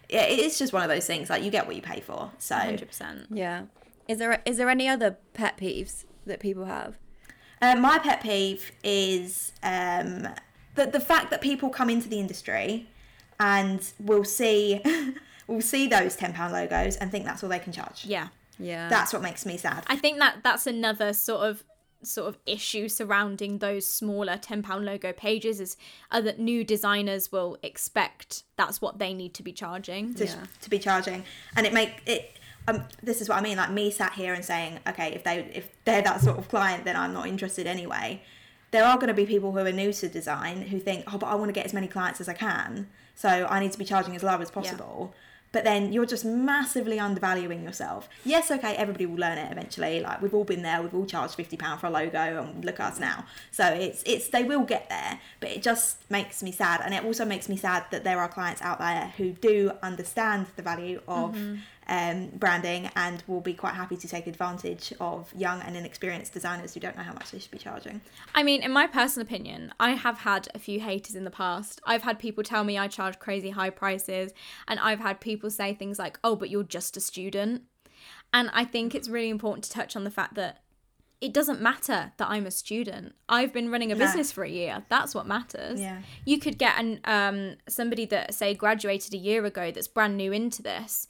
yeah, 0.09 0.23
it's 0.23 0.57
just 0.57 0.73
one 0.73 0.81
of 0.81 0.89
those 0.89 1.05
things 1.05 1.29
like 1.29 1.43
you 1.43 1.51
get 1.51 1.67
what 1.67 1.75
you 1.75 1.81
pay 1.83 1.99
for 1.99 2.31
so 2.39 2.55
Hundred 2.55 2.87
percent. 2.87 3.27
Yeah. 3.31 3.63
Is 4.07 4.17
there 4.17 4.41
is 4.45 4.57
there 4.57 4.69
any 4.69 4.87
other 4.87 5.17
pet 5.35 5.55
peeves 5.57 6.05
that 6.25 6.39
people 6.39 6.65
have? 6.65 6.95
Um, 7.61 7.81
my 7.81 7.99
pet 7.99 8.21
peeve 8.23 8.71
is 8.83 9.51
um, 9.61 10.27
the 10.75 10.87
the 10.87 10.99
fact 10.99 11.29
that 11.29 11.41
people 11.41 11.69
come 11.69 11.91
into 11.91 12.09
the 12.09 12.19
industry 12.19 12.87
and 13.39 13.91
we'll 13.99 14.23
see 14.23 14.81
we'll 15.47 15.61
see 15.61 15.87
those 15.87 16.15
ten 16.15 16.33
pound 16.33 16.53
logos 16.53 16.95
and 16.97 17.11
think 17.11 17.25
that's 17.25 17.43
all 17.43 17.49
they 17.49 17.59
can 17.59 17.73
charge. 17.73 18.05
Yeah. 18.05 18.27
Yeah. 18.57 18.89
That's 18.89 19.13
what 19.13 19.21
makes 19.21 19.45
me 19.45 19.57
sad. 19.57 19.85
I 19.87 19.95
think 19.95 20.19
that 20.19 20.39
that's 20.43 20.67
another 20.67 21.13
sort 21.13 21.41
of 21.49 21.63
sort 22.01 22.27
of 22.29 22.37
issue 22.45 22.87
surrounding 22.87 23.57
those 23.57 23.85
smaller 23.85 24.37
10 24.37 24.63
pound 24.63 24.85
logo 24.85 25.11
pages 25.11 25.59
is 25.59 25.75
other 26.11 26.33
new 26.37 26.63
designers 26.63 27.29
will 27.29 27.57
expect 27.61 28.43
that's 28.55 28.81
what 28.81 28.99
they 28.99 29.13
need 29.13 29.33
to 29.33 29.43
be 29.43 29.51
charging 29.51 30.13
to, 30.13 30.23
Yeah. 30.23 30.45
to 30.61 30.69
be 30.69 30.79
charging 30.79 31.25
and 31.57 31.65
it 31.67 31.73
make 31.73 32.01
it 32.05 32.37
um, 32.69 32.85
this 33.03 33.19
is 33.19 33.27
what 33.27 33.37
I 33.37 33.41
mean 33.41 33.57
like 33.57 33.71
me 33.71 33.91
sat 33.91 34.13
here 34.13 34.33
and 34.33 34.45
saying 34.45 34.79
okay 34.87 35.11
if 35.13 35.25
they 35.25 35.39
if 35.53 35.69
they're 35.83 36.01
that 36.03 36.21
sort 36.21 36.37
of 36.37 36.47
client 36.47 36.85
then 36.85 36.95
I'm 36.95 37.11
not 37.11 37.27
interested 37.27 37.67
anyway 37.67 38.21
there 38.71 38.85
are 38.85 38.95
going 38.95 39.09
to 39.09 39.13
be 39.13 39.25
people 39.25 39.51
who 39.51 39.57
are 39.57 39.71
new 39.71 39.91
to 39.91 40.07
design 40.07 40.61
who 40.61 40.79
think 40.79 41.03
oh 41.13 41.17
but 41.17 41.27
I 41.27 41.35
want 41.35 41.49
to 41.49 41.53
get 41.53 41.65
as 41.65 41.73
many 41.73 41.87
clients 41.89 42.21
as 42.21 42.29
I 42.29 42.33
can 42.33 42.87
so 43.19 43.47
I 43.49 43.59
need 43.59 43.73
to 43.73 43.77
be 43.77 43.83
charging 43.83 44.15
as 44.15 44.23
low 44.23 44.37
as 44.37 44.49
possible. 44.49 45.13
But 45.51 45.65
then 45.65 45.91
you're 45.91 46.05
just 46.05 46.23
massively 46.23 46.99
undervaluing 46.99 47.63
yourself. 47.63 48.07
Yes 48.23 48.49
okay 48.49 48.75
everybody 48.75 49.05
will 49.07 49.17
learn 49.17 49.37
it 49.37 49.51
eventually. 49.51 49.99
Like 49.99 50.21
we've 50.21 50.33
all 50.33 50.45
been 50.45 50.61
there. 50.61 50.81
We've 50.81 50.93
all 50.93 51.05
charged 51.05 51.35
50 51.35 51.57
pound 51.57 51.81
for 51.81 51.87
a 51.87 51.89
logo 51.89 52.43
and 52.43 52.63
look 52.63 52.79
at 52.79 52.93
us 52.93 52.99
now. 52.99 53.25
So 53.51 53.65
it's 53.65 54.01
it's 54.05 54.29
they 54.29 54.43
will 54.43 54.63
get 54.63 54.87
there 54.89 55.19
but 55.41 55.49
it 55.49 55.61
just 55.61 56.09
makes 56.09 56.41
me 56.41 56.53
sad. 56.53 56.79
And 56.81 56.93
it 56.93 57.03
also 57.03 57.25
makes 57.25 57.49
me 57.49 57.57
sad 57.57 57.85
that 57.91 58.05
there 58.05 58.19
are 58.19 58.29
clients 58.29 58.61
out 58.61 58.79
there 58.79 59.11
who 59.17 59.31
do 59.31 59.71
understand 59.83 60.45
the 60.55 60.61
value 60.61 61.01
of 61.07 61.35
mm-hmm. 61.35 61.55
Um, 61.89 62.27
branding 62.35 62.89
and 62.95 63.23
will 63.27 63.41
be 63.41 63.53
quite 63.53 63.73
happy 63.73 63.97
to 63.97 64.07
take 64.07 64.27
advantage 64.27 64.93
of 65.01 65.33
young 65.35 65.59
and 65.61 65.75
inexperienced 65.75 66.31
designers 66.31 66.73
who 66.73 66.79
don't 66.79 66.95
know 66.95 67.03
how 67.03 67.13
much 67.13 67.31
they 67.31 67.39
should 67.39 67.51
be 67.51 67.57
charging 67.57 67.99
I 68.35 68.43
mean, 68.43 68.61
in 68.63 68.71
my 68.71 68.87
personal 68.87 69.25
opinion, 69.25 69.73
I 69.79 69.91
have 69.91 70.19
had 70.19 70.47
a 70.53 70.59
few 70.59 70.79
haters 70.79 71.15
in 71.15 71.23
the 71.23 71.31
past. 71.31 71.81
I've 71.85 72.03
had 72.03 72.19
people 72.19 72.43
tell 72.43 72.63
me 72.63 72.77
I 72.77 72.87
charge 72.87 73.17
crazy 73.19 73.49
high 73.49 73.71
prices, 73.71 74.31
and 74.67 74.79
I've 74.79 74.99
had 74.99 75.19
people 75.19 75.49
say 75.49 75.73
things 75.73 75.97
like, 75.99 76.19
oh, 76.23 76.35
but 76.35 76.49
you're 76.49 76.63
just 76.63 76.95
a 76.95 77.01
student. 77.01 77.63
And 78.31 78.49
I 78.53 78.63
think 78.65 78.93
it's 78.93 79.09
really 79.09 79.29
important 79.29 79.63
to 79.65 79.71
touch 79.71 79.95
on 79.95 80.03
the 80.03 80.11
fact 80.11 80.35
that 80.35 80.61
it 81.21 81.33
doesn't 81.33 81.59
matter 81.59 82.13
that 82.17 82.29
I'm 82.29 82.45
a 82.45 82.51
student. 82.51 83.13
I've 83.27 83.51
been 83.51 83.69
running 83.69 83.91
a 83.91 83.95
No. 83.95 84.05
business 84.05 84.31
for 84.31 84.43
a 84.43 84.49
year. 84.49 84.85
That's 84.89 85.13
what 85.13 85.27
matters. 85.27 85.81
Yeah. 85.81 86.01
You 86.23 86.39
could 86.39 86.57
get 86.57 86.79
an 86.79 86.99
um 87.03 87.57
somebody 87.67 88.05
that 88.05 88.33
say 88.33 88.53
graduated 88.53 89.13
a 89.13 89.17
year 89.17 89.43
ago 89.45 89.71
that's 89.71 89.87
brand 89.87 90.15
new 90.15 90.31
into 90.31 90.61
this, 90.61 91.07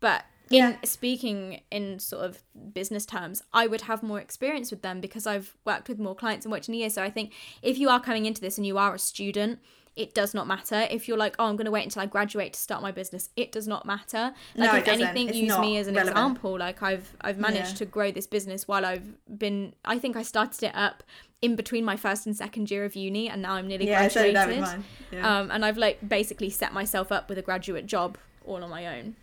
but 0.00 0.24
in 0.50 0.76
speaking 0.82 1.60
in 1.70 2.00
sort 2.00 2.24
of 2.24 2.42
business 2.74 3.06
terms, 3.06 3.40
I 3.52 3.68
would 3.68 3.82
have 3.82 4.02
more 4.02 4.18
experience 4.20 4.72
with 4.72 4.82
them 4.82 5.00
because 5.00 5.24
I've 5.24 5.54
worked 5.64 5.88
with 5.88 6.00
more 6.00 6.16
clients 6.16 6.44
and 6.44 6.50
worked 6.52 6.68
in 6.68 6.74
a 6.74 6.78
year. 6.78 6.90
So 6.90 7.04
I 7.04 7.10
think 7.10 7.32
if 7.62 7.78
you 7.78 7.88
are 7.88 8.00
coming 8.00 8.26
into 8.26 8.40
this 8.40 8.58
and 8.58 8.66
you 8.66 8.76
are 8.76 8.92
a 8.94 8.98
student, 8.98 9.60
it 9.94 10.12
does 10.12 10.34
not 10.34 10.48
matter. 10.48 10.88
If 10.90 11.06
you're 11.06 11.16
like, 11.16 11.36
oh, 11.38 11.44
I'm 11.46 11.54
going 11.56 11.66
to 11.66 11.70
wait 11.70 11.84
until 11.84 12.02
I 12.02 12.06
graduate 12.06 12.54
to 12.54 12.58
start 12.60 12.82
my 12.82 12.90
business, 12.90 13.30
it 13.36 13.52
does 13.52 13.68
not 13.68 13.86
matter. 13.86 14.32
Like 14.56 14.72
No, 14.72 14.76
if 14.76 14.82
it 14.82 14.86
doesn't. 14.86 15.06
anything, 15.06 15.28
It's 15.28 15.38
use 15.38 15.58
me 15.58 15.76
as 15.76 15.86
an 15.86 15.94
relevant. 15.94 16.16
example. 16.16 16.58
Like 16.58 16.82
I've 16.82 17.12
I've 17.20 17.38
managed 17.38 17.72
Yeah. 17.72 17.74
to 17.76 17.84
grow 17.86 18.10
this 18.10 18.26
business 18.26 18.66
while 18.66 18.84
I've 18.84 19.04
been. 19.38 19.74
I 19.84 19.98
think 20.00 20.16
I 20.16 20.22
started 20.22 20.62
it 20.64 20.74
up 20.74 21.04
in 21.42 21.54
between 21.54 21.84
my 21.84 21.96
first 21.96 22.26
and 22.26 22.36
second 22.36 22.70
year 22.72 22.84
of 22.84 22.96
uni, 22.96 23.28
and 23.28 23.40
now 23.42 23.52
I'm 23.54 23.68
nearly 23.68 23.86
yeah 23.88 24.00
graduated. 24.08 24.36
that 24.36 24.48
with 24.48 24.60
mine 24.60 24.84
yeah. 25.12 25.38
Um, 25.40 25.50
and 25.52 25.64
I've 25.64 25.78
like 25.78 26.08
basically 26.08 26.50
set 26.50 26.72
myself 26.72 27.12
up 27.12 27.28
with 27.28 27.38
a 27.38 27.42
graduate 27.42 27.86
job 27.86 28.18
all 28.44 28.62
on 28.64 28.70
my 28.70 28.86
own. 28.98 29.14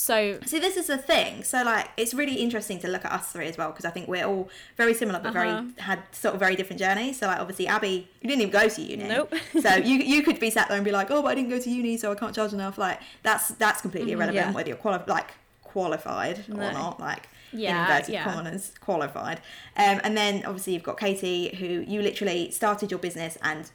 So 0.00 0.38
See, 0.46 0.60
this 0.60 0.76
is 0.76 0.86
the 0.86 0.96
thing. 0.96 1.42
So, 1.42 1.64
like, 1.64 1.88
it's 1.96 2.14
really 2.14 2.36
interesting 2.36 2.78
to 2.78 2.88
look 2.88 3.04
at 3.04 3.10
us 3.10 3.32
three 3.32 3.46
as 3.46 3.58
well 3.58 3.70
because 3.72 3.84
I 3.84 3.90
think 3.90 4.06
we're 4.06 4.24
all 4.24 4.48
very 4.76 4.94
similar, 4.94 5.18
but 5.18 5.34
Uh-huh. 5.34 5.62
very 5.62 5.72
had 5.78 5.98
sort 6.12 6.34
of 6.34 6.40
very 6.40 6.54
different 6.54 6.78
journeys. 6.78 7.18
So, 7.18 7.26
like, 7.26 7.40
obviously, 7.40 7.66
Abby, 7.66 8.08
you 8.20 8.28
didn't 8.28 8.42
even 8.42 8.52
go 8.52 8.68
to 8.68 8.80
uni. 8.80 9.08
Nope. 9.08 9.34
so 9.60 9.74
you 9.90 9.96
you 9.96 10.22
could 10.22 10.38
be 10.38 10.50
sat 10.50 10.68
there 10.68 10.76
and 10.76 10.84
be 10.84 10.92
like, 10.92 11.10
oh, 11.10 11.20
but 11.20 11.30
I 11.30 11.34
didn't 11.34 11.50
go 11.50 11.58
to 11.58 11.68
uni, 11.68 11.96
so 11.96 12.12
I 12.12 12.14
can't 12.14 12.32
charge 12.32 12.52
enough. 12.52 12.78
Like, 12.78 13.00
that's 13.24 13.48
that's 13.48 13.80
completely 13.80 14.12
irrelevant 14.12 14.46
yeah. 14.46 14.52
whether 14.52 14.68
you're 14.68 14.76
quali- 14.78 15.02
like 15.08 15.32
qualified 15.64 16.44
or 16.48 16.72
not. 16.72 17.00
Like. 17.00 17.28
Yeah, 17.50 17.70
in 17.70 17.90
inverted 17.90 18.12
yeah. 18.12 18.24
commas, 18.24 18.72
qualified, 18.78 19.38
um, 19.78 20.02
and 20.04 20.14
then 20.14 20.44
obviously 20.44 20.74
you've 20.74 20.82
got 20.82 20.98
Katie, 21.00 21.56
who 21.56 21.66
you 21.90 22.02
literally 22.02 22.50
started 22.50 22.90
your 22.90 23.00
business 23.00 23.38
and 23.42 23.70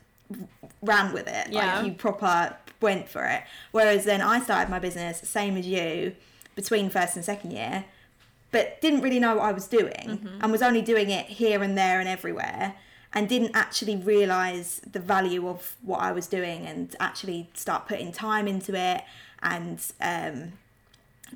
ran 0.84 1.12
with 1.12 1.28
it. 1.28 1.48
Yeah. 1.50 1.78
Like 1.78 1.88
you 1.88 1.94
proper 1.94 2.56
went 2.84 3.10
for 3.10 3.26
it. 3.26 3.42
Whereas 3.72 4.06
then 4.06 4.22
I 4.22 4.40
started 4.40 4.70
my 4.70 4.78
business, 4.78 5.28
same 5.28 5.58
as 5.58 5.66
you, 5.66 6.16
between 6.56 6.92
first 6.92 7.16
and 7.16 7.26
second 7.26 7.52
year, 7.52 7.86
but 8.52 8.80
didn't 8.82 9.02
really 9.02 9.20
know 9.20 9.36
what 9.38 9.46
I 9.46 9.52
was 9.52 9.68
doing 9.68 10.30
and 10.40 10.52
was 10.52 10.62
only 10.62 10.84
doing 10.84 11.10
it 11.10 11.26
here 11.26 11.64
and 11.64 11.76
there 11.76 12.00
and 12.00 12.08
everywhere 12.08 12.76
and 13.14 13.30
didn't 13.30 13.52
actually 13.56 13.96
realize 13.96 14.82
the 14.92 15.00
value 15.00 15.48
of 15.48 15.76
what 15.82 16.02
I 16.02 16.12
was 16.12 16.28
doing 16.28 16.66
and 16.66 16.96
actually 17.00 17.50
start 17.54 17.88
putting 17.88 18.12
time 18.12 18.48
into 18.48 18.76
it 18.76 19.04
and 19.42 19.80
um, 20.02 20.54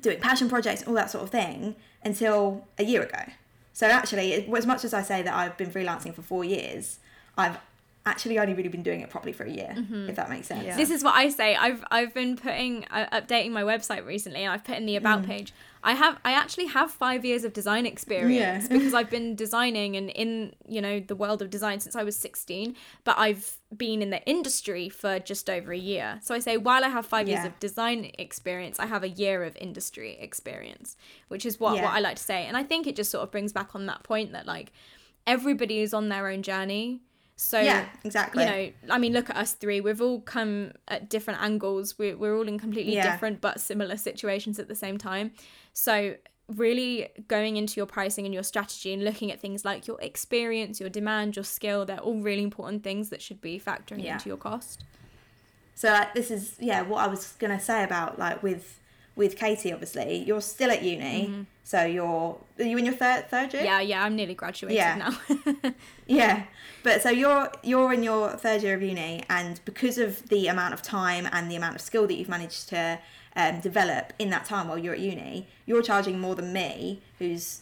doing 0.00 0.20
passion 0.20 0.48
projects 0.48 0.80
and 0.82 0.88
all 0.88 0.94
that 0.94 1.10
sort 1.10 1.24
of 1.24 1.30
thing 1.30 1.76
until 2.04 2.66
a 2.78 2.84
year 2.84 3.02
ago. 3.02 3.22
So 3.72 3.86
actually, 3.86 4.48
as 4.52 4.66
much 4.66 4.84
as 4.84 4.92
I 4.92 5.02
say 5.02 5.22
that 5.22 5.32
I've 5.32 5.56
been 5.56 5.70
freelancing 5.70 6.14
for 6.14 6.22
four 6.22 6.44
years, 6.44 6.98
I've 7.36 7.58
actually 8.08 8.38
only 8.38 8.54
really 8.54 8.68
been 8.68 8.82
doing 8.82 9.00
it 9.00 9.10
properly 9.10 9.32
for 9.32 9.44
a 9.44 9.50
year, 9.50 9.72
if 10.08 10.16
that 10.16 10.28
makes 10.30 10.46
sense. 10.48 10.64
Yeah. 10.64 10.76
This 10.76 10.90
is 10.90 11.04
what 11.04 11.14
I 11.14 11.28
say. 11.28 11.54
I've 11.56 11.84
I've 11.90 12.12
been 12.14 12.36
putting 12.36 12.84
uh, 12.90 13.06
updating 13.20 13.50
my 13.52 13.62
website 13.62 14.04
recently, 14.06 14.42
and 14.44 14.52
I've 14.52 14.64
put 14.64 14.76
in 14.76 14.86
the 14.86 14.94
Mm. 14.94 14.98
about 15.04 15.26
page. 15.26 15.52
I 15.82 15.92
have 15.92 16.18
I 16.24 16.32
actually 16.32 16.66
have 16.66 16.90
five 16.90 17.24
years 17.24 17.44
of 17.44 17.52
design 17.52 17.86
experience 17.86 18.64
Yeah. 18.64 18.68
because 18.76 18.94
I've 18.94 19.10
been 19.10 19.36
designing 19.36 19.96
and 19.96 20.10
in 20.10 20.54
you 20.66 20.80
know 20.80 20.98
the 21.00 21.14
world 21.14 21.40
of 21.42 21.50
design 21.50 21.78
since 21.80 21.94
I 21.94 22.02
was 22.02 22.16
sixteen. 22.16 22.74
But 23.04 23.16
I've 23.18 23.58
been 23.76 24.00
in 24.02 24.10
the 24.10 24.22
industry 24.26 24.88
for 24.88 25.18
just 25.20 25.48
over 25.48 25.70
a 25.72 25.78
year. 25.92 26.18
So 26.22 26.34
I 26.34 26.40
say 26.40 26.56
while 26.56 26.84
I 26.84 26.88
have 26.88 27.06
five 27.06 27.28
years 27.28 27.40
Yeah. 27.44 27.48
of 27.48 27.60
design 27.60 28.10
experience, 28.18 28.80
I 28.80 28.86
have 28.86 29.02
a 29.04 29.08
year 29.08 29.44
of 29.44 29.56
industry 29.60 30.16
experience, 30.20 30.96
which 31.28 31.44
is 31.46 31.60
what 31.60 31.76
Yeah. 31.76 31.84
what 31.84 31.92
I 31.94 32.00
like 32.00 32.16
to 32.16 32.22
say. 32.32 32.46
And 32.46 32.56
I 32.56 32.64
think 32.64 32.86
it 32.86 32.96
just 32.96 33.10
sort 33.10 33.22
of 33.24 33.30
brings 33.30 33.52
back 33.52 33.74
on 33.74 33.86
that 33.86 34.02
point 34.02 34.32
that 34.32 34.46
like 34.46 34.72
everybody 35.26 35.80
is 35.80 35.92
on 35.94 36.08
their 36.08 36.28
own 36.28 36.42
journey. 36.42 37.00
So 37.40 37.60
Yeah, 37.60 37.86
exactly. 38.02 38.42
you 38.44 38.50
know, 38.50 38.94
I 38.94 38.98
mean, 38.98 39.12
look 39.12 39.30
at 39.30 39.36
us 39.36 39.52
three. 39.52 39.80
We've 39.80 40.02
all 40.02 40.20
come 40.20 40.72
at 40.88 41.08
different 41.08 41.40
angles. 41.40 41.96
We're, 41.96 42.16
we're 42.16 42.36
all 42.36 42.48
in 42.48 42.58
completely 42.58 42.94
Yeah. 42.96 43.12
different 43.12 43.40
but 43.40 43.60
similar 43.60 43.96
situations 43.96 44.58
at 44.58 44.66
the 44.66 44.74
same 44.74 44.98
time. 44.98 45.30
So, 45.72 46.16
really 46.48 47.08
going 47.28 47.56
into 47.56 47.76
your 47.78 47.86
pricing 47.86 48.24
and 48.24 48.34
your 48.34 48.42
strategy 48.42 48.92
and 48.92 49.04
looking 49.04 49.30
at 49.30 49.38
things 49.38 49.64
like 49.64 49.86
your 49.86 50.00
experience, 50.00 50.80
your 50.80 50.88
demand, 50.88 51.36
your 51.36 51.44
skill, 51.44 51.84
they're 51.84 52.00
all 52.00 52.20
really 52.20 52.42
important 52.42 52.82
things 52.82 53.10
that 53.10 53.22
should 53.22 53.40
be 53.40 53.60
factoring 53.60 54.02
Yeah. 54.02 54.14
into 54.14 54.28
your 54.28 54.38
cost. 54.38 54.82
So 55.76 55.90
like, 55.92 56.14
this 56.14 56.32
is 56.32 56.56
yeah 56.58 56.82
what 56.82 57.04
I 57.04 57.06
was 57.06 57.34
gonna 57.38 57.60
say 57.60 57.84
about 57.84 58.18
like 58.18 58.42
with 58.42 58.80
with 59.18 59.36
Katie. 59.36 59.72
Obviously, 59.72 60.18
you're 60.24 60.40
still 60.40 60.70
at 60.70 60.82
uni, 60.82 61.44
so 61.64 61.84
you're 61.84 62.38
are 62.58 62.64
you 62.64 62.78
in 62.78 62.86
your 62.86 62.94
third 62.94 63.28
third 63.28 63.52
year? 63.52 63.64
Yeah, 63.64 63.80
yeah, 63.80 64.04
I'm 64.04 64.16
nearly 64.16 64.34
graduated 64.34 64.76
Yeah. 64.76 64.94
now. 64.96 65.72
Yeah, 66.06 66.44
but 66.82 67.02
so 67.02 67.10
you're 67.10 67.50
you're 67.62 67.92
in 67.92 68.02
your 68.02 68.30
third 68.30 68.62
year 68.62 68.74
of 68.76 68.82
uni, 68.82 69.24
and 69.28 69.60
because 69.66 69.98
of 69.98 70.26
the 70.30 70.46
amount 70.46 70.72
of 70.72 70.80
time 70.80 71.28
and 71.30 71.50
the 71.50 71.56
amount 71.56 71.74
of 71.74 71.82
skill 71.82 72.06
that 72.06 72.14
you've 72.14 72.30
managed 72.30 72.70
to 72.70 72.98
um, 73.36 73.60
develop 73.60 74.14
in 74.18 74.30
that 74.30 74.46
time 74.46 74.68
while 74.68 74.78
you're 74.78 74.94
at 74.94 75.00
uni, 75.00 75.48
you're 75.66 75.82
charging 75.82 76.18
more 76.18 76.34
than 76.34 76.50
me, 76.52 77.02
who's 77.18 77.60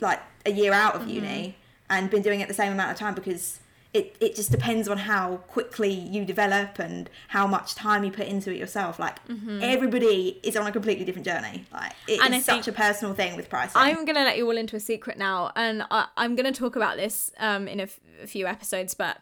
like 0.00 0.20
a 0.46 0.50
year 0.52 0.72
out 0.72 0.94
of 0.94 1.06
uni 1.06 1.56
and 1.90 2.08
been 2.10 2.22
doing 2.22 2.40
it 2.40 2.48
the 2.48 2.54
same 2.54 2.72
amount 2.72 2.90
of 2.92 2.96
time 2.96 3.14
because. 3.14 3.60
It, 3.94 4.16
it 4.20 4.34
just 4.34 4.50
depends 4.50 4.88
on 4.88 4.98
how 4.98 5.36
quickly 5.48 5.92
you 5.92 6.24
develop 6.24 6.80
and 6.80 7.08
how 7.28 7.46
much 7.46 7.74
time 7.76 8.02
you 8.04 8.10
put 8.10 8.26
into 8.26 8.50
it 8.52 8.58
yourself. 8.58 8.98
Like 8.98 9.18
everybody 9.62 10.40
is 10.42 10.56
on 10.56 10.66
a 10.66 10.72
completely 10.72 11.04
different 11.04 11.26
journey. 11.26 11.64
Like 11.72 11.92
it 12.08 12.20
And 12.20 12.34
is 12.34 12.44
such 12.44 12.68
a 12.68 12.72
personal 12.72 13.14
thing 13.14 13.36
with 13.36 13.48
pricing. 13.48 13.72
I'm 13.76 14.04
gonna 14.04 14.24
let 14.24 14.36
you 14.36 14.46
all 14.46 14.56
into 14.56 14.76
a 14.76 14.80
secret 14.80 15.16
now, 15.18 15.52
and 15.56 15.84
I, 15.90 16.06
I'm 16.16 16.34
gonna 16.36 16.52
talk 16.52 16.76
about 16.76 16.96
this 16.96 17.30
um, 17.38 17.68
in 17.68 17.80
a, 17.80 17.84
f- 17.84 18.00
a 18.22 18.26
few 18.26 18.46
episodes. 18.46 18.94
But 18.94 19.18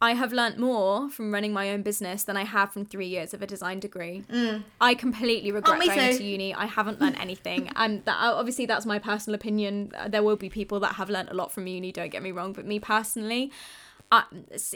I 0.00 0.14
have 0.14 0.32
learnt 0.32 0.58
more 0.58 1.08
from 1.10 1.32
running 1.32 1.52
my 1.52 1.70
own 1.70 1.82
business 1.82 2.24
than 2.24 2.36
I 2.36 2.44
have 2.44 2.72
from 2.72 2.84
three 2.84 3.06
years 3.06 3.32
of 3.34 3.40
a 3.42 3.46
design 3.46 3.78
degree. 3.80 4.24
I 4.80 4.94
completely 4.94 5.52
regret 5.52 5.78
Mm. 5.80 5.82
Oh, 5.90 5.94
going 5.96 6.12
too. 6.12 6.18
to 6.18 6.24
uni. 6.24 6.54
I 6.54 6.66
haven't 6.66 7.00
learnt 7.00 7.20
anything, 7.20 7.70
and 7.76 8.04
that 8.04 8.16
obviously 8.20 8.66
that's 8.66 8.84
my 8.86 8.98
personal 8.98 9.34
opinion. 9.36 9.92
Uh, 9.96 10.08
There 10.08 10.22
will 10.22 10.36
be 10.36 10.48
people 10.50 10.80
that 10.80 10.94
have 10.96 11.08
learnt 11.08 11.30
a 11.30 11.34
lot 11.34 11.52
from 11.52 11.66
uni. 11.66 11.92
Don't 11.92 12.10
get 12.10 12.22
me 12.22 12.32
wrong, 12.32 12.52
but 12.52 12.66
me 12.66 12.78
personally, 12.80 13.52
uh, 14.12 14.22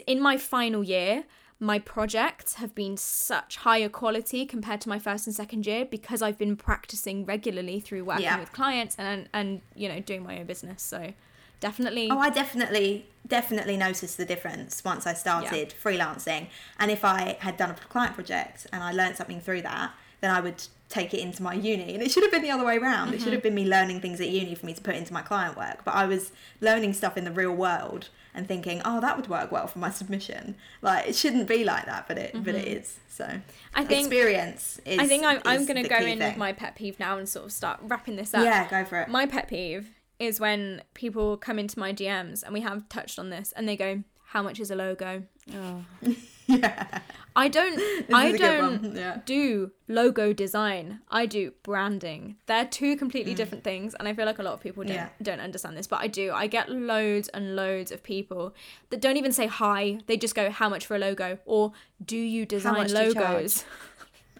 in 0.05 0.19
my 0.21 0.35
final 0.35 0.83
year, 0.83 1.23
my 1.59 1.79
projects 1.79 2.55
have 2.55 2.75
been 2.75 2.97
such 2.97 3.57
higher 3.57 3.89
quality 3.89 4.45
compared 4.45 4.81
to 4.81 4.89
my 4.89 4.99
first 4.99 5.25
and 5.27 5.35
second 5.35 5.65
year 5.65 5.85
because 5.85 6.21
I've 6.21 6.37
been 6.37 6.55
practicing 6.55 7.25
regularly 7.25 7.79
through 7.79 8.03
working 8.03 8.23
Yeah. 8.23 8.39
with 8.39 8.51
clients 8.51 8.95
and 8.99 9.29
and 9.33 9.61
you 9.75 9.87
know 9.87 9.99
doing 9.99 10.23
my 10.23 10.39
own 10.39 10.45
business. 10.45 10.83
So 10.83 11.13
definitely, 11.59 12.09
Oh, 12.11 12.19
I 12.19 12.29
definitely, 12.29 13.07
definitely 13.27 13.77
noticed 13.77 14.17
the 14.17 14.25
difference 14.25 14.83
once 14.83 15.07
I 15.07 15.13
started 15.13 15.73
freelancing. 15.83 16.47
And 16.79 16.91
if 16.91 17.03
I 17.03 17.37
had 17.39 17.57
done 17.57 17.71
a 17.71 17.73
client 17.73 18.13
project 18.15 18.67
and 18.71 18.83
I 18.83 18.91
learned 18.91 19.15
something 19.17 19.41
through 19.41 19.63
that, 19.63 19.91
then 20.21 20.31
I 20.31 20.39
would 20.41 20.63
take 20.89 21.13
it 21.13 21.19
into 21.19 21.43
my 21.43 21.53
uni. 21.53 21.93
And 21.93 22.01
it 22.01 22.11
should 22.11 22.23
have 22.23 22.31
been 22.31 22.41
the 22.41 22.51
other 22.51 22.65
way 22.65 22.77
around. 22.77 23.09
It 23.09 23.19
should 23.19 23.25
mm-hmm. 23.25 23.33
have 23.33 23.43
been 23.43 23.55
me 23.55 23.65
learning 23.65 23.99
things 23.99 24.21
at 24.21 24.29
uni 24.29 24.55
for 24.55 24.65
me 24.65 24.73
to 24.73 24.81
put 24.81 24.95
into 24.95 25.13
my 25.13 25.21
client 25.21 25.57
work. 25.57 25.83
But 25.83 25.95
I 25.95 26.05
was 26.05 26.31
learning 26.61 26.93
stuff 26.93 27.17
in 27.17 27.25
the 27.25 27.31
real 27.31 27.53
world 27.53 28.09
and 28.33 28.47
thinking, 28.47 28.81
oh, 28.85 29.01
that 29.01 29.17
would 29.17 29.27
work 29.27 29.51
well 29.51 29.67
for 29.67 29.79
my 29.79 29.89
submission. 29.89 30.55
Like 30.81 31.07
it 31.09 31.15
shouldn't 31.15 31.47
be 31.47 31.63
like 31.63 31.85
that, 31.85 32.07
but 32.07 32.17
it, 32.17 32.31
but 32.43 32.55
it 32.55 32.65
mm-hmm. 32.65 32.77
is. 32.77 32.99
So 33.09 33.41
I 33.73 33.83
think- 33.83 34.07
experience 34.07 34.79
is. 34.85 34.99
I 34.99 35.07
think 35.07 35.25
I'm, 35.25 35.41
I'm 35.43 35.65
going 35.65 35.81
to 35.81 35.89
go 35.89 35.97
in 35.97 36.19
thing. 36.19 36.27
with 36.29 36.37
my 36.37 36.53
pet 36.53 36.75
peeve 36.75 36.99
now 36.99 37.17
and 37.17 37.27
sort 37.27 37.45
of 37.45 37.51
start 37.51 37.79
wrapping 37.81 38.15
this 38.15 38.33
up. 38.33 38.43
Yeah, 38.43 38.69
go 38.69 38.85
for 38.85 39.01
it. 39.01 39.09
My 39.09 39.25
pet 39.25 39.49
peeve 39.49 39.91
is 40.19 40.39
when 40.39 40.83
people 40.93 41.37
come 41.37 41.59
into 41.59 41.77
my 41.77 41.93
DMs 41.93 42.43
and 42.43 42.53
we 42.53 42.61
have 42.61 42.87
touched 42.89 43.19
on 43.19 43.29
this 43.29 43.51
and 43.57 43.67
they 43.67 43.75
go, 43.75 44.03
"How 44.27 44.41
much 44.41 44.59
is 44.59 44.71
a 44.71 44.75
logo?" 44.75 45.23
Oh. 45.53 45.83
yeah. 46.61 46.99
I 47.35 47.49
don't. 47.49 47.75
This 48.07 48.15
I 48.15 48.27
is 48.27 48.33
a 48.33 48.37
good 48.37 48.57
don't 48.57 48.95
yeah. 48.95 49.19
do 49.25 49.71
logo 49.87 50.33
design. 50.33 51.01
I 51.09 51.25
do 51.27 51.51
branding. 51.61 52.37
They're 52.47 52.65
two 52.65 52.95
completely 52.95 53.33
Mm. 53.33 53.37
different 53.37 53.63
things, 53.63 53.93
and 53.93 54.07
I 54.07 54.13
feel 54.13 54.25
like 54.25 54.39
a 54.39 54.43
lot 54.43 54.53
of 54.53 54.61
people 54.61 54.83
don't 54.83 54.95
Yeah. 54.95 55.09
don't 55.21 55.39
understand 55.39 55.77
this. 55.77 55.85
But 55.87 55.99
I 56.01 56.07
do. 56.07 56.31
I 56.33 56.47
get 56.47 56.69
loads 56.71 57.27
and 57.29 57.55
loads 57.55 57.91
of 57.91 58.01
people 58.01 58.55
that 58.89 59.01
don't 59.01 59.17
even 59.17 59.31
say 59.31 59.45
hi. 59.47 59.99
They 60.07 60.17
just 60.17 60.33
go, 60.35 60.49
"How 60.49 60.67
much 60.69 60.85
for 60.87 60.95
a 60.95 60.99
logo?" 60.99 61.37
or 61.45 61.73
"Do 62.03 62.17
you 62.17 62.45
design 62.45 62.87
you 62.89 62.95
logos?" 62.95 63.65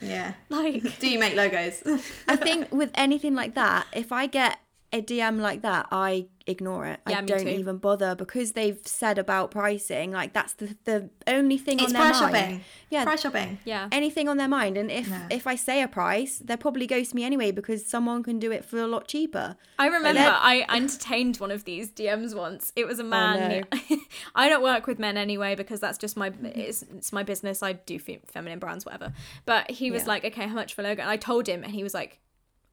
Yeah. 0.02 0.34
like, 0.50 1.00
Do 1.00 1.10
you 1.10 1.20
make 1.20 1.36
logos? 1.36 1.84
I 2.28 2.36
think 2.36 2.72
with 2.72 2.92
anything 2.96 3.36
like 3.36 3.54
that, 3.56 3.86
if 3.94 4.12
I 4.12 4.28
get 4.28 4.60
a 4.94 5.02
DM 5.02 5.40
like 5.42 5.64
that, 5.64 5.88
I 5.92 6.28
ignore 6.46 6.86
it. 6.86 7.02
Yeah, 7.10 7.18
I 7.18 7.22
don't 7.24 7.42
too. 7.42 7.50
even 7.50 7.78
bother 7.78 8.16
because 8.16 8.54
they've 8.54 8.80
said 8.86 9.18
about 9.18 9.52
pricing. 9.52 10.12
Like 10.14 10.32
that's 10.32 10.54
the 10.54 10.78
the 10.86 11.10
only 11.28 11.58
thing 11.58 11.80
it's 11.80 11.88
on 11.88 11.94
their 11.94 12.02
mind. 12.04 12.16
shopping. 12.16 12.62
Yeah, 12.90 13.04
Price 13.04 13.22
shopping. 13.22 13.58
yeah. 13.66 13.90
anything 13.92 14.30
on 14.30 14.38
their 14.38 14.48
mind. 14.48 14.78
And 14.78 14.90
if 14.90 15.10
No. 15.10 15.20
if 15.30 15.46
I 15.46 15.56
say 15.56 15.82
a 15.82 15.90
price, 15.90 16.40
they'll 16.40 16.56
probably 16.56 16.88
ghost 16.88 17.14
me 17.14 17.26
anyway 17.26 17.52
because 17.52 17.86
someone 17.86 18.24
can 18.24 18.40
do 18.40 18.50
it 18.50 18.64
for 18.64 18.80
a 18.80 18.88
lot 18.88 19.10
cheaper. 19.10 19.58
I 19.78 19.88
remember 19.88 20.22
I 20.22 20.66
entertained 20.70 21.36
one 21.38 21.52
of 21.52 21.66
these 21.66 21.92
DMs 21.92 22.34
once. 22.34 22.72
It 22.78 22.88
was 22.88 23.00
a 23.00 23.04
oh, 23.04 23.08
man. 23.08 23.66
no. 23.90 23.98
I 24.36 24.48
don't 24.48 24.64
work 24.64 24.88
with 24.88 25.00
men 25.00 25.18
anyway 25.18 25.56
because 25.56 25.82
that's 25.82 25.98
just 25.98 26.16
my 26.16 26.32
it's, 26.42 26.84
it's 26.96 27.12
my 27.12 27.24
business. 27.24 27.62
I 27.62 27.74
do 27.74 28.00
fe- 28.00 28.22
feminine 28.26 28.60
brands, 28.60 28.86
whatever. 28.86 29.12
But 29.46 29.70
he 29.70 29.92
was 29.92 30.04
Yeah. 30.04 30.08
like, 30.08 30.24
"Okay, 30.24 30.48
how 30.48 30.56
much 30.56 30.74
for 30.74 30.82
logo?" 30.82 31.02
And 31.02 31.12
I 31.12 31.18
told 31.18 31.46
him, 31.48 31.64
and 31.66 31.74
he 31.74 31.84
was 31.84 31.94
like, 31.94 32.20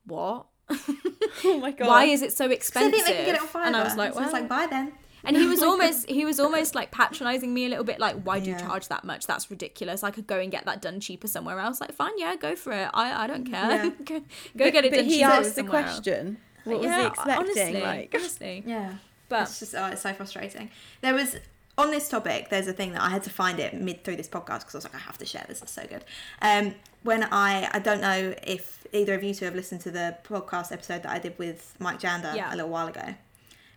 "What? 0.06 0.46
Oh 1.44 1.58
my 1.58 1.70
god! 1.78 1.88
Why 1.88 2.04
is 2.04 2.22
it 2.22 2.32
so 2.32 2.44
So 2.46 2.50
I 2.50 2.54
expensive?" 2.54 2.92
think 2.92 3.06
they 3.06 3.12
can 3.14 3.24
get 3.26 3.34
it 3.36 3.40
on 3.42 3.48
Fiverr. 3.48 3.66
and 3.66 3.76
I 3.76 3.84
was 3.84 3.96
like, 3.96 4.12
so 4.12 4.16
"Well," 4.20 4.24
it's 4.24 4.32
like, 4.32 4.48
buy 4.48 4.66
then. 4.66 4.92
and 5.24 5.36
he 5.36 5.46
was 5.46 5.62
almost 5.70 6.08
he 6.08 6.24
was 6.24 6.38
almost 6.40 6.74
like 6.74 6.90
patronizing 6.90 7.52
me 7.52 7.66
a 7.66 7.68
little 7.68 7.84
bit, 7.84 7.98
like, 7.98 8.16
"Why 8.22 8.40
do 8.40 8.50
you 8.50 8.56
charge 8.58 8.88
that 8.88 9.04
much? 9.04 9.26
That's 9.26 9.50
ridiculous. 9.50 10.02
I 10.02 10.10
could 10.10 10.26
go 10.26 10.38
and 10.38 10.50
get 10.50 10.64
that 10.66 10.80
done 10.80 11.00
cheaper 11.00 11.26
somewhere 11.28 11.58
else." 11.58 11.80
Like, 11.80 11.92
fine, 11.92 12.12
yeah, 12.18 12.36
go 12.36 12.54
for 12.56 12.72
it. 12.72 12.88
I 12.94 13.24
I 13.24 13.26
don't 13.26 13.44
care. 13.44 13.84
Yeah. 13.86 13.90
go, 14.04 14.20
go 14.56 14.70
get 14.70 14.84
it 14.84 14.90
but 14.92 14.96
done 14.98 15.04
he 15.06 15.18
cheaper 15.18 15.30
asked 15.30 15.48
the 15.56 15.62
somewhere 15.62 15.82
else. 15.82 15.94
question. 16.00 16.38
What 16.64 16.78
was 16.80 16.86
yeah, 16.86 17.00
he 17.00 17.06
expecting? 17.06 17.36
Honestly, 17.44 17.80
like, 17.82 18.14
honestly. 18.14 18.62
Yeah. 18.66 18.94
But 19.28 19.42
It's 19.42 19.58
just 19.58 19.74
oh, 19.74 19.86
it's 19.86 20.02
so 20.02 20.12
frustrating. 20.14 20.70
There 21.02 21.14
was 21.14 21.36
on 21.76 21.90
this 21.90 22.08
topic. 22.08 22.48
There's 22.50 22.68
a 22.68 22.72
thing 22.72 22.92
that 22.92 23.02
I 23.02 23.10
had 23.10 23.22
to 23.24 23.30
find 23.30 23.58
it 23.58 23.74
mid 23.74 24.04
through 24.04 24.16
this 24.16 24.28
podcast 24.28 24.60
because 24.60 24.74
I 24.74 24.78
was 24.78 24.84
like, 24.84 24.94
I 24.94 24.98
have 25.00 25.18
to 25.18 25.26
share 25.26 25.44
this. 25.48 25.60
It's 25.60 25.72
so 25.72 25.84
good. 25.88 26.04
Um, 26.40 26.74
when 27.02 27.24
I 27.24 27.68
I 27.72 27.78
don't 27.80 28.00
know 28.00 28.34
if 28.42 28.83
either 28.94 29.14
of 29.14 29.22
you 29.22 29.34
two 29.34 29.44
have 29.44 29.54
listened 29.54 29.80
to 29.82 29.90
the 29.90 30.16
podcast 30.24 30.72
episode 30.72 31.02
that 31.02 31.10
I 31.10 31.18
did 31.18 31.38
with 31.38 31.74
Mike 31.78 32.00
Janda 32.00 32.34
Yeah. 32.34 32.54
a 32.54 32.56
little 32.56 32.70
while 32.70 32.86
ago. 32.88 33.14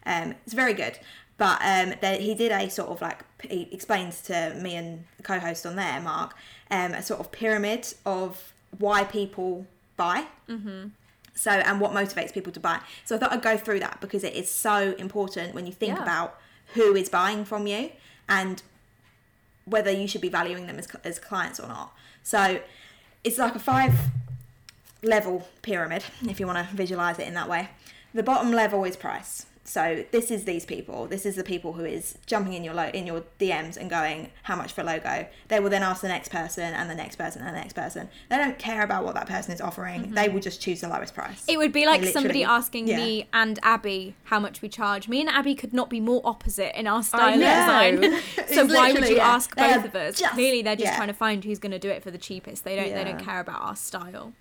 Um, 0.05 0.35
it's 0.45 0.53
very 0.53 0.73
good. 0.73 0.97
But 1.37 1.59
um, 1.63 1.93
there, 2.01 2.17
he 2.17 2.33
did 2.33 2.51
a 2.51 2.69
sort 2.69 2.89
of 2.89 3.01
like 3.01 3.19
he 3.43 3.67
explains 3.71 4.21
to 4.23 4.55
me 4.61 4.75
and 4.75 5.03
the 5.17 5.23
co-host 5.23 5.65
on 5.65 5.75
there, 5.75 5.99
Mark, 6.01 6.35
um, 6.71 6.93
a 6.93 7.03
sort 7.03 7.19
of 7.19 7.31
pyramid 7.31 7.93
of 8.05 8.53
why 8.77 9.03
people 9.03 9.67
buy. 9.97 10.25
Mm-hmm. 10.49 10.87
So 11.35 11.51
and 11.51 11.79
what 11.79 11.91
motivates 11.91 12.33
people 12.33 12.51
to 12.53 12.59
buy. 12.59 12.79
So 13.05 13.15
I 13.15 13.19
thought 13.19 13.31
I'd 13.31 13.43
go 13.43 13.57
through 13.57 13.79
that 13.81 14.01
because 14.01 14.23
it 14.23 14.33
is 14.33 14.49
so 14.51 14.95
important 14.97 15.53
when 15.53 15.67
you 15.67 15.73
think 15.73 15.95
Yeah. 15.97 16.01
about 16.03 16.39
who 16.73 16.95
is 16.95 17.09
buying 17.09 17.45
from 17.45 17.67
you 17.67 17.91
and 18.27 18.63
whether 19.65 19.91
you 19.91 20.07
should 20.07 20.21
be 20.21 20.29
valuing 20.29 20.65
them 20.65 20.79
as, 20.79 20.87
as 21.03 21.19
clients 21.19 21.59
or 21.59 21.67
not. 21.67 21.93
So 22.23 22.59
it's 23.23 23.37
like 23.37 23.53
a 23.53 23.59
five 23.59 23.93
level 25.03 25.47
pyramid, 25.61 26.03
if 26.27 26.39
you 26.39 26.47
want 26.47 26.57
to 26.67 26.75
visualize 26.75 27.19
it 27.19 27.27
in 27.27 27.33
that 27.35 27.49
way. 27.49 27.69
The 28.13 28.23
bottom 28.23 28.51
level 28.51 28.83
is 28.83 28.95
price. 28.95 29.45
So 29.67 30.05
this 30.11 30.31
is 30.31 30.45
these 30.45 30.65
people. 30.65 31.07
This 31.07 31.25
is 31.25 31.35
the 31.35 31.43
people 31.43 31.73
who 31.73 31.83
is 31.83 32.17
jumping 32.25 32.53
in 32.53 32.63
your 32.63 32.73
lo- 32.73 32.89
in 32.93 33.05
your 33.05 33.23
DMs 33.37 33.75
and 33.75 33.89
going, 33.89 34.31
"How 34.43 34.55
much 34.55 34.71
for 34.71 34.79
a 34.79 34.83
logo?" 34.85 35.27
They 35.49 35.59
will 35.59 35.69
then 35.69 35.83
ask 35.83 36.01
the 36.01 36.07
next 36.07 36.29
person 36.29 36.73
and 36.73 36.89
the 36.89 36.95
next 36.95 37.17
person 37.17 37.41
and 37.41 37.53
the 37.53 37.59
next 37.59 37.73
person. 37.73 38.07
They 38.29 38.37
don't 38.37 38.57
care 38.57 38.81
about 38.81 39.03
what 39.03 39.15
that 39.15 39.27
person 39.27 39.53
is 39.53 39.59
offering. 39.59 40.13
They 40.13 40.23
mm-hmm. 40.23 40.35
will 40.35 40.41
just 40.41 40.61
choose 40.61 40.79
the 40.79 40.87
lowest 40.87 41.13
price. 41.13 41.43
It 41.49 41.57
would 41.57 41.73
be 41.73 41.85
like 41.85 42.05
somebody 42.05 42.45
asking 42.45 42.87
yeah. 42.87 42.95
me 42.95 43.27
and 43.33 43.59
Abby 43.61 44.15
how 44.23 44.39
much 44.39 44.61
we 44.61 44.69
charge. 44.69 45.09
Me 45.09 45.19
and 45.19 45.29
Abby 45.29 45.53
could 45.53 45.73
not 45.73 45.89
be 45.89 45.99
more 45.99 46.21
opposite 46.23 46.73
in 46.79 46.87
our 46.87 47.03
style 47.03 47.33
of 47.33 47.39
design. 47.39 48.21
So 48.47 48.65
why 48.65 48.93
would 48.93 49.09
you 49.09 49.17
yeah. 49.17 49.27
ask 49.27 49.53
both 49.55 49.83
of 49.83 49.95
us? 49.95 50.19
just- 50.19 50.33
Clearly, 50.33 50.61
they're 50.61 50.77
just 50.77 50.85
yeah. 50.85 50.95
trying 50.95 51.09
to 51.09 51.13
find 51.13 51.43
who's 51.43 51.59
going 51.59 51.73
to 51.73 51.79
do 51.79 51.89
it 51.89 52.01
for 52.01 52.09
the 52.09 52.17
cheapest. 52.17 52.63
They 52.63 52.77
don't. 52.77 52.93
They 52.93 53.03
don't 53.03 53.23
care 53.23 53.41
about 53.41 53.61
our 53.61 53.75
style. 53.75 54.33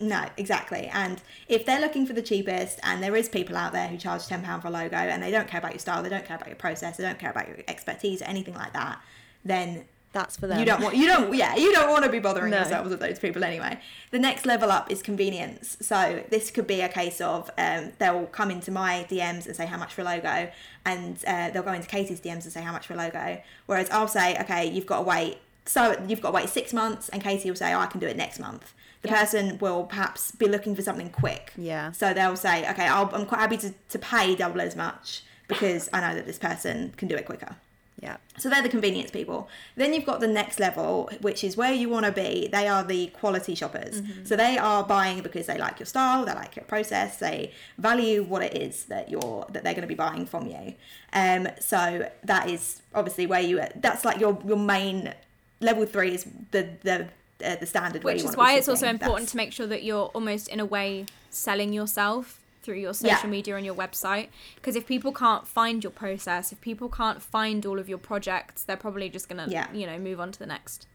No, 0.00 0.26
exactly. 0.36 0.88
And 0.92 1.20
if 1.48 1.64
they're 1.66 1.80
looking 1.80 2.06
for 2.06 2.12
the 2.12 2.22
cheapest, 2.22 2.80
and 2.82 3.02
there 3.02 3.14
is 3.16 3.28
people 3.28 3.56
out 3.56 3.72
there 3.72 3.88
who 3.88 3.96
charge 3.96 4.26
ten 4.26 4.42
pound 4.42 4.62
for 4.62 4.68
a 4.68 4.70
logo, 4.72 4.96
and 4.96 5.22
they 5.22 5.30
don't 5.30 5.48
care 5.48 5.58
about 5.58 5.72
your 5.72 5.78
style, 5.80 6.02
they 6.02 6.08
don't 6.08 6.24
care 6.24 6.36
about 6.36 6.48
your 6.48 6.56
process, 6.56 6.96
they 6.96 7.04
don't 7.04 7.18
care 7.18 7.30
about 7.30 7.48
your 7.48 7.58
expertise 7.68 8.20
or 8.22 8.26
anything 8.26 8.54
like 8.54 8.72
that, 8.72 9.00
then 9.44 9.84
that's 10.12 10.36
for 10.36 10.46
them. 10.46 10.58
you 10.58 10.66
don't 10.66 10.82
want 10.82 10.94
you 10.94 11.06
don't 11.06 11.32
yeah 11.34 11.56
you 11.56 11.72
don't 11.72 11.88
want 11.90 12.04
to 12.04 12.10
be 12.10 12.18
bothering 12.18 12.50
No. 12.50 12.58
yourselves 12.58 12.90
with 12.90 13.00
those 13.00 13.18
people 13.18 13.42
anyway. 13.44 13.78
The 14.10 14.18
next 14.18 14.44
level 14.44 14.70
up 14.70 14.90
is 14.90 15.00
convenience. 15.00 15.78
So 15.80 16.22
this 16.28 16.50
could 16.50 16.66
be 16.66 16.82
a 16.82 16.88
case 16.90 17.18
of 17.22 17.50
um, 17.56 17.92
they'll 17.98 18.26
come 18.26 18.50
into 18.50 18.70
my 18.70 19.06
DMs 19.08 19.46
and 19.46 19.56
say 19.56 19.64
how 19.64 19.78
much 19.78 19.94
for 19.94 20.02
a 20.02 20.04
logo, 20.04 20.50
and 20.84 21.16
uh, 21.26 21.48
they'll 21.50 21.62
go 21.62 21.72
into 21.72 21.88
Katie's 21.88 22.20
DMs 22.20 22.44
and 22.44 22.52
say 22.52 22.60
how 22.60 22.72
much 22.72 22.86
for 22.88 22.92
a 22.92 22.96
logo. 22.96 23.40
Whereas 23.66 23.88
I'll 23.90 24.06
say 24.08 24.36
okay, 24.40 24.66
you've 24.68 24.84
got 24.86 24.98
to 24.98 25.02
wait. 25.04 25.38
So 25.64 25.96
you've 26.06 26.20
got 26.20 26.30
to 26.30 26.34
wait 26.34 26.48
six 26.50 26.72
months, 26.74 27.08
and 27.08 27.22
Katie 27.22 27.48
will 27.48 27.56
say, 27.56 27.72
"Oh, 27.72 27.78
I 27.78 27.86
can 27.86 28.00
do 28.00 28.06
it 28.06 28.16
next 28.16 28.38
month." 28.38 28.74
The 29.02 29.08
Yeah. 29.08 29.20
person 29.20 29.58
will 29.58 29.84
perhaps 29.84 30.30
be 30.32 30.46
looking 30.46 30.74
for 30.76 30.82
something 30.82 31.10
quick. 31.10 31.52
Yeah. 31.56 31.92
So 31.92 32.14
they'll 32.14 32.36
say, 32.36 32.68
"Okay, 32.70 32.86
I'll, 32.86 33.10
I'm 33.14 33.26
quite 33.26 33.40
happy 33.40 33.56
to, 33.58 33.74
to 33.90 33.98
pay 33.98 34.34
double 34.36 34.60
as 34.60 34.76
much 34.76 35.22
because 35.48 35.88
I 35.92 36.00
know 36.00 36.14
that 36.14 36.26
this 36.26 36.38
person 36.38 36.94
can 36.96 37.08
do 37.08 37.16
it 37.16 37.26
quicker." 37.26 37.56
Yeah. 38.00 38.16
So 38.36 38.48
they're 38.48 38.62
the 38.62 38.68
convenience 38.68 39.12
people. 39.12 39.48
Then 39.76 39.92
you've 39.94 40.04
got 40.06 40.18
the 40.18 40.26
next 40.26 40.58
level, 40.58 41.08
which 41.20 41.44
is 41.44 41.56
where 41.56 41.72
you 41.72 41.88
want 41.88 42.04
to 42.04 42.10
be. 42.10 42.48
They 42.50 42.66
are 42.66 42.82
the 42.82 43.08
quality 43.08 43.54
shoppers. 43.54 44.02
So 44.24 44.34
they 44.34 44.58
are 44.58 44.82
buying 44.82 45.22
because 45.22 45.46
they 45.46 45.56
like 45.56 45.78
your 45.78 45.86
style, 45.86 46.24
they 46.24 46.32
like 46.34 46.56
your 46.56 46.64
process, 46.64 47.18
they 47.18 47.52
value 47.78 48.24
what 48.24 48.42
it 48.42 48.56
is 48.56 48.86
that 48.86 49.08
you're 49.08 49.46
that 49.52 49.62
they're 49.62 49.74
going 49.74 49.82
to 49.82 49.86
be 49.88 49.94
buying 49.94 50.26
from 50.26 50.48
you. 50.48 50.74
Um, 51.12 51.46
so 51.60 52.08
that 52.24 52.48
is 52.48 52.82
obviously 52.92 53.26
where 53.26 53.40
you. 53.40 53.60
That's 53.76 54.04
like 54.04 54.18
your 54.18 54.36
your 54.44 54.58
main 54.58 55.14
level 55.60 55.86
three 55.86 56.12
is 56.14 56.26
the 56.50 56.70
the 56.82 57.08
uh, 57.42 57.56
the 57.56 57.66
standard. 57.66 58.04
Which 58.04 58.22
is 58.24 58.36
why 58.36 58.54
it's 58.54 58.68
also 58.68 58.86
important 58.88 59.14
That's- 59.28 59.30
to 59.32 59.36
make 59.36 59.52
sure 59.52 59.66
that 59.66 59.82
you're 59.82 60.06
almost 60.06 60.48
in 60.48 60.60
a 60.60 60.66
way 60.66 61.06
selling 61.30 61.72
yourself 61.72 62.38
through 62.62 62.76
your 62.76 62.94
social 62.94 63.24
Yeah. 63.24 63.26
media 63.30 63.56
and 63.56 63.66
your 63.66 63.74
website. 63.74 64.28
Because 64.54 64.76
if 64.76 64.86
people 64.86 65.12
can't 65.12 65.46
find 65.48 65.82
your 65.82 65.90
process, 65.90 66.52
if 66.52 66.60
people 66.60 66.88
can't 66.88 67.20
find 67.20 67.66
all 67.66 67.78
of 67.80 67.88
your 67.88 67.98
projects, 67.98 68.62
they're 68.62 68.76
probably 68.76 69.08
just 69.08 69.28
gonna 69.28 69.46
Yeah. 69.48 69.66
you 69.72 69.86
know 69.86 69.98
move 69.98 70.20
on 70.20 70.30
to 70.32 70.38
the 70.38 70.46
next. 70.46 70.86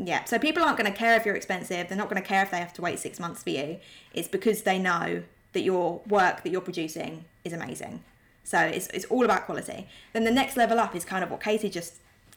Yeah, 0.00 0.24
so 0.24 0.38
people 0.38 0.62
aren't 0.62 0.78
going 0.78 0.90
to 0.92 0.96
care 0.96 1.16
if 1.16 1.26
you're 1.26 1.34
expensive. 1.34 1.88
They're 1.88 1.98
not 1.98 2.08
going 2.08 2.22
to 2.22 2.28
care 2.28 2.42
if 2.44 2.52
they 2.52 2.58
have 2.58 2.72
to 2.74 2.82
wait 2.82 3.00
six 3.00 3.18
months 3.18 3.42
for 3.42 3.50
you. 3.50 3.78
It's 4.14 4.28
because 4.28 4.62
they 4.62 4.78
know 4.78 5.24
that 5.54 5.62
your 5.62 6.02
work 6.06 6.44
that 6.44 6.50
you're 6.50 6.60
producing 6.60 7.24
is 7.44 7.52
amazing. 7.52 8.04
So 8.44 8.60
it's, 8.60 8.86
it's 8.88 9.06
all 9.06 9.24
about 9.24 9.44
quality. 9.46 9.88
Then 10.12 10.22
the 10.22 10.30
next 10.30 10.56
level 10.56 10.78
up 10.78 10.94
is 10.94 11.04
kind 11.04 11.24
of 11.24 11.32
what 11.32 11.40
Katie 11.42 11.68
just 11.68 11.94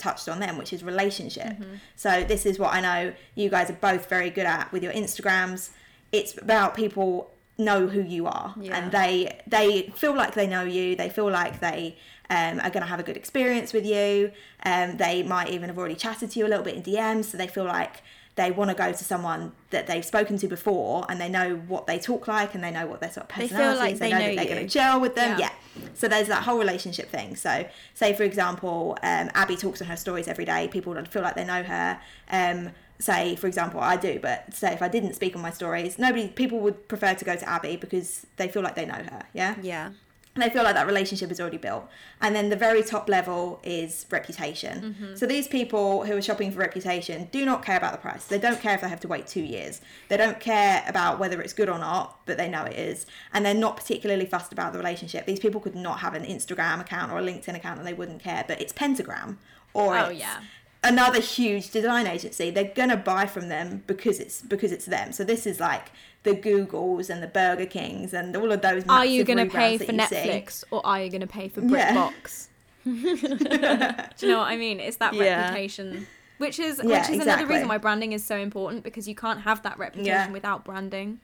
touched 0.07 0.27
on 0.31 0.39
then, 0.39 0.53
which 0.57 0.71
is 0.75 0.79
relationship. 0.83 1.53
So 1.95 2.09
this 2.23 2.45
is 2.45 2.55
what 2.59 2.71
I 2.77 2.79
know 2.87 3.13
you 3.35 3.49
guys 3.55 3.69
are 3.69 3.79
both 3.91 4.03
very 4.09 4.29
good 4.37 4.45
at 4.57 4.71
with 4.73 4.83
your 4.85 4.93
Instagrams. 4.93 5.69
It's 6.11 6.31
about 6.37 6.75
people 6.75 7.11
know 7.57 7.81
who 7.87 8.01
you 8.01 8.23
are 8.27 8.49
Yeah. 8.59 8.75
and 8.77 8.91
they 8.91 9.13
they 9.45 9.67
feel 10.01 10.15
like 10.21 10.33
they 10.33 10.47
know 10.47 10.63
you 10.77 10.95
they 10.95 11.09
feel 11.09 11.29
like 11.29 11.59
they 11.59 11.95
um, 12.37 12.55
are 12.63 12.71
going 12.75 12.81
to 12.87 12.91
have 12.93 12.99
a 12.99 13.03
good 13.09 13.17
experience 13.23 13.69
with 13.77 13.85
you 13.85 14.31
um, 14.65 14.97
they 14.97 15.21
might 15.21 15.49
even 15.55 15.67
have 15.69 15.77
already 15.77 15.93
chatted 16.05 16.31
to 16.31 16.39
you 16.39 16.45
a 16.47 16.51
little 16.53 16.63
bit 16.69 16.75
in 16.75 16.81
dms 16.81 17.25
so 17.25 17.37
they 17.37 17.45
feel 17.57 17.65
like 17.65 17.95
they 18.35 18.49
want 18.49 18.69
to 18.69 18.75
go 18.75 18.91
to 18.91 19.03
someone 19.03 19.51
that 19.71 19.87
they've 19.87 20.05
spoken 20.05 20.37
to 20.37 20.47
before 20.47 21.05
and 21.09 21.19
they 21.19 21.27
know 21.29 21.55
what 21.67 21.85
they 21.85 21.99
talk 21.99 22.27
like 22.27 22.55
and 22.55 22.63
they 22.63 22.71
know 22.71 22.87
what 22.87 22.99
their 23.01 23.11
sort 23.11 23.29
of 23.29 23.37
They 23.37 23.47
feel 23.47 23.57
personality 23.57 23.79
like 23.79 23.93
is 23.93 23.99
they 23.99 24.09
know, 24.11 24.17
know 24.19 24.27
that 24.27 24.35
they're 24.37 24.45
going 24.55 24.67
to 24.67 24.73
gel 24.73 24.99
with 25.01 25.15
them 25.15 25.37
Yeah. 25.39 25.49
yeah. 25.75 25.87
so 25.93 26.07
there's 26.07 26.27
that 26.27 26.43
whole 26.43 26.57
relationship 26.57 27.09
thing 27.09 27.35
so 27.35 27.65
say 27.93 28.13
for 28.13 28.23
example 28.23 28.97
um, 29.03 29.29
abby 29.33 29.55
talks 29.57 29.81
on 29.81 29.87
her 29.87 29.97
stories 29.97 30.27
every 30.27 30.45
day 30.45 30.67
people 30.69 30.93
feel 31.05 31.21
like 31.21 31.35
they 31.35 31.43
know 31.45 31.61
her 31.63 31.99
um, 32.31 32.69
say 32.99 33.35
for 33.35 33.47
example 33.47 33.79
i 33.79 33.97
do 33.97 34.19
but 34.21 34.53
say 34.53 34.71
if 34.73 34.81
i 34.81 34.87
didn't 34.87 35.13
speak 35.13 35.35
on 35.35 35.41
my 35.41 35.51
stories 35.51 35.99
nobody 35.99 36.27
people 36.27 36.59
would 36.59 36.87
prefer 36.87 37.13
to 37.13 37.25
go 37.25 37.35
to 37.35 37.47
abby 37.49 37.75
because 37.75 38.25
they 38.37 38.47
feel 38.47 38.61
like 38.61 38.75
they 38.75 38.85
know 38.85 38.93
her 38.93 39.23
yeah 39.33 39.55
Yeah. 39.61 39.89
They 40.35 40.49
feel 40.49 40.63
like 40.63 40.75
that 40.75 40.87
relationship 40.87 41.29
is 41.29 41.41
already 41.41 41.57
built. 41.57 41.89
And 42.21 42.33
then 42.33 42.49
the 42.49 42.55
very 42.55 42.83
top 42.83 43.09
level 43.09 43.59
is 43.63 44.05
reputation. 44.09 44.95
Mm-hmm. 44.95 45.15
So 45.15 45.25
these 45.25 45.47
people 45.47 46.05
who 46.05 46.15
are 46.15 46.21
shopping 46.21 46.51
for 46.51 46.59
reputation 46.59 47.27
do 47.31 47.45
not 47.45 47.65
care 47.65 47.75
about 47.75 47.91
the 47.91 47.97
price. 47.97 48.25
They 48.25 48.39
don't 48.39 48.61
care 48.61 48.73
if 48.73 48.81
they 48.81 48.87
have 48.87 49.01
to 49.01 49.09
wait 49.09 49.27
two 49.27 49.41
years. 49.41 49.81
They 50.07 50.15
don't 50.15 50.39
care 50.39 50.85
about 50.87 51.19
whether 51.19 51.41
it's 51.41 51.51
good 51.51 51.67
or 51.67 51.77
not, 51.77 52.19
but 52.25 52.37
they 52.37 52.47
know 52.47 52.63
it 52.63 52.77
is. 52.77 53.05
And 53.33 53.45
they're 53.45 53.53
not 53.53 53.75
particularly 53.75 54.25
fussed 54.25 54.53
about 54.53 54.71
the 54.71 54.79
relationship. 54.79 55.25
These 55.25 55.41
people 55.41 55.59
could 55.59 55.75
not 55.75 55.99
have 55.99 56.13
an 56.13 56.23
Instagram 56.23 56.79
account 56.79 57.11
or 57.11 57.19
a 57.19 57.21
LinkedIn 57.21 57.55
account 57.55 57.79
and 57.79 57.87
they 57.87 57.93
wouldn't 57.93 58.23
care, 58.23 58.45
but 58.47 58.61
it's 58.61 58.71
Pentagram 58.71 59.37
or 59.73 59.97
Oh, 59.97 60.09
yeah. 60.09 60.39
Another 60.83 61.19
huge 61.19 61.69
design 61.71 62.07
agency. 62.07 62.49
They're 62.49 62.71
gonna 62.75 62.97
buy 62.97 63.25
from 63.25 63.49
them 63.49 63.83
because 63.87 64.19
it's 64.19 64.41
because 64.41 64.71
it's 64.71 64.85
them. 64.85 65.11
So 65.11 65.23
this 65.23 65.45
is 65.45 65.59
like 65.59 65.91
the 66.23 66.33
Googles 66.35 67.09
and 67.09 67.21
the 67.23 67.27
Burger 67.27 67.65
Kings 67.65 68.13
and 68.13 68.35
all 68.35 68.51
of 68.51 68.61
those. 68.61 68.83
Are 68.87 69.05
you 69.05 69.23
going 69.23 69.39
to 69.39 69.51
pay 69.51 69.77
for 69.79 69.85
Netflix 69.91 70.63
or 70.69 70.85
are 70.85 71.01
you 71.01 71.09
going 71.09 71.21
to 71.21 71.27
pay 71.27 71.47
for 71.47 71.61
Yeah. 71.61 72.11
Do 72.85 72.91
you 72.91 74.27
know 74.27 74.39
what 74.39 74.47
I 74.47 74.57
mean? 74.57 74.79
It's 74.79 74.97
that 74.97 75.13
Yeah. 75.15 75.41
reputation. 75.45 76.05
Which 76.37 76.59
is 76.59 76.79
Yeah, 76.83 77.01
which 77.01 77.09
is 77.09 77.21
another 77.21 77.45
reason 77.45 77.67
why 77.67 77.77
branding 77.77 78.11
is 78.13 78.23
so 78.23 78.35
important 78.37 78.83
because 78.83 79.07
you 79.07 79.15
can't 79.15 79.41
have 79.41 79.63
that 79.63 79.77
reputation 79.79 80.07
Yeah. 80.07 80.31
without 80.31 80.63
branding. 80.63 81.19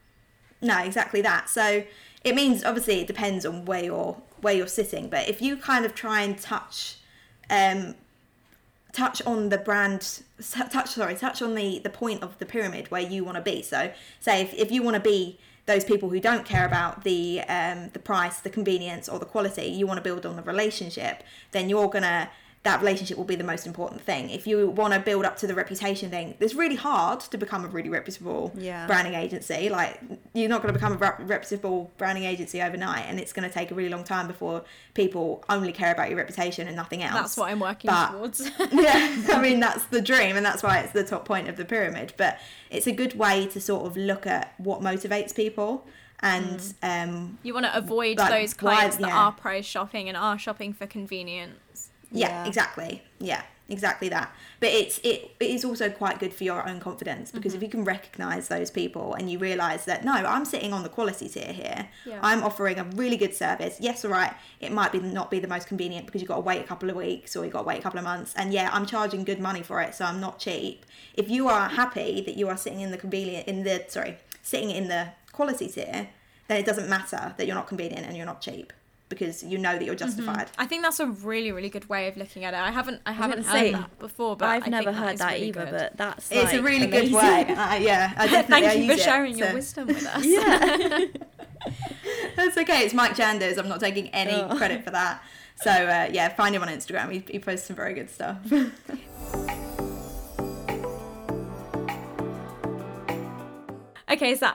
No, 0.61 0.79
exactly 0.83 1.21
that. 1.21 1.49
So 1.49 1.83
it 2.23 2.35
means 2.35 2.63
obviously 2.63 3.01
it 3.01 3.07
depends 3.07 3.45
on 3.45 3.65
where 3.65 3.83
you're 3.83 4.17
where 4.41 4.53
you're 4.53 4.67
sitting, 4.67 5.09
but 5.09 5.27
if 5.27 5.41
you 5.41 5.57
kind 5.57 5.85
of 5.85 5.95
try 5.95 6.21
and 6.21 6.37
touch 6.39 6.97
um 7.49 7.95
touch 8.97 9.21
on 9.27 9.49
the 9.49 9.59
brand 9.59 10.21
touch 10.71 10.89
sorry 10.89 11.13
touch 11.13 11.39
on 11.41 11.53
the 11.53 11.79
the 11.79 11.89
point 11.89 12.23
of 12.23 12.37
the 12.39 12.45
pyramid 12.45 12.89
where 12.89 13.01
you 13.01 13.23
want 13.23 13.37
to 13.37 13.43
be. 13.43 13.61
So 13.61 13.91
say 14.19 14.41
if, 14.41 14.53
if 14.55 14.71
you 14.71 14.81
want 14.81 14.95
to 14.95 14.99
be 14.99 15.37
those 15.67 15.83
people 15.83 16.09
who 16.09 16.19
don't 16.19 16.45
care 16.45 16.65
about 16.65 17.03
the 17.03 17.41
um 17.41 17.89
the 17.93 17.99
price 17.99 18.39
the 18.39 18.49
convenience 18.49 19.07
or 19.07 19.19
the 19.19 19.25
quality 19.25 19.67
you 19.67 19.85
want 19.85 19.97
to 19.97 20.01
build 20.01 20.25
on 20.25 20.35
the 20.35 20.41
relationship 20.41 21.23
then 21.51 21.69
you're 21.69 21.89
gonna 21.89 22.29
that 22.67 22.79
relationship 22.81 23.17
will 23.17 23.23
be 23.35 23.35
the 23.35 23.43
most 23.53 23.65
important 23.65 24.01
thing 24.01 24.29
if 24.29 24.45
you 24.45 24.55
want 24.81 24.93
to 24.93 24.99
build 24.99 25.23
up 25.25 25.35
to 25.37 25.47
the 25.47 25.55
reputation 25.55 26.09
thing 26.09 26.35
it's 26.39 26.53
really 26.63 26.75
hard 26.75 27.19
to 27.19 27.37
become 27.37 27.63
a 27.63 27.67
really 27.77 27.89
reputable 27.89 28.51
Yeah. 28.57 28.85
branding 28.87 29.13
agency 29.13 29.69
like 29.69 29.99
you're 30.33 30.49
not 30.49 30.61
going 30.61 30.73
to 30.73 30.77
become 30.79 30.93
a 30.93 31.15
reputable 31.25 31.91
branding 31.97 32.25
agency 32.25 32.61
overnight 32.61 33.05
and 33.07 33.19
it's 33.21 33.31
going 33.31 33.47
to 33.47 33.53
take 33.59 33.71
a 33.71 33.75
really 33.75 33.89
long 33.95 34.03
time 34.03 34.27
before 34.27 34.63
people 34.93 35.43
only 35.49 35.71
care 35.71 35.91
about 35.93 36.09
your 36.09 36.17
reputation 36.17 36.67
and 36.67 36.75
nothing 36.75 37.01
else 37.03 37.13
That's 37.21 37.37
what 37.37 37.49
I'm 37.51 37.59
working 37.61 37.89
But- 37.89 38.11
towards. 38.11 38.51
yeah, 38.71 39.23
I 39.29 39.41
mean 39.47 39.59
that's 39.59 39.85
the 39.85 40.01
dream, 40.01 40.35
and 40.35 40.45
that's 40.45 40.61
why 40.63 40.79
it's 40.79 40.91
the 40.93 41.03
top 41.03 41.23
point 41.25 41.47
of 41.47 41.55
the 41.55 41.65
pyramid. 41.65 42.13
But 42.17 42.37
it's 42.69 42.87
a 42.87 42.91
good 42.91 43.13
way 43.17 43.45
to 43.47 43.61
sort 43.61 43.85
of 43.85 43.95
look 43.95 44.25
at 44.27 44.53
what 44.57 44.81
motivates 44.81 45.33
people, 45.35 45.85
and 46.19 46.73
um, 46.81 47.37
you 47.43 47.53
want 47.53 47.65
to 47.67 47.75
avoid 47.77 48.17
Like, 48.17 48.29
those 48.31 48.53
why- 48.53 48.75
clients 48.75 48.97
that 48.97 49.07
yeah. 49.07 49.17
are 49.17 49.31
price 49.31 49.65
shopping 49.65 50.07
and 50.09 50.17
are 50.17 50.37
shopping 50.37 50.73
for 50.73 50.87
convenience. 50.87 51.86
Yeah, 52.11 52.29
Yeah. 52.43 52.45
exactly, 52.47 53.03
yeah, 53.19 53.41
exactly 53.69 54.09
that. 54.09 54.33
But 54.59 54.69
it's 54.69 54.97
it, 54.99 55.31
it 55.39 55.49
is 55.51 55.63
also 55.65 55.89
quite 55.89 56.19
good 56.19 56.33
for 56.33 56.43
your 56.43 56.67
own 56.67 56.79
confidence 56.79 57.31
because 57.31 57.51
Mm-hmm. 57.53 57.57
if 57.57 57.63
you 57.63 57.69
can 57.69 57.83
recognize 57.83 58.47
those 58.47 58.71
people 58.71 59.13
and 59.13 59.29
you 59.29 59.37
realize 59.39 59.85
that 59.85 60.03
no, 60.03 60.13
I'm 60.13 60.45
sitting 60.45 60.73
on 60.73 60.83
the 60.83 60.89
quality 60.89 61.27
tier 61.29 61.53
here. 61.53 61.89
Yeah. 62.05 62.19
I'm 62.23 62.43
offering 62.43 62.79
a 62.79 62.85
really 62.95 63.17
good 63.17 63.35
service. 63.35 63.77
Yes, 63.79 64.03
all 64.05 64.11
right, 64.11 64.33
it 64.59 64.71
might 64.71 64.91
be 64.91 64.99
not 64.99 65.29
be 65.29 65.39
the 65.39 65.47
most 65.47 65.67
convenient 65.67 66.05
because 66.07 66.21
you've 66.21 66.29
got 66.29 66.35
to 66.35 66.41
wait 66.41 66.61
a 66.61 66.63
couple 66.63 66.89
of 66.89 66.95
weeks 66.95 67.35
or 67.35 67.43
you've 67.43 67.53
got 67.53 67.61
to 67.63 67.67
wait 67.67 67.79
a 67.79 67.81
couple 67.83 67.99
of 67.99 68.03
months. 68.05 68.33
And 68.35 68.51
yeah, 68.53 68.69
I'm 68.73 68.85
charging 68.85 69.23
good 69.23 69.39
money 69.39 69.61
for 69.61 69.81
it, 69.81 69.93
so 69.93 70.05
I'm 70.05 70.19
not 70.19 70.39
cheap. 70.39 70.85
If 71.13 71.29
you 71.29 71.47
are 71.49 71.69
happy 71.69 72.21
that 72.21 72.35
you 72.37 72.47
are 72.49 72.57
sitting 72.57 72.79
in 72.81 72.91
the 72.91 72.97
convenient 72.97 73.47
in 73.47 73.63
the 73.63 73.83
sorry, 73.89 74.17
sitting 74.41 74.71
in 74.71 74.87
the 74.87 75.09
quality 75.33 75.67
tier, 75.67 76.09
then 76.47 76.57
it 76.57 76.65
doesn't 76.65 76.89
matter 76.89 77.35
that 77.37 77.45
you're 77.45 77.55
not 77.55 77.67
convenient 77.67 78.07
and 78.07 78.15
you're 78.17 78.25
not 78.25 78.41
cheap 78.41 78.73
because 79.09 79.41
you 79.43 79.57
know 79.57 79.73
that 79.77 79.85
you're 79.85 79.95
justified. 79.95 80.49
I 80.57 80.65
think 80.65 80.83
that's 80.83 80.99
a 80.99 81.07
really, 81.07 81.51
really 81.51 81.69
good 81.69 81.87
way 81.89 82.07
of 82.07 82.17
looking 82.17 82.43
at 82.43 82.53
it. 82.53 82.57
I 82.57 82.71
haven't, 82.71 83.01
I 83.05 83.11
haven't 83.13 83.43
gonna 83.45 83.51
say, 83.59 83.71
that 83.71 83.97
before, 83.99 84.35
but 84.35 84.49
I've 84.49 84.63
I 84.67 84.69
never 84.69 84.91
think 84.91 84.97
heard 84.97 85.13
is 85.13 85.19
that 85.19 85.33
really 85.33 85.47
either, 85.47 85.63
good. 85.65 85.71
but 85.71 85.97
that's 85.97 86.31
It's 86.31 86.51
a 86.53 86.55
like, 86.57 86.65
really 86.65 86.87
good 86.87 87.11
way. 87.13 87.45
Uh, 87.47 87.75
yeah, 87.75 88.13
I 88.17 88.27
definitely 88.31 88.67
I 88.67 88.69
Thank 88.69 88.81
you 88.81 88.87
for 88.87 88.91
use 88.93 89.01
it, 89.01 89.03
sharing 89.03 89.37
your 89.37 89.47
so- 89.49 89.53
wisdom 89.53 89.87
with 89.87 90.05
us. 90.05 90.25
Yeah. 90.25 91.05
That's 92.35 92.55
okay. 92.57 92.85
It's 92.85 92.93
Mike 92.93 93.15
Janda's. 93.15 93.57
I'm 93.57 93.67
not 93.67 93.79
taking 93.79 94.07
any 94.09 94.33
Oh. 94.33 94.55
credit 94.55 94.83
for 94.83 94.91
that. 94.91 95.23
So 95.57 95.71
uh, 95.71 96.07
yeah, 96.11 96.29
find 96.29 96.55
him 96.55 96.61
on 96.61 96.67
Instagram. 96.69 97.11
He, 97.11 97.23
he 97.29 97.39
posts 97.39 97.67
some 97.67 97.75
very 97.75 97.93
good 97.93 98.09
stuff. 98.09 98.37
Okay, 104.09 104.35
so 104.35 104.51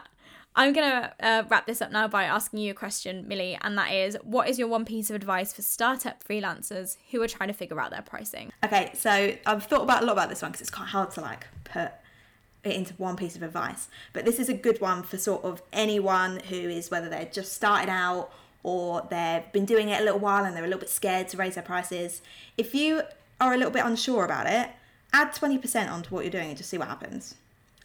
I'm 0.54 0.72
gonna 0.74 1.14
uh, 1.20 1.44
wrap 1.48 1.66
this 1.66 1.80
up 1.80 1.90
now 1.90 2.08
by 2.08 2.24
asking 2.24 2.60
you 2.60 2.72
a 2.72 2.74
question, 2.74 3.26
Millie, 3.26 3.58
and 3.62 3.76
that 3.78 3.92
is, 3.92 4.16
what 4.22 4.48
is 4.48 4.58
your 4.58 4.68
one 4.68 4.84
piece 4.84 5.08
of 5.08 5.16
advice 5.16 5.52
for 5.52 5.62
startup 5.62 6.22
freelancers 6.22 6.98
who 7.10 7.22
are 7.22 7.28
trying 7.28 7.48
to 7.48 7.54
figure 7.54 7.80
out 7.80 7.90
their 7.90 8.02
pricing? 8.02 8.52
okay, 8.64 8.90
so 8.94 9.34
I've 9.46 9.64
thought 9.64 9.82
about 9.82 10.02
a 10.02 10.06
lot 10.06 10.12
about 10.12 10.28
this 10.28 10.42
one 10.42 10.50
because 10.50 10.60
it's 10.60 10.70
quite 10.70 10.88
hard 10.88 11.10
to 11.12 11.22
like 11.22 11.46
put 11.64 11.92
it 12.64 12.76
into 12.76 12.94
one 12.94 13.16
piece 13.16 13.34
of 13.34 13.42
advice. 13.42 13.88
But 14.12 14.24
this 14.24 14.38
is 14.38 14.48
a 14.48 14.54
good 14.54 14.80
one 14.80 15.02
for 15.02 15.18
sort 15.18 15.42
of 15.44 15.62
anyone 15.72 16.40
who 16.48 16.56
is 16.56 16.90
whether 16.90 17.08
they're 17.08 17.24
just 17.24 17.54
started 17.54 17.90
out 17.90 18.30
or 18.62 19.06
they've 19.10 19.50
been 19.52 19.64
doing 19.64 19.88
it 19.88 20.00
a 20.00 20.04
little 20.04 20.20
while 20.20 20.44
and 20.44 20.54
they're 20.54 20.64
a 20.64 20.68
little 20.68 20.80
bit 20.80 20.90
scared 20.90 21.28
to 21.30 21.36
raise 21.36 21.54
their 21.54 21.64
prices. 21.64 22.22
If 22.56 22.74
you 22.74 23.02
are 23.40 23.52
a 23.52 23.56
little 23.56 23.72
bit 23.72 23.84
unsure 23.84 24.24
about 24.24 24.46
it, 24.46 24.70
add 25.12 25.32
20% 25.32 25.90
onto 25.90 26.14
what 26.14 26.24
you're 26.24 26.30
doing 26.30 26.48
and 26.48 26.56
just 26.56 26.70
see 26.70 26.78
what 26.78 26.88
happens. 26.88 27.34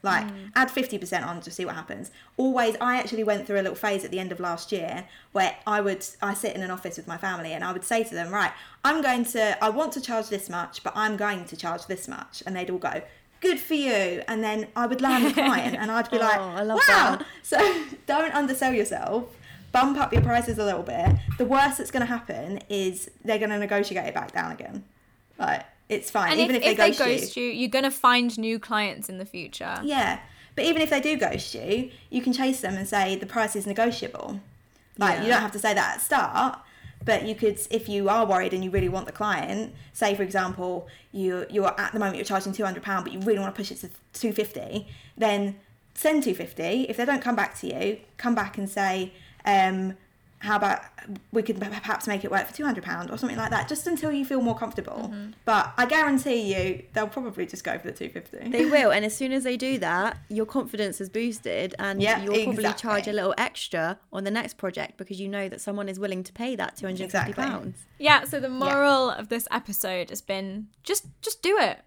Like 0.08 0.26
mm. 0.26 0.52
add 0.56 0.70
50% 0.70 1.28
on 1.28 1.42
to 1.42 1.52
see 1.52 1.66
what 1.66 1.76
happens. 1.76 2.12
Always 2.38 2.78
I 2.80 2.98
actually 2.98 3.26
went 3.26 3.46
through 3.46 3.60
a 3.60 3.64
little 3.64 3.76
phase 3.76 4.06
at 4.06 4.12
the 4.12 4.20
end 4.20 4.32
of 4.32 4.40
last 4.40 4.72
year 4.72 5.04
where 5.34 5.54
I 5.68 5.82
would 5.82 6.06
I 6.22 6.34
sit 6.34 6.56
in 6.56 6.64
an 6.64 6.72
office 6.72 6.96
with 6.96 7.08
my 7.08 7.18
family 7.18 7.52
and 7.52 7.62
I 7.62 7.74
would 7.74 7.84
say 7.84 8.06
to 8.06 8.16
them, 8.16 8.32
"Right, 8.32 8.54
I'm 8.86 9.02
going 9.02 9.26
to 9.26 9.62
I 9.62 9.70
want 9.70 9.92
to 9.94 10.02
charge 10.02 10.30
this 10.30 10.50
much, 10.50 10.82
but 10.82 10.94
I'm 10.96 11.18
going 11.18 11.44
to 11.46 11.58
charge 11.58 11.88
this 11.88 12.08
much." 12.08 12.42
And 12.46 12.56
they'd 12.56 12.70
all 12.70 12.78
go, 12.78 13.02
"Good 13.42 13.60
for 13.60 13.74
you." 13.74 14.24
And 14.30 14.42
then 14.42 14.68
I 14.78 14.88
would 14.88 15.02
land 15.02 15.26
the 15.26 15.34
client 15.34 15.76
and 15.76 15.92
I'd 15.92 16.10
be 16.10 16.18
oh, 16.22 16.22
like, 16.22 16.40
Oh, 16.40 16.54
I 16.56 16.64
love 16.64 16.80
"Wow." 16.88 17.18
that. 17.18 17.26
So 17.44 17.58
don't 18.06 18.34
undersell 18.34 18.74
yourself. 18.74 19.26
Bump 19.74 19.98
up 20.00 20.14
your 20.14 20.22
prices 20.22 20.58
a 20.58 20.64
little 20.64 20.84
bit. 20.84 21.18
The 21.38 21.46
worst 21.46 21.80
that's 21.80 21.92
going 21.92 22.06
to 22.08 22.14
happen 22.18 22.62
is 22.70 23.12
they're 23.26 23.40
going 23.40 23.50
to 23.50 23.60
negotiate 23.60 24.06
it 24.06 24.14
back 24.14 24.32
down 24.32 24.54
again. 24.54 24.86
Like 25.38 25.66
it's 25.90 26.12
fine, 26.12 26.32
And 26.34 26.40
even 26.42 26.56
if, 26.56 26.64
if, 26.64 26.72
if 26.72 26.78
they 26.78 26.92
they 26.92 26.98
ghost, 26.98 27.10
you. 27.10 27.20
ghost 27.20 27.38
you, 27.38 27.44
you're 27.46 27.70
gonna 27.70 27.92
find 27.92 28.38
new 28.38 28.60
clients 28.60 29.10
in 29.10 29.18
the 29.18 29.26
future. 29.26 29.80
Yeah, 29.84 30.20
but 30.56 30.66
even 30.66 30.82
if 30.82 30.90
they 30.90 31.00
do 31.00 31.18
ghost 31.18 31.54
you, 31.54 31.92
you 32.10 32.22
can 32.22 32.34
chase 32.34 32.62
them 32.62 32.76
and 32.76 32.88
say 32.88 33.16
the 33.16 33.26
price 33.26 33.56
is 33.56 33.66
negotiable. 33.66 34.42
Like 34.98 35.22
you 35.22 35.28
don't 35.28 35.42
have 35.42 35.52
to 35.52 35.60
say 35.60 35.74
that 35.74 35.96
at 35.96 36.02
start, 36.02 36.60
but 37.06 37.26
you 37.28 37.36
could, 37.36 37.60
if 37.70 37.88
you 37.88 38.10
are 38.10 38.26
worried 38.26 38.54
and 38.54 38.64
you 38.64 38.72
really 38.72 38.90
want 38.90 39.06
the 39.06 39.12
client, 39.12 39.74
say 39.94 40.16
for 40.16 40.24
example, 40.24 40.88
you 41.12 41.46
you're 41.50 41.80
at 41.80 41.94
the 41.94 42.00
moment 42.00 42.18
you're 42.18 42.26
charging 42.26 42.52
two 42.52 42.66
hundred 42.66 42.84
pound, 42.84 43.06
but 43.06 43.14
you 43.14 43.20
really 43.20 43.40
want 43.40 43.54
to 43.54 43.58
push 43.58 43.72
it 43.72 43.78
to 43.82 43.90
two 44.14 44.34
fifty, 44.34 44.88
then 45.16 45.56
send 45.94 46.24
two 46.24 46.34
fifty. 46.34 46.88
If 46.90 46.98
they 46.98 47.06
don't 47.06 47.22
come 47.22 47.36
back 47.36 47.58
to 47.60 47.68
you, 47.68 48.00
come 48.18 48.36
back 48.36 48.58
and 48.58 48.70
say. 48.70 49.14
Um, 49.46 49.96
how 50.40 50.56
about 50.56 50.82
we 51.32 51.42
could 51.42 51.60
perhaps 51.60 52.08
make 52.08 52.24
it 52.24 52.30
work 52.30 52.48
for 52.48 52.54
two 52.54 52.64
hundred 52.64 52.84
pound 52.84 53.10
or 53.10 53.18
something 53.18 53.38
like 53.38 53.50
that, 53.50 53.68
just 53.68 53.88
until 53.88 54.12
you 54.12 54.24
feel 54.24 54.42
more 54.42 54.58
comfortable. 54.58 55.10
Mm-hmm. 55.12 55.32
But 55.46 55.74
I 55.78 55.86
guarantee 55.86 56.54
you, 56.54 56.84
they'll 56.94 57.08
probably 57.08 57.46
just 57.46 57.64
go 57.64 57.78
for 57.80 57.88
the 57.88 57.94
two 57.94 58.10
fifty. 58.10 58.50
They 58.50 58.66
will, 58.70 58.92
and 58.92 59.04
as 59.04 59.16
soon 59.16 59.32
as 59.32 59.44
they 59.44 59.58
do 59.58 59.80
that, 59.80 60.18
your 60.30 60.46
confidence 60.46 61.02
is 61.02 61.10
boosted, 61.10 61.74
and 61.80 62.02
Yeah, 62.02 62.22
you'll 62.24 62.44
probably 62.44 62.72
charge 62.74 63.08
a 63.08 63.14
little 63.14 63.34
extra 63.38 64.00
on 64.14 64.24
the 64.26 64.32
next 64.32 64.56
project 64.56 64.98
because 64.98 65.20
you 65.20 65.28
know 65.28 65.50
that 65.50 65.60
someone 65.60 65.90
is 65.90 66.00
willing 66.00 66.24
to 66.24 66.34
pay 66.34 66.56
that 66.56 66.78
two 66.78 66.86
hundred 66.86 67.04
and 67.04 67.12
fifty 67.12 67.34
pounds. 67.34 67.86
Yeah, 67.98 68.26
so 68.26 68.40
the 68.40 68.50
moral 68.50 69.10
of 69.10 69.30
this 69.30 69.48
episode 69.50 70.10
has 70.12 70.22
been 70.22 70.68
just 70.84 71.06
just 71.22 71.42
do 71.42 71.58
it. 71.60 71.80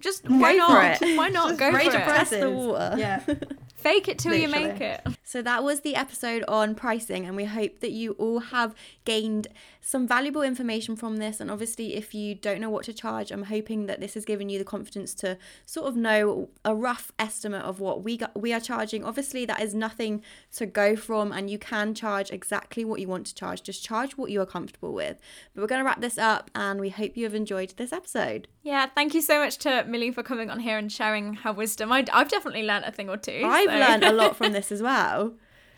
Just 0.00 0.26
Go 0.26 0.36
why 0.36 0.52
for 0.54 0.58
not? 0.58 1.02
it. 1.02 1.16
Why 1.16 1.28
not 1.28 1.56
go 1.56 1.70
for 1.70 1.78
it? 1.78 1.92
Test 1.92 2.32
the 2.32 2.50
water. 2.50 2.96
Yeah. 2.98 3.22
Fake 3.82 4.08
it 4.08 4.18
till 4.18 4.34
you 4.34 4.48
make 4.48 4.80
it. 4.80 5.00
So 5.24 5.40
that 5.40 5.64
was 5.64 5.80
the 5.80 5.96
episode 5.96 6.44
on 6.46 6.74
pricing, 6.74 7.24
and 7.24 7.34
we 7.34 7.46
hope 7.46 7.80
that 7.80 7.90
you 7.90 8.12
all 8.18 8.40
have 8.40 8.74
gained 9.06 9.46
some 9.80 10.06
valuable 10.06 10.42
information 10.42 10.94
from 10.94 11.16
this. 11.16 11.40
And 11.40 11.50
obviously, 11.50 11.94
if 11.94 12.14
you 12.14 12.34
don't 12.34 12.60
know 12.60 12.68
what 12.68 12.84
to 12.84 12.92
charge, 12.92 13.30
I'm 13.30 13.44
hoping 13.44 13.86
that 13.86 13.98
this 13.98 14.12
has 14.12 14.26
given 14.26 14.50
you 14.50 14.58
the 14.58 14.64
confidence 14.64 15.14
to 15.14 15.38
sort 15.64 15.88
of 15.88 15.96
know 15.96 16.50
a 16.66 16.74
rough 16.74 17.12
estimate 17.18 17.62
of 17.62 17.80
what 17.80 18.04
we 18.04 18.18
got, 18.18 18.38
we 18.38 18.52
are 18.52 18.60
charging. 18.60 19.04
Obviously, 19.04 19.46
that 19.46 19.62
is 19.62 19.74
nothing 19.74 20.22
to 20.56 20.66
go 20.66 20.96
from, 20.96 21.32
and 21.32 21.48
you 21.48 21.58
can 21.58 21.94
charge 21.94 22.30
exactly 22.30 22.84
what 22.84 23.00
you 23.00 23.08
want 23.08 23.26
to 23.28 23.34
charge. 23.34 23.62
Just 23.62 23.82
charge 23.82 24.18
what 24.18 24.30
you 24.30 24.38
are 24.42 24.46
comfortable 24.46 24.92
with. 24.92 25.18
But 25.54 25.62
we're 25.62 25.68
going 25.68 25.80
to 25.80 25.86
wrap 25.86 26.02
this 26.02 26.18
up, 26.18 26.50
and 26.54 26.78
we 26.78 26.90
hope 26.90 27.16
you 27.16 27.24
have 27.24 27.34
enjoyed 27.34 27.72
this 27.78 27.92
episode. 27.92 28.48
Yeah, 28.62 28.86
thank 28.86 29.14
you 29.14 29.22
so 29.22 29.40
much 29.40 29.58
to 29.58 29.84
Millie 29.88 30.12
for 30.12 30.22
coming 30.22 30.48
on 30.50 30.60
here 30.60 30.78
and 30.78 30.90
sharing 30.90 31.34
her 31.34 31.52
wisdom. 31.52 31.90
I, 31.90 32.04
have 32.12 32.28
definitely 32.28 32.62
learned 32.62 32.84
a 32.84 32.92
thing 32.92 33.08
or 33.08 33.16
two. 33.16 33.42
I've 33.44 33.68
so. 33.68 33.76
learned 33.76 34.04
a 34.04 34.12
lot 34.12 34.36
from 34.36 34.52
this 34.52 34.70
as 34.70 34.80
well. 34.80 35.34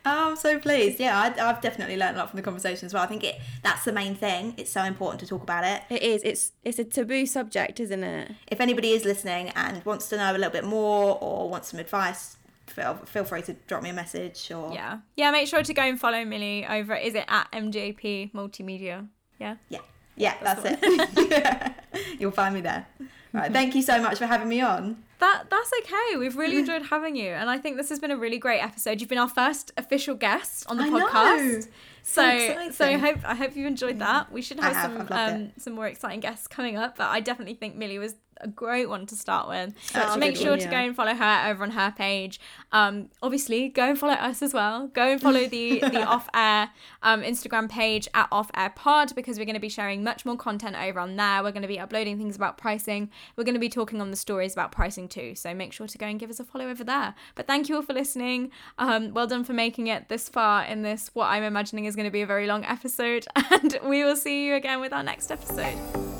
Oh, 0.06 0.30
I'm 0.30 0.36
so 0.36 0.58
pleased. 0.58 1.00
Yeah, 1.00 1.18
I, 1.18 1.30
have 1.40 1.62
definitely 1.62 1.96
learned 1.96 2.16
a 2.16 2.18
lot 2.18 2.30
from 2.30 2.36
the 2.36 2.42
conversation 2.42 2.84
as 2.84 2.92
well. 2.92 3.02
I 3.02 3.06
think 3.06 3.24
it 3.24 3.40
that's 3.62 3.84
the 3.84 3.92
main 3.92 4.14
thing. 4.14 4.52
It's 4.58 4.70
so 4.70 4.82
important 4.82 5.20
to 5.20 5.26
talk 5.26 5.42
about 5.42 5.64
it. 5.64 5.82
It 5.88 6.02
is. 6.02 6.22
It's 6.24 6.52
it's 6.62 6.78
a 6.78 6.84
taboo 6.84 7.24
subject, 7.24 7.80
isn't 7.80 8.04
it? 8.04 8.32
If 8.48 8.60
anybody 8.60 8.90
is 8.90 9.06
listening 9.06 9.48
and 9.50 9.82
wants 9.86 10.10
to 10.10 10.18
know 10.18 10.32
a 10.32 10.34
little 10.34 10.50
bit 10.50 10.64
more 10.64 11.18
or 11.22 11.48
wants 11.48 11.70
some 11.70 11.80
advice, 11.80 12.36
feel 12.66 12.96
feel 13.06 13.24
free 13.24 13.40
to 13.42 13.54
drop 13.66 13.82
me 13.82 13.88
a 13.88 13.94
message 13.94 14.50
or 14.52 14.74
yeah, 14.74 14.98
yeah. 15.16 15.30
Make 15.30 15.48
sure 15.48 15.62
to 15.62 15.72
go 15.72 15.82
and 15.82 15.98
follow 15.98 16.22
Millie 16.26 16.66
over. 16.66 16.94
Is 16.94 17.14
it 17.14 17.24
at 17.26 17.50
MJP 17.52 18.32
Multimedia? 18.32 19.08
Yeah. 19.40 19.56
Yeah. 19.70 19.80
Yeah, 20.16 20.34
that's, 20.42 20.62
that's 20.62 20.82
it. 20.82 21.72
You'll 22.20 22.30
find 22.30 22.54
me 22.54 22.60
there. 22.60 22.86
Right. 23.32 23.52
Thank 23.52 23.74
you 23.74 23.82
so 23.82 24.00
much 24.00 24.18
for 24.18 24.26
having 24.26 24.48
me 24.48 24.60
on. 24.60 25.02
That 25.18 25.44
that's 25.50 25.70
okay. 25.80 26.16
We've 26.16 26.36
really 26.36 26.58
enjoyed 26.60 26.82
having 26.82 27.16
you, 27.16 27.30
and 27.30 27.50
I 27.50 27.58
think 27.58 27.76
this 27.76 27.88
has 27.88 27.98
been 27.98 28.12
a 28.12 28.16
really 28.16 28.38
great 28.38 28.60
episode. 28.60 29.00
You've 29.00 29.10
been 29.10 29.18
our 29.18 29.28
first 29.28 29.72
official 29.76 30.14
guest 30.14 30.64
on 30.68 30.76
the 30.76 30.84
I 30.84 30.90
podcast. 30.90 31.66
Know. 31.66 31.72
So, 32.02 32.70
so, 32.70 32.84
I 32.84 32.98
hope 32.98 33.18
I 33.24 33.34
hope 33.34 33.56
you 33.56 33.66
enjoyed 33.66 33.98
that. 33.98 34.30
We 34.30 34.42
should 34.42 34.60
have, 34.60 34.76
have 34.76 35.08
some 35.08 35.08
um, 35.10 35.52
some 35.58 35.72
more 35.72 35.86
exciting 35.86 36.20
guests 36.20 36.46
coming 36.46 36.76
up, 36.76 36.98
but 36.98 37.08
I 37.08 37.20
definitely 37.20 37.54
think 37.54 37.74
Millie 37.74 37.98
was 37.98 38.14
a 38.44 38.48
great 38.48 38.88
one 38.88 39.06
to 39.06 39.16
start 39.16 39.48
with. 39.48 39.74
So 39.86 40.16
make 40.16 40.36
sure 40.36 40.50
one, 40.50 40.60
yeah. 40.60 40.64
to 40.66 40.70
go 40.70 40.76
and 40.76 40.94
follow 40.94 41.14
her 41.14 41.50
over 41.50 41.64
on 41.64 41.70
her 41.72 41.92
page. 41.96 42.40
Um, 42.72 43.08
obviously, 43.22 43.68
go 43.68 43.88
and 43.88 43.98
follow 43.98 44.12
us 44.12 44.42
as 44.42 44.54
well. 44.54 44.88
Go 44.88 45.12
and 45.12 45.20
follow 45.20 45.46
the 45.46 45.80
the 45.80 46.02
off 46.06 46.28
air 46.34 46.70
um, 47.02 47.22
Instagram 47.22 47.68
page 47.68 48.06
at 48.14 48.28
off 48.30 48.50
air 48.54 48.70
pod 48.70 49.14
because 49.14 49.38
we're 49.38 49.44
going 49.44 49.54
to 49.54 49.60
be 49.60 49.68
sharing 49.68 50.04
much 50.04 50.24
more 50.24 50.36
content 50.36 50.76
over 50.76 51.00
on 51.00 51.16
there. 51.16 51.42
We're 51.42 51.52
going 51.52 51.62
to 51.62 51.68
be 51.68 51.80
uploading 51.80 52.18
things 52.18 52.36
about 52.36 52.58
pricing. 52.58 53.10
We're 53.36 53.44
going 53.44 53.54
to 53.54 53.60
be 53.60 53.68
talking 53.68 54.00
on 54.00 54.10
the 54.10 54.16
stories 54.16 54.52
about 54.52 54.72
pricing 54.72 55.08
too. 55.08 55.34
So 55.34 55.54
make 55.54 55.72
sure 55.72 55.86
to 55.86 55.98
go 55.98 56.06
and 56.06 56.20
give 56.20 56.30
us 56.30 56.38
a 56.38 56.44
follow 56.44 56.68
over 56.68 56.84
there. 56.84 57.14
But 57.34 57.46
thank 57.46 57.68
you 57.68 57.76
all 57.76 57.82
for 57.82 57.94
listening. 57.94 58.50
Um, 58.78 59.14
well 59.14 59.26
done 59.26 59.44
for 59.44 59.54
making 59.54 59.86
it 59.86 60.08
this 60.08 60.28
far 60.28 60.64
in 60.64 60.82
this 60.82 61.10
what 61.14 61.26
I'm 61.26 61.42
imagining 61.42 61.86
is 61.86 61.96
going 61.96 62.06
to 62.06 62.12
be 62.12 62.22
a 62.22 62.26
very 62.26 62.46
long 62.46 62.64
episode. 62.64 63.26
And 63.54 63.78
we 63.84 64.02
will 64.02 64.16
see 64.16 64.46
you 64.46 64.54
again 64.54 64.80
with 64.80 64.92
our 64.92 65.02
next 65.02 65.30
episode. 65.30 66.13